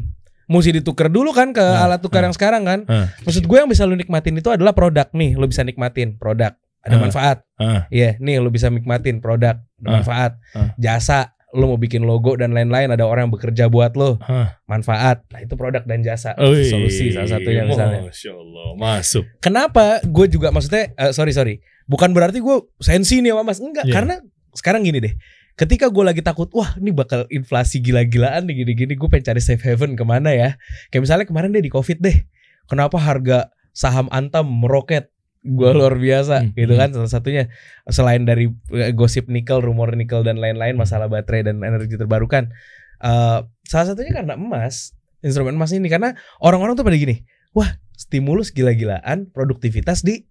Mesti 0.52 0.84
ditukar 0.84 1.08
dulu 1.08 1.32
kan 1.32 1.56
ke 1.56 1.64
Heeh, 1.64 1.80
alat 1.80 2.04
tukar 2.04 2.20
heeh. 2.24 2.28
yang 2.28 2.36
sekarang 2.36 2.64
kan. 2.68 2.80
Heeh. 2.84 3.08
Maksud 3.24 3.48
gue 3.48 3.58
yang 3.60 3.72
bisa 3.72 3.88
lu 3.88 3.96
nikmatin 3.96 4.36
itu 4.36 4.52
adalah 4.52 4.76
produk 4.76 5.08
nih, 5.16 5.40
lu 5.40 5.48
bisa 5.48 5.64
nikmatin 5.64 6.20
produk, 6.20 6.60
ada 6.84 6.92
Heeh. 6.92 7.00
manfaat. 7.00 7.38
Heeh. 7.56 7.82
Iya, 7.88 8.10
nih 8.20 8.44
lu 8.44 8.52
bisa 8.52 8.68
nikmatin 8.68 9.24
produk, 9.24 9.56
ada 9.64 9.64
Heeh. 9.88 9.96
manfaat. 9.96 10.32
Heeh. 10.52 10.70
Jasa, 10.76 11.37
lu 11.52 11.64
mau 11.66 11.80
bikin 11.80 12.04
logo 12.04 12.36
dan 12.36 12.52
lain-lain, 12.52 12.92
ada 12.92 13.08
orang 13.08 13.28
yang 13.28 13.34
bekerja 13.34 13.72
buat 13.72 13.96
lu, 13.96 14.20
Heeh. 14.20 14.48
manfaat. 14.66 15.24
Nah 15.32 15.40
itu 15.40 15.56
produk 15.56 15.80
dan 15.84 16.04
jasa, 16.04 16.36
Ui. 16.38 16.68
solusi 16.68 17.10
salah 17.10 17.32
satunya 17.32 17.64
misalnya. 17.64 18.04
Masya 18.04 18.32
Allah, 18.32 18.68
masuk. 18.76 19.24
Kenapa 19.40 20.04
gue 20.04 20.28
juga 20.28 20.52
maksudnya 20.52 20.92
eh, 20.92 21.16
sorry 21.16 21.32
sorry 21.32 21.64
bukan 21.88 22.12
berarti 22.12 22.44
gue 22.44 22.58
sensi 22.84 23.24
nih 23.24 23.32
sama 23.32 23.48
mas 23.48 23.64
enggak 23.64 23.88
Iya. 23.88 23.94
karena 23.96 24.16
sekarang 24.52 24.84
gini 24.84 25.00
deh 25.00 25.14
ketika 25.56 25.88
gue 25.88 26.04
lagi 26.04 26.20
takut 26.20 26.52
wah 26.52 26.76
ini 26.76 26.92
bakal 26.92 27.24
inflasi 27.32 27.80
gila-gilaan 27.80 28.44
nih 28.44 28.68
gini-gini 28.68 28.94
gue 28.94 29.08
pengen 29.08 29.32
cari 29.32 29.40
safe 29.40 29.64
haven 29.64 29.96
ke 29.96 30.04
mana 30.04 30.36
ya 30.36 30.60
kayak 30.92 31.08
misalnya 31.08 31.24
kemarin 31.24 31.56
deh 31.56 31.64
di 31.64 31.72
covid 31.72 32.04
deh 32.04 32.28
kenapa 32.68 33.00
harga 33.00 33.48
saham 33.72 34.12
antam 34.12 34.44
meroket 34.52 35.08
gue 35.48 35.70
luar 35.72 35.96
biasa 35.96 36.44
Hmm. 36.44 36.52
gitu 36.54 36.74
kan 36.74 36.92
salah 36.92 37.08
satunya 37.10 37.44
selain 37.86 38.22
dari 38.22 38.46
eh, 38.74 38.92
gosip 38.92 39.26
nikel 39.26 39.60
rumor 39.60 39.92
nikel 39.94 40.22
dan 40.22 40.36
lain-lain 40.36 40.76
masalah 40.76 41.08
baterai 41.08 41.42
dan 41.42 41.60
energi 41.60 41.96
terbarukan 41.96 42.52
eh, 43.00 43.40
salah 43.64 43.86
satunya 43.86 44.12
karena 44.12 44.36
emas 44.36 44.92
instrumen 45.20 45.56
emas 45.56 45.72
ini 45.72 45.88
karena 45.88 46.14
orang-orang 46.38 46.74
tuh 46.74 46.84
pada 46.84 46.94
gini 46.94 47.24
wah 47.52 47.68
stimulus 47.92 48.52
gila-gilaan 48.52 49.28
produktivitas 49.28 50.02
di 50.02 50.28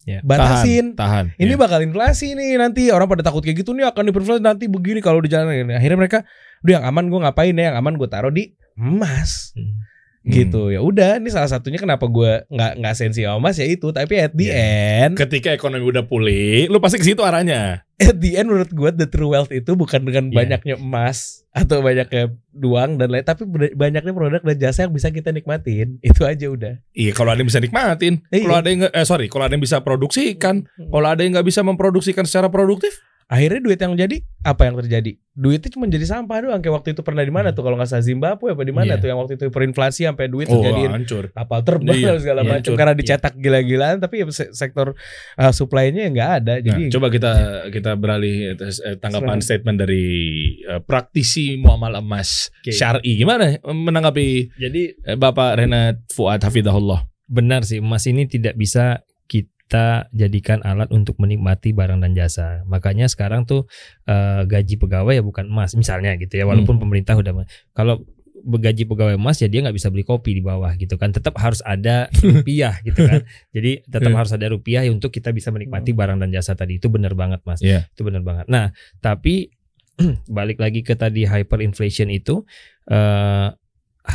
Ya, 0.00 0.24
batasin 0.24 0.96
Tahan. 0.96 1.36
ini 1.36 1.52
ya. 1.52 1.60
bakal 1.60 1.84
inflasi 1.84 2.32
nih 2.32 2.56
nanti 2.56 2.88
orang 2.88 3.04
pada 3.04 3.20
takut 3.20 3.44
kayak 3.44 3.60
gitu 3.60 3.76
nih 3.76 3.84
akan 3.84 4.08
diperinflasi 4.08 4.40
nanti 4.40 4.64
begini 4.64 5.04
kalau 5.04 5.20
di 5.20 5.28
jalan 5.28 5.52
akhirnya 5.68 5.98
mereka 5.98 6.18
udah 6.64 6.80
yang 6.80 6.84
aman 6.88 7.12
gue 7.12 7.20
ngapain 7.20 7.52
ya 7.52 7.68
yang 7.68 7.76
aman 7.76 8.00
gue 8.00 8.08
taruh 8.08 8.32
di 8.32 8.56
emas 8.74 9.52
Hmm. 9.52 9.76
Gitu 10.22 10.68
ya 10.68 10.78
udah 10.78 11.16
ini 11.16 11.28
salah 11.28 11.48
satunya 11.48 11.76
kenapa 11.76 12.04
gue 12.04 12.44
nggak 12.46 12.72
nggak 12.76 12.94
sensi 12.94 13.24
sama 13.24 13.40
emas 13.40 13.56
ya 13.56 13.64
itu 13.64 13.88
tapi 13.88 14.20
at 14.20 14.30
the 14.30 14.46
Ya. 14.46 14.56
end 15.02 15.16
Ketika 15.16 15.48
ekonomi 15.50 15.80
udah 15.82 16.04
pulih, 16.04 16.68
lu 16.68 16.76
pasti 16.76 16.96
ke 16.96 17.06
situ 17.06 17.20
arahnya. 17.20 17.88
at 17.96 18.16
the 18.16 18.32
end 18.34 18.48
menurut 18.48 18.68
gue 18.68 18.90
the 18.94 19.04
true 19.04 19.28
wealth 19.28 19.48
itu 19.48 19.72
bukan 19.72 20.00
dengan 20.02 20.28
Iya. 20.28 20.36
banyaknya 20.36 20.74
emas 20.76 21.44
atau 21.50 21.80
banyaknya 21.80 22.32
uang 22.54 22.96
dan 22.96 23.08
lain 23.08 23.20
tapi 23.22 23.44
banyaknya 23.70 24.10
produk 24.10 24.40
dan 24.40 24.56
jasa 24.56 24.78
yang 24.82 24.92
bisa 24.92 25.08
kita 25.08 25.30
nikmatin 25.30 25.96
itu 25.98 26.22
aja 26.22 26.46
udah 26.46 26.74
Iya, 26.90 27.12
kalau 27.12 27.30
ada 27.30 27.40
yang 27.40 27.48
bisa 27.48 27.58
nikmatin, 27.58 28.20
Iya. 28.26 28.40
kalau 28.42 28.56
ada 28.56 28.68
yang 28.68 28.80
eh 28.86 29.04
sorry, 29.04 29.26
kalau 29.26 29.44
ada 29.44 29.52
yang 29.52 29.60
bisa 29.62 29.80
produksikan, 29.80 30.64
kalau 30.86 31.06
ada 31.06 31.20
yang 31.20 31.32
nggak 31.32 31.44
bisa 31.46 31.60
memproduksikan 31.60 32.24
secara 32.24 32.48
produktif, 32.48 32.92
akhirnya 33.30 33.62
duit 33.62 33.78
yang 33.78 33.94
jadi 33.94 34.16
apa 34.42 34.66
yang 34.66 34.74
terjadi? 34.76 35.14
Duitnya 35.30 35.70
cuma 35.70 35.86
jadi 35.86 36.02
sampah 36.02 36.42
doang. 36.42 36.58
Kayak 36.58 36.74
waktu 36.76 36.88
itu 36.90 37.00
pernah 37.00 37.22
di 37.22 37.30
mana 37.30 37.48
tuh? 37.50 37.62
Kalau 37.62 37.78
nggak 37.78 37.86
salah 37.86 38.02
Zimbabwe 38.02 38.50
apa 38.50 38.60
di 38.60 38.74
mana 38.74 38.92
Iya. 38.92 38.98
tuh 38.98 39.06
yang 39.06 39.18
waktu 39.18 39.32
itu 39.34 39.46
perinflasi 39.48 40.04
sampai 40.04 40.26
duit 40.26 40.44
oh 40.44 40.58
terjadiin 40.58 40.90
hancur. 40.92 41.30
kapal 41.30 41.62
terbang 41.62 41.94
Iya, 41.94 42.08
dan 42.10 42.18
segala 42.18 42.40
iya, 42.42 42.50
macam. 42.52 42.72
karena 42.74 42.92
dicetak 42.92 43.34
gila-gilaan 43.36 43.96
tapi 43.96 44.14
ya 44.16 44.26
se- 44.28 44.50
sektor 44.50 44.98
uh, 45.36 45.52
supply-nya 45.54 46.00
ya 46.02 46.10
nggak 46.10 46.30
ada. 46.36 46.54
Jadi 46.58 46.82
nah, 46.82 46.90
coba 46.90 47.06
kita 47.08 47.32
kita 47.70 47.90
beralih 47.94 48.36
eh, 48.52 48.96
tanggapan 48.96 49.38
statement 49.38 49.78
dari 49.78 50.04
eh, 50.60 50.82
praktisi 50.82 51.54
muamal 51.54 51.94
emas 51.96 52.50
Oke. 52.58 52.74
syar'i. 52.74 53.14
Gimana 53.14 53.54
menanggapi 53.62 54.26
jadi 54.58 54.82
eh, 54.98 55.14
Bapak 55.14 55.56
Renat 55.56 56.02
Fuad 56.10 56.42
Hafidahullah. 56.42 57.06
benar 57.24 57.62
sih 57.62 57.78
emas 57.78 58.02
ini 58.04 58.26
tidak 58.26 58.58
bisa 58.58 59.06
kita 59.70 60.10
jadikan 60.10 60.58
alat 60.66 60.90
untuk 60.90 61.14
menikmati 61.22 61.70
barang 61.70 62.02
dan 62.02 62.10
jasa. 62.10 62.66
Makanya 62.66 63.06
sekarang 63.06 63.46
tuh 63.46 63.70
eh, 64.02 64.42
gaji 64.42 64.74
pegawai 64.74 65.14
ya 65.14 65.22
bukan 65.22 65.46
emas 65.46 65.78
misalnya 65.78 66.18
gitu 66.18 66.34
ya. 66.34 66.42
Walaupun 66.42 66.74
Hmm. 66.74 66.82
pemerintah 66.82 67.14
udah 67.14 67.46
kalau 67.70 68.02
gaji 68.34 68.82
pegawai 68.82 69.14
emas 69.14 69.38
ya 69.38 69.46
dia 69.46 69.62
nggak 69.62 69.78
bisa 69.78 69.86
beli 69.94 70.02
kopi 70.02 70.34
di 70.34 70.42
bawah 70.42 70.74
gitu 70.74 70.98
kan. 70.98 71.14
Tetap 71.14 71.38
harus 71.38 71.62
ada 71.62 72.10
rupiah 72.42 72.82
gitu 72.82 72.98
kan. 72.98 73.22
Jadi 73.54 73.86
tetap 73.86 74.10
Iya. 74.10 74.18
harus 74.18 74.32
ada 74.34 74.46
rupiah 74.50 74.82
ya 74.82 74.90
untuk 74.90 75.14
kita 75.14 75.30
bisa 75.30 75.54
menikmati 75.54 75.94
barang 75.94 76.18
dan 76.18 76.34
jasa 76.34 76.58
tadi. 76.58 76.82
Itu 76.82 76.90
benar 76.90 77.14
banget 77.14 77.38
Mas. 77.46 77.62
Iya. 77.62 77.86
Itu 77.94 78.02
benar 78.02 78.26
banget. 78.26 78.50
Nah, 78.50 78.74
tapi 78.98 79.54
balik 80.26 80.58
lagi 80.58 80.82
ke 80.82 80.98
tadi 80.98 81.30
hyperinflation 81.30 82.10
itu 82.10 82.42
eh 82.90 83.54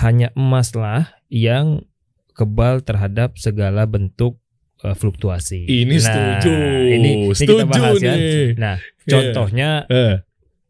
hanya 0.03 0.35
emas 0.35 0.75
lah 0.75 1.15
yang 1.31 1.87
kebal 2.35 2.83
terhadap 2.83 3.39
segala 3.39 3.87
bentuk 3.87 4.35
eh, 4.81 4.93
fluktuasi. 4.93 5.63
Ini 5.63 5.95
Nah, 5.95 6.01
setuju. 6.01 6.51
Ini, 6.51 6.95
ini 6.95 7.11
kita 7.29 7.37
setuju 7.37 7.65
bahas 7.65 7.95
kan. 7.97 8.17
nih. 8.17 8.47
Nah, 8.55 8.75
Iya. 8.77 9.09
contohnya 9.09 9.69
Eh, 9.87 10.15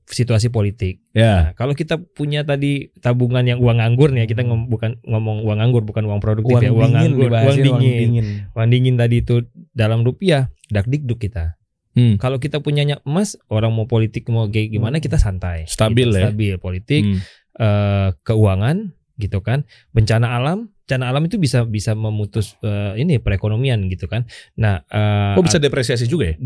situasi 0.05 0.47
politik. 0.49 1.01
ya. 1.11 1.25
Nah, 1.25 1.45
kalau 1.53 1.73
kita 1.73 1.97
punya 1.97 2.41
tadi 2.41 2.93
tabungan 2.99 3.41
yang 3.41 3.57
uang 3.57 3.79
anggur 3.79 4.09
nih, 4.09 4.23
ya, 4.23 4.27
kita 4.27 4.43
ngom- 4.43 4.67
bukan 4.67 5.01
ngomong 5.01 5.41
uang 5.41 5.57
anggur, 5.57 5.81
bukan 5.81 6.05
uang 6.05 6.19
produktif 6.19 6.53
Uang 6.53 6.61
ya, 6.61 6.69
uang 6.69 6.91
dingin 6.91 7.11
anggur, 7.11 7.25
dibahasin, 7.25 7.49
uang 7.49 7.65
uang 7.67 7.81
dingin. 7.81 7.99
dingin. 7.99 8.25
Uang 8.51 8.67
dingin 8.69 8.95
tadi 8.95 9.15
itu 9.19 9.35
dalam 9.71 10.01
rupiah, 10.01 10.53
dak 10.67 10.85
dikduk 10.85 11.17
kita. 11.19 11.57
Hmm. 11.95 12.19
Kalau 12.19 12.37
kita 12.37 12.59
punyanya 12.59 12.99
emas, 13.01 13.39
orang 13.47 13.71
mau 13.71 13.87
politik 13.87 14.27
mau 14.27 14.45
kayak 14.45 14.67
gimana 14.69 14.99
kita 14.99 15.15
santai. 15.15 15.63
Stabil 15.65 16.05
Gitu, 16.05 16.13
ya. 16.13 16.27
Stabil 16.27 16.53
politik, 16.59 17.01
Hmm. 17.01 17.19
eh, 17.55 18.09
keuangan 18.21 18.91
gitu 19.15 19.39
kan. 19.39 19.63
Bencana 19.89 20.35
alam, 20.35 20.74
bencana 20.85 21.09
alam 21.09 21.25
itu 21.25 21.35
bisa 21.35 21.65
bisa 21.65 21.91
memutus 21.91 22.53
eh, 22.61 22.93
ini 22.95 23.17
perekonomian 23.17 23.89
gitu 23.89 24.05
kan. 24.05 24.29
Nah, 24.55 24.85
eh, 24.85 25.33
Oh 25.33 25.41
bisa 25.41 25.57
depresiasi 25.57 26.05
juga 26.05 26.31
ya? 26.31 26.37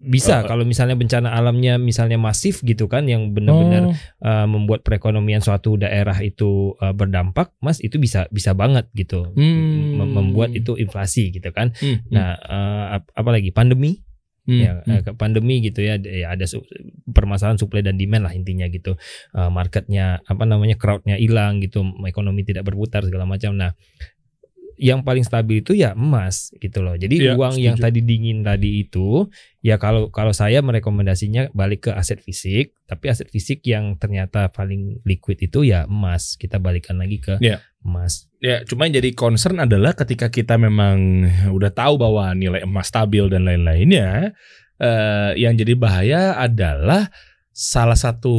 bisa 0.00 0.40
Oh. 0.40 0.48
kalau 0.48 0.64
misalnya 0.64 0.96
bencana 0.96 1.28
alamnya 1.28 1.76
misalnya 1.76 2.16
masif 2.16 2.64
gitu 2.64 2.88
kan 2.88 3.04
yang 3.04 3.36
benar-benar 3.36 3.90
Oh. 3.90 3.94
eh, 4.24 4.46
membuat 4.48 4.80
perekonomian 4.80 5.44
suatu 5.44 5.76
daerah 5.76 6.16
itu 6.22 6.72
eh, 6.78 6.94
berdampak, 6.94 7.52
Mas 7.58 7.82
itu 7.82 7.98
bisa 7.98 8.24
bisa 8.30 8.54
banget 8.54 8.88
gitu. 8.94 9.28
Hmm. 9.34 9.98
Mem- 9.98 10.14
Membuat 10.16 10.54
itu 10.54 10.78
inflasi 10.78 11.28
gitu 11.28 11.50
kan. 11.50 11.76
Hmm. 11.76 12.00
Nah, 12.08 12.32
eh, 12.32 12.84
ap- 12.96 13.10
apalagi 13.12 13.50
pandemi 13.50 14.00
Hmm. 14.50 14.58
ya 14.60 14.72
Hmm. 14.82 14.90
eh, 14.90 15.00
ke 15.06 15.10
pandemi 15.14 15.62
gitu 15.62 15.78
ya, 15.86 15.94
ya 16.02 16.34
ada 16.34 16.42
su- 16.50 16.66
permasalahan 17.06 17.54
supply 17.54 17.86
dan 17.86 17.94
demand 17.94 18.26
lah 18.26 18.34
intinya 18.34 18.66
gitu 18.66 18.98
Eh, 19.30 19.50
marketnya 19.50 20.18
apa 20.26 20.42
namanya 20.42 20.74
crowdnya 20.74 21.14
hilang 21.14 21.62
gitu 21.62 21.86
ekonomi 22.02 22.42
tidak 22.42 22.66
berputar 22.66 23.06
segala 23.06 23.30
macam 23.30 23.54
nah 23.54 23.70
yang 24.80 25.04
paling 25.04 25.20
stabil 25.20 25.60
itu 25.60 25.76
ya 25.76 25.92
emas 25.92 26.48
gitu 26.56 26.80
loh 26.80 26.96
jadi 26.96 27.12
Iya, 27.12 27.32
uang 27.36 27.54
yang 27.54 27.76
setuju. 27.76 27.84
tadi 27.86 28.00
dingin 28.00 28.40
tadi 28.40 28.80
itu 28.80 29.28
ya 29.60 29.76
kalau 29.76 30.08
kalau 30.08 30.32
saya 30.32 30.58
merekomendasinya 30.58 31.52
balik 31.52 31.84
ke 31.84 31.90
aset 31.92 32.16
fisik 32.18 32.72
tapi 32.84 33.06
aset 33.06 33.28
fisik 33.28 33.60
yang 33.62 33.94
ternyata 33.94 34.48
paling 34.48 35.04
liquid 35.04 35.36
itu 35.38 35.62
ya 35.62 35.84
emas 35.84 36.34
kita 36.34 36.56
balikan 36.56 36.96
lagi 36.96 37.20
ke 37.20 37.36
Iya. 37.38 37.60
emas 37.80 38.24
Ya, 38.40 38.64
cuma 38.64 38.88
yang 38.88 38.96
jadi 38.96 39.12
concern 39.12 39.60
adalah 39.60 39.92
ketika 39.92 40.26
kita 40.26 40.56
memang 40.56 40.96
udah 41.52 41.68
tahu 41.70 42.00
bahwa 42.00 42.32
nilai 42.32 42.64
emas 42.64 42.88
stabil 42.88 43.28
dan 43.28 43.44
lain-lainnya, 43.44 44.32
eh, 44.80 45.30
yang 45.36 45.52
jadi 45.52 45.76
bahaya 45.76 46.40
adalah 46.40 47.12
salah 47.52 47.92
satu 47.94 48.32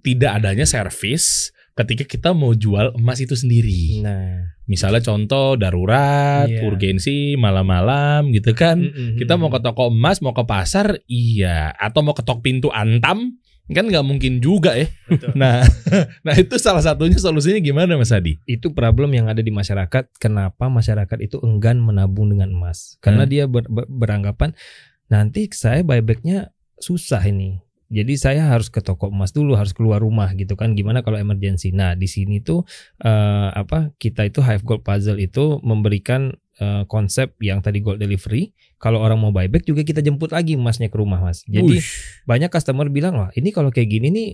tidak 0.00 0.40
adanya 0.40 0.64
servis 0.64 1.52
ketika 1.76 2.08
kita 2.08 2.32
mau 2.32 2.52
jual 2.52 2.96
emas 2.96 3.20
itu 3.20 3.36
sendiri. 3.36 4.00
nah 4.00 4.56
Misalnya 4.64 4.98
contoh 4.98 5.54
darurat, 5.54 6.48
Iya. 6.48 6.66
urgensi 6.66 7.36
malam-malam 7.36 8.32
gitu 8.32 8.50
kan. 8.50 8.80
Mm-mm. 8.82 9.14
Kita 9.14 9.36
mau 9.36 9.46
ke 9.46 9.60
toko 9.60 9.88
emas, 9.88 10.18
mau 10.18 10.32
ke 10.32 10.42
pasar, 10.42 10.98
iya. 11.06 11.70
Atau 11.72 12.02
mau 12.02 12.10
ketok 12.10 12.42
pintu 12.42 12.74
Antam, 12.74 13.38
kan 13.68 13.86
nggak 13.86 14.02
mungkin 14.02 14.40
juga 14.40 14.74
ya. 14.74 14.90
Betul. 15.06 15.36
Nah, 15.38 15.62
nah 16.26 16.34
itu 16.34 16.56
salah 16.56 16.82
satunya 16.82 17.14
solusinya 17.14 17.60
gimana 17.60 17.94
Mas 17.94 18.10
Adi? 18.10 18.40
itu 18.42 18.72
problem 18.72 19.12
yang 19.12 19.28
ada 19.28 19.38
di 19.38 19.50
masyarakat. 19.50 20.18
Kenapa 20.18 20.66
masyarakat 20.66 21.18
itu 21.20 21.38
enggan 21.44 21.78
menabung 21.78 22.26
dengan 22.26 22.50
emas? 22.50 22.98
Karena 22.98 23.22
Hmm. 23.22 23.30
dia 23.30 23.44
ber- 23.46 23.68
ber- 23.68 23.86
beranggapan 23.86 24.50
nanti 25.06 25.46
saya 25.52 25.86
buybacknya 25.86 26.50
susah 26.76 27.22
ini. 27.22 27.62
Jadi 27.86 28.18
saya 28.18 28.50
harus 28.50 28.66
ke 28.66 28.82
toko 28.82 29.08
emas 29.08 29.30
dulu, 29.30 29.54
harus 29.54 29.70
keluar 29.70 30.02
rumah 30.02 30.32
gitu 30.34 30.58
kan. 30.58 30.74
Gimana 30.74 31.06
kalau 31.06 31.16
emergency? 31.16 31.70
Nah 31.70 31.94
di 31.94 32.10
sini 32.10 32.42
tuh 32.42 32.66
eh, 33.00 33.48
apa? 33.54 33.94
Kita 33.94 34.26
itu 34.26 34.42
Hive 34.42 34.66
Gold 34.66 34.82
Puzzle 34.82 35.22
itu 35.22 35.62
memberikan 35.62 36.34
eh, 36.58 36.82
konsep 36.90 37.38
yang 37.38 37.62
tadi 37.62 37.78
gold 37.80 38.02
delivery. 38.02 38.50
Kalau 38.76 39.00
orang 39.00 39.22
mau 39.22 39.30
buyback 39.30 39.62
juga 39.62 39.86
kita 39.86 40.02
jemput 40.02 40.34
lagi 40.34 40.58
emasnya 40.58 40.90
ke 40.90 40.96
rumah 40.98 41.22
mas. 41.22 41.46
Jadi 41.46 41.78
Wush. 41.78 42.24
banyak 42.26 42.50
customer 42.50 42.90
bilang 42.90 43.14
wah 43.16 43.30
ini 43.32 43.54
kalau 43.54 43.70
kayak 43.70 43.86
gini 43.88 44.08
nih 44.10 44.28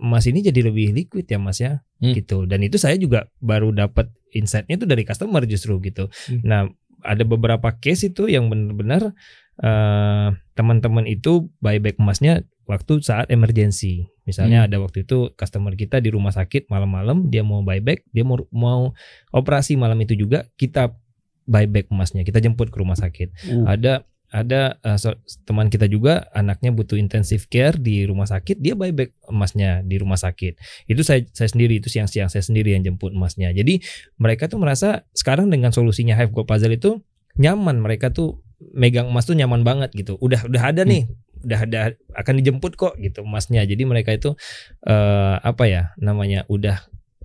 emas 0.00 0.26
ini 0.26 0.42
jadi 0.42 0.72
lebih 0.74 0.90
liquid 0.90 1.28
ya 1.28 1.38
mas 1.38 1.62
ya 1.62 1.78
Hmm. 2.02 2.10
gitu 2.12 2.44
dan 2.44 2.60
itu 2.60 2.76
saya 2.76 2.98
juga 2.98 3.30
baru 3.38 3.70
dapat 3.70 4.10
insightnya 4.34 4.74
itu 4.76 4.84
dari 4.84 5.06
customer 5.06 5.46
justru 5.46 5.78
gitu 5.80 6.10
Hmm. 6.26 6.40
nah 6.42 6.60
ada 7.00 7.22
beberapa 7.22 7.70
case 7.78 8.10
itu 8.10 8.26
yang 8.26 8.50
benar-benar 8.50 9.14
eh, 9.62 10.28
teman-teman 10.58 11.06
itu 11.06 11.46
buyback 11.62 11.96
emasnya 11.96 12.42
waktu 12.64 13.00
saat 13.00 13.28
emergency. 13.28 14.08
Misalnya 14.24 14.64
Hmm. 14.64 14.66
ada 14.72 14.76
waktu 14.80 15.04
itu 15.04 15.32
customer 15.36 15.76
kita 15.76 16.00
di 16.00 16.08
rumah 16.08 16.32
sakit 16.32 16.72
malam-malam 16.72 17.28
dia 17.28 17.44
mau 17.44 17.60
buyback 17.60 18.08
dia 18.08 18.24
mau 18.24 18.40
mau 18.48 18.96
operasi 19.30 19.76
malam 19.76 20.00
itu 20.00 20.16
juga 20.16 20.48
kita 20.56 20.96
buyback 21.44 21.92
emasnya 21.92 22.24
kita 22.24 22.40
jemput 22.40 22.72
ke 22.72 22.76
rumah 22.80 22.96
sakit. 22.96 23.28
Uh. 23.52 23.68
ada 23.68 24.08
ada 24.34 24.80
uh, 24.82 24.98
so- 24.98 25.14
teman 25.46 25.70
kita 25.70 25.86
juga 25.86 26.26
anaknya 26.34 26.74
butuh 26.74 26.98
intensive 26.98 27.46
care 27.46 27.78
di 27.78 28.02
rumah 28.02 28.26
sakit 28.26 28.58
dia 28.58 28.74
buyback 28.74 29.14
emasnya 29.30 29.84
di 29.86 29.94
rumah 30.00 30.18
sakit. 30.18 30.58
Itu 30.90 31.06
saya 31.06 31.22
saya 31.30 31.46
sendiri 31.52 31.78
itu 31.78 31.86
siang-siang 31.86 32.26
saya 32.26 32.42
sendiri 32.42 32.74
yang 32.74 32.82
jemput 32.82 33.14
emasnya. 33.14 33.54
Jadi 33.54 33.78
mereka 34.18 34.50
tuh 34.50 34.58
merasa 34.58 35.06
sekarang 35.14 35.52
dengan 35.54 35.70
solusinya 35.70 36.18
Hive 36.18 36.34
Gold 36.34 36.50
Puzzle 36.50 36.74
itu 36.74 36.98
nyaman 37.38 37.78
mereka 37.78 38.10
tuh 38.10 38.42
megang 38.74 39.06
emas 39.12 39.28
tuh 39.28 39.38
nyaman 39.38 39.62
banget 39.62 39.94
gitu. 39.94 40.18
Udah 40.18 40.48
udah 40.50 40.62
ada 40.72 40.82
nih 40.82 41.06
udah 41.44 41.60
ada 41.62 41.78
akan 42.12 42.34
dijemput 42.40 42.74
kok 42.74 42.96
gitu 42.96 43.22
emasnya 43.22 43.62
jadi 43.62 43.82
mereka 43.84 44.10
itu 44.10 44.32
eh 44.82 45.36
apa 45.36 45.64
ya 45.64 45.82
namanya 45.96 46.42
udah 46.46 46.80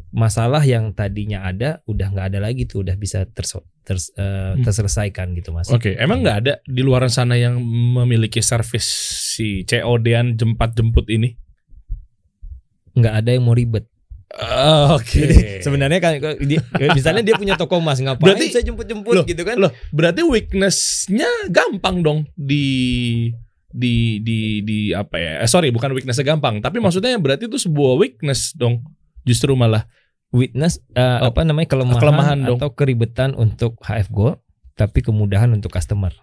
masalah 0.10 0.62
yang 0.62 0.90
tadinya 0.92 1.44
ada 1.44 1.86
udah 1.86 2.10
nggak 2.10 2.28
ada 2.34 2.40
lagi 2.42 2.66
tuh 2.66 2.82
udah 2.82 2.96
bisa 2.96 3.30
terso- 3.30 3.66
ters- 3.84 4.10
Hmm. 4.14 4.62
terselesaikan 4.62 5.34
gitu 5.34 5.50
mas 5.50 5.70
Oke, 5.70 5.94
emang 5.96 6.20
nggak 6.20 6.38
ada 6.40 6.54
di 6.64 6.82
luar 6.82 7.06
sana 7.08 7.34
yang 7.34 7.62
memiliki 7.62 8.42
servis 8.42 8.86
si 9.32 9.62
COD-an 9.64 10.34
jempat 10.34 10.74
jemput 10.74 11.06
ini? 11.08 11.38
nggak 12.92 13.14
ada 13.16 13.30
yang 13.32 13.46
mau 13.46 13.54
ribet. 13.54 13.86
Oke. 14.92 15.24
Jadi 15.24 15.36
sebenarnya 15.62 16.00
kan 16.00 16.14
dia, 16.42 16.60
misalnya 16.92 17.24
dia 17.24 17.34
punya 17.34 17.54
toko 17.54 17.78
emas 17.78 17.98
ngapain 17.98 18.34
Berarti- 18.34 18.50
saya 18.52 18.62
jemput-jemput 18.64 19.26
gitu 19.26 19.42
kan? 19.42 19.56
Loh, 19.58 19.72
berarti 19.90 20.22
weakness-nya 20.22 21.26
gampang 21.48 22.02
dong 22.02 22.20
di 22.32 23.30
di 23.70 24.20
di 24.20 24.62
di 24.62 24.80
apa 24.92 25.16
ya? 25.16 25.32
Eh, 25.42 25.50
sorry, 25.50 25.70
bukan 25.70 25.94
weakness-nya 25.94 26.26
gampang, 26.26 26.60
tapi 26.60 26.78
maksudnya 26.78 27.16
berarti 27.16 27.46
itu 27.46 27.58
sebuah 27.58 27.96
weakness 27.96 28.54
dong. 28.54 28.82
Justru 29.24 29.54
malah. 29.54 29.86
Eh, 30.30 30.50
Oh, 30.94 31.34
apa 31.34 31.42
namanya 31.42 31.66
kelemahan, 31.66 31.98
kelemahan 31.98 32.40
dong. 32.46 32.58
atau 32.62 32.70
keribetan 32.74 33.34
untuk 33.34 33.82
HF 33.82 34.14
Gold 34.14 34.38
tapi 34.74 35.02
kemudahan 35.02 35.50
untuk 35.50 35.74
customer. 35.74 36.14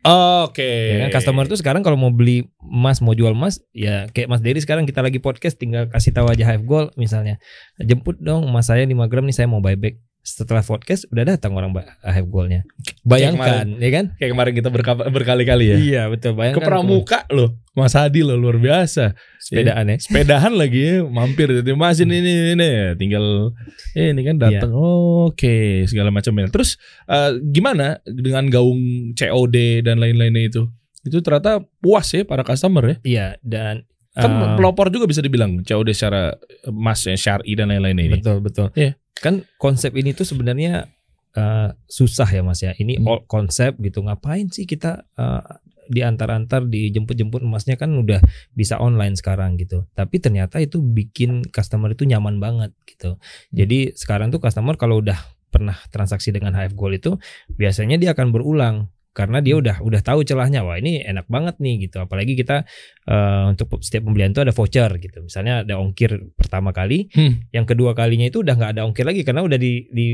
Oke. 0.00 0.96
Ya 0.96 1.04
kan 1.04 1.20
customer 1.20 1.44
tuh 1.44 1.60
sekarang 1.60 1.84
kalau 1.84 2.00
mau 2.00 2.08
beli 2.08 2.48
emas, 2.58 3.04
mau 3.04 3.12
jual 3.12 3.36
emas, 3.36 3.60
ya 3.70 4.08
kayak 4.08 4.32
Mas 4.32 4.40
Dery 4.40 4.56
sekarang 4.56 4.88
kita 4.88 5.04
lagi 5.04 5.20
podcast 5.20 5.60
tinggal 5.60 5.92
kasih 5.92 6.16
tahu 6.16 6.32
aja 6.32 6.48
HF 6.48 6.64
Gold 6.64 6.96
misalnya. 6.96 7.36
Jemput 7.76 8.16
dong 8.16 8.48
emas 8.48 8.64
saya 8.64 8.82
5 8.82 8.96
gram 9.06 9.28
nih 9.28 9.36
saya 9.36 9.44
mau 9.44 9.60
buyback. 9.60 10.00
Setelah 10.20 10.60
podcast 10.60 11.08
udah 11.08 11.24
datang 11.24 11.56
orang 11.56 11.72
HF 12.04 12.26
Goldnya. 12.28 12.68
Bayangkan, 13.08 13.80
ya 13.80 13.90
kan? 13.90 14.04
Kayak 14.20 14.30
kemarin 14.36 14.52
kita 14.52 14.68
berka- 14.68 15.08
berkali-kali 15.08 15.64
ya. 15.72 15.76
Iya 15.80 16.02
betul. 16.12 16.36
Bayangkan 16.36 16.60
Ke 16.60 16.68
pramuka 16.68 17.20
loh, 17.32 17.56
Mas 17.72 17.96
Hadi 17.96 18.20
loh 18.20 18.36
luar 18.36 18.60
biasa. 18.60 19.16
sepedaan 19.40 19.88
ya. 19.88 19.96
Sepedahan 19.96 20.52
lagi 20.52 20.80
ya, 20.80 20.94
mampir 21.08 21.48
jadi 21.48 21.72
Mas 21.72 22.04
ini 22.04 22.20
ini 22.20 22.32
ini 22.52 22.68
tinggal 23.00 23.56
eh, 23.96 24.12
ini 24.12 24.20
kan 24.20 24.36
datang. 24.36 24.70
Oke, 24.76 25.88
segala 25.88 26.12
macamnya. 26.12 26.52
Terus 26.52 26.76
eh, 27.08 27.40
gimana 27.40 28.04
dengan 28.04 28.44
gaung 28.52 29.16
COD 29.16 29.80
dan 29.88 29.96
lain-lainnya 29.96 30.52
itu? 30.52 30.62
Itu 31.00 31.24
ternyata 31.24 31.64
puas 31.80 32.12
ya 32.12 32.28
para 32.28 32.44
customer 32.44 32.84
ya. 32.84 32.96
Iya 33.00 33.26
dan 33.40 33.88
Kan 34.10 34.26
eh, 34.36 34.52
pelopor 34.58 34.90
juga 34.90 35.06
bisa 35.06 35.22
dibilang 35.22 35.62
COD 35.62 35.94
secara 35.94 36.34
emas 36.66 37.06
ya, 37.06 37.14
syar'i 37.14 37.54
dan 37.54 37.70
lain-lainnya 37.70 38.04
ini. 38.10 38.16
Betul 38.20 38.42
betul. 38.42 38.68
Iya. 38.74 38.98
Kan 39.20 39.44
konsep 39.60 39.92
ini 39.96 40.16
tuh 40.16 40.26
sebenarnya 40.26 40.88
eh, 41.30 41.70
susah 41.86 42.26
ya 42.26 42.42
Mas 42.42 42.58
ya. 42.64 42.74
Ini 42.74 42.98
Hmm. 42.98 43.06
all 43.06 43.20
konsep 43.30 43.78
gitu. 43.78 44.02
Ngapain 44.02 44.50
sih 44.50 44.66
kita 44.66 45.06
eh, 45.14 45.42
diantar-antar 45.90 46.70
dijemput-jemput 46.70 47.42
emasnya 47.42 47.74
kan 47.74 47.90
udah 47.94 48.22
bisa 48.54 48.78
online 48.78 49.14
sekarang 49.18 49.58
gitu. 49.58 49.86
Tapi 49.94 50.22
ternyata 50.22 50.62
itu 50.62 50.78
bikin 50.82 51.46
customer 51.50 51.94
itu 51.94 52.06
nyaman 52.06 52.38
banget 52.42 52.74
gitu. 52.86 53.14
Hmm. 53.18 53.54
Jadi 53.54 53.94
sekarang 53.94 54.34
tuh 54.34 54.42
customer 54.42 54.74
kalau 54.74 55.02
udah 55.02 55.18
pernah 55.50 55.74
transaksi 55.90 56.30
dengan 56.30 56.54
HF 56.54 56.78
Gold 56.78 56.94
itu 57.02 57.12
biasanya 57.58 57.98
dia 57.98 58.14
akan 58.14 58.30
berulang 58.30 58.86
karena 59.10 59.42
dia 59.42 59.58
udah 59.58 59.82
udah 59.82 60.00
tahu 60.00 60.22
celahnya 60.22 60.62
wah 60.62 60.78
ini 60.78 61.02
enak 61.02 61.26
banget 61.26 61.58
nih 61.58 61.90
gitu 61.90 61.98
apalagi 61.98 62.38
kita 62.38 62.62
eh, 63.06 63.42
untuk 63.50 63.82
setiap 63.82 64.06
pembelian 64.06 64.30
itu 64.30 64.38
ada 64.40 64.54
voucher 64.54 64.90
gitu 64.96 65.18
misalnya 65.20 65.66
ada 65.66 65.82
ongkir 65.82 66.30
pertama 66.38 66.70
kali 66.70 67.10
Hmm. 67.10 67.42
yang 67.50 67.66
kedua 67.66 67.92
kalinya 67.92 68.30
itu 68.30 68.40
udah 68.40 68.54
nggak 68.54 68.70
ada 68.78 68.82
ongkir 68.86 69.02
lagi 69.02 69.26
karena 69.26 69.42
udah 69.42 69.58
di 69.58 69.90
di 69.90 70.06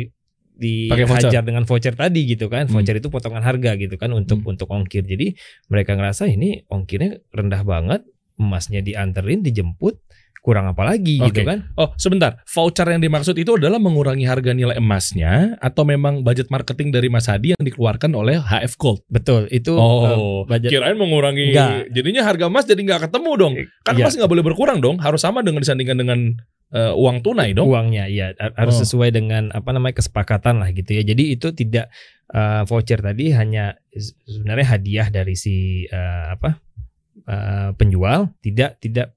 di 0.57 0.89
Pakai 0.89 1.05
voucher. 1.05 1.29
hajar 1.29 1.43
dengan 1.45 1.69
voucher 1.69 1.93
tadi 1.93 2.25
gitu 2.25 2.49
kan 2.49 2.65
Hmm. 2.65 2.73
voucher 2.73 2.97
itu 2.97 3.13
potongan 3.13 3.45
harga 3.45 3.77
gitu 3.77 4.01
kan 4.01 4.09
untuk 4.11 4.41
Hmm. 4.41 4.57
untuk 4.57 4.69
ongkir 4.73 5.05
jadi 5.05 5.37
mereka 5.69 5.93
ngerasa 5.93 6.25
ini 6.27 6.65
ongkirnya 6.73 7.21
rendah 7.37 7.61
banget 7.63 8.01
emasnya 8.37 8.81
dianterin 8.81 9.45
dijemput 9.45 10.01
kurang 10.47 10.71
apa 10.71 10.87
lagi 10.87 11.19
Oke. 11.19 11.35
gitu 11.35 11.41
kan 11.43 11.67
Oh, 11.75 11.91
sebentar. 11.97 12.39
Voucher 12.47 12.87
yang 12.87 13.03
dimaksud 13.03 13.35
itu 13.35 13.59
adalah 13.59 13.77
mengurangi 13.77 14.23
harga 14.23 14.55
nilai 14.55 14.79
emasnya 14.79 15.59
atau 15.59 15.83
memang 15.83 16.23
budget 16.23 16.47
marketing 16.47 16.89
dari 16.89 17.11
Mas 17.11 17.27
Hadi 17.27 17.51
yang 17.51 17.61
dikeluarkan 17.61 18.15
oleh 18.15 18.39
HF 18.39 18.79
Gold? 18.79 19.03
betul 19.09 19.51
itu 19.51 19.75
Oh, 19.75 20.07
eh, 20.07 20.17
budget 20.47 20.71
kirain 20.71 20.95
mengurangi. 20.95 21.51
Enggak. 21.51 21.91
Jadinya 21.91 22.23
harga 22.23 22.47
emas 22.47 22.63
jadi 22.63 22.79
nggak 22.79 23.11
ketemu 23.11 23.31
dong. 23.35 23.55
Kan 23.83 23.93
Iya. 23.93 24.07
emas 24.07 24.15
nggak 24.15 24.31
boleh 24.31 24.45
berkurang 24.45 24.79
dong. 24.79 24.97
Harus 24.97 25.21
sama 25.21 25.43
dengan 25.43 25.59
disandingkan 25.61 25.99
dengan 25.99 26.21
eh, 26.69 26.93
uang 26.93 27.23
tunai 27.23 27.51
dong. 27.51 27.67
uangnya 27.67 28.07
ya 28.07 28.35
har- 28.35 28.55
harus 28.55 28.79
Oh. 28.79 28.83
sesuai 28.83 29.11
dengan 29.11 29.51
apa 29.51 29.71
namanya 29.71 29.99
kesepakatan 29.99 30.59
lah 30.59 30.71
gitu 30.71 30.95
ya 30.95 31.03
jadi 31.05 31.25
itu 31.33 31.51
tidak 31.53 31.91
eh, 32.29 32.63
voucher 32.63 32.99
tadi 32.99 33.31
hanya 33.31 33.75
se- 33.89 34.19
sebenarnya 34.23 34.67
hadiah 34.69 35.07
dari 35.09 35.35
si 35.35 35.55
eh, 35.87 36.27
apa 36.29 36.59
eh, 37.23 37.71
penjual 37.73 38.35
tidak 38.41 38.79
tidak 38.79 39.15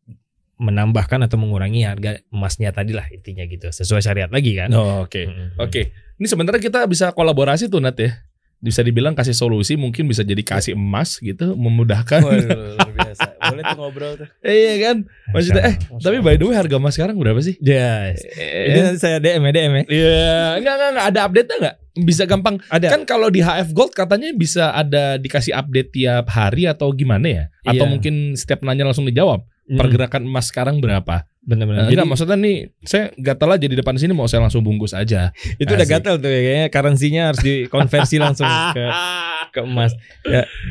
menambahkan 0.60 1.24
atau 1.24 1.36
mengurangi 1.36 1.82
harga 1.82 2.20
emasnya 2.30 2.70
tadi 2.70 2.92
lah 2.92 3.08
intinya 3.10 3.42
gitu 3.44 3.68
sesuai 3.68 4.04
syariat 4.04 4.28
lagi 4.28 4.54
kan 4.54 4.70
Oh, 4.72 5.02
Oke. 5.02 5.24
Mm-mm. 5.26 5.56
Oke. 5.58 5.96
Ini 6.16 6.28
sebenarnya 6.28 6.60
kita 6.60 6.84
bisa 6.84 7.10
kolaborasi 7.10 7.66
tuh 7.66 7.80
Nat 7.80 7.96
ya. 7.96 8.12
Bisa 8.60 8.84
dibilang 8.84 9.16
kasih 9.16 9.32
solusi 9.32 9.80
mungkin 9.80 10.04
bisa 10.04 10.20
jadi 10.20 10.44
kasih 10.44 10.76
emas 10.76 11.16
gitu 11.18 11.56
memudahkan. 11.56 12.20
Waduh, 12.20 12.76
luar 12.76 12.92
biasa. 12.92 13.40
Boleh 13.40 13.64
tuh 13.64 13.78
ngobrol 13.80 14.14
tuh. 14.20 14.28
iya 14.44 14.74
kan? 14.84 15.08
Maksudnya 15.32 15.64
eh 15.64 15.76
Masya 15.80 16.04
tapi 16.04 16.18
by 16.20 16.36
the 16.36 16.44
way 16.44 16.56
harga 16.60 16.76
emas 16.76 16.92
sekarang 16.92 17.16
berapa 17.16 17.40
sih? 17.40 17.56
Yes. 17.64 18.20
Ini 18.36 18.76
Eh, 18.76 18.84
nanti 18.84 19.00
saya 19.00 19.24
DM 19.24 19.48
ya 19.48 19.52
DM 19.56 19.72
ya. 19.72 19.84
Iya, 19.88 20.28
enggak 20.60 20.74
enggak 20.76 20.90
enggak 20.92 21.08
ada 21.08 21.20
update-nya 21.24 21.56
enggak? 21.56 21.76
Bisa 22.00 22.24
gampang. 22.28 22.56
Ada. 22.68 22.88
Kan 22.92 23.02
kalau 23.04 23.32
di 23.32 23.40
HF 23.40 23.72
Gold 23.72 23.96
katanya 23.96 24.28
bisa 24.36 24.76
ada 24.76 25.16
dikasih 25.16 25.56
update 25.56 25.96
tiap 25.96 26.28
hari 26.28 26.68
atau 26.68 26.92
gimana 26.92 27.28
ya? 27.32 27.44
Atau 27.64 27.88
Iya. 27.88 27.92
mungkin 27.96 28.36
setiap 28.36 28.60
nanya 28.60 28.84
langsung 28.84 29.08
dijawab. 29.08 29.48
Mm, 29.70 29.78
Pergerakan 29.78 30.22
emas 30.26 30.50
sekarang 30.50 30.82
berapa? 30.82 31.30
bener-bener. 31.40 31.82
Nah, 31.82 31.90
Jadi 31.90 32.06
maksudnya 32.06 32.38
nih 32.38 32.58
saya 32.86 33.10
gatal 33.18 33.50
aja 33.50 33.66
di 33.66 33.74
depan 33.74 33.98
sini 33.98 34.14
mau 34.14 34.30
saya 34.30 34.46
langsung 34.46 34.62
bungkus 34.62 34.94
aja. 34.94 35.34
itu 35.62 35.66
udah 35.66 35.82
asik. 35.82 35.98
gatel 35.98 36.22
tuh 36.22 36.30
ya, 36.30 36.40
kayaknya 36.46 36.68
currency-nya 36.70 37.22
harus 37.34 37.42
dikonversi 37.42 38.16
langsung 38.22 38.46
ke 38.46 38.86
ke 39.56 39.60
emas. 39.66 39.98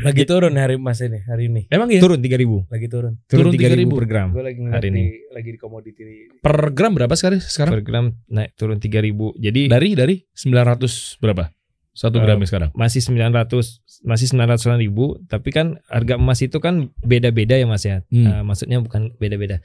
Lagi 0.07 0.23
turun 0.23 0.55
hari 0.55 0.79
emas 0.79 1.03
ini 1.03 1.19
hari 1.27 1.51
ini. 1.51 1.67
Emang 1.67 1.91
ya? 1.91 1.99
Turun 1.99 2.23
3000. 2.23 2.71
Lagi 2.71 2.87
turun. 2.87 3.13
Turun, 3.27 3.51
Turun 3.51 3.53
3000 3.59 3.91
3.000 3.91 3.99
per 3.99 4.07
gram. 4.07 4.29
Gue 4.31 4.45
lagi 4.47 4.61
Hari 4.63 4.87
di, 4.87 4.91
ini. 4.95 5.03
lagi 5.35 5.51
di 5.51 5.59
komoditi 5.59 6.03
Per 6.39 6.57
gram 6.71 6.93
berapa 6.95 7.15
sekarang? 7.19 7.41
Sekarang 7.43 7.73
Per 7.75 7.83
gram 7.83 8.07
naik 8.31 8.55
turun 8.55 8.79
3000. 8.79 9.35
Jadi 9.35 9.61
dari 9.67 9.89
dari 9.99 10.15
900 10.31 11.19
berapa? 11.19 11.58
Satu 11.99 12.19
Eh, 12.19 12.23
gramnya 12.23 12.47
sekarang. 12.47 12.71
masih 12.79 13.03
900 13.03 13.83
masih 14.07 14.31
900 14.31 14.79
ribu 14.79 15.19
tapi 15.27 15.51
kan 15.51 15.83
harga 15.91 16.15
emas 16.15 16.39
itu 16.39 16.63
kan 16.63 16.95
beda-beda 17.03 17.59
ya 17.59 17.67
mas 17.67 17.83
ya 17.83 18.07
Hmm. 18.07 18.23
Eh, 18.25 18.43
maksudnya 18.47 18.79
bukan 18.79 19.19
beda-beda 19.19 19.59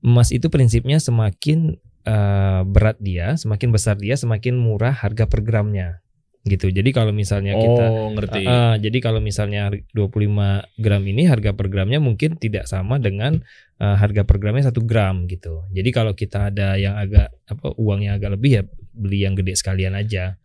emas 0.00 0.30
itu 0.30 0.46
prinsipnya 0.46 1.02
semakin 1.02 1.74
eh, 2.06 2.62
berat 2.62 3.02
dia 3.02 3.34
semakin 3.34 3.74
besar 3.74 3.98
dia 3.98 4.14
semakin 4.14 4.54
murah 4.54 4.94
harga 4.94 5.26
per 5.26 5.42
gramnya 5.42 5.98
gitu 6.46 6.70
jadi 6.70 6.86
kalau 6.94 7.10
misalnya 7.10 7.58
kita 7.58 7.84
oh, 7.90 8.14
ngerti. 8.14 8.46
Eh, 8.46 8.74
jadi 8.78 8.98
kalau 9.02 9.18
misalnya 9.18 9.66
har- 9.66 9.82
25 9.90 10.62
gram 10.78 11.02
ini 11.02 11.26
harga 11.26 11.50
per 11.50 11.66
gramnya 11.66 11.98
mungkin 11.98 12.38
tidak 12.38 12.70
sama 12.70 13.02
dengan 13.02 13.42
eh, 13.82 13.96
harga 13.98 14.22
per 14.22 14.38
gramnya 14.38 14.70
satu 14.70 14.86
gram 14.86 15.26
gitu. 15.26 15.66
Jadi 15.74 15.90
kalau 15.90 16.14
kita 16.14 16.54
ada 16.54 16.78
yang 16.78 16.94
agak 16.94 17.34
apa 17.44 17.74
uangnya 17.74 18.14
agak 18.14 18.38
lebih 18.38 18.50
ya 18.54 18.62
beli 18.94 19.26
yang 19.26 19.34
gede 19.34 19.58
sekalian 19.58 19.92
aja 19.92 20.38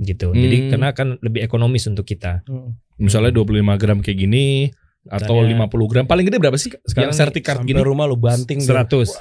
gitu. 0.00 0.32
Jadi 0.32 0.56
Hmm. 0.56 0.68
karena 0.72 0.88
kan 0.90 1.08
lebih 1.20 1.44
ekonomis 1.44 1.84
untuk 1.86 2.04
kita. 2.04 2.40
Misalnya 2.96 3.32
25 3.32 3.76
gram 3.76 4.00
kayak 4.00 4.18
gini 4.18 4.72
atau 5.06 5.40
Misalnya- 5.40 5.68
50 5.68 5.86
gram 5.88 6.04
paling 6.04 6.24
gede 6.24 6.36
berapa 6.36 6.56
sih? 6.56 6.72
Sekarang 6.84 7.12
sertifikat 7.12 7.64
gini. 7.64 7.80
rumah 7.80 8.04
lu 8.04 8.16
banting 8.16 8.60
deh. 8.60 8.68
100. 8.68 9.12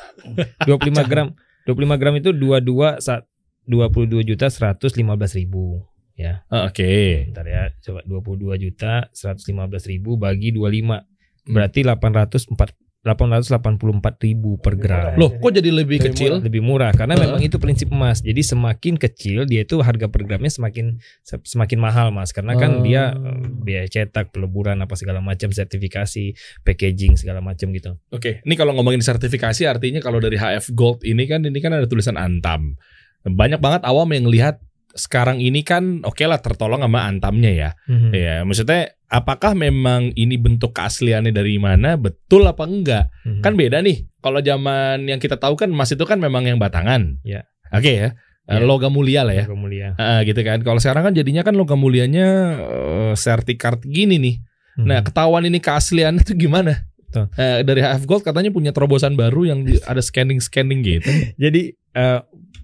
25 0.63 1.03
gram 1.05 1.31
25 1.63 1.95
gram 1.95 2.13
itu 2.15 2.31
22 2.31 2.99
saat 2.99 3.23
22 3.63 4.23
juta 4.25 4.49
115 4.49 5.35
ribu 5.35 5.85
ya. 6.17 6.43
Ah, 6.49 6.67
Oke. 6.67 7.23
Bentar 7.29 7.45
ya, 7.45 7.69
coba 7.79 8.01
22 8.03 8.57
juta 8.57 9.07
115 9.13 9.85
ribu 9.85 10.17
bagi 10.17 10.51
25 10.51 11.05
berarti 11.45 11.85
804 11.85 12.73
884 12.99 13.79
ribu 14.19 14.59
per 14.59 14.75
gram. 14.75 15.15
Loh, 15.15 15.31
kok 15.31 15.51
jadi 15.51 15.71
lebih 15.71 16.03
Lebih 16.03 16.11
kecil? 16.11 16.33
lebih 16.43 16.59
murah 16.59 16.91
karena 16.91 17.15
Heeh. 17.15 17.31
memang 17.31 17.41
itu 17.41 17.55
prinsip 17.55 17.87
emas. 17.89 18.19
Jadi 18.19 18.43
semakin 18.43 18.95
kecil 18.95 19.47
dia 19.47 19.63
itu 19.63 19.79
harga 19.79 20.05
per 20.05 20.23
gramnya 20.23 20.51
semakin 20.51 20.99
se- 21.21 21.39
semakin 21.41 21.79
mahal 21.79 22.11
mas 22.11 22.29
karena 22.29 22.53
kan 22.53 22.79
Oh. 22.79 22.83
dia 22.83 23.15
eh, 23.15 23.39
biaya 23.57 23.87
cetak, 23.87 24.29
peleburan 24.29 24.75
apa 24.77 24.93
segala 24.93 25.19
macam, 25.19 25.47
sertifikasi, 25.49 26.35
packaging 26.61 27.15
segala 27.15 27.39
macam 27.39 27.71
gitu. 27.71 27.95
Oke, 28.09 28.43
ini 28.43 28.53
kalau 28.53 28.75
ngomongin 28.75 28.99
sertifikasi 28.99 29.63
artinya 29.63 29.99
kalau 29.99 30.19
dari 30.19 30.35
HF 30.35 30.71
Gold 30.71 31.01
ini 31.01 31.23
kan 31.23 31.41
ini 31.41 31.57
kan 31.57 31.71
ada 31.71 31.87
tulisan 31.87 32.19
Antam. 32.19 32.75
Banyak 33.21 33.59
banget 33.59 33.81
awam 33.83 34.11
yang 34.11 34.27
lihat 34.27 34.59
sekarang 34.89 35.39
ini 35.39 35.61
kan 35.61 36.01
oke 36.01 36.19
lah 36.21 36.39
tertolong 36.39 36.81
sama 36.81 37.07
Antamnya 37.07 37.51
ya. 37.51 37.69
Hmm. 37.87 38.11
Ya, 38.11 38.43
maksudnya 38.43 38.91
apakah 39.09 39.57
memang 39.57 40.13
ini 40.13 40.37
bentuk 40.37 40.71
keasliannya 40.77 41.33
dari 41.33 41.57
mana? 41.57 41.97
Betul 41.97 42.45
apa 42.45 42.63
enggak? 42.69 43.09
Mhm. 43.25 43.41
Kan 43.41 43.53
beda 43.57 43.81
nih. 43.81 44.05
Kalau 44.21 44.39
zaman 44.39 45.09
yang 45.09 45.19
kita 45.19 45.35
tahu 45.35 45.57
kan 45.57 45.73
emas 45.73 45.89
itu 45.91 46.05
kan 46.05 46.21
memang 46.21 46.45
yang 46.45 46.61
batangan. 46.61 47.17
Ya. 47.25 47.49
Oke 47.73 47.91
ya. 47.91 48.09
Eh, 48.49 48.57
Ya. 48.57 48.65
Logam 48.65 48.89
mulia 48.89 49.21
lah 49.21 49.37
ya. 49.37 49.45
Semoga 49.45 49.61
mulia. 49.61 49.87
Ah, 50.01 50.25
gitu 50.25 50.41
kan. 50.41 50.65
Kalau 50.65 50.81
sekarang 50.81 51.05
kan 51.05 51.13
jadinya 51.13 51.45
kan 51.45 51.53
logam 51.53 51.77
mulianya 51.77 52.57
eh, 52.57 53.13
sertifikat 53.13 53.85
gini 53.85 54.17
nih. 54.17 54.35
Hmm. 54.79 54.85
Nah, 54.89 54.99
ketahuan 55.05 55.45
ini 55.45 55.61
keasliannya 55.61 56.25
itu 56.25 56.33
gimana? 56.49 56.88
Eh, 57.15 57.65
dari 57.65 57.81
HF 57.81 58.03
Gold 58.05 58.23
katanya 58.23 58.53
punya 58.53 58.69
terobosan 58.69 59.17
baru 59.17 59.49
yang 59.49 59.65
ada 59.85 60.01
scanning-scanning 60.01 60.81
gitu. 60.85 61.09
Jadi 61.43 61.73
eh, 61.73 62.19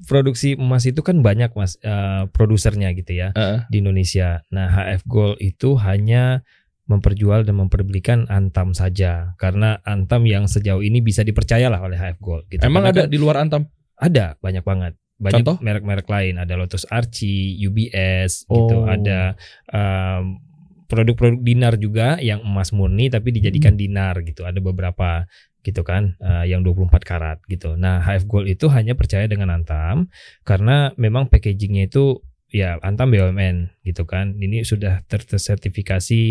produksi 0.05 0.53
emas 0.53 0.85
itu 0.85 1.01
kan 1.01 1.25
banyak 1.25 1.51
mas 1.57 1.81
eh, 1.81 2.29
produsernya 2.29 2.93
gitu 2.93 3.17
ya 3.17 3.33
Heeh. 3.33 3.65
di 3.73 3.81
Indonesia. 3.81 4.45
Nah 4.53 4.69
HF 4.69 5.01
Gold 5.09 5.37
itu 5.41 5.79
hanya 5.81 6.45
memperjual 6.85 7.49
dan 7.49 7.57
memperbelikan 7.57 8.29
Antam 8.29 8.77
saja 8.77 9.33
karena 9.41 9.81
Antam 9.81 10.29
yang 10.29 10.45
sejauh 10.45 10.85
ini 10.85 11.01
bisa 11.01 11.25
dipercayalah 11.25 11.81
oleh 11.81 11.97
HF 11.97 12.17
Gold. 12.21 12.45
Gitu. 12.53 12.61
Emang 12.61 12.85
Karena 12.85 12.93
ada 12.93 13.01
kan 13.09 13.13
di 13.13 13.17
luar 13.17 13.37
Antam? 13.41 13.65
ada 13.95 14.35
banyak 14.43 14.63
banget. 14.63 14.93
Banyak 15.15 15.63
merek-merek 15.63 16.07
lain. 16.11 16.35
Ada 16.35 16.59
Lotus 16.59 16.83
Archie, 16.91 17.55
UBS, 17.63 18.43
gitu. 18.51 18.83
Oh. 18.83 18.83
Ada 18.83 19.39
em, 19.71 20.43
produk-produk 20.85 21.41
dinar 21.41 21.73
juga 21.81 22.17
yang 22.21 22.41
emas 22.45 22.71
murni 22.71 23.09
tapi 23.09 23.33
dijadikan 23.35 23.73
Hmm. 23.75 23.81
dinar 23.81 24.15
gitu. 24.23 24.45
Ada 24.45 24.61
beberapa 24.61 25.25
gitu 25.65 25.81
kan 25.81 26.13
eh, 26.21 26.45
yang 26.53 26.61
24 26.61 27.01
karat 27.01 27.41
gitu. 27.49 27.73
Nah, 27.73 28.01
HF 28.05 28.29
Gold 28.29 28.45
itu 28.45 28.69
hanya 28.69 28.93
percaya 28.93 29.25
dengan 29.25 29.49
Antam 29.49 30.13
karena 30.45 30.93
memang 30.95 31.25
packagingnya 31.25 31.89
itu 31.89 32.21
ya 32.53 32.77
Antam 32.85 33.09
BUMN 33.09 33.81
gitu 33.81 34.05
kan. 34.05 34.37
Ini 34.37 34.61
sudah 34.61 35.01
ter- 35.09 35.25
tersertifikasi 35.25 36.21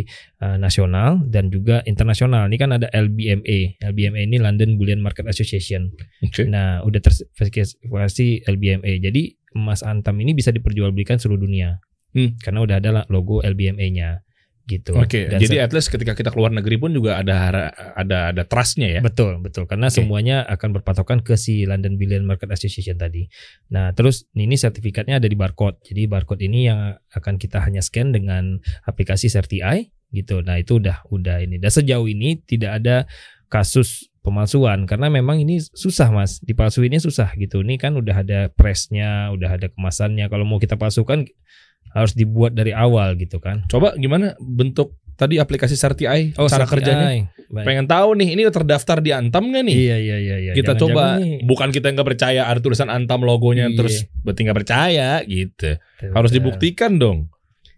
eh, 0.40 0.56
nasional 0.62 1.20
dan 1.26 1.50
juga 1.50 1.82
internasional. 1.84 2.46
Ini 2.46 2.56
kan 2.56 2.70
ada 2.78 2.86
LBMA. 2.94 3.82
LBMA 3.82 4.22
ini 4.22 4.38
London 4.38 4.78
Bullion 4.78 5.02
Market 5.02 5.26
Association. 5.26 5.90
Oke. 6.22 6.46
Nah, 6.46 6.80
udah 6.86 7.02
tersertifikasi 7.02 8.46
LBMA. 8.46 8.92
Jadi 9.02 9.34
emas 9.58 9.82
Antam 9.82 10.18
ini 10.22 10.32
bisa 10.32 10.54
diperjualbelikan 10.54 11.18
seluruh 11.18 11.42
dunia. 11.44 11.82
Hmm. 12.14 12.38
Karena 12.38 12.62
udah 12.62 12.76
ada 12.78 12.90
logo 13.10 13.42
LBMA-nya 13.42 14.23
gitu. 14.64 14.96
Oke, 14.96 15.28
Dan 15.28 15.40
jadi 15.44 15.68
at 15.68 15.72
least 15.76 15.92
ketika 15.92 16.16
kita 16.16 16.32
keluar 16.32 16.48
negeri 16.48 16.80
pun 16.80 16.88
juga 16.92 17.20
ada 17.20 17.68
ada 17.92 18.32
ada 18.32 18.42
trustnya 18.48 18.98
ya. 18.98 19.00
betul, 19.04 19.36
betul. 19.44 19.68
Karena 19.68 19.92
Oke. 19.92 20.00
semuanya 20.00 20.40
akan 20.48 20.80
berpatokan 20.80 21.20
ke 21.20 21.36
si 21.36 21.68
London 21.68 22.00
Bullion 22.00 22.24
Market 22.24 22.48
Association 22.48 22.96
tadi. 22.96 23.28
Nah, 23.72 23.92
terus 23.92 24.24
ini 24.32 24.56
sertifikatnya 24.56 25.20
ada 25.20 25.28
di 25.28 25.36
barcode. 25.36 25.84
Jadi 25.84 26.08
barcode 26.08 26.42
ini 26.48 26.68
yang 26.72 26.96
akan 27.12 27.36
kita 27.36 27.60
hanya 27.60 27.84
scan 27.84 28.16
dengan 28.16 28.56
aplikasi 28.88 29.28
CertiEye 29.28 29.92
gitu. 30.16 30.40
Nah, 30.40 30.56
itu 30.56 30.80
udah 30.80 31.04
udah 31.12 31.44
ini. 31.44 31.60
Dan 31.60 31.68
sejauh 31.68 32.08
ini 32.08 32.40
tidak 32.40 32.80
ada 32.80 32.96
kasus 33.52 34.08
pemalsuan 34.24 34.88
karena 34.88 35.12
memang 35.12 35.36
ini 35.36 35.60
susah 35.60 36.08
mas 36.08 36.40
dipalsuinnya 36.40 36.96
susah 36.96 37.28
gitu 37.36 37.60
ini 37.60 37.76
kan 37.76 37.92
udah 37.92 38.24
ada 38.24 38.48
pressnya 38.48 39.28
udah 39.36 39.60
ada 39.60 39.68
kemasannya 39.68 40.24
kalau 40.32 40.48
mau 40.48 40.56
kita 40.56 40.80
palsukan 40.80 41.28
harus 41.94 42.12
dibuat 42.12 42.52
dari 42.52 42.70
awal 42.70 43.14
gitu 43.14 43.38
kan 43.38 43.62
Coba 43.64 43.94
gimana 43.94 44.34
bentuk 44.36 44.92
tadi 45.14 45.38
aplikasi 45.38 45.72
Certi 45.72 46.04
Oh, 46.34 46.44
cara 46.44 46.62
Certi 46.62 46.82
kerjanya? 46.82 47.30
Baik. 47.46 47.64
pengen 47.64 47.86
tahu 47.86 48.08
nih 48.14 48.34
ini 48.34 48.50
terdaftar 48.50 48.98
di 48.98 49.10
Antam 49.10 49.46
nggak 49.46 49.62
nih? 49.62 49.76
Iya 49.78 49.96
iya 49.96 50.16
iya 50.18 50.36
iya. 50.40 50.52
kita 50.52 50.74
coba 50.74 51.14
Jangan-jangan 51.14 51.22
nih- 51.22 51.40
bukan 51.44 51.68
kita 51.70 51.84
yang 51.86 51.94
nggak 51.94 52.10
percaya 52.10 52.40
ada 52.44 52.58
tulisan 52.58 52.88
Antam 52.88 53.22
logonya 53.22 53.66
Iya. 53.66 53.76
terus 53.76 53.94
berarti 54.18 54.40
nggak 54.42 54.58
percaya 54.58 55.08
gitu 55.22 55.70
harus 56.08 56.28
Betul. 56.28 56.36
dibuktikan 56.36 56.92
dong 56.96 57.18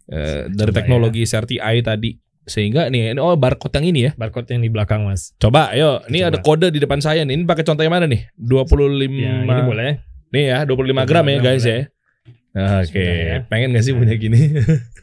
Eh, 0.07 0.47
dari 0.49 0.71
Coba 0.71 0.77
teknologi 0.77 1.23
CRTI 1.23 1.83
tadi 1.83 2.15
sehingga 2.43 2.87
nih 2.87 3.11
ini 3.11 3.19
oh 3.19 3.35
barcode 3.35 3.75
yang 3.75 3.87
ini 3.87 4.01
ya 4.01 4.11
barcode 4.15 4.47
yang 4.49 4.63
di 4.63 4.71
belakang 4.71 5.03
mas. 5.03 5.35
coba 5.37 5.75
ayo 5.75 5.99
ini 6.07 6.23
Coba. 6.23 6.31
ada 6.31 6.39
kode 6.41 6.69
di 6.71 6.79
depan 6.79 7.01
saya 7.01 7.21
nih 7.21 7.35
ini 7.35 7.43
pakai 7.43 7.67
contoh 7.67 7.83
yang 7.83 7.91
mana 7.91 8.07
nih 8.07 8.23
25 8.33 9.03
Ya, 9.13 9.43
ini 9.43 9.63
boleh. 9.67 9.93
nih 10.31 10.45
ya 10.47 10.59
25 10.63 11.03
gram 11.03 11.27
ya 11.27 11.37
25 11.37 11.43
guys 11.43 11.65
ya 11.65 11.79
Oke, 12.57 12.89
Bismillah 12.89 13.37
ya. 13.37 13.39
pengen 13.53 13.69
gak 13.77 13.85
sih 13.85 13.93
punya 13.93 14.17
gini? 14.17 14.41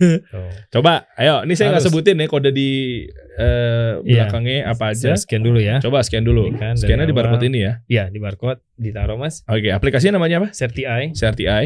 Tuh. 0.02 0.26
Coba, 0.74 1.06
ayo. 1.14 1.46
Ini 1.46 1.54
saya 1.54 1.70
nggak 1.70 1.86
sebutin 1.86 2.18
ya 2.18 2.26
kode 2.26 2.50
di 2.50 3.06
eh, 3.38 4.02
Iya. 4.02 4.26
belakangnya 4.26 4.74
apa 4.74 4.90
aja. 4.90 5.14
Saya 5.14 5.22
scan 5.22 5.46
dulu 5.46 5.62
ya. 5.62 5.78
Coba 5.78 6.02
scan 6.02 6.26
dulu. 6.26 6.50
Kan 6.58 6.74
Scannya 6.74 7.06
di 7.06 7.14
barcode 7.14 7.46
ini 7.46 7.62
ya. 7.62 7.86
Iya 7.86 8.10
di 8.10 8.18
barcode 8.18 8.58
ditaruh 8.74 9.22
mas. 9.22 9.46
Oke, 9.46 9.70
aplikasinya 9.70 10.18
namanya 10.18 10.42
apa? 10.42 10.50
CRTI. 10.50 11.14
CRTI. 11.14 11.66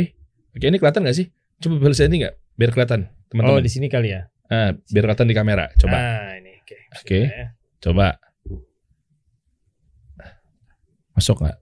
Oke, 0.59 0.65
ini 0.67 0.75
kelihatan 0.75 1.07
gak 1.07 1.15
sih? 1.15 1.31
Coba 1.63 1.79
bel 1.79 1.95
ini 1.95 2.15
nggak? 2.19 2.35
Biar 2.59 2.71
kelihatan, 2.75 3.01
Oh 3.07 3.15
teman-teman. 3.31 3.63
di 3.63 3.71
sini 3.71 3.87
kali 3.87 4.11
ya. 4.11 4.27
Ah, 4.51 4.75
biar 4.91 5.07
kelihatan 5.07 5.27
di 5.31 5.35
kamera. 5.39 5.71
Coba, 5.79 5.95
Ah 5.95 6.35
ini 6.35 6.51
oke. 6.59 6.77
Oke. 6.99 7.19
Bismillah 7.23 7.31
ya. 7.31 7.47
coba. 7.79 8.07
Masuk 11.15 11.39
nggak? 11.41 11.57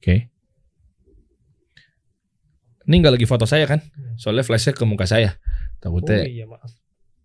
Oke. 0.00 0.31
Ini 2.92 3.00
nggak 3.00 3.14
lagi 3.16 3.24
foto 3.24 3.48
saya 3.48 3.64
kan? 3.64 3.80
Soalnya 4.14 4.44
flashnya 4.44 4.76
ke 4.76 4.84
muka 4.84 5.08
saya. 5.08 5.32
Oh 5.32 5.80
Takutnya. 5.80 6.28
iya 6.28 6.44
maaf. 6.44 6.68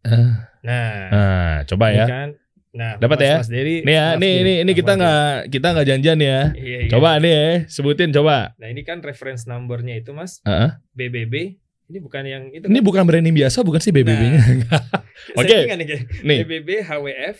Ah, 0.02 0.48
Nah. 0.64 0.96
ah, 1.12 1.56
coba 1.68 1.92
ya. 1.92 2.08
kan. 2.08 2.30
Nah 2.72 2.96
Dapat 2.96 3.18
ya? 3.20 3.36
Mas 3.42 3.52
Dery, 3.52 3.84
Nih 3.84 3.92
ya, 3.92 4.16
nih 4.16 4.36
nih, 4.40 4.56
ini 4.64 4.72
kita 4.72 4.96
nggak 4.96 5.52
kita 5.52 5.68
nggak 5.76 5.88
janjian 5.88 6.20
ya. 6.22 6.40
Iya, 6.56 6.78
iya. 6.88 6.92
Coba 6.94 7.20
nih 7.20 7.32
ya, 7.36 7.48
sebutin 7.68 8.16
coba. 8.16 8.56
Nah 8.56 8.72
ini 8.72 8.88
kan 8.88 9.04
reference 9.04 9.44
numbernya 9.44 10.00
itu 10.00 10.16
mas 10.16 10.40
Heeh. 10.48 10.72
BBB. 10.96 11.60
Ini 11.88 12.00
bukan 12.00 12.24
yang 12.24 12.44
itu. 12.48 12.64
Ini 12.64 12.80
bukan 12.80 13.04
branding 13.04 13.36
biasa, 13.36 13.60
bukan 13.60 13.84
sih 13.84 13.92
BBB-nya. 13.92 14.40
Nah, 14.72 14.84
Oke. 15.44 15.52
settingan 15.68 15.84
nih. 16.24 16.38
BBB 16.48 16.70
HWF 16.88 17.38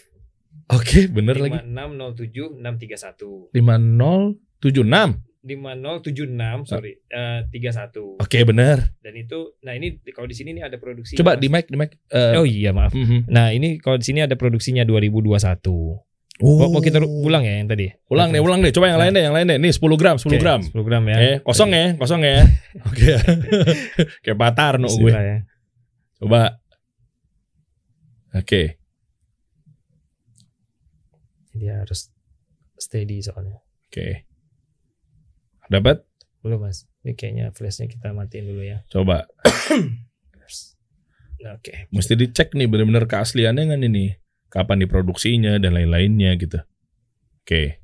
Oke, 0.68 1.08
bener 1.08 1.40
lagi. 1.40 1.64
5607 1.64 2.60
631. 2.60 3.56
5076. 3.56 5.27
5076 5.48 6.68
sorry 6.68 7.00
eh, 7.08 7.48
31 7.48 8.20
Oke, 8.20 8.44
bener. 8.44 8.92
dan 9.00 9.14
itu 9.16 9.56
nah 9.64 9.72
ini 9.72 10.04
kalau 10.12 10.28
di 10.28 10.36
sini 10.36 10.52
nih 10.60 10.68
ada 10.68 10.76
produksi 10.76 11.16
Coba 11.16 11.40
di 11.40 11.48
mic, 11.48 11.72
di 11.72 11.80
mic. 11.80 11.96
Eh, 12.12 12.36
oh 12.36 12.44
iya 12.44 12.76
maaf 12.76 12.92
mhm. 12.92 13.32
nah 13.32 13.56
ini 13.56 13.80
kalau 13.80 13.96
di 13.96 14.06
sini 14.06 14.20
ada 14.28 14.36
produksinya 14.36 14.84
2021 14.84 16.04
Oh. 16.38 16.54
mau, 16.62 16.78
mau 16.78 16.82
kita 16.86 17.02
ulang 17.02 17.42
ya 17.42 17.58
yang 17.58 17.66
tadi 17.66 17.90
Ulang 18.14 18.30
nih, 18.30 18.38
ulang 18.38 18.62
nih. 18.62 18.70
Coba 18.70 18.94
yang 18.94 19.02
lain 19.02 19.10
deh, 19.10 19.24
yang 19.26 19.34
lain 19.34 19.46
deh. 19.50 19.58
Nih 19.58 19.74
10 19.74 19.98
gram, 19.98 20.22
10 20.22 20.30
Oke, 20.30 20.38
gram. 20.38 20.62
10 20.62 20.86
gram 20.86 21.04
ya 21.10 21.18
Eh, 21.18 21.36
kosong 21.42 21.74
ya, 21.74 21.98
kosong 21.98 22.22
ya. 22.22 22.46
Oke. 22.94 23.10
Kayak 24.24 24.38
patar 24.38 24.78
no 24.78 24.86
gue. 24.86 25.10
Ya. 25.10 25.50
Coba. 26.22 26.62
Oke. 28.38 28.78
Jadi 31.58 31.74
harus 31.74 32.14
steady 32.78 33.18
soalnya 33.26 33.58
Oke. 33.90 34.30
Dapat? 35.68 36.08
belum 36.48 36.64
mas 36.64 36.88
ini 37.04 37.14
kayaknya 37.18 37.52
flashnya 37.52 37.92
kita 37.92 38.16
matiin 38.16 38.48
dulu 38.48 38.64
ya 38.64 38.80
Coba. 38.88 39.28
nah, 41.44 41.60
oke 41.60 41.92
Mesti 41.92 42.14
dicek 42.16 42.56
nih 42.56 42.72
bener-bener 42.72 43.04
keasliannya 43.04 43.68
kan 43.68 43.82
ini. 43.84 44.16
Kapan 44.48 44.88
diproduksinya 44.88 45.60
dan 45.60 45.76
lain-lainnya 45.76 46.32
gitu. 46.40 46.64
Oke. 47.44 47.84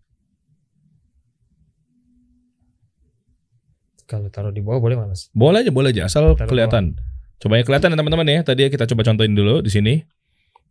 kalau 4.04 4.30
taruh 4.30 4.54
di 4.54 4.62
bawah 4.62 4.78
boleh 4.78 4.94
mas 4.94 5.34
Boleh 5.34 5.66
aja, 5.66 5.74
boleh 5.74 5.90
aja, 5.90 6.06
asal 6.06 6.38
Taruh 6.38 6.46
kelihatan. 6.46 6.94
Coba 7.42 7.58
ya 7.58 7.64
kelihatan 7.66 7.92
ya 7.92 7.98
teman-teman 7.98 8.28
ya. 8.30 8.40
Tadi 8.46 8.62
ya 8.68 8.70
kita 8.70 8.86
coba 8.86 9.02
contohin 9.02 9.34
dulu 9.34 9.66
di 9.66 9.74
sini. 9.74 10.06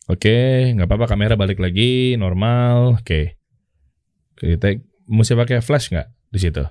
Oke, 0.07 0.71
nggak 0.79 0.87
apa-apa 0.87 1.11
kamera 1.11 1.35
balik 1.35 1.59
lagi 1.59 2.15
normal. 2.15 3.03
Oke. 3.03 3.35
Kita 4.39 4.79
mesti 5.11 5.35
pakai 5.35 5.59
flash 5.59 5.91
nggak 5.91 6.07
di 6.31 6.39
situ? 6.39 6.63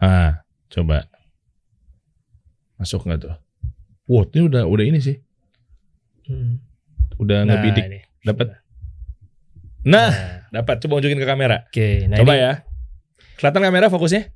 Ah, 0.00 0.40
coba. 0.72 1.04
Masuk 2.80 3.04
nggak 3.04 3.20
tuh? 3.28 3.34
Wow, 4.08 4.24
ini 4.32 4.48
udah 4.48 4.64
udah 4.64 4.84
ini 4.88 4.98
sih. 5.04 5.20
Hmm. 6.24 6.58
Udah 7.20 7.44
nah 7.44 7.60
ngebidik. 7.60 8.08
Dapat. 8.24 8.56
Nah, 9.84 10.08
nah 10.08 10.10
dapat. 10.48 10.80
Coba 10.80 10.98
unjukin 10.98 11.20
ke 11.20 11.28
kamera. 11.28 11.68
oke 11.68 11.88
nah 12.08 12.16
coba 12.16 12.32
ini, 12.34 12.42
ya. 12.42 12.52
Kelihatan 13.36 13.60
kamera 13.60 13.86
fokusnya? 13.92 14.32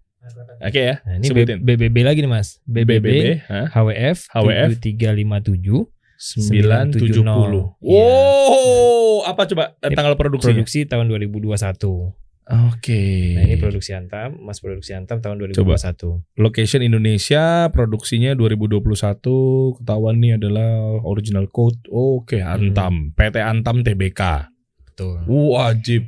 Oke 0.65 0.81
ya. 0.81 0.95
nah, 1.05 1.21
ini 1.21 1.27
Sebutin. 1.29 1.59
BBB 1.61 1.97
lagi 2.01 2.25
nih 2.25 2.31
mas 2.33 2.61
BBB, 2.65 3.41
hah? 3.45 3.69
HWF 3.73 4.33
HWF 4.33 4.69
7357 4.81 5.93
970. 6.17 7.21
970. 7.21 7.85
Wow, 7.85 9.29
apa 9.29 9.43
coba 9.45 9.77
eh, 9.85 9.93
tanggal 9.93 10.17
produksinya? 10.17 10.65
produksi 10.65 10.89
tahun 10.89 11.13
2021 11.13 12.24
Oke. 12.45 13.33
Nah 13.41 13.49
ini 13.49 13.57
produksi 13.57 13.97
Antam, 13.97 14.37
Mas 14.45 14.61
produksi 14.61 14.93
Antam 14.93 15.25
tahun 15.25 15.41
2021. 15.49 15.57
Coba. 15.57 16.21
Location 16.37 16.85
Indonesia, 16.85 17.73
produksinya 17.73 18.37
2021. 18.37 19.81
Ketahuan 19.81 20.21
nih 20.21 20.37
adalah 20.37 21.01
original 21.09 21.49
code. 21.49 21.81
Oke, 21.89 22.45
Antam, 22.45 23.17
PT 23.17 23.41
Antam 23.41 23.81
TBK. 23.81 24.53
Betul. 24.93 25.25
Wajib. 25.25 26.05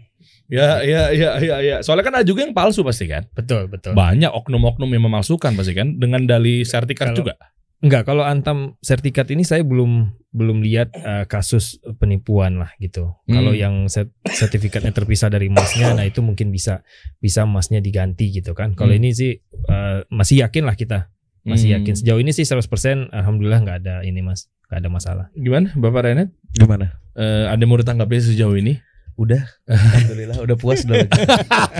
Ya, 0.46 0.78
ya, 0.84 1.10
ya, 1.10 1.42
ya, 1.42 1.56
ya. 1.58 1.76
Soalnya 1.82 2.06
kan 2.06 2.14
ada 2.22 2.26
juga 2.28 2.46
yang 2.46 2.54
palsu 2.54 2.86
pasti 2.86 3.10
kan. 3.10 3.26
Betul, 3.34 3.66
betul. 3.66 3.98
Banyak 3.98 4.30
oknum-oknum 4.30 4.86
yang 4.92 5.08
memalsukan 5.10 5.58
pasti 5.58 5.74
kan 5.74 5.98
dengan 5.98 6.28
dali 6.28 6.62
sertifikat 6.62 7.16
juga. 7.16 7.34
Enggak, 7.78 8.04
kalau 8.04 8.24
Antam 8.24 8.80
sertifikat 8.80 9.28
ini 9.28 9.44
saya 9.44 9.60
belum 9.60 10.08
belum 10.32 10.60
lihat 10.60 10.92
eh, 10.92 11.24
kasus 11.24 11.76
penipuan 11.96 12.56
lah 12.56 12.72
gitu. 12.76 13.12
Hmm. 13.24 13.34
Kalau 13.34 13.52
yang 13.52 13.86
set- 13.86 14.12
sertifikatnya 14.22 14.90
terpisah 14.90 15.28
dari 15.28 15.48
emasnya, 15.48 15.92
nah 15.92 16.02
itu 16.02 16.20
mungkin 16.20 16.48
bisa 16.48 16.80
bisa 17.16 17.44
emasnya 17.44 17.78
diganti 17.78 18.28
gitu 18.30 18.52
kan. 18.52 18.72
Kalau 18.72 18.92
Hmm. 18.92 19.00
ini 19.00 19.08
sih 19.12 19.32
eh, 19.66 19.98
masih 20.08 20.40
yakin 20.40 20.64
lah 20.64 20.74
kita. 20.74 21.08
Masih 21.42 21.70
Hmm. 21.70 21.76
yakin. 21.80 21.94
Sejauh 21.96 22.18
ini 22.18 22.32
sih 22.32 22.42
100% 22.42 23.08
alhamdulillah 23.10 23.60
nggak 23.60 23.78
ada 23.82 23.94
ini 24.02 24.20
Mas. 24.20 24.48
nggak 24.66 24.82
ada 24.82 24.90
masalah. 24.90 25.26
Gimana, 25.32 25.70
Bapak 25.72 26.02
Renet? 26.02 26.34
Gimana? 26.50 26.98
Eh, 27.14 27.46
ada 27.46 27.62
mau 27.62 27.78
ditanggapi 27.78 28.18
sejauh 28.18 28.56
ini? 28.56 28.74
Udah. 29.16 29.48
Alhamdulillah 29.64 30.38
udah 30.44 30.56
puas 30.60 30.84
udah. 30.84 31.08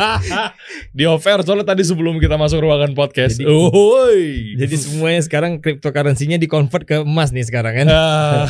Di 0.97 1.05
offer 1.05 1.45
soalnya 1.45 1.69
tadi 1.69 1.85
sebelum 1.85 2.17
kita 2.17 2.41
masuk 2.41 2.65
ruangan 2.65 2.97
podcast. 2.97 3.37
Jadi-. 3.37 4.57
Jadi 4.57 4.75
semuanya 4.81 5.21
sekarang 5.21 5.61
cryptocurrency-nya 5.61 6.41
di-convert 6.41 6.89
ke 6.89 6.97
emas 7.05 7.37
nih 7.37 7.45
sekarang 7.45 7.85
kan. 7.85 7.87
Ah. 7.93 8.49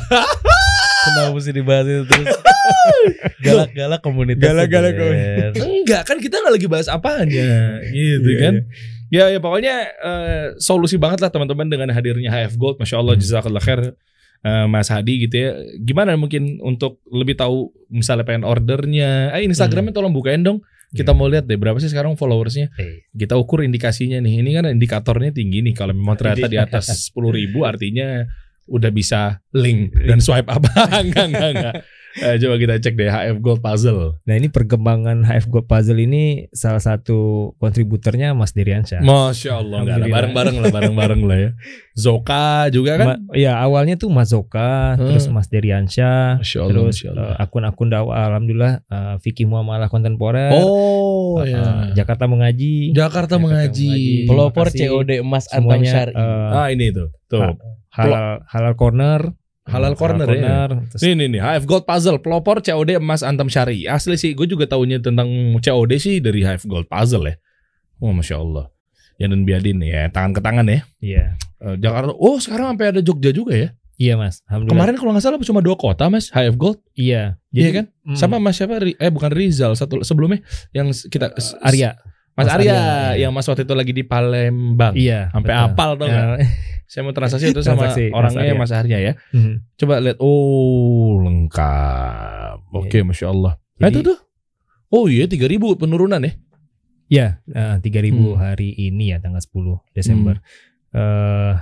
Kenapa 1.07 1.35
mesti 1.35 1.51
dibahas 1.55 1.87
itu 1.87 2.03
terus? 2.07 2.35
Galak-galak 3.43 4.01
komunitas. 4.03 4.43
Galak-galak 4.43 4.95
Ben. 4.95 5.53
Enggak 5.55 6.03
kan 6.07 6.19
kita 6.23 6.39
nggak 6.43 6.55
lagi 6.59 6.67
bahas 6.71 6.87
apanya 6.91 7.79
gitu 7.91 8.27
Iya, 8.27 8.39
kan. 8.43 8.55
Ya 9.07 9.25
ya 9.31 9.39
pokoknya 9.39 9.75
eh, 10.03 10.45
solusi 10.59 10.99
banget 10.99 11.23
lah 11.23 11.31
teman-teman 11.31 11.67
dengan 11.71 11.91
hadirnya 11.95 12.31
HF 12.31 12.59
Gold. 12.59 12.79
Masya 12.83 12.99
Allah 12.99 13.15
jazakallah 13.15 13.63
khair 13.63 13.95
eh, 14.47 14.67
Mas 14.67 14.87
Hadi 14.87 15.27
gitu 15.27 15.35
ya. 15.37 15.51
Gimana 15.79 16.15
mungkin 16.15 16.63
untuk 16.63 17.03
lebih 17.11 17.35
tahu 17.35 17.75
misalnya 17.91 18.23
pengen 18.23 18.47
ordernya. 18.47 19.35
Eh 19.35 19.43
Instagramnya 19.43 19.91
tolong 19.91 20.15
bukain 20.15 20.41
dong. 20.41 20.63
Kita 20.87 21.11
Iya. 21.11 21.19
mau 21.19 21.27
lihat 21.27 21.45
deh 21.45 21.59
berapa 21.59 21.75
sih 21.77 21.91
sekarang 21.91 22.15
followersnya. 22.15 22.71
Eh, 22.79 23.11
Kita 23.11 23.35
ukur 23.35 23.61
indikasinya 23.61 24.23
nih. 24.23 24.39
Ini 24.41 24.51
kan 24.55 24.65
indikatornya 24.71 25.35
tinggi 25.35 25.59
nih. 25.61 25.75
Kalau 25.75 25.91
memang 25.91 26.15
ternyata 26.15 26.47
di 26.47 26.57
atas 26.57 26.87
10.000 27.11 27.35
ribu 27.35 27.67
artinya 27.67 28.23
udah 28.67 28.91
bisa 28.91 29.43
link 29.53 29.95
dan 29.95 30.19
swipe 30.19 30.47
apa? 30.47 30.71
enggak 31.03 31.27
enggak 31.31 31.51
enggak. 31.55 31.75
Eh, 32.17 32.37
coba 32.37 32.55
kita 32.57 32.75
cek 32.79 32.95
deh 32.95 33.07
HF 33.07 33.39
Gold 33.39 33.61
Puzzle. 33.61 34.17
Nah 34.23 34.35
ini 34.35 34.49
perkembangan 34.49 35.21
HF 35.23 35.47
Gold 35.47 35.67
Puzzle 35.67 35.99
ini 35.99 36.49
salah 36.51 36.81
satu 36.81 37.53
kontributornya 37.57 38.33
Mas 38.33 38.51
Diriansyah. 38.51 39.01
Masya 39.01 39.51
Allah, 39.55 39.79
enggak 39.81 39.97
lah, 39.97 40.09
Alhamdulillah. 40.09 40.15
bareng-bareng 40.17 40.57
lah, 40.57 40.71
bareng-bareng 40.71 41.21
lah 41.23 41.39
ya. 41.39 41.51
Zoka 41.97 42.47
juga 42.69 42.97
kan? 42.97 43.07
Ma- 43.07 43.21
ya 43.33 43.57
awalnya 43.57 43.97
tuh 43.97 44.09
Mas 44.09 44.31
Zoka, 44.31 44.97
Hmm. 44.97 45.09
terus 45.09 45.29
Mas 45.29 45.49
Allah, 46.59 46.73
terus 46.73 46.97
eh, 47.05 47.35
akun-akun 47.37 47.89
dakwah 47.89 48.17
alhamdulillah 48.27 48.81
eh, 48.83 49.15
Vicky 49.21 49.45
Muamalah 49.45 49.89
kontemporer, 49.89 50.53
Oh, 50.53 51.41
eh, 51.41 51.53
ya. 51.53 51.93
Jakarta 51.95 52.25
mengaji, 52.25 52.93
Jakarta 52.93 53.37
Jakarta 53.37 53.41
mengaji. 53.41 53.89
mengaji. 53.89 54.29
Pelopor. 54.29 54.67
COD 54.69 55.11
emas 55.21 55.45
Antam 55.49 55.81
Syari. 55.83 56.13
eh, 56.13 56.51
Ah, 56.53 56.69
ini 56.69 56.93
tuh. 56.93 57.09
Tuh. 57.29 57.41
Ha- 57.41 57.57
halal 57.97 58.45
halal 59.67 59.95
corner, 59.95 60.25
Halal 60.25 60.39
corner 60.39 60.69
ya. 60.73 60.89
terus 60.89 61.01
Nih 61.03 61.15
nih 61.15 61.29
nih, 61.29 61.41
HF 61.43 61.65
Gold 61.65 61.85
Puzzle, 61.85 62.19
pelopor 62.19 62.59
COD 62.59 62.97
emas 62.97 63.21
Antam 63.21 63.47
Syari. 63.47 63.85
Asli 63.85 64.15
sih, 64.15 64.33
gue 64.33 64.47
juga 64.47 64.65
tahunya 64.65 64.99
tentang 64.99 65.27
COD 65.59 65.93
sih 65.97 66.19
dari 66.19 66.41
HF 66.41 66.65
Gold 66.65 66.87
Puzzle 66.87 67.27
ya. 67.27 67.35
Oh, 67.99 68.11
Masya 68.11 68.37
Allah. 68.37 68.71
Ya 69.17 69.27
dan 69.27 69.43
Biadin 69.43 69.81
ya, 69.81 70.07
tangan 70.09 70.33
ke 70.33 70.41
tangan 70.41 70.67
ya. 70.67 70.81
Iya. 70.99 71.25
Eh, 71.59 71.77
Jakarta, 71.79 72.13
oh 72.13 72.37
sekarang 72.37 72.77
sampai 72.77 72.93
ada 72.93 73.01
Jogja 73.01 73.33
juga 73.33 73.57
ya. 73.57 73.69
Iya 73.97 74.13
mas. 74.15 74.45
Kemarin 74.45 75.01
kalau 75.01 75.17
nggak 75.17 75.25
salah 75.25 75.41
cuma 75.41 75.65
dua 75.65 75.73
kota 75.73 76.05
mas, 76.07 76.29
HF 76.29 76.53
Gold. 76.55 76.85
iya. 76.93 77.41
Iya 77.49 77.71
kan? 77.73 77.85
mm, 78.05 78.13
Sama 78.13 78.37
Mas 78.37 78.61
siapa? 78.61 78.77
Eh 78.77 79.09
bukan 79.09 79.33
Rizal 79.33 79.73
satu 79.73 80.05
sebelumnya 80.05 80.45
yang 80.71 80.93
kita 80.93 81.33
s- 81.33 81.57
Arya. 81.59 81.97
Mas, 82.37 82.47
Mas 82.47 82.53
Arya, 82.53 82.73
Arya, 82.77 82.81
yang 83.17 83.33
Mas 83.33 83.49
waktu 83.49 83.65
itu 83.65 83.73
lagi 83.73 83.93
di 83.93 84.05
Palembang. 84.05 84.93
Iya. 84.93 85.33
Sampai 85.33 85.51
betul. 85.51 85.65
apal 85.67 85.91
nggak? 85.97 86.09
Ya, 86.13 86.25
Saya 86.87 87.03
mau 87.03 87.11
transaksi 87.11 87.51
itu 87.51 87.61
sama 87.65 87.89
Transaksi, 87.91 88.15
orangnya 88.15 88.55
Mas 88.55 88.71
Mas 88.71 88.73
Arya 88.77 88.99
ya. 89.01 89.13
mhm. 89.33 89.55
Coba 89.75 89.99
lihat. 89.99 90.17
Oh 90.21 91.19
lengkap. 91.19 92.59
Oke, 92.71 93.03
masya 93.03 93.33
Allah. 93.33 93.57
Nah, 93.81 93.89
Jadi- 93.89 94.05
itu 94.05 94.11
tuh. 94.13 94.19
Oh 94.87 95.11
iya 95.11 95.27
3000 95.27 95.75
penurunan 95.75 96.23
ya. 96.23 96.33
Ya, 97.07 97.27
tiga 97.81 98.03
ribu 98.03 98.35
Hmm. 98.35 98.43
hari 98.43 98.71
ini 98.75 99.11
ya 99.11 99.19
tanggal 99.19 99.39
10 99.39 99.83
Desember. 99.95 100.39
Eh, 100.91 101.53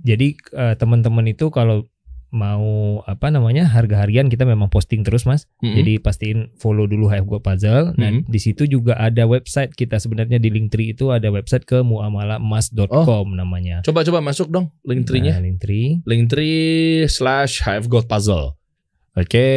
jadi 0.00 0.28
eh, 0.34 0.74
teman-teman 0.74 1.26
itu 1.26 1.50
kalau 1.50 1.86
mau 2.34 2.66
apa 3.06 3.30
namanya 3.30 3.62
harga 3.64 4.02
harian 4.02 4.26
kita 4.26 4.42
memang 4.42 4.66
posting 4.66 5.00
terus 5.00 5.22
mas. 5.22 5.46
Mm-mm. 5.62 5.70
Jadi 5.72 5.92
pastiin 5.96 6.50
follow 6.54 6.84
dulu 6.84 7.06
HF 7.06 7.24
Go 7.24 7.38
Puzzle. 7.38 7.94
Nah 7.94 8.10
Hmm. 8.10 8.26
di 8.26 8.36
situ 8.36 8.66
juga 8.66 8.98
ada 8.98 9.22
website 9.24 9.70
kita 9.72 9.96
sebenarnya 9.96 10.36
di 10.36 10.50
Linktree 10.50 10.92
itu 10.92 11.08
ada 11.08 11.30
website 11.30 11.62
ke 11.62 11.78
muamalaemas.com 11.80 13.32
namanya. 13.32 13.80
coba 13.82 14.02
coba 14.02 14.18
masuk 14.20 14.48
dong 14.48 14.74
link 14.82 15.04
tree-nya. 15.04 15.38
Nah, 15.38 15.46
Linktree. 15.46 16.02
Linktree 16.02 16.64
slash 17.06 17.62
HF 17.62 17.86
Gold 17.86 18.06
Puzzle. 18.06 18.58
Oke. 19.14 19.48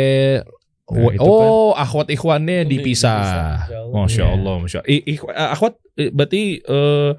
Nah, 0.87 1.01
Wa- 1.01 1.11
itu 1.11 1.19
kan. 1.19 1.49
oh, 1.49 1.71
akhwat 1.73 2.07
ikhwannya 2.07 2.63
dipisah. 2.63 3.67
Dipisah. 3.67 3.89
Masya 3.89 4.23
Iya. 4.23 4.27
Allah, 4.31 4.55
masya 4.57 4.77
Allah. 4.79 4.93
I- 4.93 5.05
ikhwa- 5.09 5.33
eh, 5.33 5.49
akhwat 5.51 5.73
berarti 6.14 6.61
eh, 6.61 7.11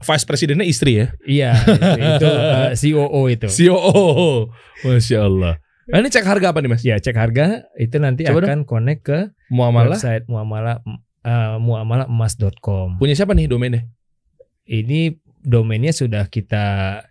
vice 0.00 0.24
presidennya 0.24 0.64
istri 0.64 1.04
ya? 1.04 1.06
Iya 1.22 1.50
itu, 1.60 2.00
itu, 2.16 2.30
eh, 2.32 2.70
COO 2.72 3.22
itu. 3.28 3.48
COO. 3.48 4.48
Masya 4.82 5.18
Allah. 5.28 5.54
Nah, 5.82 5.98
ini 5.98 6.08
cek 6.08 6.24
harga 6.24 6.54
apa 6.54 6.58
nih 6.62 6.70
mas? 6.70 6.82
Ya 6.86 6.96
cek 6.96 7.14
harga 7.14 7.66
itu 7.76 7.96
nanti 8.00 8.24
Coba 8.24 8.46
akan 8.46 8.64
connect 8.64 9.02
ke 9.04 9.18
Muamalah. 9.52 9.98
website 9.98 10.24
muamalah 10.30 10.80
uh, 11.26 11.58
muamalaemas.com. 11.58 12.96
Punya 12.96 13.14
siapa 13.18 13.34
nih 13.36 13.50
domainnya? 13.50 13.84
Ini 14.62 15.18
domainnya 15.42 15.90
sudah 15.90 16.26
kita 16.26 16.64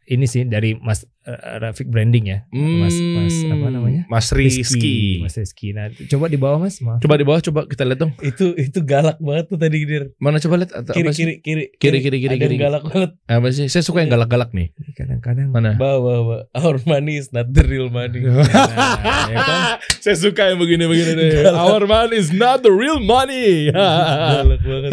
ini 0.08 0.26
sih 0.26 0.44
dari 0.44 0.74
Mas 0.74 1.04
uh, 1.28 1.60
Rafiq 1.60 1.88
Branding 1.88 2.26
ya. 2.28 2.38
Mas 2.52 2.96
Mas 2.96 3.36
apa 3.46 3.68
namanya? 3.70 4.08
Hmm, 4.08 4.12
Mas 4.12 4.32
Rizky. 4.32 5.20
Mas 5.20 5.36
Rizky. 5.36 5.76
Nah, 5.76 5.92
coba 6.08 6.26
di 6.28 6.40
bawah 6.40 6.60
Mas. 6.64 6.80
Maaf. 6.80 7.04
Coba 7.04 7.20
di 7.20 7.26
bawah, 7.28 7.42
coba 7.44 7.60
kita 7.68 7.84
lihat 7.84 8.00
dong. 8.02 8.14
Itu 8.24 8.56
itu 8.56 8.80
galak 8.82 9.20
banget 9.20 9.52
tuh 9.52 9.60
tadi 9.60 9.84
Dir. 9.84 10.16
Mana 10.18 10.40
coba 10.40 10.64
lihat 10.64 10.72
atau 10.72 10.96
Kiri 10.96 11.08
apa 11.08 11.14
sih? 11.14 11.24
kiri 11.24 11.34
kiri 11.44 11.64
Kiri, 11.76 11.98
kiri, 12.00 12.18
kiri, 12.24 12.36
kiri. 12.40 12.56
galak 12.58 12.84
banget. 12.88 13.12
Apa 13.28 13.48
sih? 13.52 13.68
Saya 13.68 13.84
suka 13.84 14.02
yang 14.02 14.12
galak-galak 14.12 14.56
nih. 14.56 14.72
Kadang-kadang 14.96 15.52
Mana? 15.52 15.76
Bawa 15.76 16.00
bawa. 16.24 16.38
Our 16.56 16.80
money 16.88 17.20
is 17.20 17.30
not 17.36 17.52
the 17.52 17.64
real 17.68 17.92
money. 17.92 18.24
Nah, 18.24 18.48
ya 19.34 19.38
kan? 19.44 19.60
Saya 20.04 20.18
suka 20.18 20.50
yang 20.50 20.58
begini-begini 20.58 21.14
nih. 21.14 21.32
Our 21.52 21.86
money 21.86 22.18
is 22.18 22.32
not 22.32 22.64
the 22.66 22.72
real 22.74 22.98
money. 23.04 23.70
galak 23.70 24.62
banget. 24.64 24.92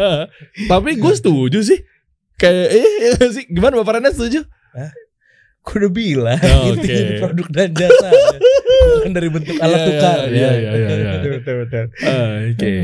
Tapi 0.70 0.90
gue 0.96 1.14
setuju 1.14 1.60
sih. 1.60 1.80
Kayak 2.40 2.66
eh 2.72 2.84
iya 3.04 3.26
sih. 3.28 3.44
Gimana 3.46 3.76
Bapak 3.76 4.00
Rena 4.00 4.10
setuju? 4.10 4.48
Gue 5.60 5.76
udah 5.76 5.92
bilang 5.92 6.40
Oke. 6.72 6.80
itu 6.80 6.88
jadi 7.04 7.14
produk 7.20 7.46
dan 7.52 7.68
jasa 7.76 8.08
bukan 8.80 9.12
dari 9.12 9.28
bentuk 9.28 9.60
alat 9.60 9.76
Iya, 9.76 9.86
tukar 9.92 10.18
iya, 10.24 10.50
iya, 10.56 10.70
iya, 10.72 10.88
iya. 10.88 11.12
betul 11.36 11.54
betul. 11.60 11.84
Oke, 12.00 12.74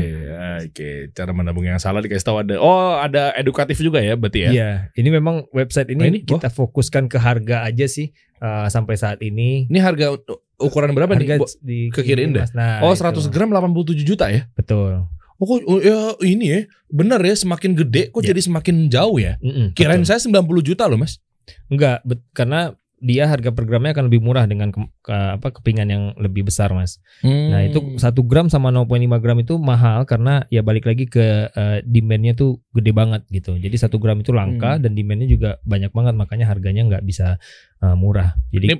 oke. 0.61 0.89
Cara 1.11 1.31
menabung 1.33 1.65
yang 1.65 1.81
salah 1.81 2.05
dikasih 2.05 2.21
tahu 2.21 2.37
ada. 2.45 2.61
Oh, 2.61 2.93
ada 2.95 3.33
edukatif 3.33 3.81
juga 3.81 3.97
ya, 3.97 4.13
berarti 4.13 4.45
ya. 4.45 4.49
Iya, 4.53 4.69
ini 4.93 5.09
memang 5.09 5.49
website 5.49 5.89
ini, 5.89 6.01
Oh, 6.01 6.05
ini? 6.05 6.19
kita 6.21 6.53
fokuskan 6.53 7.09
ke 7.09 7.17
harga 7.17 7.65
aja 7.65 7.89
sih 7.89 8.13
uh, 8.39 8.69
sampai 8.69 8.93
saat 8.93 9.25
ini. 9.25 9.65
Ini 9.67 9.79
harga 9.81 10.13
ukuran 10.61 10.93
berapa 10.93 11.17
nih? 11.17 11.33
Harga 11.33 11.35
Bo- 11.41 11.57
di 11.59 11.89
kekiriin 11.89 12.29
dah? 12.29 12.45
Mas. 12.45 12.53
Nah, 12.53 12.85
Oh, 12.85 12.93
itu. 12.93 13.01
100 13.01 13.33
gram 13.33 13.49
87 13.49 14.05
juta 14.05 14.29
ya? 14.29 14.45
Betul. 14.53 15.01
Oh, 15.37 15.45
kok 15.45 15.59
oh, 15.63 15.79
ya 15.79 15.97
ini 16.21 16.45
ya. 16.47 16.59
Benar 16.89 17.21
ya, 17.21 17.33
semakin 17.33 17.75
gede 17.75 18.09
kok 18.09 18.21
Ya. 18.21 18.33
jadi 18.33 18.41
semakin 18.41 18.89
jauh 18.89 19.17
ya. 19.17 19.37
Mm-mm, 19.37 19.71
Kirain 19.71 20.01
betul. 20.01 20.09
saya 20.09 20.19
90 20.19 20.61
juta 20.63 20.83
loh, 20.85 20.97
Mas. 20.97 21.21
Enggak, 21.67 22.01
bet- 22.01 22.25
karena 22.31 22.73
dia 22.97 23.29
harga 23.29 23.53
per 23.53 23.61
gramnya 23.63 23.93
akan 23.93 24.09
lebih 24.09 24.25
murah 24.25 24.49
dengan 24.49 24.73
ke, 24.73 24.81
ke- 25.05 25.13
apa 25.37 25.53
kepingan 25.53 25.85
yang 25.85 26.03
lebih 26.17 26.41
besar, 26.41 26.73
Mas. 26.73 26.97
Nah, 27.21 27.61
itu 27.61 27.77
Hmm. 27.77 27.93
satu 27.95 28.25
gram 28.25 28.49
sama 28.49 28.73
0,5 28.73 29.21
gram 29.21 29.37
itu 29.37 29.53
mahal 29.55 30.01
karena 30.03 30.49
ya 30.49 30.65
balik 30.65 30.89
lagi 30.89 31.05
ke 31.05 31.21
eh, 31.47 31.85
demandnya 31.85 32.33
tuh 32.33 32.57
gede 32.73 32.89
banget 32.91 33.21
gitu. 33.29 33.53
Jadi 33.53 33.77
satu 33.77 34.01
gram 34.01 34.17
itu 34.17 34.33
langka 34.33 34.75
Hmm. 34.75 34.81
dan 34.81 34.91
demandnya 34.91 35.29
juga 35.29 35.61
banyak 35.61 35.93
banget 35.93 36.17
makanya 36.17 36.49
harganya 36.49 36.89
nggak 36.89 37.05
bisa 37.05 37.37
eh, 37.77 37.93
murah. 37.93 38.33
Jadi 38.49 38.65
Ini 38.65 38.75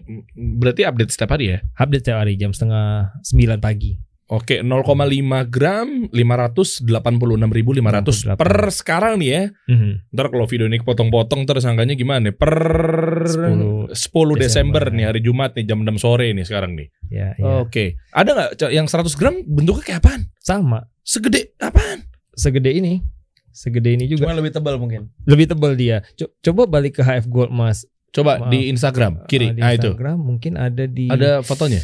berarti 0.57 0.81
update 0.81 1.11
setiap 1.13 1.31
hari 1.31 1.53
ya? 1.53 1.61
update 1.77 2.01
setiap 2.01 2.17
hari 2.17 2.33
jam 2.33 2.49
setengah 2.49 3.13
9 3.21 3.61
pagi. 3.61 4.01
Oke, 4.27 4.59
0,5 4.59 5.47
gram 5.47 6.11
586.500 6.11 8.35
per 8.35 8.53
sekarang 8.69 9.13
nih 9.19 9.29
ya. 9.31 9.43
Mhm. 9.67 10.11
Ntar 10.11 10.25
kalau 10.27 10.43
video 10.43 10.67
ini 10.67 10.79
potong-potong 10.79 11.43
terus 11.43 11.63
angkanya 11.63 11.95
gimana? 11.95 12.31
Per 12.31 12.51
10, 13.23 13.87
10 13.95 14.35
Desember, 14.35 14.35
Desember. 14.35 14.83
nih 14.91 15.05
hari 15.07 15.19
Jumat 15.23 15.55
nih 15.55 15.63
jam 15.63 15.79
6 15.79 15.95
sore 15.95 16.27
nih 16.31 16.43
sekarang 16.43 16.75
nih. 16.75 16.87
Ya, 17.07 17.31
ya. 17.35 17.63
Oke. 17.63 17.95
Ada 18.11 18.29
nggak 18.35 18.49
yang 18.69 18.85
100 18.85 19.15
gram 19.15 19.35
bentuknya 19.43 19.83
kayak 19.85 19.99
apaan? 20.03 20.21
sama 20.37 20.87
Segede 21.03 21.51
apaan? 21.57 22.05
segede 22.31 22.71
ini. 22.71 23.01
Segede 23.49 23.95
ini 23.95 24.05
juga. 24.05 24.27
Cuma 24.27 24.35
lebih 24.35 24.51
tebal 24.51 24.75
mungkin. 24.75 25.07
Lebih 25.23 25.45
tebal 25.49 25.73
dia. 25.73 26.03
Co- 26.13 26.29
coba 26.41 26.61
balik 26.69 26.95
ke 26.95 27.01
HF 27.01 27.25
Gold 27.25 27.49
Mas. 27.49 27.87
Coba 28.11 28.39
Maaf. 28.39 28.49
di 28.49 28.67
Instagram 28.67 29.23
kiri. 29.25 29.49
Ah, 29.49 29.51
di 29.51 29.59
nah 29.59 29.71
itu. 29.71 29.87
Instagram 29.89 30.17
mungkin 30.19 30.51
ada 30.55 30.83
di 30.83 31.07
Ada 31.07 31.41
fotonya. 31.41 31.79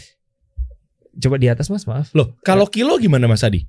Coba 1.18 1.36
di 1.38 1.48
atas 1.50 1.70
Mas, 1.70 1.86
maaf. 1.86 2.10
Loh, 2.18 2.34
kalau 2.42 2.66
kilo 2.70 2.98
gimana 2.98 3.30
Mas 3.30 3.46
Adi? 3.46 3.66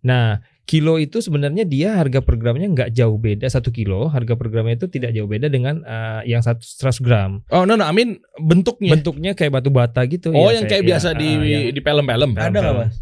Nah, 0.00 0.40
kilo 0.64 0.96
itu 0.96 1.20
sebenarnya 1.20 1.66
dia 1.68 1.98
harga 1.98 2.24
per 2.24 2.40
gramnya 2.40 2.70
nggak 2.72 2.90
jauh 2.96 3.18
beda 3.20 3.46
satu 3.50 3.68
kilo. 3.68 4.08
Harga 4.08 4.38
per 4.38 4.48
gramnya 4.48 4.80
itu 4.80 4.88
tidak 4.88 5.12
jauh 5.12 5.28
beda 5.28 5.52
dengan 5.52 5.84
eh, 5.84 6.30
yang 6.30 6.40
satu 6.40 6.62
100 6.62 7.04
gram. 7.04 7.30
Oh, 7.52 7.68
no, 7.68 7.76
no, 7.76 7.84
I 7.84 7.92
mean 7.92 8.22
bentuknya. 8.40 8.96
Bentuknya 8.96 9.36
kayak 9.36 9.60
batu 9.60 9.68
bata 9.68 10.00
gitu. 10.08 10.32
oh, 10.32 10.48
ya, 10.48 10.62
yang 10.62 10.64
kayak 10.70 10.84
ya, 10.86 10.88
biasa 10.96 11.08
di 11.18 11.28
ah, 11.28 11.44
yang, 11.44 11.62
di 11.76 11.80
film-film. 11.82 12.30
Ada 12.38 12.58
nggak 12.58 12.76
mas? 12.76 12.94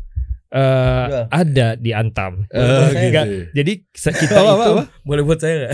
Eh, 0.49 1.05
Jual. 1.09 1.25
ada 1.29 1.69
di 1.77 1.91
Antam. 1.93 2.49
Eh, 2.49 2.65
Saya 2.89 3.11
gitu. 3.13 3.33
Jadi 3.53 3.73
kita 3.93 4.39
Apa, 4.41 4.53
itu 4.53 4.71
apa? 4.73 4.85
Boleh 5.05 5.23
buat 5.25 5.39
saya 5.41 5.55
nggak? 5.61 5.73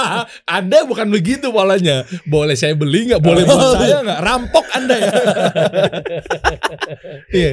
Anda 0.60 0.78
bukan 0.84 1.08
begitu 1.08 1.48
polanya. 1.48 2.04
Boleh 2.28 2.56
saya 2.56 2.76
beli 2.76 3.12
nggak? 3.12 3.20
Boleh 3.24 3.42
buat 3.48 3.80
saya 3.80 3.96
nggak? 4.04 4.20
Rampok 4.20 4.66
Anda 4.76 4.94
ya. 4.96 5.12
Iya. 7.30 7.50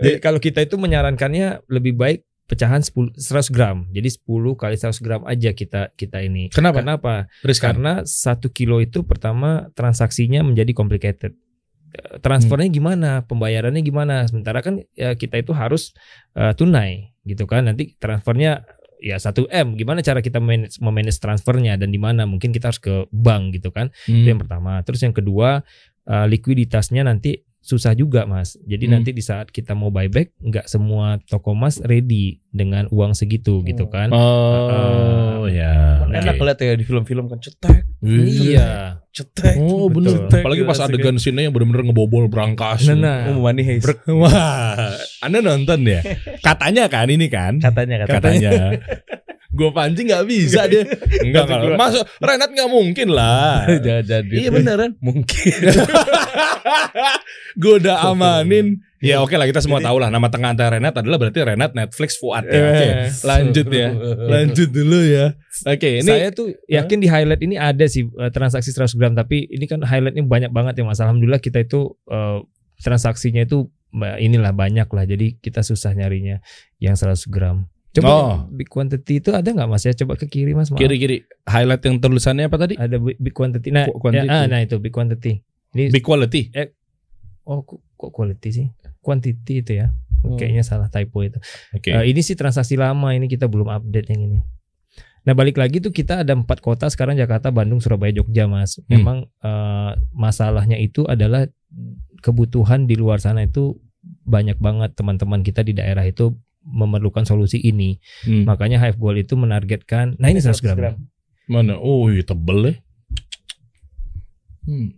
Jadi 0.00 0.16
kalau 0.20 0.40
kita 0.40 0.64
itu 0.64 0.80
menyarankannya 0.80 1.68
lebih 1.68 1.94
baik 1.96 2.24
pecahan 2.44 2.84
10 2.84 3.16
100 3.16 3.52
gram. 3.54 3.88
Jadi 3.92 4.08
10 4.20 4.24
kali 4.56 4.76
100 4.76 5.04
gram 5.04 5.22
aja 5.24 5.50
kita 5.56 5.92
kita 5.96 6.20
ini. 6.24 6.52
Kenapa? 6.52 6.80
Kenapa? 6.84 7.14
Riskan. 7.44 7.76
Karena 7.76 7.92
satu 8.04 8.52
kilo 8.52 8.80
itu 8.80 9.04
pertama 9.04 9.72
transaksinya 9.72 10.44
menjadi 10.44 10.72
complicated. 10.76 11.32
Transfernya 11.94 12.68
gimana, 12.70 13.10
pembayarannya 13.24 13.82
gimana. 13.82 14.26
Sementara 14.26 14.60
kan 14.60 14.82
ya 14.98 15.14
kita 15.14 15.38
itu 15.38 15.54
harus 15.54 15.94
eh, 16.34 16.52
tunai 16.58 17.14
gitu 17.22 17.46
kan. 17.46 17.70
Nanti 17.70 17.94
transfernya 17.96 18.66
ya 18.98 19.20
1 19.20 19.46
m. 19.46 19.78
Gimana 19.78 20.02
cara 20.02 20.18
kita 20.18 20.42
manage, 20.42 20.82
memanage 20.82 21.22
transfernya 21.22 21.78
dan 21.78 21.94
di 21.94 22.00
mana? 22.00 22.26
Mungkin 22.26 22.50
kita 22.50 22.74
harus 22.74 22.82
ke 22.82 23.06
bank 23.14 23.54
gitu 23.60 23.70
kan. 23.70 23.94
Hmm. 24.10 24.24
Itu 24.24 24.28
yang 24.34 24.40
pertama. 24.42 24.82
Terus 24.82 25.00
yang 25.06 25.14
kedua 25.14 25.62
eh, 26.08 26.26
likuiditasnya 26.26 27.06
nanti 27.06 27.38
susah 27.64 27.92
juga 27.92 28.22
mas. 28.24 28.60
Jadi 28.60 28.84
Hmm. 28.84 28.92
nanti 28.94 29.10
di 29.10 29.18
saat 29.18 29.48
kita 29.48 29.72
mau 29.72 29.88
buyback 29.88 30.36
nggak 30.38 30.68
semua 30.68 31.16
toko 31.24 31.56
mas 31.56 31.80
ready 31.80 32.44
dengan 32.46 32.84
uang 32.88 33.16
segitu 33.16 33.64
gitu 33.64 33.88
kan. 33.88 34.12
Oh, 34.12 35.48
ya. 35.48 36.04
Enak 36.06 36.36
Oke. 36.36 36.44
lihat 36.44 36.58
ya 36.60 36.72
di 36.76 36.84
film-film 36.84 37.26
kan 37.26 37.40
cetek, 37.40 37.82
Iya. 37.98 39.00
cetek. 39.10 39.56
Oh 39.58 39.88
Betul. 39.88 40.28
bener. 40.28 40.44
Apalagi 40.44 40.62
pas 40.62 40.78
adegan 40.78 41.16
scene 41.16 41.40
yang 41.40 41.50
bener-bener 41.50 41.82
ngebobol 41.84 42.28
berangkas. 42.28 42.86
Nah, 42.86 43.32
Oh, 43.32 43.40
money 43.40 43.64
heist. 43.64 43.88
Wah, 44.06 44.94
Anda 45.18 45.40
nonton 45.40 45.82
ya? 45.82 46.04
Katanya 46.46 46.86
kan 46.86 47.08
ini 47.08 47.26
kan? 47.26 47.58
Katanya 47.58 48.04
katanya. 48.04 48.20
Katanya. 48.20 48.54
Gue 49.54 49.70
pancing 49.70 50.10
nggak 50.10 50.26
bisa 50.26 50.66
dia. 50.66 50.82
Enggak 51.22 51.46
kalau 51.46 51.78
Mas 51.78 51.94
Renat 52.18 52.50
nggak 52.50 52.68
mungkin 52.68 53.08
lah. 53.08 53.64
Jangan 53.86 54.04
jadi. 54.04 54.34
iya 54.34 54.50
beneran. 54.50 54.98
Mungkin. 54.98 55.54
Gue 57.54 57.78
udah 57.78 58.10
amanin. 58.10 58.82
Ya 58.98 59.20
oke 59.20 59.36
lah 59.36 59.44
kita 59.44 59.60
semua 59.60 59.78
tahu 59.78 60.00
lah 60.00 60.08
nama 60.08 60.32
tengah 60.32 60.56
antara 60.56 60.80
Renat 60.80 60.96
adalah 60.96 61.20
berarti 61.20 61.44
Renat 61.44 61.76
Netflix 61.76 62.16
Fuad 62.16 62.48
ya. 62.48 62.56
Oke, 62.56 62.86
Eh. 62.88 63.08
lanjut 63.22 63.66
ya. 63.68 63.88
Lanjut 64.16 64.68
dulu 64.72 64.98
ya. 65.04 65.36
Oke, 65.68 66.00
ini 66.00 66.08
saya 66.08 66.32
tuh 66.32 66.56
yakin 66.66 66.98
di 66.98 67.06
highlight 67.06 67.42
ini 67.44 67.54
ada 67.54 67.84
sih 67.84 68.08
eh, 68.08 68.30
transaksi 68.32 68.72
100 68.72 68.96
gram 68.96 69.12
tapi 69.12 69.44
ini 69.44 69.68
kan 69.68 69.84
highlightnya 69.84 70.24
banyak 70.24 70.50
banget 70.50 70.80
ya 70.80 70.82
mas. 70.82 70.98
Alhamdulillah 70.98 71.38
kita 71.38 71.60
itu 71.60 71.94
eh, 72.08 72.40
transaksinya 72.80 73.44
itu 73.44 73.68
inilah 73.94 74.50
banyak 74.50 74.90
lah 74.90 75.04
jadi 75.06 75.38
kita 75.38 75.62
susah 75.62 75.94
nyarinya 75.94 76.40
yang 76.80 76.96
100 76.96 77.28
gram. 77.30 77.68
Coba 77.94 78.08
Oh. 78.10 78.34
big 78.50 78.66
quantity 78.66 79.22
itu 79.22 79.30
ada 79.30 79.46
nggak 79.46 79.64
mas 79.64 79.82
ya? 79.82 79.94
Coba 79.94 80.18
ke 80.18 80.26
kiri 80.26 80.50
mas. 80.50 80.66
maaf. 80.68 80.82
kiri-kiri 80.82 81.22
highlight 81.46 81.78
yang 81.80 81.96
tulisannya 81.96 82.50
apa 82.50 82.58
tadi? 82.58 82.74
Ada 82.74 82.98
big 82.98 83.30
quantity. 83.30 83.70
Nah, 83.70 83.86
Qu- 83.86 83.96
quantity. 83.96 84.26
ya, 84.26 84.34
ah, 84.34 84.44
nah 84.46 84.58
itu 84.58 84.76
big 84.76 84.90
quantity. 84.90 85.40
Ini 85.72 85.90
Big 85.90 86.02
quality. 86.02 86.50
oh 87.44 87.62
kok 87.62 88.10
quality 88.10 88.48
sih? 88.50 88.66
Quantity 88.98 89.54
itu 89.60 89.72
ya. 89.76 89.94
Hmm. 90.20 90.34
Kayaknya 90.34 90.64
salah 90.64 90.88
typo 90.88 91.20
itu. 91.20 91.36
Oke. 91.70 91.92
Eh, 91.92 92.08
ini 92.08 92.18
sih 92.18 92.34
transaksi 92.34 92.74
lama 92.74 93.12
ini 93.12 93.26
kita 93.26 93.46
belum 93.46 93.68
update 93.68 94.08
yang 94.08 94.22
ini. 94.24 94.38
Nah 95.22 95.32
balik 95.32 95.56
lagi 95.56 95.78
tuh 95.78 95.88
kita 95.88 96.20
ada 96.20 96.32
empat 96.32 96.60
kota 96.60 96.88
sekarang 96.88 97.14
Jakarta, 97.14 97.48
Bandung, 97.48 97.78
Surabaya, 97.78 98.12
Jogja 98.12 98.44
mas. 98.44 98.76
Hmm. 98.76 98.84
Memang 98.90 99.16
eh, 99.38 99.90
masalahnya 100.10 100.76
itu 100.76 101.04
adalah 101.04 101.46
kebutuhan 102.18 102.86
di 102.86 102.96
luar 102.96 103.20
sana 103.20 103.44
itu 103.44 103.76
banyak 104.24 104.56
banget 104.56 104.92
teman-teman 104.94 105.40
kita 105.40 105.60
di 105.60 105.72
daerah 105.72 106.02
itu 106.02 106.32
memerlukan 106.64 107.28
solusi 107.28 107.60
ini. 107.60 108.00
Hmm. 108.24 108.48
Makanya 108.48 108.80
Hive 108.80 108.98
Gold 108.98 109.20
itu 109.20 109.36
menargetkan. 109.36 110.16
Nah 110.16 110.32
ini 110.32 110.40
100 110.40 110.60
gram. 110.64 110.96
Mana? 111.44 111.76
Oh, 111.76 112.08
iya, 112.08 112.24
tebel 112.24 112.72
ya. 112.72 112.74
Hmm. 114.64 114.96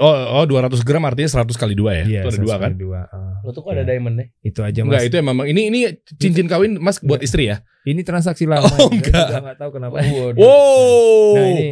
Oh, 0.00 0.40
oh 0.40 0.44
200 0.48 0.80
gram 0.84 1.04
artinya 1.04 1.44
100 1.44 1.52
kali 1.56 1.76
dua 1.76 1.92
ya? 2.00 2.04
Iya, 2.08 2.20
itu 2.24 2.28
ada 2.32 2.40
dua 2.40 2.56
100 2.56 2.64
kan? 2.64 2.72
Dua. 2.80 3.00
ah. 3.12 3.44
Lo 3.44 3.52
tuh 3.52 3.60
kok 3.60 3.72
ada 3.76 3.84
diamondnya? 3.84 4.32
Itu 4.40 4.64
aja 4.64 4.80
mas. 4.84 4.88
Enggak, 4.88 5.02
itu 5.08 5.16
emang 5.20 5.36
ini 5.44 5.62
ini 5.68 5.78
cincin 6.16 6.48
kawin 6.48 6.80
Mas 6.80 7.00
buat 7.00 7.20
istri 7.20 7.52
ya? 7.52 7.60
Ini 7.84 8.00
transaksi 8.04 8.44
lama. 8.44 8.68
Oh, 8.68 8.88
enggak. 8.92 9.28
juga 9.28 9.40
nggak 9.40 9.58
tahu 9.60 9.70
kenapa. 9.76 9.94
Wow. 10.36 11.32
Nah 11.36 11.46
ini, 11.48 11.68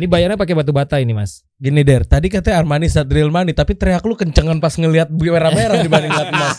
ini 0.00 0.06
bayarnya 0.08 0.36
pakai 0.40 0.56
batu 0.56 0.72
bata 0.72 1.00
ini 1.00 1.12
mas. 1.16 1.44
Gini 1.62 1.86
Der, 1.86 2.02
tadi 2.02 2.26
katanya 2.26 2.58
Armani 2.58 2.90
real 3.06 3.30
money 3.30 3.54
Tapi 3.54 3.78
teriak 3.78 4.02
lu 4.02 4.18
kencengan 4.18 4.58
pas 4.58 4.74
ngelihat 4.74 5.06
merah-merah 5.14 5.78
dibanding 5.78 6.10
ngeliat 6.10 6.34
emas 6.34 6.58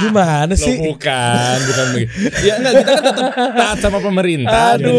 Gimana 0.00 0.52
Loh, 0.54 0.56
sih? 0.56 0.76
bukan, 0.80 1.56
bukan 1.66 1.86
begitu. 1.96 2.12
Ya 2.44 2.54
enggak, 2.60 2.72
kita 2.78 2.90
kan 2.94 3.04
tetap 3.04 3.26
taat 3.58 3.78
sama 3.82 3.98
pemerintah. 3.98 4.76
Aduh, 4.76 4.92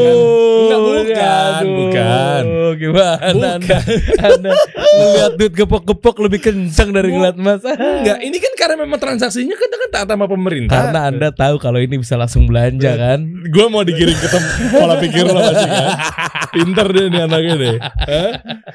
Enggak, 0.68 0.80
bukan, 0.82 1.54
aduh, 1.62 1.76
bukan. 1.78 2.44
Gimana 2.82 3.30
Bukan. 3.32 3.60
anda? 3.62 3.78
Anda 4.20 4.52
ngeliat 4.92 5.34
duit 5.38 5.54
gepok-gepok 5.54 6.16
lebih 6.20 6.40
kenceng 6.44 6.90
dari 6.92 7.10
ngeliat 7.14 7.38
emas. 7.38 7.62
Enggak, 7.64 8.20
ini 8.20 8.38
kan 8.42 8.54
karena 8.58 8.76
memang 8.84 9.00
transaksinya 9.00 9.56
kita 9.56 9.76
kan 9.80 9.90
taat 9.94 10.08
sama 10.10 10.26
pemerintah. 10.28 10.74
Karena 10.76 11.00
anda 11.08 11.30
tahu 11.32 11.56
kalau 11.62 11.80
ini 11.80 12.02
bisa 12.02 12.18
langsung 12.20 12.50
belanja 12.50 12.92
kan. 12.98 13.20
gue 13.42 13.66
mau 13.70 13.86
digiring 13.86 14.18
ke 14.18 14.28
pola 14.74 14.98
pikir 15.00 15.24
lo 15.24 15.40
masih 15.40 15.70
kan. 15.70 15.88
Pinter 16.56 16.88
deh 16.90 17.06
nih 17.08 17.22
anaknya 17.26 17.56
deh. 17.56 17.76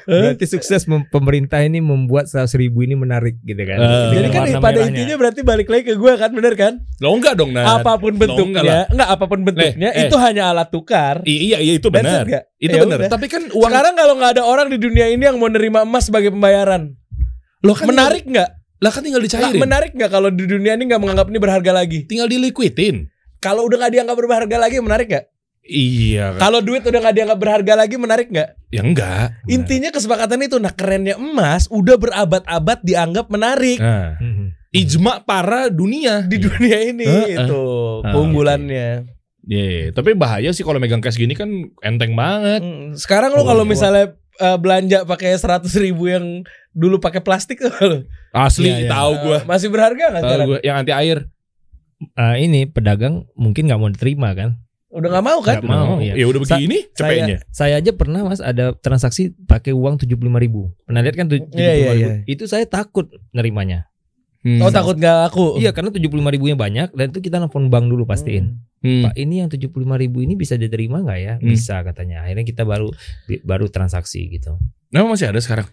Berarti 0.07 0.45
sukses 0.57 0.81
pemerintah 1.07 1.61
ini 1.61 1.77
membuat 1.77 2.25
100 2.25 2.49
ribu 2.57 2.81
ini 2.81 2.97
menarik 2.97 3.37
gitu 3.41 3.61
kan. 3.61 3.77
Eh. 3.77 4.09
Dengan 4.11 4.29
Jadi 4.29 4.29
kan 4.33 4.41
pada 4.57 4.77
merahnya. 4.77 4.89
intinya 4.89 5.15
berarti 5.21 5.41
balik 5.45 5.67
lagi 5.69 5.83
ke 5.87 5.93
gue 5.93 6.13
kan, 6.17 6.29
bener 6.33 6.53
kan? 6.57 6.73
Lo 6.97 7.13
enggak 7.13 7.37
dong, 7.37 7.53
Nat. 7.53 7.81
apa 7.81 7.95
pun 7.95 8.13
enggak 8.13 8.23
bentuknya, 8.27 8.61
lah. 8.61 8.85
enggak 8.89 9.09
apa 9.13 9.25
pun 9.25 9.39
bentuknya 9.45 9.89
eh. 9.93 10.09
itu 10.09 10.15
hanya 10.17 10.43
alat 10.49 10.67
tukar. 10.67 11.21
I- 11.23 11.53
iya, 11.53 11.57
iya 11.61 11.73
itu 11.77 11.87
benar. 11.87 12.25
Itu 12.57 12.73
Ya 12.73 12.81
benar. 12.83 13.05
Tapi 13.05 13.25
kan 13.29 13.45
uang 13.53 13.69
Sekarang 13.69 13.93
kalau 13.93 14.13
nggak 14.17 14.31
ada 14.35 14.43
orang 14.43 14.67
di 14.67 14.77
dunia 14.81 15.05
ini 15.07 15.23
yang 15.23 15.37
mau 15.37 15.47
nerima 15.47 15.85
emas 15.85 16.09
sebagai 16.09 16.33
pembayaran, 16.33 16.97
lo 17.61 17.73
kan 17.77 17.85
menarik 17.85 18.25
nggak? 18.25 18.49
Lah 18.77 18.91
kan 18.93 19.01
tinggal 19.01 19.21
Lah, 19.21 19.27
dicairin. 19.29 19.57
menarik 19.57 19.91
nggak 19.93 20.09
kalau 20.09 20.29
di 20.29 20.45
dunia 20.45 20.77
ini 20.77 20.85
nggak 20.85 21.01
menganggap 21.01 21.27
ini 21.29 21.39
berharga 21.41 21.71
lagi? 21.73 22.05
tinggal 22.05 22.25
diliquitin. 22.25 23.09
Kalau 23.37 23.69
udah 23.69 23.85
nggak 23.85 23.93
dianggap 23.93 24.17
berharga 24.17 24.57
lagi, 24.57 24.81
menarik 24.81 25.07
nggak? 25.09 25.25
Iya. 25.67 26.35
Kalau 26.35 26.59
duit 26.59 26.81
udah 26.81 26.95
nggak 26.97 27.13
dianggap 27.13 27.37
berharga 27.37 27.73
lagi, 27.75 27.95
menarik 27.95 28.27
nggak? 28.27 28.49
Ya 28.69 28.81
enggak. 28.81 29.35
Intinya 29.45 29.89
kesepakatan 29.89 30.39
itu. 30.41 30.55
Nah 30.55 30.71
kerennya 30.71 31.15
emas 31.15 31.67
udah 31.67 31.95
berabad-abad 31.95 32.79
dianggap 32.81 33.27
menarik 33.27 33.75
Nah, 33.77 34.15
Mhm. 34.17 34.55
ijma 34.69 35.13
para 35.21 35.67
dunia. 35.67 36.23
di 36.23 36.37
dunia 36.37 36.77
ini 36.81 37.03
Eh, 37.03 37.23
eh. 37.25 37.35
itu 37.37 37.63
Ah, 38.01 38.11
keunggulannya. 38.11 38.89
Iya, 39.43 39.91
tapi 39.91 40.11
bahaya 40.11 40.49
sih 40.49 40.59
kalau 40.61 40.75
megang 40.75 40.99
cash 40.99 41.15
gini 41.15 41.31
kan 41.31 41.47
enteng 41.79 42.13
banget. 42.13 42.59
Mm, 42.59 42.95
Sekarang 42.95 43.31
lo 43.31 43.41
Oh, 43.41 43.47
kalau 43.47 43.63
iya. 43.63 43.69
misalnya 43.69 44.05
eh, 44.35 44.57
belanja 44.57 45.03
pakai 45.03 45.33
seratus 45.33 45.71
ribu 45.73 46.05
yang 46.05 46.43
dulu 46.69 46.97
pakai 46.97 47.19
plastik 47.19 47.57
tuh 47.57 47.73
lo 47.81 48.03
Asli 48.29 48.67
Iya, 48.67 48.77
iya. 48.77 48.89
tahu 48.89 49.11
gua. 49.19 49.39
masih 49.45 49.67
berharga 49.67 50.03
nggak 50.05 50.19
Tahu 50.19 50.29
sekarang? 50.29 50.47
gua 50.47 50.59
yang 50.61 50.75
anti 50.77 50.93
air. 50.93 51.17
Ah, 52.13 52.35
ini 52.35 52.63
pedagang 52.65 53.25
mungkin 53.33 53.65
nggak 53.65 53.79
mau 53.79 53.89
diterima 53.89 54.29
kan? 54.31 54.61
Udah 54.97 55.09
nggak 55.13 55.25
mau 55.29 55.39
kan? 55.45 55.61
Nggak 55.61 55.69
mau, 55.69 55.93
iya. 56.01 56.13
Ya 56.17 56.25
udah 56.25 56.41
Sa- 56.41 56.57
begini 56.57 56.89
Saya, 56.91 56.97
cepetnya. 56.97 57.37
saya 57.53 57.73
aja 57.77 57.91
pernah 57.93 58.25
mas 58.25 58.41
ada 58.41 58.73
transaksi 58.73 59.29
pakai 59.45 59.71
uang 59.77 60.01
tujuh 60.01 60.17
puluh 60.17 60.33
ribu. 60.41 60.73
Pernah 60.89 61.05
lihat 61.05 61.15
kan 61.15 61.29
tujuh 61.29 61.45
Iya, 61.53 61.73
iya, 61.77 61.91
iya. 61.93 62.07
Itu 62.25 62.49
saya 62.49 62.65
takut 62.65 63.13
nerimanya. 63.29 63.85
Hmm. 64.41 64.63
Oh 64.63 64.71
takut 64.73 64.95
nggak 64.97 65.33
aku? 65.33 65.59
Iya 65.59 65.75
karena 65.75 65.91
tujuh 65.91 66.07
puluh 66.07 66.23
ribunya 66.29 66.57
banyak 66.57 66.93
dan 66.95 67.05
itu 67.11 67.19
kita 67.19 67.37
nelfon 67.37 67.69
bank 67.69 67.89
dulu 67.91 68.07
pastiin. 68.07 68.63
Hmm. 68.79 69.09
Pak 69.09 69.13
ini 69.17 69.41
yang 69.43 69.49
tujuh 69.49 69.69
puluh 69.73 69.89
ribu 69.97 70.21
ini 70.21 70.37
bisa 70.37 70.55
diterima 70.55 71.01
nggak 71.03 71.19
ya? 71.19 71.33
Hmm. 71.37 71.45
Bisa 71.45 71.81
katanya. 71.83 72.23
Akhirnya 72.23 72.45
kita 72.45 72.63
baru 72.63 72.89
baru 73.43 73.67
transaksi 73.67 74.29
gitu. 74.29 74.55
Memang 74.93 75.13
masih 75.13 75.29
ada 75.29 75.41
sekarang. 75.41 75.67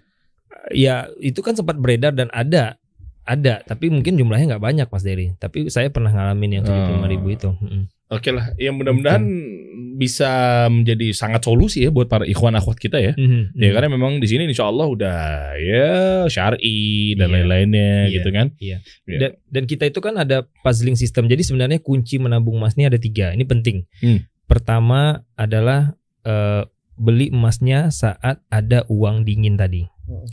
Ya 0.72 1.06
itu 1.20 1.38
kan 1.44 1.54
sempat 1.54 1.76
beredar 1.76 2.16
dan 2.16 2.32
ada 2.32 2.80
ada 3.24 3.64
tapi 3.64 3.88
mungkin 3.88 4.16
jumlahnya 4.20 4.56
nggak 4.56 4.64
banyak 4.64 4.86
Mas 4.88 5.04
Dery. 5.04 5.36
Tapi 5.36 5.68
saya 5.68 5.92
pernah 5.92 6.10
ngalamin 6.10 6.60
yang 6.60 6.64
tujuh 6.64 6.82
puluh 6.88 7.08
ribu 7.08 7.26
itu. 7.30 7.48
Mm-mm. 7.52 7.88
Oke 8.14 8.30
lah, 8.30 8.54
ya 8.54 8.70
mudah-mudahan 8.70 9.22
bisa 9.94 10.30
menjadi 10.66 11.14
sangat 11.14 11.46
solusi 11.46 11.86
ya 11.86 11.90
buat 11.94 12.10
para 12.10 12.26
ikhwan 12.26 12.54
akhwat 12.54 12.78
kita 12.78 12.98
ya. 12.98 13.12
Mhm. 13.14 13.54
Ya 13.54 13.70
karena 13.70 13.88
memang 13.90 14.18
di 14.18 14.26
sini 14.26 14.46
insya 14.46 14.66
Allah 14.66 14.86
udah 14.90 15.18
ya 15.54 15.92
syari 16.26 17.14
dan 17.14 17.30
Iya. 17.30 17.34
lain-lainnya 17.38 17.90
Iya. 18.06 18.14
gitu 18.18 18.28
kan. 18.34 18.46
Iya. 18.58 18.78
Iya. 19.06 19.18
Dan, 19.18 19.30
dan 19.50 19.62
kita 19.66 19.84
itu 19.86 20.00
kan 20.02 20.18
ada 20.18 20.42
puzzling 20.62 20.98
system. 20.98 21.30
Jadi 21.30 21.46
sebenarnya 21.46 21.78
kunci 21.78 22.18
menabung 22.18 22.58
emas 22.58 22.74
ini 22.74 22.90
ada 22.90 22.98
tiga. 22.98 23.30
Ini 23.30 23.46
penting. 23.46 23.86
Hmm. 24.02 24.26
Pertama 24.44 25.22
adalah 25.34 25.94
eh, 26.24 26.62
beli 26.94 27.30
emasnya 27.30 27.90
saat 27.90 28.40
ada 28.48 28.86
uang 28.88 29.26
dingin 29.26 29.58
tadi. 29.58 29.86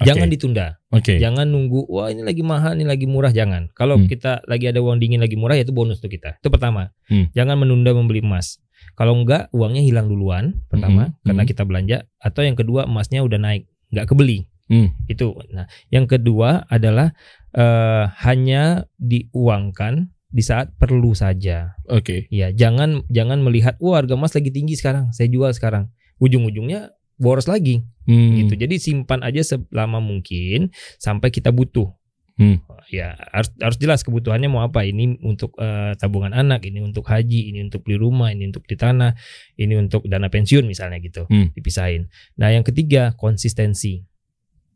Jangan 0.03 0.27
ditunda. 0.27 0.83
Oke. 0.91 1.15
Jangan 1.15 1.47
nunggu. 1.47 1.87
Wah 1.87 2.11
ini 2.11 2.27
lagi 2.27 2.43
mahal, 2.43 2.75
ini 2.75 2.83
lagi 2.83 3.07
murah. 3.07 3.31
Jangan. 3.31 3.71
Kalau 3.71 3.95
Hmm. 3.95 4.07
kita 4.11 4.43
lagi 4.43 4.67
ada 4.67 4.83
uang 4.83 4.99
dingin 4.99 5.23
lagi 5.23 5.39
murah, 5.39 5.55
ya 5.55 5.63
itu 5.63 5.71
bonus 5.71 6.03
tuh 6.03 6.11
kita. 6.11 6.43
Itu 6.43 6.51
pertama. 6.51 6.91
Hmm. 7.07 7.31
Jangan 7.31 7.55
menunda 7.55 7.95
membeli 7.95 8.19
emas. 8.19 8.59
Kalau 8.99 9.15
enggak, 9.15 9.47
uangnya 9.55 9.79
hilang 9.79 10.11
duluan. 10.11 10.59
Pertama, 10.67 11.15
Hmm. 11.15 11.15
karena 11.23 11.43
Hmm. 11.47 11.49
kita 11.55 11.63
belanja. 11.63 11.97
Atau 12.19 12.43
yang 12.43 12.59
kedua, 12.59 12.83
emasnya 12.83 13.23
udah 13.23 13.39
naik, 13.39 13.71
nggak 13.95 14.11
kebeli. 14.11 14.51
Hmm. 14.67 14.91
Itu. 15.07 15.39
Nah, 15.55 15.67
yang 15.87 16.03
kedua 16.07 16.67
adalah 16.67 17.15
eh, 17.51 18.05
hanya 18.23 18.87
diuangkan 18.95 20.07
di 20.31 20.39
saat 20.39 20.71
perlu 20.79 21.11
saja. 21.11 21.75
Oke. 21.91 22.31
Ya, 22.31 22.55
jangan 22.55 23.03
jangan 23.11 23.43
melihat 23.43 23.75
wah 23.83 23.99
harga 23.99 24.15
emas 24.15 24.31
lagi 24.31 24.55
tinggi 24.55 24.79
sekarang, 24.79 25.11
saya 25.11 25.27
jual 25.27 25.51
sekarang. 25.51 25.91
Ujung-ujungnya 26.21 26.93
boros 27.17 27.49
lagi 27.49 27.81
Hmm. 28.09 28.33
gitu. 28.33 28.57
Jadi 28.57 28.81
simpan 28.81 29.21
aja 29.21 29.45
selama 29.45 30.01
mungkin 30.01 30.73
sampai 30.97 31.29
kita 31.29 31.53
butuh. 31.53 31.93
Hmm. 32.41 32.57
Ya, 32.89 33.13
harus 33.29 33.53
harus 33.61 33.77
jelas 33.77 34.01
kebutuhannya 34.01 34.49
mau 34.49 34.65
apa. 34.65 34.81
Ini 34.81 35.21
untuk 35.21 35.53
eh, 35.61 35.93
tabungan 36.01 36.33
anak, 36.33 36.65
ini 36.65 36.81
untuk 36.81 37.05
haji, 37.05 37.53
ini 37.53 37.61
untuk 37.61 37.85
beli 37.85 38.01
rumah, 38.01 38.33
ini 38.33 38.49
untuk 38.49 38.65
di 38.65 38.73
tanah, 38.73 39.13
ini 39.61 39.77
untuk 39.77 40.01
dana 40.09 40.25
pensiun 40.33 40.65
misalnya 40.65 40.97
gitu. 40.97 41.29
Hmm. 41.29 41.53
Dipisahin. 41.53 42.09
Nah, 42.41 42.49
yang 42.49 42.65
ketiga 42.65 43.13
konsistensi 43.13 44.01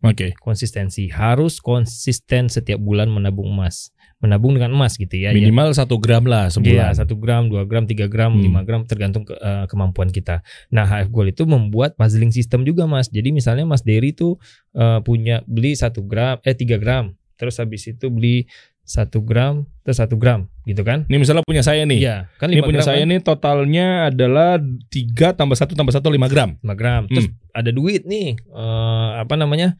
Oke. 0.05 0.37
konsistensi 0.37 1.09
harus 1.09 1.57
konsisten 1.57 2.45
setiap 2.45 2.77
bulan 2.77 3.09
menabung 3.09 3.49
emas 3.49 3.89
menabung 4.25 4.51
dengan 4.51 4.69
emas 4.71 4.95
gitu 4.95 5.13
ya 5.13 5.29
Minimal 5.29 5.71
satu 5.71 5.95
gram 5.95 6.25
lah 6.25 6.47
Iya, 6.47 6.53
sebulan. 6.53 6.91
satu 6.95 7.15
gram, 7.15 7.45
dua 7.45 7.63
gram, 7.63 7.85
tiga 7.85 8.05
gram, 8.05 8.33
Hmm. 8.33 8.41
lima 8.41 8.61
gram 8.61 8.81
tergantung 8.83 9.23
ke- 9.23 9.35
eh, 9.35 9.65
kemampuan 9.65 10.09
kita. 10.09 10.41
Nah, 10.67 10.83
HF 10.83 11.07
Gold 11.07 11.31
itu 11.31 11.43
membuat 11.43 11.93
puzzling 11.93 12.29
system 12.29 12.61
juga 12.61 12.83
mas. 12.83 13.07
Jadi 13.07 13.29
misalnya 13.29 13.63
Mas 13.63 13.81
Dery 13.81 14.11
itu 14.11 14.35
eh, 14.73 14.99
punya 14.99 15.39
beli 15.45 15.71
satu 15.71 16.01
gram, 16.01 16.35
eh 16.41 16.51
tiga 16.51 16.75
gram, 16.75 17.13
terus 17.35 17.55
habis 17.55 17.85
itu 17.85 18.09
beli 18.09 18.43
satu 18.81 19.17
gram, 19.19 19.65
terus 19.81 19.97
satu 19.97 20.13
gram, 20.13 20.45
gitu 20.63 20.81
kan? 20.81 21.05
Ini 21.05 21.17
misalnya 21.17 21.41
punya 21.41 21.61
saya 21.61 21.81
nih. 21.83 21.97
Iya, 21.97 22.17
kan 22.35 22.47
Ini 22.47 22.59
lima 22.59 22.65
punya 22.65 22.79
gram 22.79 22.87
saya 22.87 23.01
kan? 23.01 23.09
nih 23.09 23.19
totalnya 23.19 23.87
adalah 24.07 24.61
3 24.87 25.31
tambah 25.31 25.55
1 25.55 25.73
tambah 25.73 25.89
1 25.89 26.05
5 26.07 26.27
gram. 26.27 26.49
5 26.59 26.75
gram. 26.75 27.01
Terus 27.07 27.27
ada 27.49 27.71
duit 27.71 28.03
nih, 28.03 28.35
eh, 28.35 29.09
apa 29.17 29.33
namanya? 29.33 29.73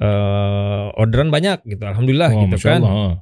eh 0.00 0.86
orderan 0.94 1.28
banyak 1.28 1.60
gitu. 1.62 1.82
Alhamdulillah 1.82 2.32
Oh, 2.32 2.40
gitu 2.42 2.56
Masya 2.56 2.68
kan. 2.70 2.80
Allah. 2.82 3.12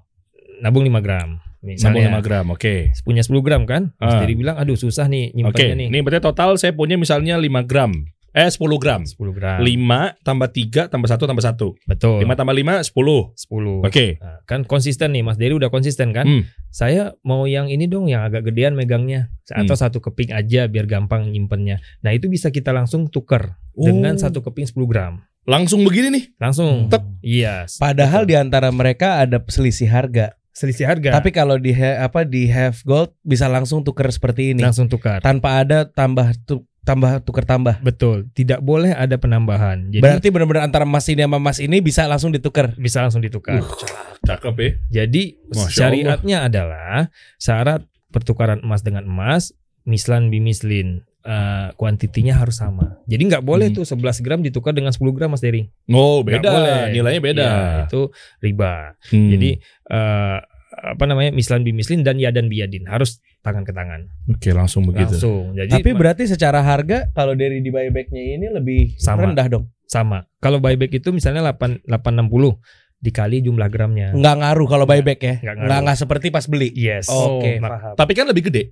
Nabung 0.59 0.82
5 0.82 0.98
gram. 0.98 1.39
Nabung 1.59 1.74
Misalnya 1.74 2.06
5 2.14 2.22
gram, 2.22 2.47
oke. 2.48 2.74
punya 3.02 3.22
10 3.22 3.43
gram 3.43 3.62
kan? 3.64 3.90
Mas 3.97 4.14
Ah. 4.14 4.20
Dery 4.22 4.35
bilang, 4.35 4.55
aduh 4.55 4.74
susah 4.74 5.06
nih 5.06 5.30
nyimpannya 5.32 5.74
nih. 5.76 5.89
ini 5.90 5.98
berarti 6.01 6.22
total 6.22 6.55
saya 6.55 6.70
punya 6.70 6.94
misalnya 6.94 7.35
5 7.35 7.62
gram. 7.62 7.90
Eh 8.30 8.47
10 8.47 8.78
gram. 8.78 9.02
10 9.02 9.32
gram. 9.32 9.59
5 9.59 10.14
tambah 10.22 10.48
3 10.48 10.86
tambah 10.86 11.09
1 11.09 11.26
tambah 11.26 11.43
1. 11.43 11.74
Betul. 11.89 12.22
5 12.22 12.36
tambah 12.36 12.55
5 12.55 12.85
10. 12.85 13.35
10. 13.35 13.82
Oke. 13.82 14.06
Nah, 14.20 14.39
kan 14.44 14.62
konsisten 14.62 15.10
nih 15.10 15.26
Mas 15.26 15.35
Dery 15.35 15.56
udah 15.56 15.66
konsisten 15.66 16.14
kan? 16.14 16.28
Hmm. 16.28 16.43
Saya 16.68 17.16
mau 17.22 17.48
yang 17.48 17.66
ini 17.66 17.89
dong 17.89 18.06
yang 18.06 18.22
agak 18.22 18.47
gedean 18.47 18.76
megangnya 18.76 19.32
atau 19.48 19.74
Hmm. 19.74 19.82
satu 19.82 19.98
keping 19.98 20.30
aja 20.30 20.68
biar 20.68 20.86
gampang 20.86 21.26
nyimpennya. 21.26 21.82
Nah, 21.98 22.12
itu 22.12 22.28
bisa 22.28 22.52
kita 22.52 22.70
langsung 22.70 23.09
tuker 23.09 23.59
dengan 23.74 24.14
Oh. 24.14 24.20
satu 24.20 24.39
keping 24.40 24.68
10 24.68 24.86
gram. 24.86 25.24
Langsung 25.43 25.80
begini 25.80 26.12
nih. 26.12 26.24
Langsung. 26.36 26.86
Tep. 26.86 27.02
Iya. 27.18 27.64
Padahal 27.74 28.22
betul. 28.22 28.30
di 28.30 28.35
antara 28.36 28.68
mereka 28.68 29.18
ada 29.18 29.40
selisih 29.43 29.89
harga. 29.89 30.36
Selisih 30.59 30.90
harga 30.90 31.14
Tapi 31.14 31.30
kalau 31.30 31.55
di 31.55 31.70
apa 31.72 32.26
di 32.26 32.51
have 32.51 32.82
gold 32.82 33.14
bisa 33.22 33.47
langsung 33.47 33.80
tuker 33.80 34.10
seperti 34.10 34.51
ini. 34.52 34.60
langsung 34.60 34.90
tukar. 34.90 35.22
Tanpa 35.22 35.62
ada 35.62 35.86
tambah 35.86 36.35
tu- 36.43 36.66
tambah 36.82 37.20
tukar 37.20 37.44
tambah. 37.44 37.78
Betul, 37.78 38.32
tidak 38.32 38.59
boleh 38.59 38.90
ada 38.90 39.14
penambahan. 39.14 39.93
Jadi 39.93 40.01
Berarti 40.01 40.28
benar-benar 40.32 40.64
antara 40.64 40.82
emas 40.82 41.05
ini 41.06 41.20
sama 41.20 41.36
emas 41.36 41.60
ini 41.60 41.78
bisa 41.78 42.09
langsung 42.09 42.32
ditukar. 42.32 42.72
bisa 42.74 43.05
langsung 43.05 43.20
ditukar. 43.20 43.60
Cakep 44.24 44.55
ya. 44.56 44.70
Jadi 45.05 45.36
Masya 45.52 45.68
syariatnya 45.70 46.39
adalah 46.48 47.12
syarat 47.36 47.85
pertukaran 48.09 48.64
emas 48.64 48.80
dengan 48.80 49.05
emas 49.05 49.52
mislan 49.85 50.28
bimislin 50.28 51.05
eh, 51.28 51.68
kuantitinya 51.74 52.32
harus 52.34 52.56
sama. 52.56 53.05
Jadi 53.05 53.22
nggak 53.26 53.42
boleh 53.42 53.68
Hmm. 53.68 53.76
tuh 53.76 53.84
11 53.84 54.18
gram 54.18 54.40
ditukar 54.40 54.72
dengan 54.72 54.90
10 54.90 55.12
gram 55.12 55.28
Mas 55.28 55.38
Dery. 55.38 55.68
Oh, 55.86 56.24
Nggak 56.24 56.40
beda. 56.40 56.48
boleh. 56.50 56.80
Nilainya 56.90 57.20
beda. 57.22 57.44
Iya, 57.44 57.84
itu 57.84 58.00
riba. 58.40 58.96
Hmm. 59.06 59.28
Jadi 59.28 59.50
eh, 59.86 60.38
apa 60.70 61.05
namanya 61.05 61.30
mislan 61.30 61.60
bimislin 61.60 62.00
dan 62.00 62.16
ya 62.16 62.30
dan 62.30 62.46
biadin 62.46 62.86
harus 62.86 63.18
tangan 63.40 63.60
ke 63.60 63.72
tangan 63.72 64.06
oke 64.26 64.46
langsung 64.52 64.86
begitu. 64.86 65.10
langsung. 65.10 65.52
Jadi 65.52 65.74
Tapi 65.74 65.90
berarti 65.92 66.24
secara 66.24 66.62
harga 66.62 67.10
kalau 67.12 67.34
dari 67.34 67.59
di 67.59 67.68
buybacknya 67.68 68.22
ini 68.32 68.46
lebih 68.48 68.94
Sama. 68.94 69.26
rendah 69.26 69.48
dong. 69.48 69.66
sama. 69.84 70.28
Kalau 70.36 70.60
buyback 70.60 70.92
itu 70.92 71.10
misalnya 71.10 71.40
8 71.42 71.82
860 71.82 72.60
dikali 72.98 73.40
jumlah 73.40 73.66
gramnya. 73.66 74.12
Nggak 74.12 74.36
ngaruh 74.36 74.66
kalau 74.68 74.84
buyback 74.84 75.18
ya. 75.18 75.34
Nggak 75.36 75.55
Nggak 75.56 75.56
ngaruh. 75.66 75.82
nggak 75.82 75.98
seperti 75.98 76.26
pas 76.28 76.44
beli. 76.44 76.68
Yes. 76.72 77.06
Oke, 77.09 77.56
Ma- 77.56 77.70
paham. 77.70 77.94
Tapi 77.94 78.12
kan 78.12 78.26
lebih 78.26 78.46
gede. 78.46 78.70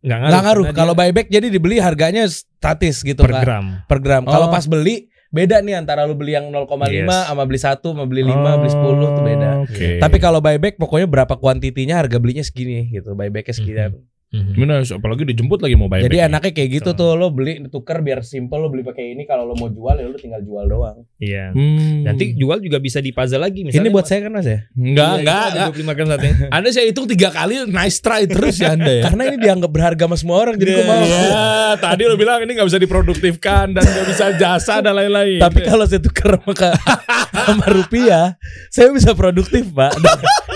Nggak 0.00 0.18
ngaruh. 0.18 0.30
Nggak 0.30 0.44
ngaruh. 0.44 0.64
Kalau 0.72 0.92
dia 0.92 1.00
buyback 1.04 1.28
jadi 1.28 1.46
dibeli 1.48 1.76
harganya 1.78 2.24
statis 2.26 3.02
gitu 3.02 3.18
per 3.18 3.30
nggak- 3.30 3.44
gram. 3.44 3.66
per 3.84 3.98
gram. 3.98 4.22
Kalau 4.22 4.46
Oh. 4.46 4.52
pas 4.52 4.64
beli 4.64 4.96
beda 5.28 5.60
nih 5.60 5.76
antara 5.76 6.02
lu 6.02 6.14
beli 6.14 6.32
yang 6.32 6.48
0,5 6.48 6.88
Yes. 6.88 7.28
sama 7.28 7.42
beli 7.44 7.60
1 7.60 7.92
sama 7.92 8.04
beli 8.04 8.22
5 8.24 8.56
beli 8.56 8.70
10 8.70 9.08
tuh 9.12 9.22
beda. 9.22 9.50
Oke. 9.62 9.88
Tapi 9.98 10.16
kalau 10.16 10.40
buyback 10.40 10.74
pokoknya 10.76 11.04
berapa 11.04 11.34
kuantitinya 11.34 11.98
harga 11.98 12.16
belinya 12.16 12.40
segini 12.40 12.88
gitu. 12.88 13.12
Buybacknya 13.12 13.52
sekian. 13.52 13.92
Mhm. 14.28 14.52
Gimana 14.52 14.74
apalagi 14.84 15.24
dijemput 15.24 15.56
lagi 15.58 15.72
mau 15.72 15.86
buyback. 15.86 16.04
Jadi 16.04 16.16
nih. 16.16 16.28
enaknya 16.28 16.52
kayak 16.52 16.70
gitu 16.74 16.90
Betul. 16.92 17.08
tuh 17.08 17.16
lo 17.16 17.26
beli 17.28 17.52
tuker 17.64 17.98
biar 17.98 18.20
simple 18.20 18.56
lo 18.56 18.68
beli 18.68 18.82
pakai 18.82 19.12
ini 19.12 19.24
kalau 19.24 19.44
lo 19.44 19.54
mau 19.54 19.66
jual 19.66 19.94
ya 19.94 20.04
lo 20.04 20.14
tinggal 20.14 20.40
jual 20.40 20.64
doang. 20.64 21.08
Iya. 21.16 21.50
Hmm. 21.50 22.04
Nanti 22.04 22.32
jual 22.34 22.58
juga 22.58 22.76
bisa 22.76 22.98
di 22.98 23.08
puzzle 23.08 23.40
lagi 23.40 23.62
misalnya. 23.62 23.80
ini 23.80 23.90
buat 23.90 24.04
saya 24.04 24.20
kan 24.20 24.32
Mas 24.32 24.44
ya? 24.44 24.68
enggak 24.70 25.08
Iya, 25.08 25.16
enggak. 25.18 25.32
itu 25.32 25.48
ada 25.48 25.48
enggak. 25.48 25.68
25 25.72 25.96
gram 25.96 26.08
satunya. 26.08 26.34
Anda 26.50 26.68
saya 26.70 26.86
hitung 26.86 27.06
tiga 27.06 27.28
kali 27.30 27.52
nice 27.66 27.98
try 27.98 28.22
terus 28.24 28.56
ya 28.58 28.68
Anda 28.70 28.92
ya. 28.92 29.02
Karena 29.08 29.22
ini 29.26 29.36
dianggap 29.38 29.70
berharga 29.70 30.04
sama 30.04 30.16
semua 30.16 30.36
orang 30.38 30.54
jadi 30.54 30.70
gue 30.70 30.84
mau. 30.84 31.00
Iya, 31.00 31.48
tadi 31.78 32.02
lo 32.04 32.14
bilang 32.14 32.38
ini 32.40 32.52
nggak 32.52 32.68
bisa 32.68 32.76
diproduktifkan 32.76 33.72
dan 33.72 33.80
nggak 33.80 34.06
bisa 34.08 34.24
jasa 34.34 34.80
dan 34.80 34.92
lain-lain. 34.92 35.40
Tapi 35.40 35.64
kalau 35.64 35.88
saya 35.88 36.00
tuker 36.00 36.36
sama, 36.36 36.52
ke- 36.52 36.76
sama 37.48 37.64
rupiah, 37.66 38.36
saya 38.68 38.92
bisa 38.92 39.12
produktif 39.12 39.72
pak. 39.72 39.96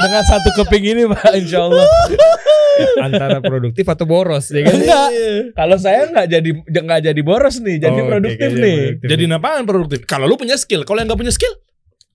Den- 0.02 0.10
Dengan 0.10 0.22
satu 0.24 0.48
keping 0.56 0.84
ini 0.84 1.02
pak, 1.06 1.30
insya 1.32 1.58
Allah. 1.62 1.86
Antara 3.06 3.38
produktif 3.38 3.84
atau 3.84 4.02
boros 4.02 4.48
ya 4.48 4.62
kan? 4.62 4.74
Enggak. 4.74 5.08
Kalau 5.52 5.76
saya 5.76 6.08
nggak 6.08 6.26
jadi 6.26 6.50
nggak 6.66 7.00
jadi 7.04 7.20
boros 7.20 7.56
nih, 7.58 7.76
jadi 7.78 7.96
Oh, 7.96 8.08
produktif 8.08 8.48
oke, 8.48 8.58
nih. 8.58 8.76
produktif. 8.96 9.08
jadi 9.08 9.22
apaan 9.30 9.62
produktif? 9.62 9.98
Kalau 10.04 10.24
lu 10.24 10.34
punya 10.34 10.56
skill, 10.56 10.82
kalau 10.82 10.98
yang 10.98 11.06
nggak 11.06 11.20
punya 11.20 11.30
skill, 11.30 11.52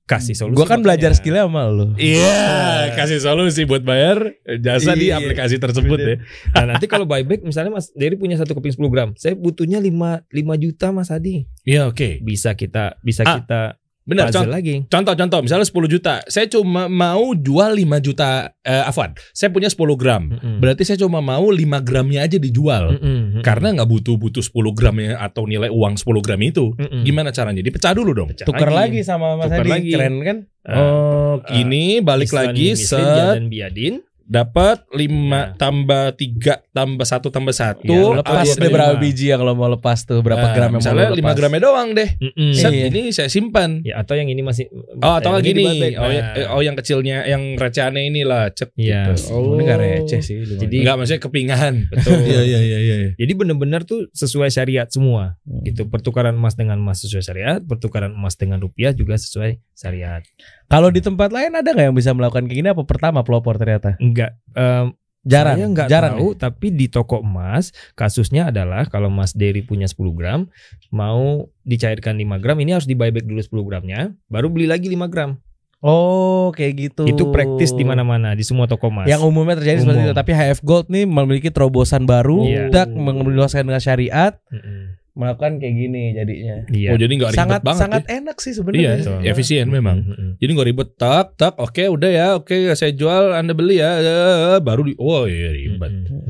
kasih 0.03 0.33
solusi. 0.33 0.55
Gue 0.55 0.65
kan 0.65 0.79
belajar 0.79 1.11
makanya. 1.11 1.19
skillnya 1.19 1.43
sama 1.45 1.63
lo. 1.67 1.85
iya, 1.95 2.41
kasih 2.97 3.19
solusi 3.19 3.61
buat 3.63 3.81
bayar 3.81 4.33
jasa 4.57 4.91
di 4.93 5.07
Iya. 5.07 5.19
aplikasi 5.19 5.55
tersebut 5.57 5.97
ya. 5.99 6.15
Nah, 6.53 6.73
nanti 6.73 6.85
kalau 6.85 7.03
buyback 7.03 7.43
misalnya 7.43 7.71
Mas 7.71 7.91
Dery 7.91 8.15
punya 8.15 8.35
satu 8.35 8.51
keping 8.51 8.73
10 8.73 8.87
gram, 8.87 9.09
saya 9.13 9.35
butuhnya 9.35 9.77
5 9.77 10.25
5 10.25 10.31
juta 10.57 10.89
Mas 10.89 11.09
Adi. 11.09 11.45
Iya, 11.61 11.85
oke. 11.85 12.19
Bisa 12.19 12.53
kita 12.53 12.97
bisa 12.99 13.21
Ah, 13.21 13.35
kita 13.37 13.61
Benar, 14.07 14.31
contoh, 14.31 14.47
lagi. 14.47 14.75
contoh 14.87 15.13
contoh 15.19 15.39
misalnya 15.43 15.67
10 15.67 15.91
juta. 15.91 16.13
Saya 16.31 16.47
cuma 16.47 16.87
mau 16.87 17.35
jual 17.35 17.75
5 17.75 17.99
juta 17.99 18.55
eh 18.63 18.83
afwan. 18.87 19.11
Saya 19.35 19.51
punya 19.51 19.67
10 19.67 19.99
gram. 19.99 20.31
Mm-mm. 20.31 20.63
Berarti 20.63 20.87
saya 20.87 20.95
cuma 21.03 21.19
mau 21.19 21.43
5 21.43 21.59
gramnya 21.83 22.23
aja 22.23 22.39
dijual. 22.39 22.95
Mm-mm, 22.95 23.03
mm-mm. 23.03 23.43
Karena 23.43 23.75
nggak 23.75 23.89
butuh 23.91 24.15
butuh 24.15 24.39
10 24.39 24.71
gramnya 24.71 25.19
atau 25.19 25.43
nilai 25.43 25.67
uang 25.67 25.99
10 25.99 26.23
gram 26.23 26.39
itu. 26.39 26.71
Mm-mm. 26.79 27.03
Gimana 27.03 27.35
caranya? 27.35 27.59
Dipecah 27.59 27.91
dulu 27.91 28.15
dong. 28.15 28.31
Pecah 28.31 28.47
Tuker 28.47 28.71
lagi 28.71 29.03
sama 29.03 29.35
Mas 29.35 29.51
Tuker 29.51 29.67
Adi, 29.67 29.71
lagi. 29.75 29.91
keren 29.91 30.15
kan? 30.23 30.37
Ah, 30.63 30.75
Oh, 30.79 31.35
ini 31.51 31.99
balik 31.99 32.31
lagi 32.31 32.79
set 32.79 33.03
dan 33.03 33.51
biadin. 33.51 34.06
Dapat 34.27 34.83
5 34.91 35.07
Nah. 35.07 35.45
tambah 35.55 36.13
3 36.13 36.59
tambah 36.69 37.01
1 37.01 37.31
tambah 37.31 37.49
1. 37.49 37.79
Iya, 37.81 38.19
Lepas 38.19 38.43
Iya, 38.43 38.53
deh 38.53 38.61
iya. 38.61 38.75
berapa 38.75 38.93
biji 38.97 39.25
yang 39.27 39.41
lo 39.41 39.53
mau 39.53 39.67
lepas 39.67 40.03
tuh, 40.03 40.19
berapa 40.19 40.51
gram 40.51 40.67
yang 40.67 40.71
mau 40.73 40.79
misalnya 40.79 41.07
5 41.09 41.15
lepas. 41.17 41.33
gramnya 41.33 41.61
doang 41.61 41.89
deh. 41.91 42.09
Mm-mm. 42.19 42.51
Set 42.51 42.69
Iya. 42.69 42.85
ini 42.87 43.01
saya 43.09 43.27
simpan. 43.27 43.81
Ya 43.81 43.97
atau 43.97 44.13
yang 44.13 44.27
ini 44.27 44.41
masih 44.41 44.67
Oh, 44.97 45.15
atau 45.15 45.39
di 45.39 45.51
gini. 45.51 45.95
Oh, 45.95 46.05
ya- 46.05 46.35
Nah. 46.35 46.53
oh, 46.53 46.61
yang 46.61 46.75
kecilnya 46.75 47.23
yang 47.23 47.55
recehannya 47.55 48.03
inilah 48.05 48.51
cek 48.51 48.75
Iya. 48.75 49.15
gitu. 49.15 49.31
Oh, 49.31 49.55
ini 49.55 49.63
gak 49.63 49.79
receh 49.79 50.21
sih. 50.21 50.37
lumayan. 50.37 50.59
Jadi 50.59 50.75
Enggak 50.77 50.95
maksudnya 50.97 51.21
kepingan. 51.23 51.73
betul. 51.91 52.19
Iya 52.21 52.41
iya 52.43 52.59
iya 52.61 52.77
iya. 52.79 52.95
Jadi 53.15 53.31
benar-benar 53.33 53.81
tuh 53.83 54.11
sesuai 54.11 54.49
syariat 54.49 54.87
semua. 54.87 55.39
Hmm. 55.41 55.63
Gitu. 55.63 55.87
Pertukaran 55.87 56.33
emas 56.33 56.53
dengan 56.53 56.75
emas 56.77 56.99
sesuai 56.99 57.23
syariat, 57.23 57.59
pertukaran 57.59 58.11
emas 58.11 58.35
dengan 58.35 58.59
rupiah 58.59 58.91
juga 58.91 59.15
sesuai 59.15 59.55
syariat. 59.71 60.19
Kalau 60.67 60.89
di 60.89 60.99
tempat 60.99 61.31
lain 61.31 61.53
ada 61.53 61.63
nggak 61.65 61.85
yang 61.85 61.95
bisa 61.95 62.11
melakukan 62.11 62.43
kayak 62.43 62.57
gini? 62.57 62.69
Apa 62.69 62.83
pertama 62.83 63.21
pelopor 63.21 63.55
ternyata? 63.55 63.95
Enggak 64.17 64.31
em, 64.57 64.97
Jarang. 65.27 65.57
Saya 65.59 65.67
nggak 65.67 65.89
jarang. 65.91 66.15
tahu, 66.15 66.27
tapi 66.39 66.67
di 66.71 66.87
toko 66.87 67.19
emas 67.19 67.75
kasusnya 67.99 68.47
adalah 68.47 68.87
kalau 68.87 69.11
Mas 69.11 69.35
Dery 69.35 69.59
punya 69.59 69.83
10 69.83 70.15
gram, 70.15 70.47
mau 70.87 71.51
dicairkan 71.67 72.15
5 72.15 72.39
gram, 72.39 72.55
ini 72.63 72.71
harus 72.71 72.87
di 72.87 72.95
buyback 72.95 73.27
dulu 73.27 73.43
10 73.43 73.67
gramnya, 73.67 74.15
baru 74.31 74.47
beli 74.47 74.71
lagi 74.71 74.87
5 74.87 75.11
gram. 75.11 75.35
Oh, 75.83 76.49
kayak 76.55 76.73
gitu. 76.79 77.03
Itu 77.05 77.29
praktis 77.29 77.69
di 77.75 77.85
mana-mana 77.85 78.33
di 78.33 78.41
semua 78.41 78.65
toko 78.65 78.89
emas. 78.89 79.05
Yang 79.05 79.29
umumnya 79.29 79.59
terjadi 79.61 79.85
seperti 79.85 79.99
Umum. 80.01 80.09
itu. 80.09 80.15
Tapi 80.17 80.31
HF 80.33 80.59
Gold 80.65 80.87
nih 80.89 81.05
memiliki 81.05 81.49
terobosan 81.53 82.09
baru, 82.09 82.41
dak 82.73 82.89
menjelaskan 82.89 83.67
dengan 83.67 83.83
syariat, 83.83 84.33
Mm-mm. 84.49 84.97
Melakukan 85.17 85.57
kayak 85.57 85.75
gini 85.75 86.03
jadinya. 86.13 86.55
Iya. 86.69 86.89
Oh 86.93 86.97
jadi 87.01 87.13
nggak 87.17 87.31
ribet 87.33 87.41
sangat 87.41 87.61
banget. 87.65 87.81
sangat 87.81 88.03
ya. 88.05 88.09
enak 88.21 88.37
sih 88.37 88.51
Iya, 88.51 88.57
sebenarnya. 88.61 88.91
Betul. 89.01 89.19
efisien 89.25 89.67
memang. 89.73 89.97
Mm-mm. 90.05 90.31
Jadi 90.37 90.49
nggak 90.53 90.67
ribet 90.69 90.89
tak 90.95 91.25
tak 91.35 91.53
oke 91.57 91.83
udah 91.89 92.09
ya 92.13 92.27
oke 92.37 92.53
saya 92.77 92.93
jual 92.93 93.33
anda 93.33 93.57
beli 93.57 93.81
ya 93.81 93.91
eh, 93.97 94.57
baru 94.61 94.85
di 94.85 94.93
oh 95.01 95.25
iya 95.25 95.49
ribet. 95.49 95.91
Mm-mm. 95.91 96.21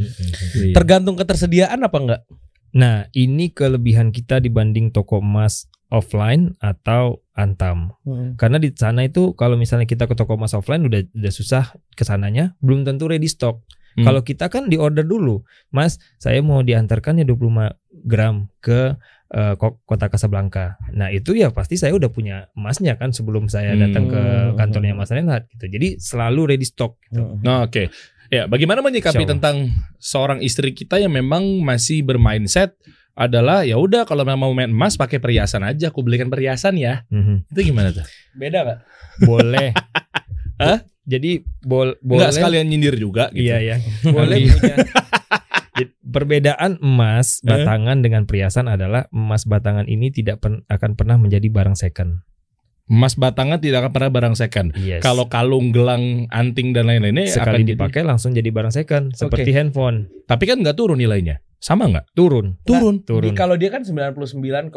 Iya. 0.56 0.74
Tergantung 0.74 1.20
ketersediaan 1.20 1.84
apa 1.84 1.98
enggak? 2.00 2.22
Nah, 2.78 3.10
ini 3.16 3.52
kelebihan 3.52 4.12
kita 4.12 4.38
dibanding 4.38 4.92
toko 4.92 5.20
emas 5.24 5.68
offline 5.88 6.56
atau 6.60 7.24
Antam. 7.32 7.96
Karena 8.36 8.58
di 8.60 8.74
sana 8.76 9.08
itu 9.08 9.32
kalau 9.38 9.56
misalnya 9.56 9.88
kita 9.88 10.10
ke 10.10 10.14
toko 10.18 10.36
emas 10.36 10.52
offline 10.52 10.84
udah 10.84 11.06
udah 11.16 11.34
susah 11.34 11.74
ke 11.96 12.04
sananya, 12.04 12.58
belum 12.60 12.84
tentu 12.84 13.08
ready 13.08 13.30
stock. 13.30 13.64
Hmm. 13.98 14.06
Kalau 14.06 14.22
kita 14.22 14.46
kan 14.48 14.70
di 14.70 14.78
order 14.78 15.02
dulu, 15.02 15.42
Mas, 15.70 15.98
saya 16.16 16.38
mau 16.40 16.62
diantarkan 16.62 17.18
ya 17.18 17.26
25 17.26 17.74
gram 18.06 18.46
ke 18.58 18.94
ko- 19.58 19.82
kota 19.84 20.08
Casablanca. 20.08 20.78
Nah 20.94 21.10
itu 21.10 21.34
ya 21.34 21.50
pasti 21.50 21.76
saya 21.76 21.92
udah 21.92 22.08
punya 22.08 22.48
emasnya 22.54 22.96
kan 22.96 23.12
sebelum 23.12 23.50
saya 23.50 23.76
datang 23.76 24.08
ke 24.08 24.22
Hmm. 24.22 24.56
kantornya 24.56 24.94
Mas 24.94 25.10
Renat 25.10 25.50
gitu. 25.50 25.68
Jadi 25.68 25.98
selalu 25.98 26.54
ready 26.54 26.64
stock. 26.64 26.96
Gitu. 27.04 27.42
Nah, 27.42 27.66
oke. 27.66 27.90
Ya, 28.28 28.44
bagaimana 28.46 28.80
menyikapi 28.80 29.24
Insya 29.24 29.34
tentang 29.34 29.72
seorang 29.98 30.40
istri 30.40 30.72
kita 30.72 30.96
yang 30.96 31.12
memang 31.12 31.60
masih 31.60 32.04
bermindset 32.04 32.76
adalah 33.14 33.64
ya 33.64 33.76
udah 33.76 34.06
kalau 34.06 34.22
memang 34.22 34.46
mau 34.46 34.54
main 34.54 34.70
emas 34.70 34.94
pakai 34.94 35.18
perhiasan 35.18 35.66
aja, 35.66 35.90
aku 35.90 36.06
belikan 36.06 36.30
perhiasan 36.30 36.78
ya. 36.78 37.02
Mhm. 37.10 37.50
Itu 37.50 37.60
gimana 37.66 37.90
tuh? 37.90 38.06
Beda 38.32 38.62
enggak? 38.62 38.80
Boleh. 39.24 39.74
Hah? 40.62 40.86
Jadi 41.08 41.32
bol 41.64 41.96
boleh. 42.00 42.20
Enggak 42.20 42.36
sekalian 42.36 42.68
nyindir 42.68 42.96
juga 42.96 43.32
gitu. 43.32 43.48
Iya 43.48 43.58
ya. 43.64 43.76
Boleh 44.16 44.44
punya. 44.46 44.76
Jadi, 45.78 45.94
Perbedaan 46.04 46.82
emas 46.82 47.40
Eh? 47.40 47.48
batangan 47.48 48.02
dengan 48.02 48.26
perhiasan 48.26 48.68
adalah 48.68 49.08
emas 49.10 49.46
batangan 49.46 49.86
ini 49.86 50.10
tidak 50.10 50.42
pen- 50.42 50.68
akan 50.68 50.94
pernah 50.94 51.16
menjadi 51.16 51.48
barang 51.48 51.78
second. 51.78 52.26
Emas 52.88 53.14
batangan 53.14 53.60
tidak 53.60 53.84
akan 53.84 53.92
pernah 53.92 54.12
barang 54.12 54.36
second. 54.36 54.72
Yes. 54.74 55.00
Kalau 55.00 55.28
kalung, 55.28 55.70
gelang, 55.70 56.26
anting 56.28 56.72
dan 56.72 56.88
lain-lainnya 56.88 57.28
sekali 57.28 57.44
akan 57.46 57.62
jadi- 57.62 57.72
dipakai 57.78 58.02
langsung 58.02 58.32
jadi 58.32 58.48
barang 58.48 58.74
second 58.74 59.12
seperti 59.14 59.52
handphone 59.52 60.08
tapi 60.24 60.44
kan 60.44 60.60
nggak 60.60 60.76
turun 60.76 60.98
nilainya. 60.98 61.40
Sama 61.58 61.90
nggak? 61.90 62.14
turun 62.14 62.54
Turun. 62.62 63.02
turun. 63.02 63.34
Di- 63.34 63.38
kalau 63.38 63.58
dia 63.58 63.74
kan 63.74 63.82
99,9 63.82 64.72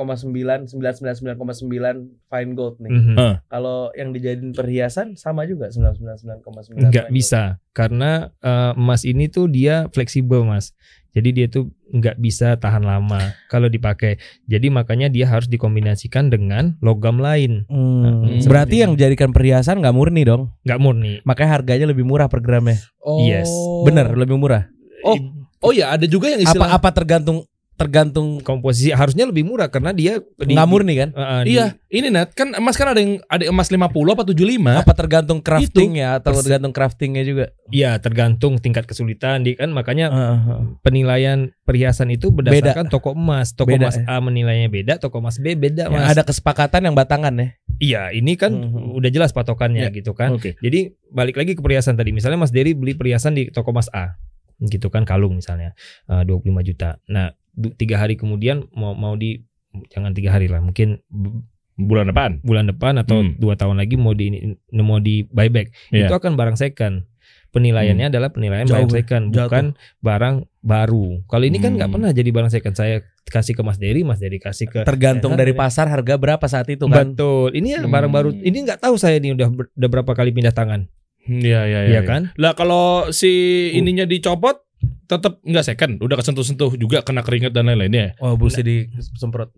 999,9 0.65 2.09
fine 2.27 2.51
gold 2.57 2.81
nih. 2.81 2.91
Mhm. 2.91 3.15
Eh. 3.21 3.35
Kalau 3.53 3.93
yang 3.93 4.11
dijadiin 4.17 4.57
perhiasan 4.57 5.15
sama 5.15 5.45
juga 5.45 5.69
999,9. 5.69 6.89
nggak 6.89 7.09
bisa 7.13 7.61
karena 7.77 8.33
eh, 8.41 8.73
emas 8.75 9.05
ini 9.05 9.29
tuh 9.29 9.47
dia 9.47 9.87
fleksibel 9.93 10.43
mas. 10.43 10.73
Jadi 11.11 11.35
dia 11.35 11.47
tuh 11.51 11.75
nggak 11.91 12.23
bisa 12.23 12.55
tahan 12.55 12.87
lama 12.87 13.35
kalau 13.51 13.67
dipakai. 13.67 14.23
Jadi 14.47 14.71
makanya 14.71 15.11
dia 15.11 15.27
harus 15.27 15.51
dikombinasikan 15.51 16.31
dengan 16.31 16.79
logam 16.79 17.19
lain. 17.19 17.67
Hmm. 17.67 18.31
Hmm. 18.31 18.47
Berarti 18.47 18.87
yang 18.87 18.95
dijadikan 18.95 19.35
perhiasan 19.35 19.83
nggak 19.83 19.95
murni 19.95 20.23
dong. 20.23 20.55
nggak 20.63 20.81
murni. 20.81 21.19
Makanya 21.27 21.51
harganya 21.61 21.87
lebih 21.91 22.07
murah 22.07 22.31
per 22.31 22.41
gramnya. 22.41 22.79
Oh. 23.03 23.27
Yes. 23.27 23.51
Bener, 23.83 24.07
lebih 24.15 24.39
murah. 24.39 24.71
Oh, 25.03 25.17
oh 25.61 25.71
ya 25.71 25.93
ada 25.93 26.05
juga 26.05 26.29
yang 26.29 26.41
Apa 26.41 26.49
istilah 26.49 26.69
apa 26.71 26.89
tergantung 26.91 27.45
tergantung 27.75 28.45
komposisi 28.45 28.93
harusnya 28.93 29.25
lebih 29.25 29.41
murah 29.41 29.73
karena 29.73 29.89
dia 29.91 30.21
di- 30.37 30.53
nggak 30.53 30.69
murni 30.69 31.01
kan? 31.01 31.09
di- 31.09 31.17
uh, 31.17 31.41
di- 31.41 31.57
Iya, 31.57 31.67
ini 31.89 32.13
Nat, 32.13 32.37
kan 32.37 32.53
emas 32.53 32.77
kan 32.77 32.93
ada 32.93 33.01
yang 33.01 33.25
ada 33.25 33.41
emas 33.43 33.73
50 33.73 33.89
apa 34.13 34.21
75. 34.21 34.77
Apa 34.77 34.93
tergantung 34.93 35.41
craftingnya 35.41 36.21
atau 36.21 36.37
tergantung 36.37 36.77
craftingnya 36.77 37.25
juga? 37.25 37.57
Iya, 37.71 37.97
tergantung 37.97 38.61
tingkat 38.61 38.85
kesulitan 38.85 39.41
di 39.41 39.57
kan 39.57 39.73
makanya 39.73 40.13
Heeh. 40.13 40.77
penilaian 40.85 41.57
perhiasan 41.63 42.13
itu 42.13 42.29
berdasarkan 42.29 42.93
toko 42.93 43.17
emas. 43.17 43.57
Toko 43.57 43.73
Beda, 43.73 43.89
emas 43.89 43.97
ya. 43.97 44.05
A 44.07 44.21
menilainya 44.21 44.69
beda, 44.69 45.01
toko 45.01 45.17
emas 45.19 45.41
B 45.41 45.57
beda, 45.57 45.89
Mas. 45.89 46.05
ada 46.07 46.21
kesepakatan 46.21 46.85
yang 46.85 46.93
batangan 46.93 47.33
ya. 47.33 47.49
Iya, 47.81 48.03
ini 48.13 48.37
kan 48.37 48.53
Mhm. 48.53 48.93
udah 48.93 49.09
jelas 49.09 49.33
patokannya 49.33 49.89
Ya. 49.89 49.91
gitu 49.91 50.13
kan. 50.13 50.37
Oke. 50.37 50.53
Jadi 50.55 50.93
balik 51.09 51.33
lagi 51.35 51.57
ke 51.57 51.65
perhiasan 51.65 51.97
tadi. 51.97 52.13
Misalnya 52.13 52.37
Mas 52.37 52.53
Dery 52.53 52.77
beli 52.77 52.93
perhiasan 52.93 53.33
di 53.33 53.49
toko 53.49 53.73
emas 53.73 53.89
A. 53.91 54.21
Gitu 54.61 54.87
kan 54.87 55.03
kalung 55.03 55.37
misalnya 55.37 55.73
eh, 56.07 56.23
25 56.23 56.61
juta. 56.63 57.01
Nah, 57.07 57.33
tiga 57.75 57.97
hari 57.97 58.15
kemudian 58.15 58.69
mau 58.71 58.93
mau 58.93 59.15
di 59.15 59.41
jangan 59.89 60.13
tiga 60.13 60.33
hari 60.33 60.47
lah, 60.47 60.61
mungkin 60.61 61.01
bu- 61.07 61.43
Bulan 61.75 62.07
depan. 62.07 62.45
bulan 62.45 62.69
depan 62.69 63.01
atau 63.01 63.25
Hmm. 63.25 63.41
dua 63.41 63.57
tahun 63.57 63.81
lagi 63.81 63.97
mau 63.97 64.13
di 64.13 64.29
mau 64.71 65.01
di 65.01 65.25
buyback. 65.25 65.73
Iya. 65.89 66.07
Itu 66.07 66.15
akan 66.15 66.37
barang 66.37 66.55
second. 66.55 67.09
Penilaiannya 67.51 68.13
adalah 68.13 68.31
penilaian 68.31 68.63
Jauh, 68.63 68.87
barang 68.87 68.91
second, 68.93 69.25
jatuh. 69.33 69.43
bukan 69.43 69.65
barang 69.99 70.37
baru. 70.61 71.25
Kalau 71.25 71.43
ini 71.43 71.59
kan 71.59 71.75
nggak 71.75 71.89
Hmm. 71.89 71.97
pernah 71.99 72.11
jadi 72.13 72.31
barang 72.31 72.47
second. 72.49 72.75
Saya 72.75 73.03
kasih 73.25 73.55
ke 73.55 73.63
Mas 73.63 73.75
Dery, 73.75 74.05
Mas 74.05 74.21
Dery 74.21 74.39
kasih 74.39 74.69
ke 74.69 74.85
Tergantung 74.85 75.35
Ya, 75.35 75.39
dari 75.41 75.51
ya. 75.51 75.59
pasar 75.59 75.89
harga 75.89 76.15
berapa 76.15 76.45
saat 76.45 76.69
itu 76.69 76.87
kan. 76.87 77.11
Betul. 77.11 77.51
Ini 77.53 77.69
ya 77.73 77.81
Hmm. 77.81 77.91
barang 77.91 78.13
baru. 78.13 78.31
Ini 78.31 78.55
nggak 78.61 78.81
tahu 78.81 78.95
saya 78.95 79.17
ini 79.17 79.33
udah 79.33 79.49
ber- 79.49 79.73
udah 79.73 79.89
berapa 79.89 80.13
kali 80.13 80.31
pindah 80.31 80.53
tangan. 80.53 80.87
Iya, 81.25 81.61
iya, 81.65 81.81
Iya 81.89 82.01
kan? 82.03 82.33
Lah 82.37 82.55
kalau 82.55 83.11
si 83.11 83.31
ininya 83.73 84.05
dicopot 84.05 84.65
tetap 85.05 85.43
nggak 85.43 85.67
second, 85.67 85.93
udah 85.99 86.17
kesentuh-sentuh 86.17 86.79
juga 86.79 87.03
kena 87.03 87.21
keringat 87.21 87.51
dan 87.51 87.67
lain-lainnya. 87.67 88.15
Oh, 88.19 88.39
busi 88.39 88.63
disemprot. 88.63 89.51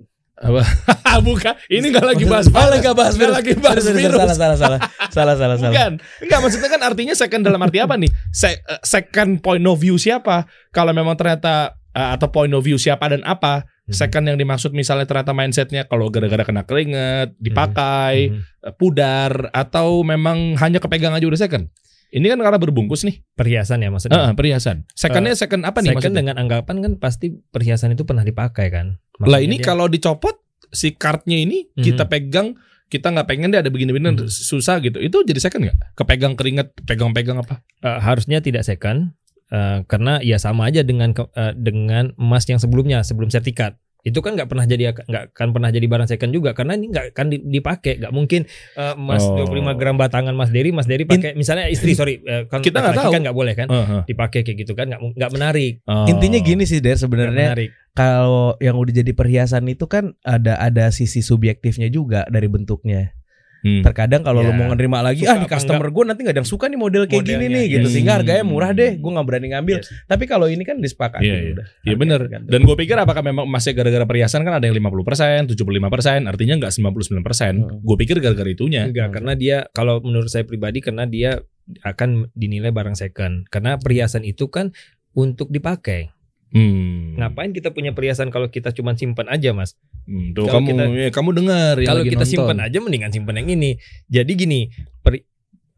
Bukan, 1.23 1.55
ini 1.71 1.93
nggak 1.93 2.07
lagi 2.09 2.25
bahas 2.27 2.49
lagi 2.51 2.83
nggak 2.83 2.97
bahas 2.97 3.15
virus. 3.15 3.35
lagi 3.37 3.53
bahas 3.55 3.85
virus. 3.85 4.17
Salah, 4.19 4.35
salah, 4.35 4.57
salah. 4.59 4.81
Salah, 5.13 5.35
salah, 5.37 5.57
salah. 5.57 5.71
Bukan, 5.71 5.93
enggak 6.25 6.39
maksudnya 6.43 6.69
kan 6.73 6.81
artinya 6.83 7.15
second 7.15 7.43
dalam 7.47 7.61
arti 7.63 7.79
apa 7.79 7.95
nih? 7.95 8.11
Se- 8.35 8.59
eh, 8.59 8.81
second 8.83 9.39
point 9.39 9.63
of 9.63 9.79
view 9.79 10.01
siapa? 10.01 10.49
Kalau 10.75 10.91
memang 10.91 11.15
ternyata 11.15 11.77
eh, 11.93 12.09
atau 12.17 12.27
point 12.33 12.51
of 12.51 12.65
view 12.65 12.75
siapa 12.75 13.07
dan 13.07 13.23
apa? 13.23 13.69
Mhm. 13.83 13.93
Second 13.93 14.25
yang 14.31 14.39
dimaksud 14.39 14.71
misalnya 14.73 15.05
ternyata 15.05 15.35
mindsetnya 15.35 15.91
kalau 15.91 16.07
gara-gara 16.07 16.47
kena 16.47 16.63
keringet, 16.63 17.35
dipakai, 17.37 18.31
Mhm. 18.31 18.41
eh, 18.71 18.75
pudar, 18.75 19.51
atau 19.51 20.03
memang 20.03 20.55
hanya 20.57 20.79
kepegang 20.79 21.11
aja 21.13 21.27
udah 21.27 21.41
second. 21.41 21.67
Ini 22.13 22.29
kan 22.29 22.39
karena 22.39 22.61
berbungkus 22.61 23.03
nih, 23.03 23.25
Perhiasan 23.33 23.81
ya 23.81 23.89
maksudnya. 23.89 24.21
Ah, 24.21 24.37
perhiasan. 24.37 24.85
Secondnya 24.93 25.33
second 25.33 25.65
apa 25.65 25.81
nih 25.81 25.97
Second 25.97 26.13
maksudnya? 26.13 26.19
dengan 26.21 26.35
anggapan 26.39 26.77
kan 26.79 26.93
pasti 27.01 27.33
perhiasan 27.33 27.97
itu 27.97 28.05
pernah 28.05 28.21
dipakai 28.21 28.69
kan. 28.69 29.01
Lah 29.19 29.41
Maksudnya 29.41 29.41
ini 29.43 29.57
dia- 29.59 29.67
kalau 29.67 29.87
dicopot 29.89 30.37
si 30.69 30.93
kartnya 30.93 31.41
ini 31.41 31.73
Mhm. 31.73 31.83
kita 31.83 32.05
pegang 32.07 32.55
kita 32.87 33.09
nggak 33.09 33.25
pengen 33.25 33.49
deh 33.49 33.65
ada 33.65 33.73
begini-begini 33.73 34.13
Mhm. 34.13 34.29
susah 34.29 34.77
gitu. 34.85 35.01
Itu 35.01 35.25
jadi 35.25 35.41
second 35.41 35.65
nggak? 35.65 35.97
Kepegang 35.97 36.37
keringet, 36.37 36.77
pegang-pegang 36.85 37.41
apa? 37.41 37.65
eh, 37.81 37.99
harusnya 37.99 38.39
tidak 38.39 38.63
second 38.63 39.17
eh, 39.53 39.79
karena 39.85 40.19
ya 40.19 40.37
sama 40.37 40.67
aja 40.67 40.81
dengan 40.81 41.13
ke- 41.13 41.29
eh, 41.31 41.53
dengan 41.53 42.17
emas 42.17 42.43
yang 42.45 42.57
sebelumnya 42.57 43.01
sebelum 43.03 43.29
sertifikat. 43.29 43.77
Itu 44.03 44.19
kan 44.19 44.35
nggak 44.35 44.51
pernah 44.51 44.67
jadi 44.67 44.91
nggak 44.91 45.31
akan 45.31 45.49
pernah 45.53 45.71
jadi 45.71 45.87
barang 45.87 46.09
second 46.09 46.33
juga 46.33 46.51
karena 46.53 46.75
ini 46.75 46.91
nggak 46.91 47.15
akan 47.15 47.27
di- 47.29 47.45
dipakai 47.53 48.03
nggak 48.03 48.11
mungkin 48.11 48.43
eh, 48.75 48.95
emas 48.95 49.23
Oh. 49.23 49.39
25 49.39 49.79
gram 49.79 49.95
batangan 49.95 50.35
Mas 50.35 50.51
Dery 50.51 50.75
Mas 50.75 50.85
Dery 50.85 51.07
pakai 51.07 51.33
misalnya 51.33 51.71
istri 51.71 51.95
sorry 51.95 52.19
eh, 52.19 52.51
kan 52.51 52.59
Kita 52.61 52.83
nggak 52.83 52.99
tahu. 52.99 53.13
kan 53.13 53.21
nggak 53.23 53.37
boleh 53.37 53.55
kan 53.55 53.69
Heeh. 53.69 54.03
dipakai 54.05 54.43
kayak 54.43 54.59
gitu 54.59 54.75
kan 54.75 54.91
nggak 54.91 55.01
nggak 55.15 55.31
menarik 55.31 55.73
Oh. 55.85 56.03
Intinya 56.05 56.41
gini 56.41 56.67
sih 56.67 56.81
Der 56.81 56.99
sebenarnya 56.99 57.55
kalau 57.93 58.59
yang 58.59 58.75
udah 58.75 58.91
jadi 58.91 59.13
perhiasan 59.13 59.69
itu 59.69 59.87
kan 59.87 60.19
ada 60.21 60.59
ada 60.59 60.91
sisi 60.91 61.21
subjektifnya 61.21 61.87
juga 61.87 62.27
dari 62.27 62.49
bentuknya. 62.49 63.15
Hmm. 63.63 63.83
Terkadang 63.87 64.27
kalau 64.27 64.43
Ya. 64.43 64.51
lu 64.51 64.59
mau 64.59 64.75
nerima 64.75 64.99
lagi, 65.01 65.23
ah 65.23 65.39
Suka 65.39 65.39
nih 65.39 65.47
apa 65.47 65.55
customer 65.55 65.87
gue 65.89 66.03
nanti 66.03 66.21
nggak 66.27 66.35
ada 66.35 66.41
yang 66.43 66.51
suka 66.51 66.65
nih 66.67 66.79
model 66.83 67.03
kayak 67.07 67.23
gini 67.23 67.47
Modelnya, 67.47 67.55
nih 67.55 67.65
gitu, 67.71 67.87
yes. 67.87 67.93
sehingga 67.95 68.13
harganya 68.19 68.43
murah 68.43 68.71
deh, 68.75 68.91
gue 68.99 69.11
nggak 69.15 69.27
berani 69.31 69.49
ngambil. 69.55 69.77
Yes. 69.79 69.89
Tapi 70.05 70.25
kalau 70.27 70.47
ini 70.51 70.63
kan 70.67 70.77
disepakati 70.83 71.23
Iya, 71.23 71.37
iya. 71.39 71.53
udah. 71.55 71.67
Iya 71.71 71.71
Harga 71.87 72.01
bener 72.03 72.19
tergantung. 72.27 72.51
Dan 72.51 72.61
gue 72.67 72.77
pikir 72.77 72.97
apakah 72.99 73.23
memang 73.23 73.45
emasnya 73.47 73.73
gara-gara 73.73 74.03
perhiasan 74.03 74.41
kan 74.43 74.55
ada 74.59 74.67
yang 74.67 74.75
50%, 74.75 75.47
75%, 75.47 76.27
artinya 76.27 76.55
nggak 76.59 76.73
99%. 76.75 77.55
Hmm. 77.63 77.79
Gue 77.87 77.97
pikir 78.03 78.19
gara-gara 78.19 78.51
itunya. 78.51 78.91
enggak 78.91 79.09
karena 79.15 79.33
dia 79.39 79.57
kalau 79.71 80.03
menurut 80.03 80.27
saya 80.27 80.43
pribadi 80.43 80.83
karena 80.83 81.07
dia 81.07 81.39
akan 81.81 82.35
dinilai 82.35 82.75
barang 82.75 82.99
second 82.99 83.47
karena 83.47 83.79
perhiasan 83.79 84.27
itu 84.27 84.51
kan 84.51 84.75
untuk 85.15 85.49
dipakai 85.49 86.11
Hmm. 86.53 87.17
ngapain 87.17 87.49
kita 87.49 87.69
punya 87.69 87.91
perhiasan 87.91 88.29
kalau 88.29 88.47
kita 88.47 88.71
cuma 88.71 88.93
simpan 88.93 89.25
aja 89.27 89.51
mas 89.51 89.73
Hmm, 90.03 90.31
tuh 90.33 90.45
Kalau 90.45 90.59
kamu 90.59 90.69
kita- 90.69 90.87
ya, 90.91 91.09
kamu 91.11 91.31
dengar 91.33 91.75
yang 91.77 91.89
kalau 91.89 92.03
kita 92.03 92.17
nonton. 92.19 92.33
simpan 92.35 92.59
aja 92.61 92.79
mendingan 92.79 93.11
simpan 93.11 93.35
yang 93.37 93.49
ini 93.51 93.71
jadi 94.07 94.27
gini 94.29 94.67
peri- 94.99 95.23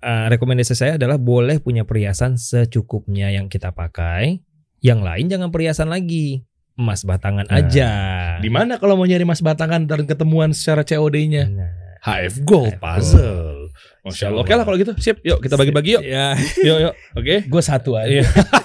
uh, 0.00 0.26
rekomendasi 0.28 0.72
saya 0.72 0.92
adalah 0.94 1.14
boleh 1.14 1.58
punya 1.58 1.82
perhiasan 1.82 2.34
secukupnya 2.34 3.28
yang 3.28 3.46
kita 3.46 3.70
pakai 3.70 4.40
yang 4.80 5.00
lain 5.00 5.28
jangan 5.28 5.48
perhiasan 5.48 5.86
lagi 5.86 6.40
emas 6.74 7.02
batangan 7.02 7.44
Nah, 7.44 7.60
aja 7.60 7.90
Di 8.36 8.48
mana 8.48 8.76
kalau 8.76 8.96
mau 8.96 9.04
nyari 9.04 9.22
mas 9.22 9.38
batangan 9.38 9.84
dan 9.84 10.02
ketemuan 10.02 10.50
secara 10.50 10.82
COD-nya? 10.82 11.46
Nah, 11.46 11.70
HF 12.02 12.42
Gold 12.42 12.68
HF 12.70 12.80
Puzzle. 12.80 13.60
Masya 14.02 14.24
Allah. 14.26 14.40
Oke 14.40 14.52
lah 14.52 14.64
kalau 14.64 14.76
gitu. 14.76 14.92
Sip. 14.98 15.20
Yuk 15.20 15.38
kita 15.38 15.54
bagi-bagi 15.54 15.96
yuk. 15.96 16.02
ya 16.02 16.36
Yuk 16.58 16.78
yuk. 16.82 16.94
Oke. 17.14 17.34
Gue 17.42 17.62
satu 17.62 17.94
aja. 17.94 18.20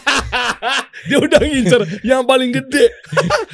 Iya. 1.10 1.12
Dia 1.12 1.20
udah 1.20 1.40
ngincer 1.42 1.82
yang 2.06 2.22
paling 2.24 2.50
gede. 2.52 2.86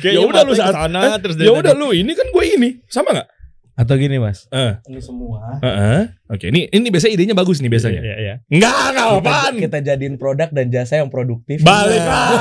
ya 0.05 0.19
udah 0.19 0.43
lu 0.43 0.51
saat 0.51 0.75
sana 0.75 1.15
terus 1.17 1.35
Ya 1.35 1.49
udah 1.49 1.71
lu 1.71 1.89
ini 1.89 2.11
kan 2.11 2.27
gue 2.27 2.43
ini. 2.45 2.83
Sama 2.85 3.11
nggak? 3.11 3.29
Atau 3.75 3.99
gini 3.99 4.15
mas, 4.15 4.47
Eh. 4.49 4.79
ini 4.87 5.03
semua 5.03 5.59
Heeh. 5.59 6.07
Oke, 6.31 6.47
ini 6.47 6.63
ini 6.65 6.87
biasanya 6.87 7.11
idenya 7.11 7.35
bagus 7.35 7.59
nih 7.59 7.67
biasanya. 7.67 7.99
ya, 7.99 8.15
ya. 8.15 8.33
Enggak, 8.47 8.71
enggak 8.87 9.07
kita, 9.11 9.19
apaan. 9.19 9.53
kita 9.59 9.77
jadiin 9.83 10.15
produk 10.15 10.47
dan 10.47 10.71
jasa 10.71 11.03
yang 11.03 11.11
produktif. 11.11 11.59
Balik 11.59 11.99
Nah, 11.99 12.31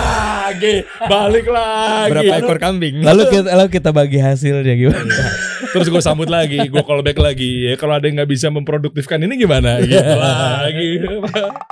lagi. 0.47 0.87
Balik 1.03 1.47
lagi. 1.49 2.11
berapa 2.15 2.35
ekor 2.39 2.59
kambing 2.61 3.03
Lalu 3.03 3.23
kita 3.35 3.51
lalu 3.51 3.67
kita 3.69 3.91
bagi 3.91 4.19
hasilnya 4.19 4.75
gimana? 4.79 5.11
Terus 5.75 5.91
gue 5.91 5.99
sambut 5.99 6.31
lagi, 6.31 6.63
gue 6.65 6.83
callback 6.83 7.19
lagi. 7.19 7.67
Ya 7.67 7.75
kalau 7.75 7.99
ada 7.99 8.07
yang 8.07 8.15
nggak 8.15 8.31
bisa 8.31 8.47
memproduktifkan 8.49 9.19
ini 9.19 9.35
gimana? 9.37 9.83
Gitu 9.83 9.99
lagi. 10.15 11.03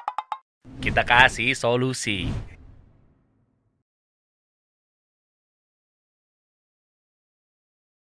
Kita 0.82 1.06
kasih 1.06 1.54
solusi. 1.54 2.26